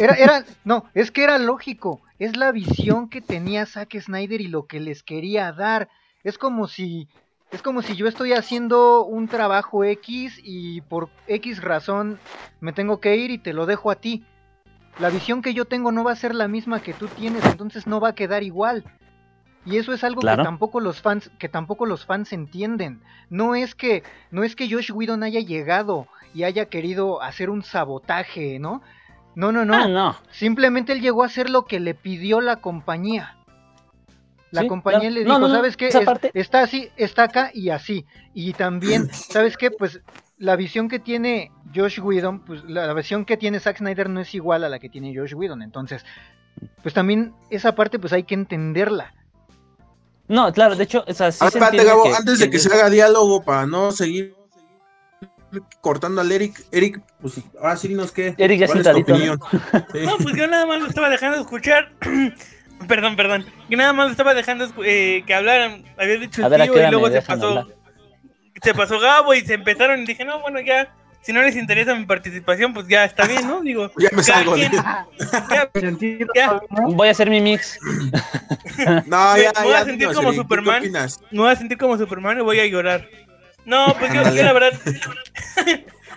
Era, 0.00 0.14
era, 0.14 0.44
no, 0.64 0.84
es 0.94 1.10
que 1.10 1.24
era 1.24 1.38
lógico. 1.38 2.00
Es 2.18 2.36
la 2.36 2.52
visión 2.52 3.10
que 3.10 3.20
tenía 3.20 3.66
Zack 3.66 3.98
Snyder 4.00 4.40
y 4.40 4.48
lo 4.48 4.66
que 4.66 4.80
les 4.80 5.02
quería 5.02 5.52
dar. 5.52 5.88
Es 6.24 6.38
como 6.38 6.68
si. 6.68 7.08
Es 7.52 7.62
como 7.62 7.82
si 7.82 7.96
yo 7.96 8.06
estoy 8.06 8.32
haciendo 8.32 9.04
un 9.04 9.26
trabajo 9.26 9.82
X 9.82 10.40
y 10.42 10.82
por 10.82 11.10
X 11.26 11.60
razón 11.60 12.20
me 12.60 12.72
tengo 12.72 13.00
que 13.00 13.16
ir 13.16 13.32
y 13.32 13.38
te 13.38 13.52
lo 13.52 13.66
dejo 13.66 13.90
a 13.90 13.96
ti. 13.96 14.24
La 14.98 15.10
visión 15.10 15.42
que 15.42 15.54
yo 15.54 15.64
tengo 15.64 15.92
no 15.92 16.04
va 16.04 16.12
a 16.12 16.16
ser 16.16 16.34
la 16.34 16.46
misma 16.46 16.80
que 16.80 16.92
tú 16.94 17.08
tienes, 17.08 17.44
entonces 17.46 17.86
no 17.86 18.00
va 18.00 18.10
a 18.10 18.14
quedar 18.14 18.42
igual. 18.42 18.84
Y 19.66 19.76
eso 19.76 19.92
es 19.92 20.02
algo 20.04 20.22
que 20.22 20.26
tampoco 20.42 20.80
los 20.80 21.02
fans, 21.02 21.30
que 21.38 21.48
tampoco 21.48 21.84
los 21.86 22.06
fans 22.06 22.32
entienden. 22.32 23.02
No 23.28 23.54
es 23.54 23.74
que, 23.74 24.02
no 24.30 24.42
es 24.42 24.56
que 24.56 24.70
Josh 24.70 24.90
Whedon 24.92 25.22
haya 25.22 25.40
llegado 25.40 26.06
y 26.34 26.44
haya 26.44 26.66
querido 26.66 27.20
hacer 27.22 27.50
un 27.50 27.62
sabotaje, 27.62 28.58
¿no? 28.58 28.82
No, 29.34 29.52
no, 29.52 29.64
no. 29.64 29.74
Ah, 29.74 29.86
no. 29.86 30.16
Simplemente 30.30 30.92
él 30.92 31.00
llegó 31.02 31.22
a 31.22 31.26
hacer 31.26 31.50
lo 31.50 31.66
que 31.66 31.78
le 31.78 31.94
pidió 31.94 32.40
la 32.40 32.56
compañía. 32.56 33.36
La 34.50 34.62
Sí, 34.62 34.66
compañía 34.68 35.00
claro. 35.00 35.14
le 35.14 35.20
dijo, 35.24 35.38
no, 35.38 35.46
no, 35.48 35.54
¿sabes 35.54 35.76
qué? 35.76 35.88
esa 35.88 36.00
Es- 36.00 36.04
parte- 36.06 36.30
está 36.34 36.62
así, 36.62 36.88
está 36.96 37.24
acá 37.24 37.50
y 37.54 37.68
así. 37.70 38.06
Y 38.34 38.54
también, 38.54 39.08
¿sabes 39.12 39.56
qué? 39.56 39.70
Pues 39.70 40.00
la 40.38 40.56
visión 40.56 40.88
que 40.88 40.98
tiene 40.98 41.52
Josh 41.74 42.00
Whedon, 42.00 42.40
pues 42.40 42.64
la, 42.64 42.86
la 42.86 42.94
visión 42.94 43.24
que 43.24 43.36
tiene 43.36 43.60
Zack 43.60 43.76
Snyder 43.78 44.08
no 44.08 44.20
es 44.20 44.34
igual 44.34 44.64
a 44.64 44.68
la 44.68 44.78
que 44.80 44.88
tiene 44.88 45.14
Josh 45.14 45.34
Whedon. 45.34 45.62
Entonces, 45.62 46.04
pues 46.82 46.94
también 46.94 47.32
esa 47.50 47.74
parte 47.74 47.98
pues 47.98 48.12
hay 48.12 48.24
que 48.24 48.34
entenderla. 48.34 49.14
No, 50.30 50.52
claro, 50.52 50.76
de 50.76 50.84
hecho, 50.84 51.04
o 51.06 51.12
sea, 51.12 51.32
sí 51.32 51.38
Ah, 51.42 51.50
se 51.50 51.58
espérate, 51.58 51.84
Gabo, 51.84 52.04
que- 52.04 52.14
antes 52.14 52.38
de 52.38 52.48
que 52.50 52.58
se 52.60 52.72
haga 52.72 52.88
diálogo 52.88 53.42
para 53.42 53.66
no 53.66 53.90
seguir 53.90 54.34
cortando 55.80 56.20
al 56.20 56.30
Eric. 56.30 56.64
Eric, 56.70 57.00
pues 57.20 57.34
ahora 57.60 57.76
sí 57.76 57.88
dinos 57.88 58.12
qué. 58.12 58.34
Eric 58.38 58.60
ya 58.60 58.66
¿Cuál 58.66 58.78
es 58.78 58.84
tu 58.84 58.92
sentadito, 58.94 59.12
opinión? 59.14 59.40
Sí. 59.92 59.98
No, 60.06 60.16
pues 60.18 60.36
yo 60.36 60.46
nada 60.46 60.66
más 60.66 60.80
lo 60.80 60.86
estaba 60.86 61.08
dejando 61.08 61.36
de 61.36 61.42
escuchar. 61.42 61.92
perdón, 62.88 63.16
perdón. 63.16 63.44
Que 63.68 63.76
nada 63.76 63.92
más 63.92 64.06
lo 64.06 64.10
estaba 64.12 64.32
dejando 64.34 64.66
escu- 64.68 64.84
eh, 64.86 65.24
que 65.26 65.34
hablaran. 65.34 65.84
Había 65.98 66.18
dicho 66.18 66.42
A 66.42 66.46
el 66.46 66.50
ver, 66.52 66.60
¿a 66.60 66.64
tío 66.64 66.74
qué 66.74 66.86
y 66.86 66.90
luego 66.90 67.08
se 67.10 67.22
pasó. 67.22 67.48
hablar? 67.48 67.66
Se 68.62 68.74
pasó 68.74 69.00
Gabo 69.00 69.34
y 69.34 69.40
se 69.40 69.54
empezaron 69.54 70.00
y 70.02 70.06
dije, 70.06 70.24
no, 70.24 70.40
bueno, 70.40 70.60
ya. 70.60 70.94
Si 71.22 71.32
no 71.34 71.42
les 71.42 71.54
interesa 71.56 71.94
mi 71.94 72.06
participación, 72.06 72.72
pues 72.72 72.88
ya 72.88 73.04
está 73.04 73.26
bien, 73.26 73.46
¿no? 73.46 73.60
Digo, 73.60 73.90
Ya 73.98 74.08
me 74.12 74.22
salgo. 74.22 74.54
quien- 74.54 74.70
dice. 74.70 74.82
ya, 75.50 75.70
Sentido, 75.78 76.28
ya. 76.34 76.60
¿no? 76.70 76.92
Voy 76.92 77.08
a 77.08 77.10
hacer 77.10 77.28
mi 77.28 77.40
mix. 77.40 77.78
No, 79.06 79.34
Me- 79.34 79.42
ya, 79.42 79.52
me 79.58 79.62
voy 79.64 79.72
a 79.74 79.78
ya. 79.80 79.84
sentir 79.84 79.98
dinos, 79.98 80.14
como 80.16 80.28
Eric, 80.28 80.36
¿tú 80.36 80.42
Superman. 80.42 80.82
Me 81.30 81.38
voy 81.40 81.50
a 81.52 81.56
sentir 81.56 81.78
como 81.78 81.98
Superman 81.98 82.38
y 82.38 82.42
voy 82.42 82.60
a 82.60 82.66
llorar. 82.66 83.06
No, 83.66 83.94
pues 83.98 84.12
yo 84.14 84.22
la 84.22 84.52
verdad, 84.54 84.72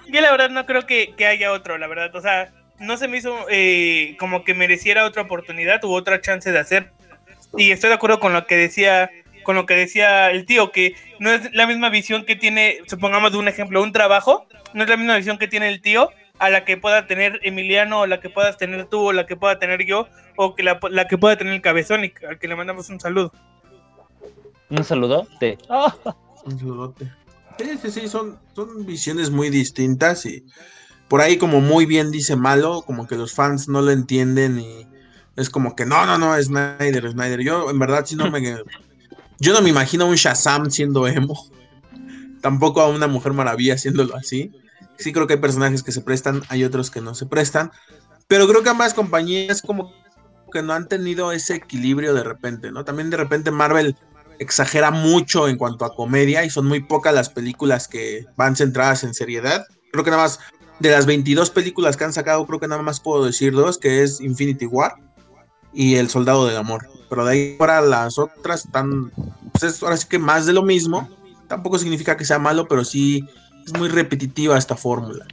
yo 0.08 0.22
la 0.22 0.32
verdad 0.32 0.50
no 0.50 0.66
creo 0.66 0.86
que, 0.88 1.14
que 1.18 1.26
haya 1.28 1.52
otro, 1.52 1.78
la 1.78 1.88
verdad. 1.88 2.16
O 2.16 2.22
sea, 2.22 2.52
no 2.80 2.96
se 2.98 3.08
me 3.10 3.18
hizo 3.18 3.36
eh, 3.50 4.16
como 4.20 4.44
que 4.46 4.54
mereciera 4.54 5.06
otra 5.06 5.24
oportunidad 5.24 5.84
u 5.84 5.92
otra 5.94 6.22
chance 6.22 6.52
de 6.52 6.60
hacer. 6.60 6.92
Y 7.58 7.72
estoy 7.72 7.90
de 7.90 7.96
acuerdo 7.96 8.20
con 8.20 8.32
lo 8.34 8.48
que 8.48 8.56
decía, 8.56 9.12
con 9.44 9.56
lo 9.56 9.66
que 9.66 9.76
decía 9.76 10.32
el 10.32 10.46
tío, 10.46 10.72
que 10.72 10.96
no 11.20 11.32
es 11.32 11.54
la 11.54 11.68
misma 11.68 11.90
visión 11.90 12.26
que 12.26 12.36
tiene, 12.36 12.80
supongamos 12.88 13.32
de 13.32 13.38
un 13.38 13.48
ejemplo, 13.48 13.82
un 13.84 13.92
trabajo, 13.92 14.48
no 14.74 14.84
es 14.84 14.90
la 14.90 14.98
misma 14.98 15.18
visión 15.18 15.38
que 15.38 15.48
tiene 15.48 15.70
el 15.70 15.82
tío 15.82 16.10
a 16.40 16.50
la 16.50 16.66
que 16.66 16.78
pueda 16.78 17.06
tener 17.08 17.40
Emiliano, 17.44 18.02
o 18.02 18.08
la 18.08 18.20
que 18.20 18.30
puedas 18.30 18.58
tener 18.58 18.86
tú, 18.86 19.00
o 19.00 19.14
la 19.14 19.26
que 19.26 19.36
pueda 19.36 19.60
tener 19.60 19.86
yo, 19.86 20.08
o 20.36 20.56
que 20.56 20.64
la, 20.64 20.80
la 20.90 21.08
que 21.08 21.18
pueda 21.18 21.38
tener 21.38 21.54
el 21.54 21.62
cabezón, 21.62 22.04
y 22.04 22.14
al 22.28 22.40
que 22.40 22.48
le 22.48 22.56
mandamos 22.56 22.90
un 22.90 23.00
saludo. 23.00 23.32
Un 24.70 24.84
saludo. 24.84 25.28
Te... 25.40 25.58
Ah, 25.70 25.96
Un 26.46 26.60
saludote. 26.60 27.12
Sí, 27.60 27.78
sí, 27.82 27.92
sí, 27.92 28.08
son, 28.08 28.40
son 28.56 28.86
visiones 28.86 29.30
muy 29.30 29.50
distintas 29.50 30.26
y 30.26 30.44
por 31.08 31.22
ahí 31.22 31.38
como 31.38 31.62
muy 31.62 31.86
bien 31.86 32.10
dice 32.10 32.36
Malo, 32.36 32.82
como 32.82 33.06
que 33.08 33.16
los 33.16 33.34
fans 33.34 33.68
no 33.68 33.82
lo 33.82 33.92
entienden 33.92 34.60
y 34.60 34.88
es 35.36 35.50
como 35.50 35.76
que 35.76 35.86
no, 35.86 36.06
no, 36.06 36.18
no, 36.18 36.36
es 36.36 36.48
Snyder, 36.48 37.12
Snyder. 37.12 37.42
Yo 37.42 37.70
en 37.70 37.80
verdad 37.80 38.06
sí 38.06 38.16
no 38.16 38.32
me... 38.32 38.42
Yo 39.40 39.54
no 39.54 39.62
me 39.62 39.70
imagino 39.70 40.06
a 40.06 40.08
un 40.08 40.16
Shazam 40.16 40.70
siendo 40.70 41.08
emo, 41.08 41.36
tampoco 42.42 42.82
a 42.82 42.90
una 42.90 43.08
Mujer 43.08 43.34
Maravilla 43.34 43.76
haciéndolo 43.76 44.16
así. 44.16 44.52
Sí 44.98 45.12
creo 45.12 45.28
que 45.28 45.34
hay 45.34 45.40
personajes 45.40 45.84
que 45.84 45.92
se 45.92 46.02
prestan, 46.02 46.44
hay 46.50 46.64
otros 46.64 46.92
que 46.92 47.02
no 47.02 47.16
se 47.16 47.26
prestan, 47.26 47.72
pero 48.28 48.48
creo 48.48 48.64
que 48.64 48.70
ambas 48.70 48.94
compañías 48.94 49.62
como 49.62 49.92
que 50.52 50.62
no 50.62 50.74
han 50.74 50.88
tenido 50.88 51.32
ese 51.32 51.56
equilibrio 51.56 52.14
de 52.14 52.24
repente, 52.24 52.72
¿no? 52.72 52.86
También 52.86 53.10
de 53.10 53.18
repente 53.18 53.50
Marvel 53.50 53.96
exagera 54.40 54.92
mucho 54.92 55.48
en 55.48 55.58
cuanto 55.58 55.84
a 55.84 55.96
comedia 55.96 56.44
y 56.46 56.50
son 56.50 56.68
muy 56.68 56.82
pocas 56.82 57.14
las 57.14 57.30
películas 57.30 57.88
que 57.88 58.26
van 58.36 58.56
centradas 58.56 59.04
en 59.04 59.14
seriedad. 59.14 59.66
Creo 59.92 60.04
que 60.04 60.12
nada 60.12 60.24
más 60.24 60.40
de 60.80 60.92
las 60.92 61.06
22 61.06 61.50
películas 61.50 61.98
que 61.98 62.04
han 62.04 62.14
sacado, 62.14 62.46
creo 62.46 62.60
que 62.60 62.68
nada 62.68 62.82
más 62.82 63.00
puedo 63.00 63.26
decir 63.26 63.54
dos, 63.54 63.78
que 63.78 64.04
es 64.04 64.22
Infinity 64.22 64.66
War 64.66 64.96
y 65.74 65.96
El 65.96 66.10
Soldado 66.10 66.46
del 66.48 66.58
Amor. 66.58 66.88
Pero 67.10 67.26
de 67.26 67.32
ahí 67.34 67.56
para 67.58 67.82
las 67.82 68.18
otras 68.18 68.66
están, 68.66 69.12
pues 69.52 69.64
es 69.64 69.84
ahora 69.84 69.98
sí 69.98 70.08
que 70.10 70.20
más 70.20 70.46
de 70.46 70.54
lo 70.54 70.64
mismo. 70.64 71.10
Tampoco 71.48 71.78
significa 71.78 72.18
que 72.18 72.26
sea 72.26 72.40
malo, 72.40 72.68
pero 72.68 72.84
sí 72.84 73.24
es 73.66 73.74
muy 73.78 73.88
repetitiva 73.90 74.58
esta 74.58 74.76
fórmula. 74.76 75.26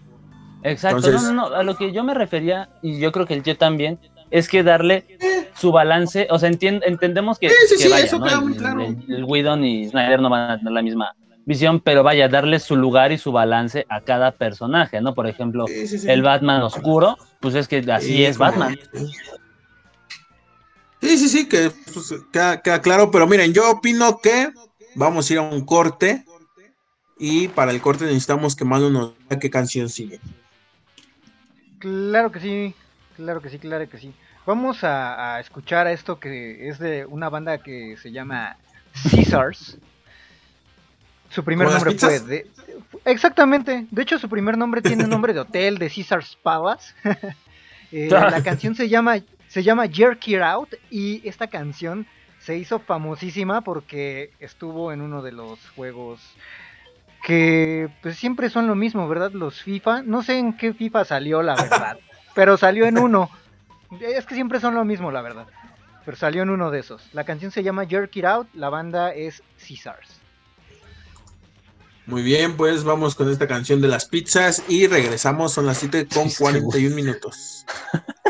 Exacto, 0.62 0.99
Entonces- 0.99 1.23
no, 1.23 1.33
no, 1.33 1.49
no, 1.51 1.57
a 1.57 1.62
lo 1.62 1.77
que 1.77 1.93
yo 1.93 2.05
me 2.05 2.12
refería, 2.12 2.69
y 2.83 2.99
yo 3.01 3.12
creo 3.12 3.25
que 3.27 3.35
el 3.35 3.43
tío 3.43 3.57
también, 3.57 3.99
es 4.31 4.47
que 4.49 4.62
darle 4.62 5.07
su 5.55 5.73
balance, 5.73 6.29
o 6.31 6.39
sea, 6.39 6.51
entien- 6.51 6.83
entendemos 6.87 7.39
que, 7.39 7.49
Sí, 7.49 7.55
sí, 7.69 7.75
que 7.77 7.83
sí, 7.85 7.89
vaya, 7.89 8.05
eso 8.05 8.19
¿no? 8.19 8.27
queda 8.27 8.35
el, 8.37 8.41
muy 8.45 8.55
claro. 8.57 8.81
el- 8.85 9.05
el 9.09 9.25
Whedon 9.25 9.65
y 9.65 9.89
Snyder 9.89 10.21
no 10.21 10.29
van 10.31 10.51
a 10.51 10.59
tener 10.59 10.73
la 10.73 10.83
misma 10.83 11.15
visión, 11.47 11.81
pero 11.81 12.03
vaya, 12.05 12.29
darle 12.29 12.61
su 12.61 12.77
lugar 12.77 13.11
y 13.11 13.19
su 13.19 13.33
balance 13.33 13.87
a 13.89 14.03
cada 14.03 14.31
personaje, 14.33 15.01
¿no? 15.01 15.15
Por 15.15 15.27
ejemplo, 15.27 15.65
Sí, 15.67 15.87
sí, 15.89 15.99
sí. 15.99 16.09
el 16.11 16.23
Batman 16.23 16.62
oscuro, 16.62 17.17
pues 17.41 17.55
es 17.55 17.67
que 17.67 17.79
así 17.91 18.07
Sí, 18.09 18.25
es 18.25 18.37
como- 18.39 18.51
Batman. 18.51 18.79
Sí, 21.01 21.17
sí, 21.17 21.29
sí, 21.29 21.49
que 21.49 21.71
pues, 21.93 22.15
queda, 22.33 22.61
queda 22.63 22.83
claro, 22.83 23.11
pero 23.11 23.27
miren, 23.27 23.53
yo 23.53 23.71
opino 23.71 24.19
que 24.19 24.53
vamos 24.95 25.29
a 25.29 25.33
ir 25.33 25.39
a 25.39 25.43
un 25.43 25.65
corte 25.65 26.25
y 27.19 27.49
para 27.49 27.71
el 27.73 27.81
corte 27.81 28.05
necesitamos 28.05 28.55
que 28.55 28.65
Manu 28.65 28.91
nos 28.91 29.19
diga 29.19 29.39
qué 29.39 29.51
canción 29.51 29.89
sigue. 29.89 30.21
Claro 31.79 32.31
que 32.31 32.41
sí, 32.41 32.75
claro 33.17 33.41
que 33.41 33.49
sí, 33.49 33.59
claro 33.59 33.89
que 33.89 33.99
sí. 33.99 34.13
Vamos 34.47 34.85
a, 34.85 35.37
a 35.37 35.41
escuchar 35.41 35.87
a 35.87 35.93
esto 35.93 36.19
que 36.19 36.69
es 36.69 36.79
de 36.79 37.07
una 37.07 37.29
banda 37.29 37.63
que 37.63 37.97
se 37.97 38.11
llama 38.11 38.57
Caesars. 39.11 39.79
Su 41.31 41.45
primer 41.45 41.67
¿Como 41.67 41.75
las 41.75 41.85
nombre 41.85 41.99
fue 41.99 42.21
de... 42.21 42.51
Exactamente, 43.05 43.87
de 43.91 44.03
hecho 44.03 44.19
su 44.19 44.29
primer 44.29 44.59
nombre 44.59 44.83
tiene 44.83 45.07
nombre 45.07 45.33
de 45.33 45.41
hotel 45.41 45.79
de 45.79 45.89
Caesars 45.89 46.37
Palace. 46.43 46.93
Eh, 47.93 48.09
la 48.09 48.41
canción 48.45 48.77
se 48.77 48.89
llama, 48.89 49.17
se 49.51 49.65
llama 49.65 49.89
Jerk 49.89 50.29
It 50.29 50.41
Out 50.41 50.75
y 50.91 51.29
esta 51.29 51.49
canción 51.49 52.07
se 52.39 52.57
hizo 52.57 52.79
famosísima 52.79 53.63
porque 53.63 54.31
estuvo 54.39 54.93
en 54.93 55.01
uno 55.01 55.23
de 55.23 55.33
los 55.33 55.59
juegos 55.71 56.21
que 57.25 57.91
pues 58.01 58.17
siempre 58.17 58.49
son 58.49 58.69
lo 58.69 58.77
mismo, 58.77 59.09
¿verdad? 59.09 59.33
Los 59.33 59.61
FIFA, 59.61 60.03
no 60.03 60.23
sé 60.23 60.39
en 60.39 60.57
qué 60.57 60.73
FIFA 60.73 61.05
salió 61.05 61.43
la 61.43 61.57
verdad, 61.57 61.99
pero 62.35 62.57
salió 62.57 62.87
en 62.87 62.97
uno. 62.97 63.29
Es 64.01 64.25
que 64.25 64.37
siempre 64.37 64.61
son 64.61 64.77
lo 64.77 64.85
mismo, 64.85 65.11
la 65.11 65.21
verdad. 65.21 65.49
Pero 66.05 66.17
salió 66.17 66.45
en 66.45 66.51
uno 66.51 66.71
de 66.71 66.79
esos. 66.79 67.03
La 67.13 67.25
canción 67.25 67.51
se 67.51 67.65
llama 67.65 67.87
Jerk 67.87 68.15
It 68.15 68.25
Out, 68.25 68.55
la 68.55 68.71
banda 68.71 69.13
es 69.13 69.43
Caesars. 69.59 70.21
Muy 72.07 72.23
bien, 72.23 72.57
pues 72.57 72.85
vamos 72.85 73.17
con 73.17 73.29
esta 73.29 73.49
canción 73.49 73.81
de 73.81 73.89
las 73.89 74.05
pizzas 74.07 74.63
y 74.69 74.87
regresamos, 74.87 75.53
son 75.53 75.67
las 75.67 75.79
7 75.79 76.07
con 76.07 76.31
Sí, 76.31 76.37
41 76.39 76.95
minutos. 76.95 77.67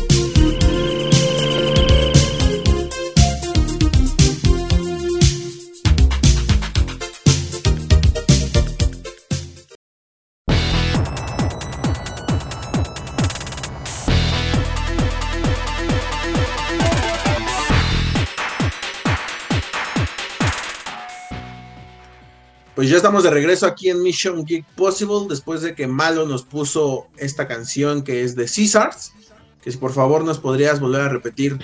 Pues 22.75 22.89
ya 22.89 22.97
estamos 22.97 23.23
de 23.23 23.29
regreso 23.29 23.67
aquí 23.67 23.89
en 23.89 24.01
Mission 24.01 24.45
Geek 24.45 24.65
Possible 24.75 25.27
después 25.27 25.61
de 25.61 25.75
que 25.75 25.87
Malo 25.87 26.25
nos 26.25 26.43
puso 26.43 27.07
esta 27.17 27.47
canción 27.47 28.03
que 28.03 28.23
es 28.23 28.35
de 28.35 28.45
Caesars. 28.45 29.13
Que 29.61 29.71
si 29.71 29.77
por 29.77 29.91
favor 29.91 30.23
nos 30.23 30.39
podrías 30.39 30.79
volver 30.79 31.01
a 31.01 31.09
repetir 31.09 31.57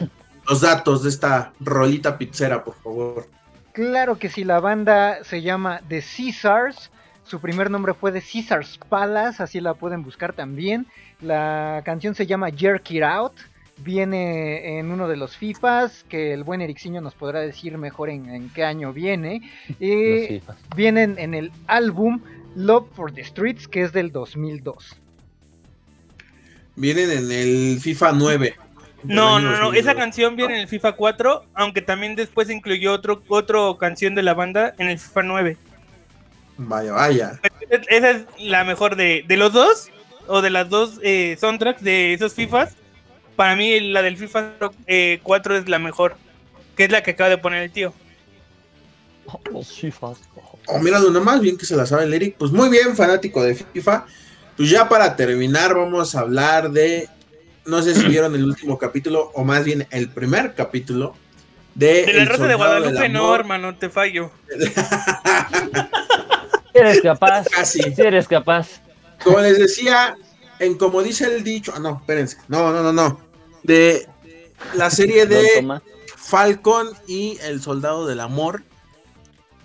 los 0.48 0.62
datos 0.62 1.04
de 1.04 1.10
esta 1.10 1.54
rolita 1.60 2.18
pizzera, 2.18 2.64
por 2.64 2.76
favor. 2.76 3.28
Claro 3.72 4.20
que 4.20 4.30
sí, 4.30 4.44
la 4.44 4.60
banda 4.60 5.24
se 5.24 5.42
llama 5.42 5.82
The 5.88 6.04
Caesars. 6.04 6.92
Su 7.24 7.40
primer 7.40 7.72
nombre 7.72 7.94
fue 7.94 8.12
The 8.12 8.22
Caesars 8.22 8.78
Palace, 8.90 9.42
así 9.42 9.62
la 9.62 9.76
pueden 9.76 10.04
buscar 10.04 10.34
también. 10.34 10.88
La 11.22 11.82
canción 11.86 12.16
se 12.16 12.28
llama 12.28 12.52
Jerk 12.52 12.92
It 12.92 13.04
Out. 13.04 13.34
Viene 13.80 14.80
en 14.80 14.92
uno 14.92 15.08
de 15.08 15.18
los 15.18 15.38
FIFAs, 15.38 16.04
que 16.10 16.34
el 16.34 16.44
buen 16.44 16.62
Erixiño 16.62 17.00
nos 17.02 17.14
podrá 17.14 17.42
decir 17.42 17.78
mejor 17.78 18.10
en, 18.10 18.30
en 18.30 18.50
qué 18.50 18.64
año 18.64 18.94
viene. 18.94 19.42
Y 19.80 20.42
vienen 20.76 21.16
en 21.20 21.34
el 21.34 21.52
álbum 21.68 22.22
Love 22.56 22.88
for 22.94 23.12
the 23.14 23.24
Streets, 23.24 23.68
que 23.68 23.82
es 23.84 23.94
del 23.94 24.12
2002. 24.12 25.00
Vienen 26.76 27.12
en 27.12 27.32
el 27.32 27.80
FIFA 27.80 28.12
9. 28.14 28.56
del 29.04 29.16
No, 29.16 29.40
no, 29.40 29.52
no, 29.52 29.66
2002. 29.66 29.76
esa 29.78 29.96
canción 29.96 30.36
viene 30.36 30.56
en 30.56 30.62
el 30.62 30.68
FIFA 30.68 30.94
4, 30.94 31.46
aunque 31.54 31.82
también 31.82 32.16
después 32.16 32.50
incluyó 32.50 32.94
otro, 32.94 33.22
otro 33.28 33.78
canción 33.78 34.16
de 34.16 34.24
la 34.24 34.34
banda 34.34 34.74
en 34.78 34.90
el 34.90 34.98
FIFA 35.00 35.24
9. 35.24 35.58
Vaya, 36.58 36.92
vaya. 36.94 37.40
Esa 37.90 38.10
es 38.12 38.26
la 38.40 38.64
mejor 38.64 38.96
de, 38.96 39.24
de 39.28 39.38
los 39.38 39.54
dos, 39.54 39.92
o 40.28 40.42
de 40.42 40.50
las 40.50 40.70
dos 40.70 41.00
eh, 41.04 41.38
soundtracks 41.40 41.84
de 41.84 42.14
esos 42.14 42.34
FIFAs. 42.34 42.76
Para 43.38 43.56
mí 43.56 43.80
la 43.80 44.02
del 44.02 44.18
FIFA 44.18 44.56
eh, 44.88 45.20
4 45.22 45.58
es 45.58 45.70
la 45.70 45.78
mejor, 45.78 46.18
que 46.76 46.86
es 46.86 46.92
la 46.92 47.04
que 47.04 47.12
acaba 47.12 47.30
de 47.30 47.38
poner 47.38 47.62
el 47.62 47.72
tío. 47.72 47.94
Los 49.52 49.72
fifas. 49.72 50.18
Oh, 50.66 50.80
míralo 50.80 51.12
nomás, 51.12 51.40
bien 51.40 51.56
que 51.56 51.68
se 51.68 51.76
la 51.76 51.86
sabe 51.86 52.06
el 52.06 52.14
Eric. 52.16 52.36
Pues 52.38 52.52
muy 52.52 52.70
bien, 52.70 52.96
fanático 52.96 53.44
de 53.44 53.54
FIFA. 53.54 54.06
Pues 54.56 54.72
ya 54.72 54.90
para 54.90 55.16
terminar, 55.16 55.76
vamos 55.76 56.16
a 56.16 56.22
hablar 56.22 56.72
de. 56.72 57.08
No 57.66 57.84
sé 57.84 57.94
si 57.94 58.06
vieron 58.10 58.34
el 58.34 58.44
último 58.44 58.80
capítulo, 58.80 59.32
o 59.36 59.44
más 59.44 59.64
bien 59.64 59.88
el 59.92 60.10
primer 60.10 60.56
capítulo. 60.56 61.16
De, 61.76 62.08
De 62.08 62.14
la 62.14 62.24
El 62.24 62.28
Rosa 62.28 62.48
de 62.48 62.56
Guadalupe 62.56 63.08
no, 63.08 63.36
hermano, 63.36 63.76
te 63.76 63.90
fallo. 63.90 64.32
Si 66.74 66.80
eres 66.80 67.02
capaz. 67.02 67.46
Casi. 67.52 67.84
Si 67.84 68.02
eres 68.02 68.28
capaz. 68.28 68.82
Como 69.24 69.40
les 69.42 69.60
decía, 69.60 70.16
en 70.58 70.76
como 70.76 71.04
dice 71.04 71.26
el 71.26 71.44
dicho. 71.44 71.72
Ah, 71.76 71.80
no, 71.80 71.98
espérense. 71.98 72.38
No, 72.48 72.72
no, 72.72 72.82
no, 72.82 72.92
no. 72.92 73.27
De 73.68 74.08
la 74.74 74.90
serie 74.90 75.28
de. 75.28 75.82
Falcon 76.16 76.90
y 77.08 77.38
el 77.42 77.62
Soldado 77.62 78.06
del 78.06 78.20
Amor. 78.20 78.64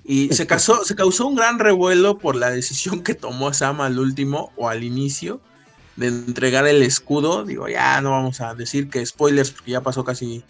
Y 0.05 0.33
se, 0.35 0.47
casó, 0.47 0.85
se 0.85 0.95
causó 0.95 1.27
un 1.27 1.35
gran 1.35 1.59
revuelo 1.59 2.19
por 2.19 2.37
la 2.37 2.51
decisión 2.51 3.03
que 3.03 3.15
tomó 3.15 3.53
Sam 3.53 3.81
al 3.81 3.99
último 3.99 4.53
o 4.57 4.69
al 4.69 4.85
inicio 4.85 5.41
de 5.97 6.09
entregar 6.09 6.67
el 6.67 6.83
escudo. 6.83 7.45
Digo, 7.45 7.69
ya 7.69 8.01
no 8.01 8.11
vamos 8.11 8.41
a 8.41 8.55
decir 8.55 8.91
que 8.91 9.05
spoilers 9.05 9.51
porque 9.51 9.73
ya 9.73 9.81
pasó 9.81 10.05
casi 10.05 10.45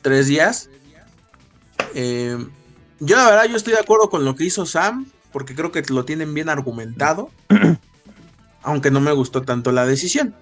tres 0.00 0.26
días. 0.26 0.70
Eh, 1.94 2.38
yo 3.00 3.16
la 3.16 3.26
verdad 3.26 3.44
yo 3.46 3.56
estoy 3.56 3.74
de 3.74 3.80
acuerdo 3.80 4.08
con 4.08 4.24
lo 4.24 4.36
que 4.36 4.44
hizo 4.44 4.64
Sam 4.64 5.10
porque 5.32 5.54
creo 5.54 5.72
que 5.72 5.82
lo 5.88 6.04
tienen 6.04 6.32
bien 6.32 6.48
argumentado. 6.48 7.30
aunque 8.62 8.90
no 8.90 9.00
me 9.00 9.12
gustó 9.12 9.42
tanto 9.42 9.72
la 9.72 9.86
decisión. 9.86 10.34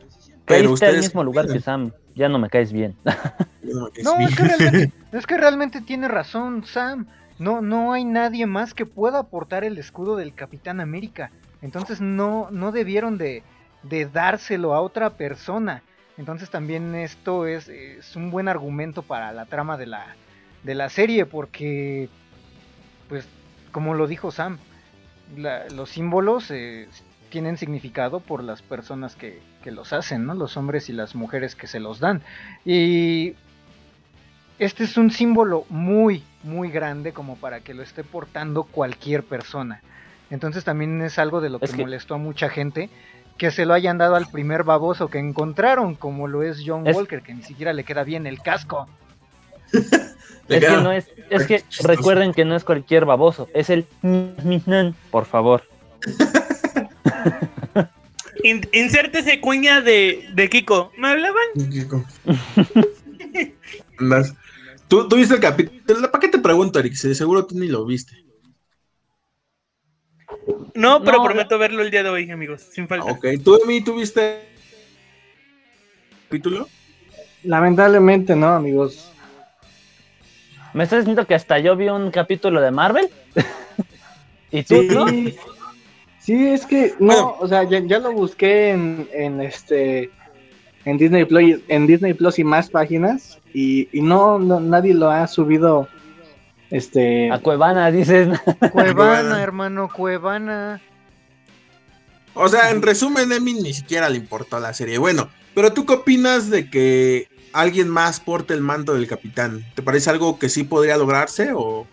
Pero 0.50 0.68
Caíste 0.70 0.86
al 0.86 0.96
mismo 0.98 1.24
lugar 1.24 1.46
que 1.46 1.60
Sam. 1.60 1.92
Ya 2.14 2.28
no 2.28 2.38
me 2.38 2.48
caes 2.50 2.72
bien. 2.72 2.96
No, 3.62 3.88
es 3.94 4.04
No, 4.04 4.16
mi- 4.16 4.24
es 4.24 4.34
que 4.34 4.42
realmente, 4.44 4.92
es 5.12 5.26
que 5.26 5.36
realmente 5.38 5.80
tiene 5.82 6.08
razón 6.08 6.64
Sam. 6.64 7.06
No, 7.38 7.60
no 7.60 7.92
hay 7.92 8.04
nadie 8.04 8.46
más 8.46 8.74
que 8.74 8.84
pueda 8.86 9.18
aportar 9.20 9.64
el 9.64 9.78
escudo 9.78 10.16
del 10.16 10.34
Capitán 10.34 10.80
América. 10.80 11.30
Entonces 11.62 12.00
no, 12.00 12.48
no 12.50 12.72
debieron 12.72 13.16
de, 13.18 13.42
de 13.82 14.06
dárselo 14.06 14.74
a 14.74 14.80
otra 14.80 15.10
persona. 15.10 15.82
Entonces 16.18 16.50
también 16.50 16.94
esto 16.94 17.46
es, 17.46 17.68
es 17.68 18.16
un 18.16 18.30
buen 18.30 18.48
argumento 18.48 19.02
para 19.02 19.30
la 19.32 19.44
trama 19.46 19.76
de 19.76 19.86
la, 19.86 20.06
de 20.64 20.74
la 20.74 20.88
serie 20.88 21.26
porque, 21.26 22.08
pues, 23.08 23.26
como 23.72 23.94
lo 23.94 24.06
dijo 24.06 24.30
Sam, 24.30 24.58
la- 25.36 25.68
los 25.68 25.90
símbolos 25.90 26.50
eh, 26.50 26.88
tienen 27.30 27.56
significado 27.56 28.20
por 28.20 28.42
las 28.42 28.62
personas 28.62 29.16
que, 29.16 29.38
que 29.62 29.70
los 29.70 29.92
hacen, 29.92 30.26
¿no? 30.26 30.34
Los 30.34 30.56
hombres 30.56 30.88
y 30.88 30.92
las 30.92 31.14
mujeres 31.14 31.54
que 31.54 31.66
se 31.66 31.80
los 31.80 32.00
dan. 32.00 32.22
Y 32.64 33.34
este 34.58 34.84
es 34.84 34.96
un 34.96 35.10
símbolo 35.10 35.64
muy, 35.68 36.22
muy 36.42 36.70
grande 36.70 37.12
como 37.12 37.36
para 37.36 37.60
que 37.60 37.74
lo 37.74 37.82
esté 37.82 38.04
portando 38.04 38.64
cualquier 38.64 39.22
persona. 39.22 39.82
Entonces 40.30 40.64
también 40.64 41.00
es 41.02 41.18
algo 41.18 41.40
de 41.40 41.50
lo 41.50 41.58
que, 41.58 41.64
Es 41.66 41.72
que- 41.72 41.82
molestó 41.82 42.14
a 42.14 42.18
mucha 42.18 42.48
gente 42.48 42.88
que 43.38 43.50
se 43.50 43.64
lo 43.64 43.72
hayan 43.74 43.96
dado 43.98 44.16
al 44.16 44.26
primer 44.26 44.64
baboso 44.64 45.08
que 45.08 45.18
encontraron, 45.18 45.94
como 45.94 46.28
lo 46.28 46.42
es 46.42 46.62
John 46.64 46.86
Es- 46.86 46.94
Walker, 46.96 47.22
que 47.22 47.32
ni 47.34 47.42
siquiera 47.42 47.72
le 47.72 47.84
queda 47.84 48.04
bien 48.04 48.26
el 48.26 48.40
casco. 48.42 48.86
Es 50.48 50.64
que 50.64 50.70
no 50.82 50.90
es, 50.90 51.08
es 51.30 51.46
que 51.46 51.62
recuerden 51.84 52.32
que 52.34 52.44
no 52.44 52.56
es 52.56 52.64
cualquier 52.64 53.04
baboso, 53.04 53.48
es 53.54 53.70
el 53.70 53.86
por 55.12 55.24
favor. 55.26 55.62
In- 58.42 58.68
insértese 58.72 59.40
cuña 59.40 59.80
de, 59.80 60.28
de 60.34 60.48
Kiko. 60.48 60.92
¿Me 60.96 61.08
hablaban? 61.08 61.44
Kiko. 61.70 62.04
¿Tú, 64.88 65.08
tú 65.08 65.16
viste 65.16 65.34
el 65.34 65.40
capítulo? 65.40 66.10
¿Para 66.10 66.20
qué 66.20 66.28
te 66.28 66.38
pregunto, 66.38 66.78
Eric? 66.78 66.94
Seguro 66.94 67.46
tú 67.46 67.58
ni 67.58 67.68
lo 67.68 67.84
viste. 67.84 68.16
No, 70.74 71.02
pero 71.04 71.18
No, 71.18 71.24
prometo 71.24 71.58
verlo 71.58 71.82
el 71.82 71.90
día 71.90 72.02
de 72.02 72.08
hoy, 72.08 72.30
amigos. 72.30 72.62
Sin 72.72 72.88
falta. 72.88 73.06
Ok, 73.06 73.26
¿tú, 73.44 73.60
Emi, 73.62 73.82
tú 73.82 73.96
viste 73.96 74.40
el 74.40 74.46
capítulo? 76.24 76.68
Lamentablemente 77.42 78.34
no, 78.36 78.48
amigos. 78.48 79.10
¿Me 80.72 80.84
estás 80.84 81.00
diciendo 81.00 81.26
que 81.26 81.34
hasta 81.34 81.58
yo 81.58 81.74
vi 81.76 81.88
un 81.88 82.10
capítulo 82.10 82.60
de 82.60 82.70
Marvel? 82.70 83.10
¿Y 84.50 84.62
tú, 84.62 84.82
no? 84.84 85.06
Sí, 86.30 86.46
es 86.46 86.64
que 86.64 86.94
no, 87.00 87.34
o 87.40 87.48
sea, 87.48 87.64
ya, 87.64 87.80
ya 87.80 87.98
lo 87.98 88.12
busqué 88.12 88.70
en, 88.70 89.08
en 89.12 89.40
este 89.40 90.12
en 90.84 90.96
Disney 90.96 91.24
Plus, 91.24 91.58
en 91.66 91.88
Disney 91.88 92.14
Plus 92.14 92.38
y 92.38 92.44
más 92.44 92.70
páginas 92.70 93.40
y, 93.52 93.88
y 93.90 94.00
no, 94.00 94.38
no 94.38 94.60
nadie 94.60 94.94
lo 94.94 95.10
ha 95.10 95.26
subido 95.26 95.88
este 96.70 97.32
A 97.32 97.40
Cuevana, 97.40 97.90
dices. 97.90 98.28
Cuevana, 98.72 99.42
hermano, 99.42 99.88
Cuevana. 99.92 100.80
O 102.34 102.48
sea, 102.48 102.70
en 102.70 102.80
resumen, 102.80 103.32
Emi 103.32 103.54
ni 103.54 103.74
siquiera 103.74 104.08
le 104.08 104.18
importó 104.18 104.60
la 104.60 104.72
serie. 104.72 104.98
Bueno, 104.98 105.30
pero 105.52 105.72
¿tú 105.72 105.84
qué 105.84 105.94
opinas 105.94 106.48
de 106.48 106.70
que 106.70 107.26
alguien 107.52 107.88
más 107.88 108.20
porte 108.20 108.54
el 108.54 108.60
mando 108.60 108.94
del 108.94 109.08
capitán? 109.08 109.66
¿Te 109.74 109.82
parece 109.82 110.10
algo 110.10 110.38
que 110.38 110.48
sí 110.48 110.62
podría 110.62 110.96
lograrse 110.96 111.50
o, 111.52 111.58
o 111.58 111.86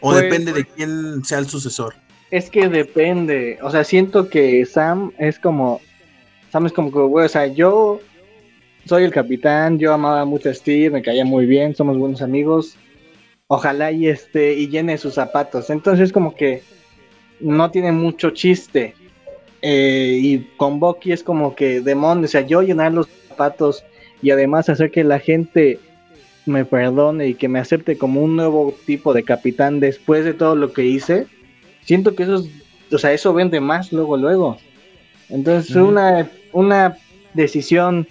Pues- 0.00 0.22
depende 0.22 0.54
de 0.54 0.64
quién 0.64 1.22
sea 1.22 1.38
el 1.38 1.50
sucesor? 1.50 1.96
Es 2.32 2.48
que 2.48 2.70
depende, 2.70 3.58
o 3.62 3.70
sea, 3.70 3.84
siento 3.84 4.30
que 4.30 4.64
Sam 4.64 5.12
es 5.18 5.38
como, 5.38 5.82
Sam 6.50 6.64
es 6.64 6.72
como 6.72 6.90
que, 6.90 6.98
güey, 6.98 7.26
o 7.26 7.28
sea, 7.28 7.46
yo 7.46 8.00
soy 8.86 9.04
el 9.04 9.12
capitán, 9.12 9.78
yo 9.78 9.92
amaba 9.92 10.24
mucho 10.24 10.48
a 10.48 10.54
Steve, 10.54 10.88
me 10.88 11.02
caía 11.02 11.26
muy 11.26 11.44
bien, 11.44 11.76
somos 11.76 11.98
buenos 11.98 12.22
amigos, 12.22 12.78
ojalá 13.48 13.92
y 13.92 14.08
este, 14.08 14.54
y 14.54 14.68
llene 14.68 14.96
sus 14.96 15.12
zapatos, 15.12 15.68
entonces 15.68 16.10
como 16.10 16.34
que 16.34 16.62
no 17.38 17.70
tiene 17.70 17.92
mucho 17.92 18.30
chiste, 18.30 18.94
Eh, 19.64 20.18
y 20.20 20.38
con 20.56 20.80
Bucky 20.80 21.12
es 21.12 21.22
como 21.22 21.54
que, 21.54 21.80
demon, 21.82 22.24
o 22.24 22.26
sea, 22.26 22.40
yo 22.40 22.62
llenar 22.62 22.92
los 22.92 23.06
zapatos 23.28 23.84
y 24.20 24.30
además 24.32 24.68
hacer 24.68 24.90
que 24.90 25.04
la 25.04 25.20
gente 25.20 25.78
me 26.46 26.64
perdone 26.64 27.28
y 27.28 27.34
que 27.34 27.48
me 27.48 27.60
acepte 27.60 27.96
como 27.96 28.22
un 28.22 28.34
nuevo 28.34 28.74
tipo 28.86 29.12
de 29.14 29.22
capitán 29.22 29.78
después 29.78 30.24
de 30.24 30.34
todo 30.34 30.56
lo 30.56 30.72
que 30.72 30.82
hice, 30.84 31.26
siento 31.84 32.14
que 32.14 32.24
eso 32.24 32.36
es, 32.36 32.48
o 32.92 32.98
sea, 32.98 33.12
eso 33.12 33.32
vende 33.32 33.60
más 33.60 33.92
luego, 33.92 34.16
luego. 34.16 34.58
Entonces, 35.28 35.74
Ujú. 35.74 35.88
una, 35.88 36.30
una 36.52 36.96
decisión, 37.34 38.06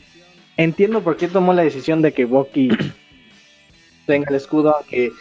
entiendo 0.58 1.02
por 1.02 1.18
qué 1.18 1.28
tomó 1.28 1.54
la 1.54 1.64
decisión 1.64 2.02
de 2.02 2.14
que 2.14 2.26
Bucky 2.26 2.70
tenga 4.06 4.30
el 4.30 4.36
escudo, 4.36 4.76
aunque 4.76 5.12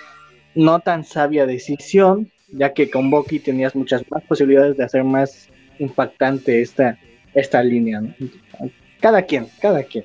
no 0.55 0.81
tan 0.81 1.05
sabia 1.05 1.47
decisión, 1.47 2.31
ya 2.53 2.73
que 2.73 2.91
con 2.91 3.11
Bucky 3.11 3.39
tenías 3.39 3.75
muchas 3.75 4.03
más 4.11 4.23
posibilidades 4.25 4.77
de 4.77 4.85
hacer 4.85 5.05
más 5.05 5.49
impactante 5.79 6.61
esta, 6.61 6.99
esta 7.35 7.63
línea. 7.63 8.01
¿no? 8.01 8.15
Cada 9.01 9.23
quien, 9.23 9.47
cada 9.61 9.83
quien. 9.83 10.05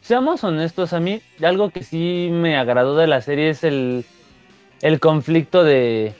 Seamos 0.00 0.42
honestos, 0.42 0.92
a 0.92 1.00
mí 1.00 1.20
algo 1.42 1.70
que 1.70 1.82
sí 1.82 2.30
me 2.32 2.56
agradó 2.56 2.96
de 2.96 3.06
la 3.06 3.20
serie 3.20 3.50
es 3.50 3.62
el, 3.62 4.04
el 4.80 5.00
conflicto 5.00 5.64
de... 5.64 6.14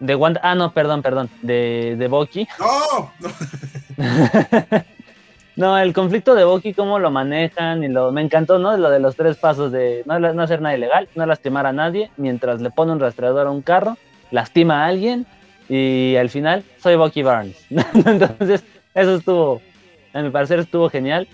De 0.00 0.14
Wanda... 0.14 0.40
Ah, 0.42 0.54
no, 0.54 0.72
perdón, 0.72 1.02
perdón. 1.02 1.30
De, 1.42 1.96
de 1.98 2.08
Bucky. 2.08 2.46
¡No! 2.58 3.12
no. 5.56 5.78
El 5.78 5.92
conflicto 5.92 6.34
de 6.34 6.44
Bucky, 6.44 6.74
cómo 6.74 6.98
lo 6.98 7.10
manejan 7.10 7.84
y 7.84 7.88
lo... 7.88 8.12
Me 8.12 8.22
encantó, 8.22 8.58
¿no? 8.58 8.76
Lo 8.76 8.90
de 8.90 9.00
los 9.00 9.16
tres 9.16 9.36
pasos 9.36 9.72
de 9.72 10.02
no, 10.06 10.18
no 10.18 10.42
hacer 10.42 10.60
nada 10.60 10.76
ilegal, 10.76 11.08
no 11.14 11.26
lastimar 11.26 11.66
a 11.66 11.72
nadie, 11.72 12.10
mientras 12.16 12.60
le 12.60 12.70
pone 12.70 12.92
un 12.92 13.00
rastreador 13.00 13.46
a 13.46 13.50
un 13.50 13.62
carro, 13.62 13.96
lastima 14.30 14.84
a 14.84 14.86
alguien 14.88 15.26
y 15.68 16.16
al 16.16 16.28
final 16.28 16.64
soy 16.78 16.96
Bucky 16.96 17.22
Barnes. 17.22 17.64
Entonces, 17.70 18.64
eso 18.94 19.16
estuvo, 19.16 19.62
a 20.12 20.22
mi 20.22 20.30
parecer 20.30 20.58
estuvo 20.58 20.90
genial. 20.90 21.28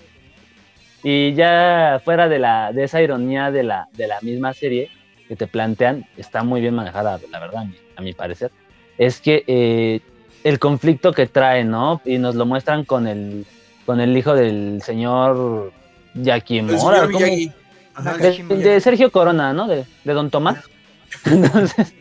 Y 1.03 1.33
ya 1.33 2.01
fuera 2.05 2.29
de, 2.29 2.39
la, 2.39 2.73
de 2.73 2.85
esa 2.85 3.01
ironía 3.01 3.51
de 3.51 3.63
la, 3.63 3.89
de 3.93 4.07
la 4.07 4.21
misma 4.21 4.53
serie 4.53 4.91
que 5.31 5.37
te 5.37 5.47
plantean, 5.47 6.05
está 6.17 6.43
muy 6.43 6.61
bien 6.61 6.75
manejada, 6.75 7.21
la 7.31 7.39
verdad, 7.39 7.61
a 7.61 7.65
mi, 7.65 7.77
a 7.95 8.03
mi 8.03 8.13
parecer. 8.15 8.51
Es 8.99 9.21
que 9.21 9.45
eh, 9.47 10.01
el 10.43 10.59
conflicto 10.59 11.13
que 11.13 11.29
trae, 11.29 11.63
¿no? 11.63 12.03
Y 12.05 12.19
nos 12.19 12.35
lo 12.35 12.47
muestran 12.47 12.85
con 12.85 13.07
el, 13.07 13.47
con 13.87 14.01
el 14.01 14.17
hijo 14.17 14.35
del 14.35 14.83
señor 14.83 15.73
El 16.17 16.25
Yakimora. 16.25 17.07
De, 17.07 18.57
de 18.57 18.81
Sergio 18.81 19.13
Corona, 19.13 19.53
¿no? 19.53 19.69
De, 19.69 19.85
de 20.03 20.13
Don 20.13 20.31
Tomás. 20.31 20.65
Entonces, 21.25 21.95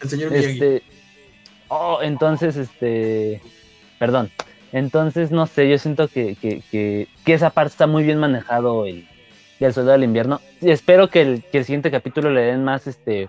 el 0.00 0.08
señor 0.08 0.30
Miyagi. 0.30 0.52
este. 0.52 0.82
Oh, 1.66 1.98
entonces, 2.00 2.56
este. 2.56 3.42
Perdón. 3.98 4.30
Entonces, 4.70 5.32
no 5.32 5.46
sé, 5.46 5.68
yo 5.68 5.78
siento 5.78 6.06
que, 6.06 6.36
que, 6.36 6.62
que, 6.70 7.08
que 7.24 7.34
esa 7.34 7.50
parte 7.50 7.72
está 7.72 7.88
muy 7.88 8.04
bien 8.04 8.18
manejado 8.18 8.86
el, 8.86 9.08
del 9.58 9.72
Soldado 9.72 9.92
del 9.92 10.04
Invierno. 10.04 10.40
Y 10.60 10.70
espero 10.70 11.08
que 11.08 11.20
el, 11.22 11.44
que 11.50 11.58
el 11.58 11.64
siguiente 11.64 11.90
capítulo 11.90 12.30
le 12.30 12.42
den 12.42 12.64
más 12.64 12.86
este 12.86 13.28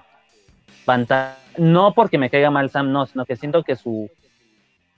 pantalla. 0.85 1.37
No 1.57 1.93
porque 1.93 2.17
me 2.17 2.29
caiga 2.29 2.51
mal 2.51 2.69
Sam, 2.69 2.91
no, 2.91 3.05
sino 3.05 3.25
que 3.25 3.35
siento 3.35 3.63
que 3.63 3.75
su. 3.75 4.09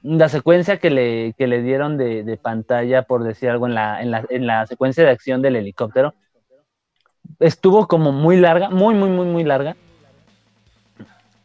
La 0.03 0.29
secuencia 0.29 0.77
que 0.77 0.89
le, 0.89 1.33
que 1.37 1.45
le 1.47 1.61
dieron 1.61 1.95
de, 1.97 2.23
de 2.23 2.37
pantalla, 2.37 3.03
por 3.03 3.23
decir 3.23 3.49
algo, 3.49 3.67
en 3.67 3.75
la, 3.75 4.01
en, 4.01 4.09
la, 4.11 4.25
en 4.29 4.47
la 4.47 4.65
secuencia 4.65 5.03
de 5.03 5.11
acción 5.11 5.41
del 5.43 5.55
helicóptero, 5.55 6.15
estuvo 7.39 7.87
como 7.87 8.11
muy 8.11 8.37
larga, 8.37 8.69
muy, 8.69 8.95
muy, 8.95 9.09
muy, 9.09 9.27
muy 9.27 9.43
larga. 9.43 9.75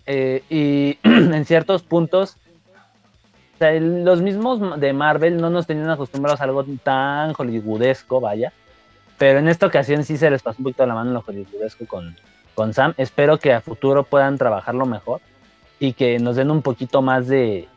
Eh, 0.07 0.43
y 0.49 0.99
en 1.03 1.45
ciertos 1.45 1.83
puntos, 1.83 2.37
o 3.55 3.59
sea, 3.59 3.73
el- 3.73 4.05
los 4.05 4.23
mismos 4.23 4.81
de 4.81 4.93
Marvel 4.93 5.37
no 5.39 5.51
nos 5.51 5.67
tenían 5.67 5.91
acostumbrados 5.91 6.41
a 6.41 6.45
algo 6.45 6.65
tan 6.83 7.35
hollywoodesco, 7.37 8.21
vaya. 8.21 8.53
Pero 9.19 9.39
en 9.39 9.49
esta 9.49 9.67
ocasión 9.67 10.05
sí 10.05 10.17
se 10.17 10.31
les 10.31 10.43
pasó 10.43 10.59
un 10.59 10.65
poquito 10.65 10.87
la 10.87 10.95
mano 10.95 11.11
en 11.11 11.15
lo 11.15 11.25
hollywoodesco 11.27 11.87
con, 11.87 12.17
con 12.55 12.75
Sam. 12.75 12.95
Espero 12.97 13.39
que 13.39 13.53
a 13.53 13.61
futuro 13.61 14.05
puedan 14.05 14.39
trabajarlo 14.39 14.87
mejor 14.87 15.21
y 15.79 15.93
que 15.95 16.19
nos 16.19 16.37
den 16.37 16.51
un 16.51 16.63
poquito 16.63 17.03
más 17.03 17.27
de, 17.27 17.69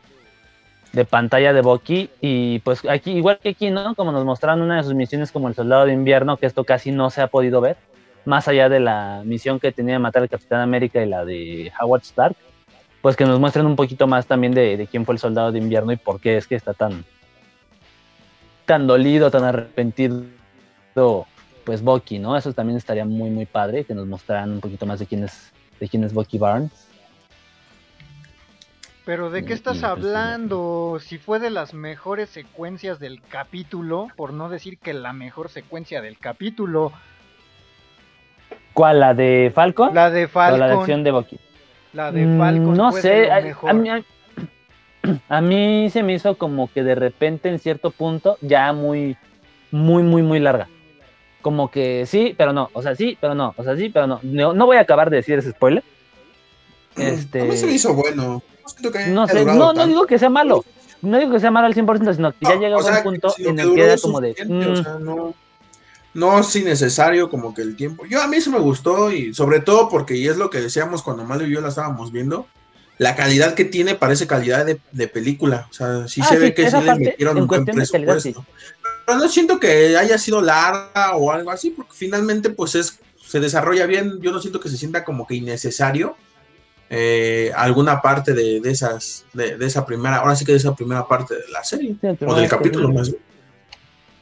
de 0.92 1.04
pantalla 1.04 1.52
de 1.52 1.62
Bucky. 1.62 2.10
Y 2.20 2.58
pues 2.60 2.84
aquí, 2.88 3.12
igual 3.12 3.38
que 3.42 3.50
aquí, 3.50 3.70
¿no? 3.70 3.94
Como 3.94 4.12
nos 4.12 4.24
mostraron 4.24 4.62
una 4.62 4.76
de 4.76 4.82
sus 4.82 4.94
misiones 4.94 5.32
como 5.32 5.48
el 5.48 5.54
Soldado 5.54 5.86
de 5.86 5.92
Invierno, 5.92 6.36
que 6.36 6.46
esto 6.46 6.64
casi 6.64 6.92
no 6.92 7.10
se 7.10 7.22
ha 7.22 7.28
podido 7.28 7.60
ver 7.60 7.76
más 8.24 8.48
allá 8.48 8.68
de 8.68 8.80
la 8.80 9.22
misión 9.24 9.58
que 9.60 9.72
tenía 9.72 9.94
de 9.94 9.98
matar 9.98 10.22
al 10.22 10.28
Capitán 10.28 10.60
América 10.60 11.02
y 11.02 11.08
la 11.08 11.24
de 11.24 11.72
Howard 11.80 12.02
Stark, 12.02 12.36
pues 13.00 13.16
que 13.16 13.24
nos 13.24 13.40
muestren 13.40 13.66
un 13.66 13.76
poquito 13.76 14.06
más 14.06 14.26
también 14.26 14.52
de, 14.52 14.76
de 14.76 14.86
quién 14.86 15.04
fue 15.06 15.14
el 15.14 15.18
soldado 15.18 15.52
de 15.52 15.58
invierno 15.58 15.92
y 15.92 15.96
por 15.96 16.20
qué 16.20 16.36
es 16.36 16.46
que 16.46 16.54
está 16.54 16.74
tan, 16.74 17.04
tan 18.66 18.86
dolido, 18.86 19.30
tan 19.30 19.44
arrepentido, 19.44 20.26
pues 21.70 21.82
Bucky, 21.82 22.18
¿no? 22.18 22.36
Eso 22.36 22.52
también 22.52 22.76
estaría 22.76 23.04
muy, 23.04 23.30
muy 23.30 23.46
padre, 23.46 23.84
que 23.84 23.94
nos 23.94 24.04
mostraran 24.04 24.50
un 24.50 24.60
poquito 24.60 24.86
más 24.86 24.98
de 24.98 25.06
quién 25.06 25.22
es, 25.22 25.52
de 25.78 25.88
quién 25.88 26.02
es 26.02 26.12
Bucky 26.12 26.36
Barnes. 26.36 26.72
Pero 29.04 29.30
¿de 29.30 29.44
qué 29.44 29.52
estás 29.52 29.84
hablando? 29.84 30.98
Si 31.00 31.18
fue 31.18 31.38
de 31.38 31.50
las 31.50 31.72
mejores 31.72 32.28
secuencias 32.28 32.98
del 32.98 33.20
capítulo, 33.22 34.08
por 34.16 34.32
no 34.32 34.48
decir 34.48 34.78
que 34.78 34.92
la 34.94 35.12
mejor 35.12 35.48
secuencia 35.48 36.00
del 36.02 36.18
capítulo, 36.18 36.90
¿Cuál? 38.74 38.98
¿La 38.98 39.14
de 39.14 39.52
Falcon? 39.54 39.94
la 39.94 40.10
de 40.10 40.24
o 40.24 40.26
la 40.26 40.26
de 40.26 40.58
Falcon, 40.58 40.78
acción 40.80 41.04
de 41.04 41.10
Bucky? 41.12 41.38
la 41.92 42.10
de 42.10 42.26
Mm, 42.26 42.36
Falcon 42.36 42.76
no 42.76 42.90
fue 42.90 43.00
sé, 43.02 43.08
de 43.10 43.26
lo 43.28 43.32
a, 43.32 43.36
a 43.36 43.42
mejor. 43.44 43.74
mí, 43.74 43.90
a- 43.90 44.02
a 45.28 45.40
mí 45.40 45.88
se 45.90 46.02
me 46.02 46.14
hizo 46.14 46.36
como 46.36 46.68
que 46.72 46.82
de 46.82 46.96
repente 46.96 47.48
en 47.48 47.60
cierto 47.60 47.92
punto 47.92 48.38
ya 48.40 48.72
muy, 48.72 49.16
muy, 49.70 50.02
muy, 50.02 50.22
muy 50.22 50.40
larga. 50.40 50.68
Como 51.42 51.70
que 51.70 52.04
sí, 52.06 52.34
pero 52.36 52.52
no, 52.52 52.70
o 52.72 52.82
sea, 52.82 52.94
sí, 52.94 53.16
pero 53.20 53.34
no, 53.34 53.54
o 53.56 53.64
sea, 53.64 53.76
sí, 53.76 53.88
pero 53.88 54.06
no. 54.06 54.20
No, 54.22 54.52
no 54.52 54.66
voy 54.66 54.76
a 54.76 54.80
acabar 54.80 55.10
de 55.10 55.16
decir 55.16 55.38
ese 55.38 55.52
spoiler. 55.52 55.82
Este, 56.96 57.40
A 57.40 57.44
mí 57.44 57.56
se 57.56 57.66
me 57.66 57.72
hizo 57.72 57.94
bueno. 57.94 58.42
No 59.08 59.26
que 59.26 59.32
sé, 59.32 59.44
no, 59.44 59.72
no 59.72 59.86
digo 59.86 60.06
que 60.06 60.18
sea 60.18 60.30
malo. 60.30 60.64
No 61.02 61.18
digo 61.18 61.32
que 61.32 61.40
sea 61.40 61.50
malo 61.50 61.66
al 61.66 61.74
100%, 61.74 62.14
sino 62.14 62.32
que 62.32 62.38
ya 62.42 62.56
llega 62.56 62.76
a 62.76 62.98
un 62.98 63.02
punto 63.02 63.34
en 63.38 63.58
el 63.58 63.74
que 63.74 63.82
era 63.84 63.96
como 63.98 64.20
de. 64.20 64.32
o 64.32 64.44
mm, 64.44 64.82
sea, 64.82 64.98
no, 64.98 65.34
no 66.14 66.38
es 66.40 66.54
innecesario 66.56 67.30
como 67.30 67.54
que 67.54 67.62
el 67.62 67.76
tiempo. 67.76 68.04
Yo 68.06 68.22
a 68.22 68.26
mí 68.26 68.36
eso 68.36 68.50
me 68.50 68.58
gustó 68.58 69.10
y 69.10 69.32
sobre 69.32 69.60
todo 69.60 69.88
porque, 69.88 70.16
y 70.16 70.28
es 70.28 70.36
lo 70.36 70.50
que 70.50 70.60
decíamos 70.60 71.02
cuando 71.02 71.24
Mario 71.24 71.46
y 71.46 71.52
yo 71.52 71.60
la 71.60 71.68
estábamos 71.68 72.12
viendo, 72.12 72.46
la 72.98 73.16
calidad 73.16 73.54
que 73.54 73.64
tiene 73.64 73.94
parece 73.94 74.26
calidad 74.26 74.66
de, 74.66 74.78
de 74.92 75.08
película. 75.08 75.66
O 75.70 75.72
sea, 75.72 76.06
sí 76.06 76.20
Ah, 76.22 76.26
se 76.26 76.34
sí, 76.34 76.40
ve 76.40 76.54
que 76.54 76.70
sí 76.70 76.76
le 76.76 76.94
metieron 76.96 77.38
un 77.38 77.46
buen 77.46 77.64
calidad, 77.64 77.88
presupuesto. 77.88 78.44
Pero 79.10 79.22
no 79.22 79.28
siento 79.28 79.58
que 79.58 79.96
haya 79.96 80.16
sido 80.18 80.40
larga 80.40 81.16
o 81.16 81.32
algo 81.32 81.50
así, 81.50 81.70
porque 81.70 81.92
finalmente 81.94 82.50
pues 82.50 82.76
es 82.76 83.00
se 83.20 83.40
desarrolla 83.40 83.86
bien. 83.86 84.20
Yo 84.20 84.30
no 84.30 84.38
siento 84.40 84.60
que 84.60 84.68
se 84.68 84.76
sienta 84.76 85.04
como 85.04 85.26
que 85.26 85.34
innecesario. 85.34 86.16
eh, 86.88 87.50
alguna 87.56 88.00
parte 88.02 88.32
de, 88.34 88.60
de 88.60 88.70
esas, 88.70 89.24
de, 89.32 89.56
de 89.56 89.66
esa 89.66 89.84
primera, 89.86 90.16
ahora 90.18 90.34
sí 90.36 90.44
que 90.44 90.52
de 90.52 90.58
esa 90.58 90.74
primera 90.74 91.06
parte 91.06 91.34
de 91.34 91.48
la 91.52 91.62
serie, 91.64 91.96
Sí, 92.00 92.08
o 92.24 92.34
del 92.34 92.48
capítulo 92.48 92.92
más 92.92 93.10
bien. 93.10 93.22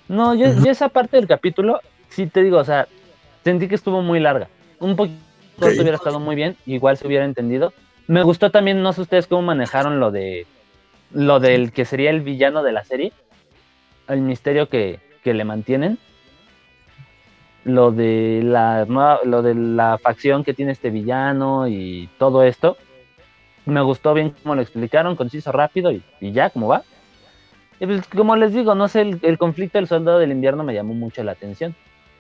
No, 0.09 0.35
yo, 0.35 0.47
esa 0.71 0.89
parte 0.89 1.17
del 1.19 1.27
capítulo, 1.27 1.81
sí 2.11 2.27
te 2.27 2.43
digo, 2.43 2.59
o 2.59 2.65
sea, 2.65 2.87
sentí 3.45 3.69
que 3.69 3.75
estuvo 3.75 4.01
muy 4.03 4.21
larga. 4.21 4.49
Un 4.81 4.97
poquito 4.97 5.19
corto 5.59 5.75
Ok. 5.75 5.81
hubiera 5.81 5.97
estado 5.97 6.19
muy 6.21 6.35
bien, 6.37 6.57
igual 6.67 6.97
se 6.97 7.07
hubiera 7.07 7.25
entendido. 7.25 7.73
Me 8.07 8.23
gustó 8.23 8.51
también, 8.51 8.83
no 8.83 8.93
sé 8.95 9.03
ustedes 9.03 9.27
cómo 9.27 9.43
manejaron 9.43 10.01
lo 10.01 10.11
de 10.11 10.47
lo 11.11 11.41
del 11.41 11.73
que 11.73 11.85
sería 11.87 12.11
el 12.11 12.21
villano 12.21 12.63
de 12.63 12.73
la 12.73 12.85
serie, 12.85 13.13
el 14.09 14.21
misterio 14.23 14.69
que, 14.69 15.01
que 15.23 15.35
le 15.35 15.45
mantienen, 15.45 15.99
lo 17.65 17.91
de 17.93 18.41
la 18.45 18.85
nueva- 18.87 19.21
lo 19.25 19.43
de 19.43 19.55
la 19.55 19.99
facción 19.99 20.45
que 20.45 20.55
tiene 20.55 20.73
este 20.73 20.91
villano 20.91 21.69
y 21.69 22.09
todo 22.19 22.43
esto. 22.43 22.77
Me 23.67 23.83
gustó 23.83 24.15
bien 24.15 24.35
cómo 24.43 24.55
lo 24.55 24.63
explicaron, 24.63 25.17
conciso, 25.17 25.53
rápido 25.53 25.93
y, 25.93 26.03
y 26.21 26.33
ya, 26.33 26.49
como 26.51 26.69
va. 26.69 26.83
Y 27.81 27.87
pues, 27.87 28.07
como 28.09 28.35
les 28.37 28.53
digo, 28.55 28.75
no 28.75 28.89
sé, 28.89 29.03
el, 29.03 29.19
el 29.23 29.37
conflicto 29.39 29.79
del 29.79 29.87
soldado 29.87 30.19
del 30.19 30.33
invierno 30.33 30.65
me 30.65 30.73
llamó 30.75 30.95
mucho 30.95 31.23
la 31.23 31.33
atención. 31.33 31.75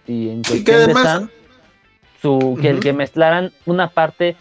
Y 0.06 0.28
en 0.28 0.40
Y 0.40 0.42
que 0.42 0.48
cuestión 0.50 0.76
de 0.76 0.84
además- 0.84 1.02
Sam, 1.04 1.30
su, 2.20 2.58
que 2.60 2.68
el 2.68 2.80
que 2.80 2.92
mezclaran 2.92 3.52
una 3.64 3.88
parte, 3.88 4.36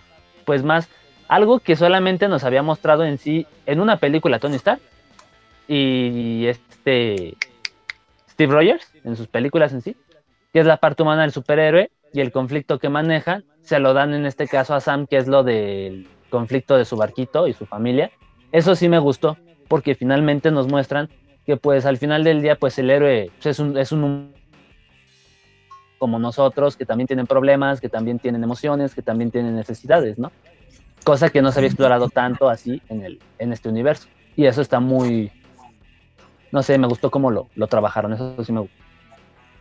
pues 0.45 0.64
más, 0.64 0.90
algo 1.28 1.60
que 1.60 1.76
solamente 1.76 2.28
nos 2.28 2.44
había 2.44 2.61
mostrado 2.64 3.03
en 3.06 3.18
sí 3.18 3.45
en 3.65 3.80
una 3.80 3.98
película 3.98 4.40
Tony 4.40 4.56
Stark 4.56 4.82
y 5.68 6.45
este 6.88 7.38
Steve 8.30 8.53
Rogers 8.53 8.91
en 9.03 9.15
sus 9.15 9.27
películas 9.27 9.73
en 9.73 9.81
sí, 9.81 9.95
que 10.53 10.59
es 10.59 10.65
la 10.65 10.77
parte 10.77 11.03
humana 11.03 11.23
del 11.23 11.31
superhéroe 11.31 11.91
y 12.14 12.22
el 12.22 12.31
conflicto 12.31 12.80
que 12.80 12.89
manejan, 12.89 13.43
se 13.61 13.80
lo 13.80 13.93
dan 13.93 14.14
en 14.14 14.26
este 14.26 14.47
caso 14.47 14.73
a 14.73 14.80
Sam, 14.80 15.07
que 15.07 15.18
es 15.18 15.27
lo 15.27 15.43
del 15.43 16.07
conflicto 16.30 16.77
de 16.77 16.85
su 16.85 16.95
barquito 16.95 17.47
y 17.47 17.53
su 17.53 17.65
familia. 17.65 18.11
Eso 18.51 18.76
sí 18.76 18.88
me 18.88 18.99
gustó, 18.99 19.38
porque 19.68 19.95
finalmente 19.95 20.51
nos 20.51 20.68
muestran 20.68 21.09
que 21.45 21.57
pues 21.57 21.85
al 21.85 21.97
final 21.97 22.23
del 22.23 22.41
día 22.41 22.55
pues 22.55 22.77
el 22.80 22.89
héroe 22.89 23.31
pues, 23.35 23.45
es 23.47 23.59
un 23.59 23.77
es 23.77 23.91
un 23.91 24.34
como 25.97 26.19
nosotros 26.19 26.77
que 26.77 26.85
también 26.85 27.07
tienen 27.07 27.26
problemas, 27.26 27.81
que 27.81 27.89
también 27.89 28.19
tienen 28.19 28.43
emociones, 28.43 28.93
que 28.93 29.01
también 29.01 29.31
tienen 29.31 29.55
necesidades, 29.55 30.19
¿no? 30.19 30.31
Cosa 31.03 31.30
que 31.30 31.41
no 31.41 31.51
se 31.51 31.59
había 31.59 31.69
explorado 31.69 32.07
tanto 32.09 32.49
así 32.49 32.81
en 32.88 33.03
el 33.03 33.19
en 33.39 33.51
este 33.51 33.68
universo. 33.68 34.07
Y 34.35 34.45
eso 34.45 34.61
está 34.61 34.80
muy 34.80 35.31
no 36.52 36.64
sé, 36.64 36.78
me 36.78 36.88
gustó 36.88 37.11
cómo 37.11 37.32
lo, 37.32 37.49
lo 37.56 37.68
trabajaron, 37.68 38.14
eso 38.14 38.44
sí 38.44 38.52
me 38.52 38.61
gustó. 38.61 38.76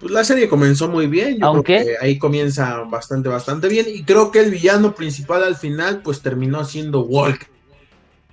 Pues 0.00 0.12
la 0.12 0.24
serie 0.24 0.48
comenzó 0.48 0.88
muy 0.88 1.06
bien, 1.06 1.38
yo 1.38 1.46
Aunque- 1.46 1.82
creo 1.82 1.86
que 1.98 2.04
ahí 2.04 2.18
comienza 2.18 2.82
bastante, 2.82 3.28
bastante 3.28 3.68
bien, 3.68 3.86
y 3.88 4.02
creo 4.04 4.30
que 4.30 4.40
el 4.40 4.50
villano 4.50 4.94
principal 4.94 5.42
al 5.42 5.56
final, 5.56 6.02
pues 6.02 6.20
terminó 6.20 6.64
siendo 6.64 7.00
Walker. 7.00 7.48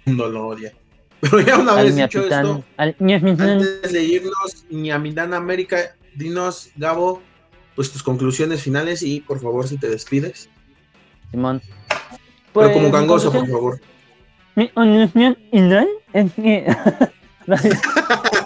No 0.05 0.27
lo 0.27 0.47
odia. 0.47 0.73
Pero 1.21 1.39
ya 1.39 1.57
una 1.57 1.73
vez 1.75 1.95
dicho 1.95 2.21
esto, 2.23 2.63
al 2.75 2.95
antes 2.99 3.93
de 3.93 4.03
irnos, 4.03 4.65
Ñamidán 4.69 5.33
América, 5.33 5.95
dinos, 6.15 6.69
Gabo, 6.75 7.21
pues 7.75 7.91
tus 7.91 8.03
conclusiones 8.03 8.61
finales 8.61 9.01
y 9.01 9.21
por 9.21 9.39
favor 9.39 9.65
si 9.67 9.77
te 9.77 9.89
despides. 9.89 10.49
Simón. 11.31 11.61
Pero 11.87 12.01
Pues, 12.51 12.71
como 12.73 12.85
mi 12.87 12.91
gangoso, 12.91 13.31
por 13.31 13.47
favor. 13.47 13.79
Mi 14.55 14.69
es 16.13 16.33
que. 16.33 16.65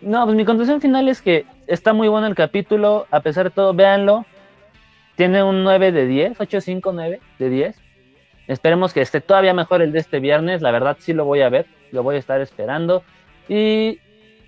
no, 0.00 0.24
pues 0.24 0.36
mi 0.36 0.44
conclusión 0.44 0.80
final 0.80 1.08
es 1.08 1.22
que 1.22 1.46
está 1.66 1.92
muy 1.92 2.08
bueno 2.08 2.26
el 2.26 2.34
capítulo. 2.34 3.06
A 3.10 3.20
pesar 3.20 3.44
de 3.44 3.50
todo, 3.50 3.74
véanlo. 3.74 4.24
Tiene 5.16 5.42
un 5.42 5.64
9 5.64 5.92
de 5.92 6.06
10, 6.06 6.40
8, 6.40 6.60
5, 6.60 6.92
9 6.92 7.20
de 7.38 7.48
10. 7.48 7.76
Esperemos 8.48 8.92
que 8.92 9.00
esté 9.00 9.20
todavía 9.20 9.54
mejor 9.54 9.82
el 9.82 9.92
de 9.92 9.98
este 9.98 10.20
viernes. 10.20 10.62
La 10.62 10.70
verdad, 10.70 10.96
sí 11.00 11.12
lo 11.12 11.24
voy 11.24 11.40
a 11.40 11.48
ver. 11.48 11.66
Lo 11.90 12.02
voy 12.02 12.16
a 12.16 12.18
estar 12.18 12.40
esperando. 12.40 13.02
Y 13.48 13.98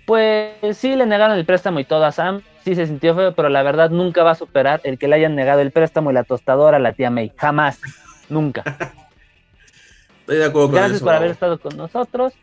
pues 0.05 0.77
sí, 0.77 0.95
le 0.95 1.05
negaron 1.05 1.37
el 1.37 1.45
préstamo 1.45 1.79
y 1.79 1.85
todo 1.85 2.05
a 2.05 2.11
Sam. 2.11 2.41
Sí 2.63 2.75
se 2.75 2.85
sintió 2.85 3.15
feo, 3.15 3.33
pero 3.33 3.49
la 3.49 3.63
verdad 3.63 3.89
nunca 3.89 4.23
va 4.23 4.31
a 4.31 4.35
superar 4.35 4.81
el 4.83 4.97
que 4.97 5.07
le 5.07 5.15
hayan 5.15 5.35
negado 5.35 5.61
el 5.61 5.71
préstamo 5.71 6.11
y 6.11 6.13
la 6.13 6.23
tostadora 6.23 6.77
a 6.77 6.79
la 6.79 6.93
tía 6.93 7.09
May. 7.09 7.31
Jamás. 7.37 7.79
Nunca. 8.29 8.63
Estoy 10.21 10.37
de 10.37 10.45
acuerdo 10.45 10.67
con 10.67 10.75
Gracias 10.75 10.97
eso, 10.97 11.05
por 11.05 11.13
haber 11.15 11.31
estado 11.31 11.59
con 11.59 11.75
nosotros. 11.75 12.33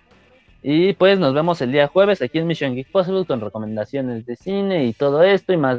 Y 0.69 0.95
pues 0.95 1.17
nos 1.21 1.33
vemos 1.33 1.63
el 1.63 1.71
día 1.71 1.87
jueves 1.87 2.21
aquí 2.23 2.39
en 2.39 2.49
Mission 2.49 2.75
Geek 2.75 2.91
Possible 2.91 3.25
con 3.25 3.41
recomendaciones 3.41 4.27
de 4.27 4.35
cine 4.35 4.85
y 4.87 4.95
todo 4.95 5.23
esto 5.23 5.53
y 5.53 5.57
más 5.57 5.79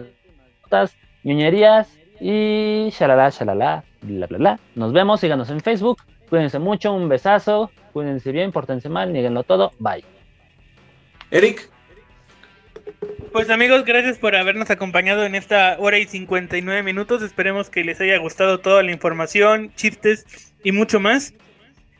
notas, 0.63 0.95
ñoñerías 1.25 1.89
y 2.21 2.87
shalala, 2.91 3.29
shalala, 3.29 3.83
bla, 3.99 4.27
bla, 4.27 4.37
bla. 4.37 4.59
Nos 4.75 4.93
vemos, 4.93 5.19
síganos 5.19 5.49
en 5.49 5.59
Facebook. 5.59 6.01
Cuídense 6.29 6.57
mucho, 6.59 6.93
un 6.93 7.09
besazo. 7.09 7.69
Cuídense 7.91 8.31
bien, 8.31 8.53
pórtense 8.53 8.87
mal, 8.87 9.11
nieguenlo 9.11 9.43
todo. 9.43 9.73
Bye. 9.77 10.05
Eric, 11.31 11.69
Pues 13.33 13.49
amigos, 13.49 13.83
gracias 13.83 14.17
por 14.17 14.37
habernos 14.37 14.69
acompañado 14.69 15.25
en 15.25 15.35
esta 15.35 15.75
hora 15.79 15.97
y 15.97 16.05
59 16.05 16.81
minutos. 16.81 17.21
Esperemos 17.23 17.69
que 17.69 17.83
les 17.83 17.99
haya 17.99 18.19
gustado 18.19 18.61
toda 18.61 18.83
la 18.83 18.93
información, 18.93 19.69
chistes 19.75 20.53
y 20.63 20.71
mucho 20.71 21.01
más. 21.01 21.33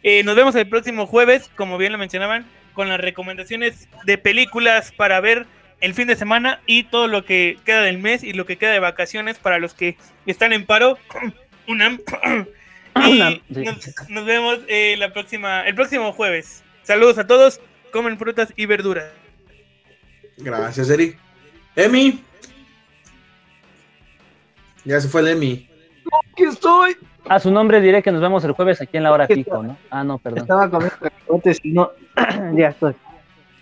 Eh, 0.04 0.24
nos 0.24 0.38
vemos 0.38 0.56
el 0.56 0.70
próximo 0.70 1.06
jueves, 1.06 1.52
como 1.58 1.78
bien 1.78 1.92
lo 1.92 1.98
mencionaban, 1.98 2.46
con 2.78 2.90
las 2.90 3.00
recomendaciones 3.00 3.90
de 4.06 4.20
películas 4.20 4.92
para 4.92 5.20
ver 5.20 5.48
el 5.82 5.96
fin 5.96 6.08
de 6.08 6.16
semana 6.16 6.62
y 6.68 6.84
todo 6.84 7.08
lo 7.08 7.26
que 7.26 7.58
queda 7.66 7.82
del 7.82 7.98
mes 7.98 8.24
y 8.24 8.34
lo 8.34 8.46
que 8.46 8.58
queda 8.58 8.72
de 8.72 8.78
vacaciones 8.78 9.40
para 9.40 9.58
los 9.58 9.74
que 9.74 9.98
están 10.28 10.54
en 10.54 10.64
paro. 10.64 11.00
Unam. 11.68 12.00
y 12.96 13.16
Unam, 13.16 13.42
sí. 13.52 13.64
nos, 13.64 14.10
nos 14.10 14.26
vemos 14.28 14.60
eh, 14.68 14.96
la 15.00 15.12
próxima, 15.12 15.68
el 15.68 15.74
próximo 15.74 16.14
jueves. 16.14 16.64
Saludos 16.84 17.18
a 17.18 17.26
todos, 17.26 17.62
comen 17.92 18.20
frutas 18.20 18.54
y 18.56 18.68
verduras. 18.68 19.12
gracias 20.38 20.88
Eric. 20.92 21.18
Emi. 21.76 22.24
Ya 24.86 25.02
se 25.02 25.10
fue 25.10 25.22
el 25.22 25.30
Emi. 25.30 25.68
Aquí 26.32 26.44
estoy. 26.44 26.96
A 27.30 27.40
su 27.40 27.52
nombre 27.52 27.82
diré 27.82 28.02
que 28.04 28.12
nos 28.12 28.22
vemos 28.22 28.44
el 28.44 28.52
jueves 28.54 28.82
aquí 28.82 28.98
en 28.98 29.04
la 29.04 29.12
hora 29.12 29.28
pico, 29.28 29.62
¿no? 29.64 29.78
Ah, 29.90 30.04
no, 30.04 30.18
perdón. 30.18 30.40
Estaba 30.42 30.70
comiendo 30.70 30.98
y 31.64 31.72
no. 31.72 31.92
ya 32.56 32.70
estoy. 32.70 32.94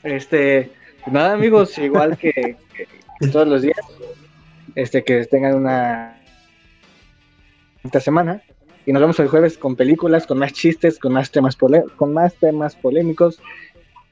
Este. 0.04 0.72
Nada, 1.12 1.34
amigos, 1.34 1.78
igual 1.78 2.18
que, 2.18 2.32
que- 2.32 2.88
que 3.20 3.28
todos 3.28 3.48
los 3.48 3.62
días. 3.62 3.78
Este, 4.76 5.04
que 5.04 5.26
tengan 5.26 5.56
una. 5.56 6.18
Esta 7.84 8.00
semana. 8.00 8.42
Y 8.86 8.94
nos 8.94 9.02
vemos 9.02 9.20
el 9.20 9.28
jueves 9.28 9.58
con 9.58 9.76
películas, 9.76 10.28
con 10.28 10.38
más 10.38 10.54
chistes, 10.54 11.00
con 11.00 11.14
más 11.14 11.32
temas, 11.32 11.56
pole- 11.56 11.86
con 11.96 12.14
más 12.14 12.36
temas 12.36 12.76
polémicos. 12.76 13.42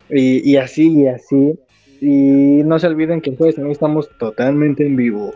Y, 0.09 0.49
y 0.49 0.57
así, 0.57 1.01
y 1.01 1.07
así. 1.07 1.59
Y 2.01 2.63
no 2.63 2.79
se 2.79 2.87
olviden 2.87 3.21
que 3.21 3.29
el 3.31 3.37
jueves 3.37 3.55
también 3.55 3.71
estamos 3.73 4.09
totalmente 4.17 4.85
en 4.85 4.95
vivo. 4.95 5.33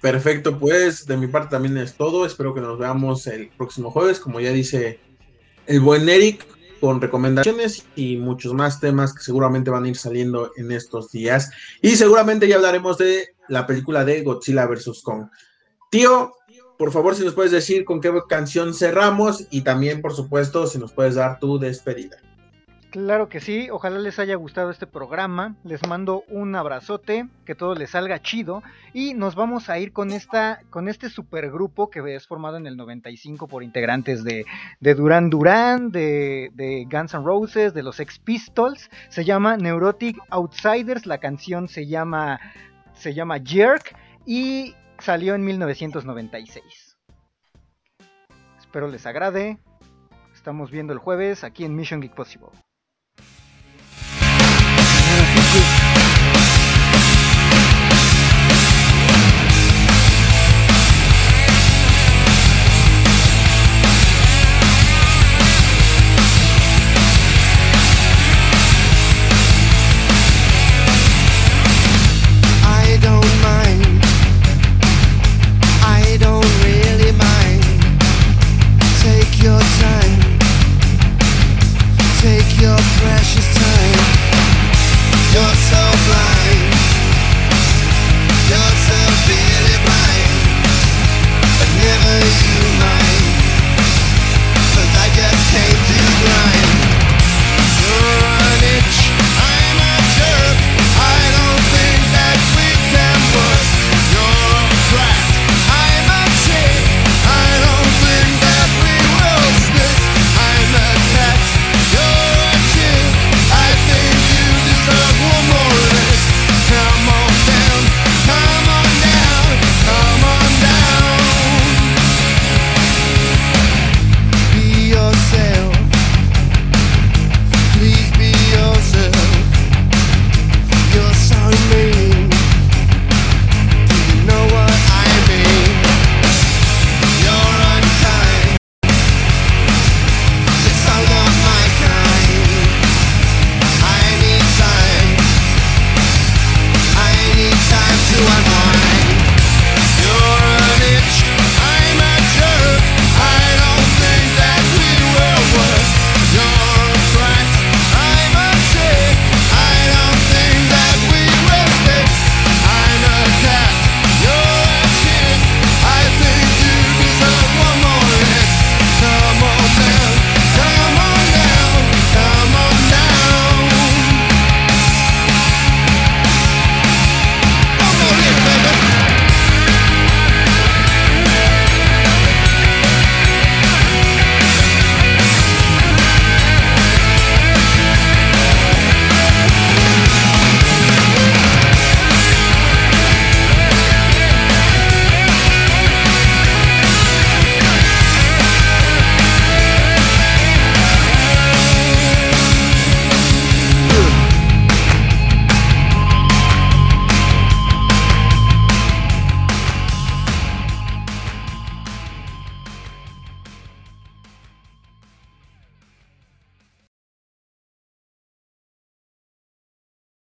Perfecto, 0.00 0.58
pues 0.58 1.06
de 1.06 1.16
mi 1.16 1.26
parte 1.26 1.50
también 1.50 1.76
es 1.78 1.94
todo. 1.94 2.24
Espero 2.24 2.54
que 2.54 2.60
nos 2.60 2.78
veamos 2.78 3.26
el 3.26 3.48
próximo 3.48 3.90
jueves, 3.90 4.20
como 4.20 4.40
ya 4.40 4.52
dice 4.52 5.00
el 5.66 5.80
buen 5.80 6.08
Eric, 6.08 6.46
con 6.80 7.00
recomendaciones 7.00 7.84
y 7.96 8.16
muchos 8.16 8.54
más 8.54 8.78
temas 8.80 9.12
que 9.12 9.22
seguramente 9.22 9.70
van 9.70 9.84
a 9.84 9.88
ir 9.88 9.96
saliendo 9.96 10.52
en 10.56 10.70
estos 10.70 11.10
días. 11.10 11.50
Y 11.82 11.96
seguramente 11.96 12.46
ya 12.46 12.56
hablaremos 12.56 12.96
de 12.98 13.34
la 13.48 13.66
película 13.66 14.04
de 14.04 14.22
Godzilla 14.22 14.66
vs. 14.66 15.02
Kong. 15.02 15.26
Tío, 15.90 16.32
por 16.78 16.92
favor, 16.92 17.16
si 17.16 17.24
nos 17.24 17.34
puedes 17.34 17.50
decir 17.50 17.84
con 17.84 18.00
qué 18.00 18.12
canción 18.28 18.74
cerramos 18.74 19.46
y 19.50 19.62
también, 19.62 20.00
por 20.00 20.14
supuesto, 20.14 20.68
si 20.68 20.78
nos 20.78 20.92
puedes 20.92 21.16
dar 21.16 21.40
tu 21.40 21.58
despedida. 21.58 22.18
Claro 22.98 23.28
que 23.28 23.38
sí, 23.38 23.70
ojalá 23.70 24.00
les 24.00 24.18
haya 24.18 24.34
gustado 24.34 24.72
este 24.72 24.88
programa. 24.88 25.54
Les 25.62 25.86
mando 25.86 26.24
un 26.26 26.56
abrazote, 26.56 27.28
que 27.46 27.54
todo 27.54 27.76
les 27.76 27.90
salga 27.90 28.20
chido 28.20 28.60
y 28.92 29.14
nos 29.14 29.36
vamos 29.36 29.70
a 29.70 29.78
ir 29.78 29.92
con 29.92 30.10
esta 30.10 30.62
con 30.70 30.88
este 30.88 31.08
supergrupo 31.08 31.90
que 31.90 32.16
es 32.16 32.26
formado 32.26 32.56
en 32.56 32.66
el 32.66 32.76
95 32.76 33.46
por 33.46 33.62
integrantes 33.62 34.24
de, 34.24 34.44
Duran 34.80 35.30
Duran, 35.30 35.92
de, 35.92 36.50
de 36.54 36.88
Guns 36.90 37.14
N' 37.14 37.22
Roses, 37.22 37.72
de 37.72 37.84
los 37.84 38.00
Ex 38.00 38.18
Pistols. 38.18 38.90
Se 39.10 39.24
llama 39.24 39.56
Neurotic 39.56 40.18
Outsiders, 40.30 41.06
la 41.06 41.18
canción 41.18 41.68
se 41.68 41.86
llama 41.86 42.40
se 42.94 43.14
llama 43.14 43.38
Jerk 43.38 43.96
y 44.26 44.74
salió 44.98 45.36
en 45.36 45.44
1996. 45.44 46.98
Espero 48.58 48.88
les 48.88 49.06
agrade. 49.06 49.60
Estamos 50.34 50.72
viendo 50.72 50.92
el 50.92 50.98
jueves 50.98 51.44
aquí 51.44 51.64
en 51.64 51.76
Mission 51.76 52.00
Geek 52.00 52.16
Possible. 52.16 52.48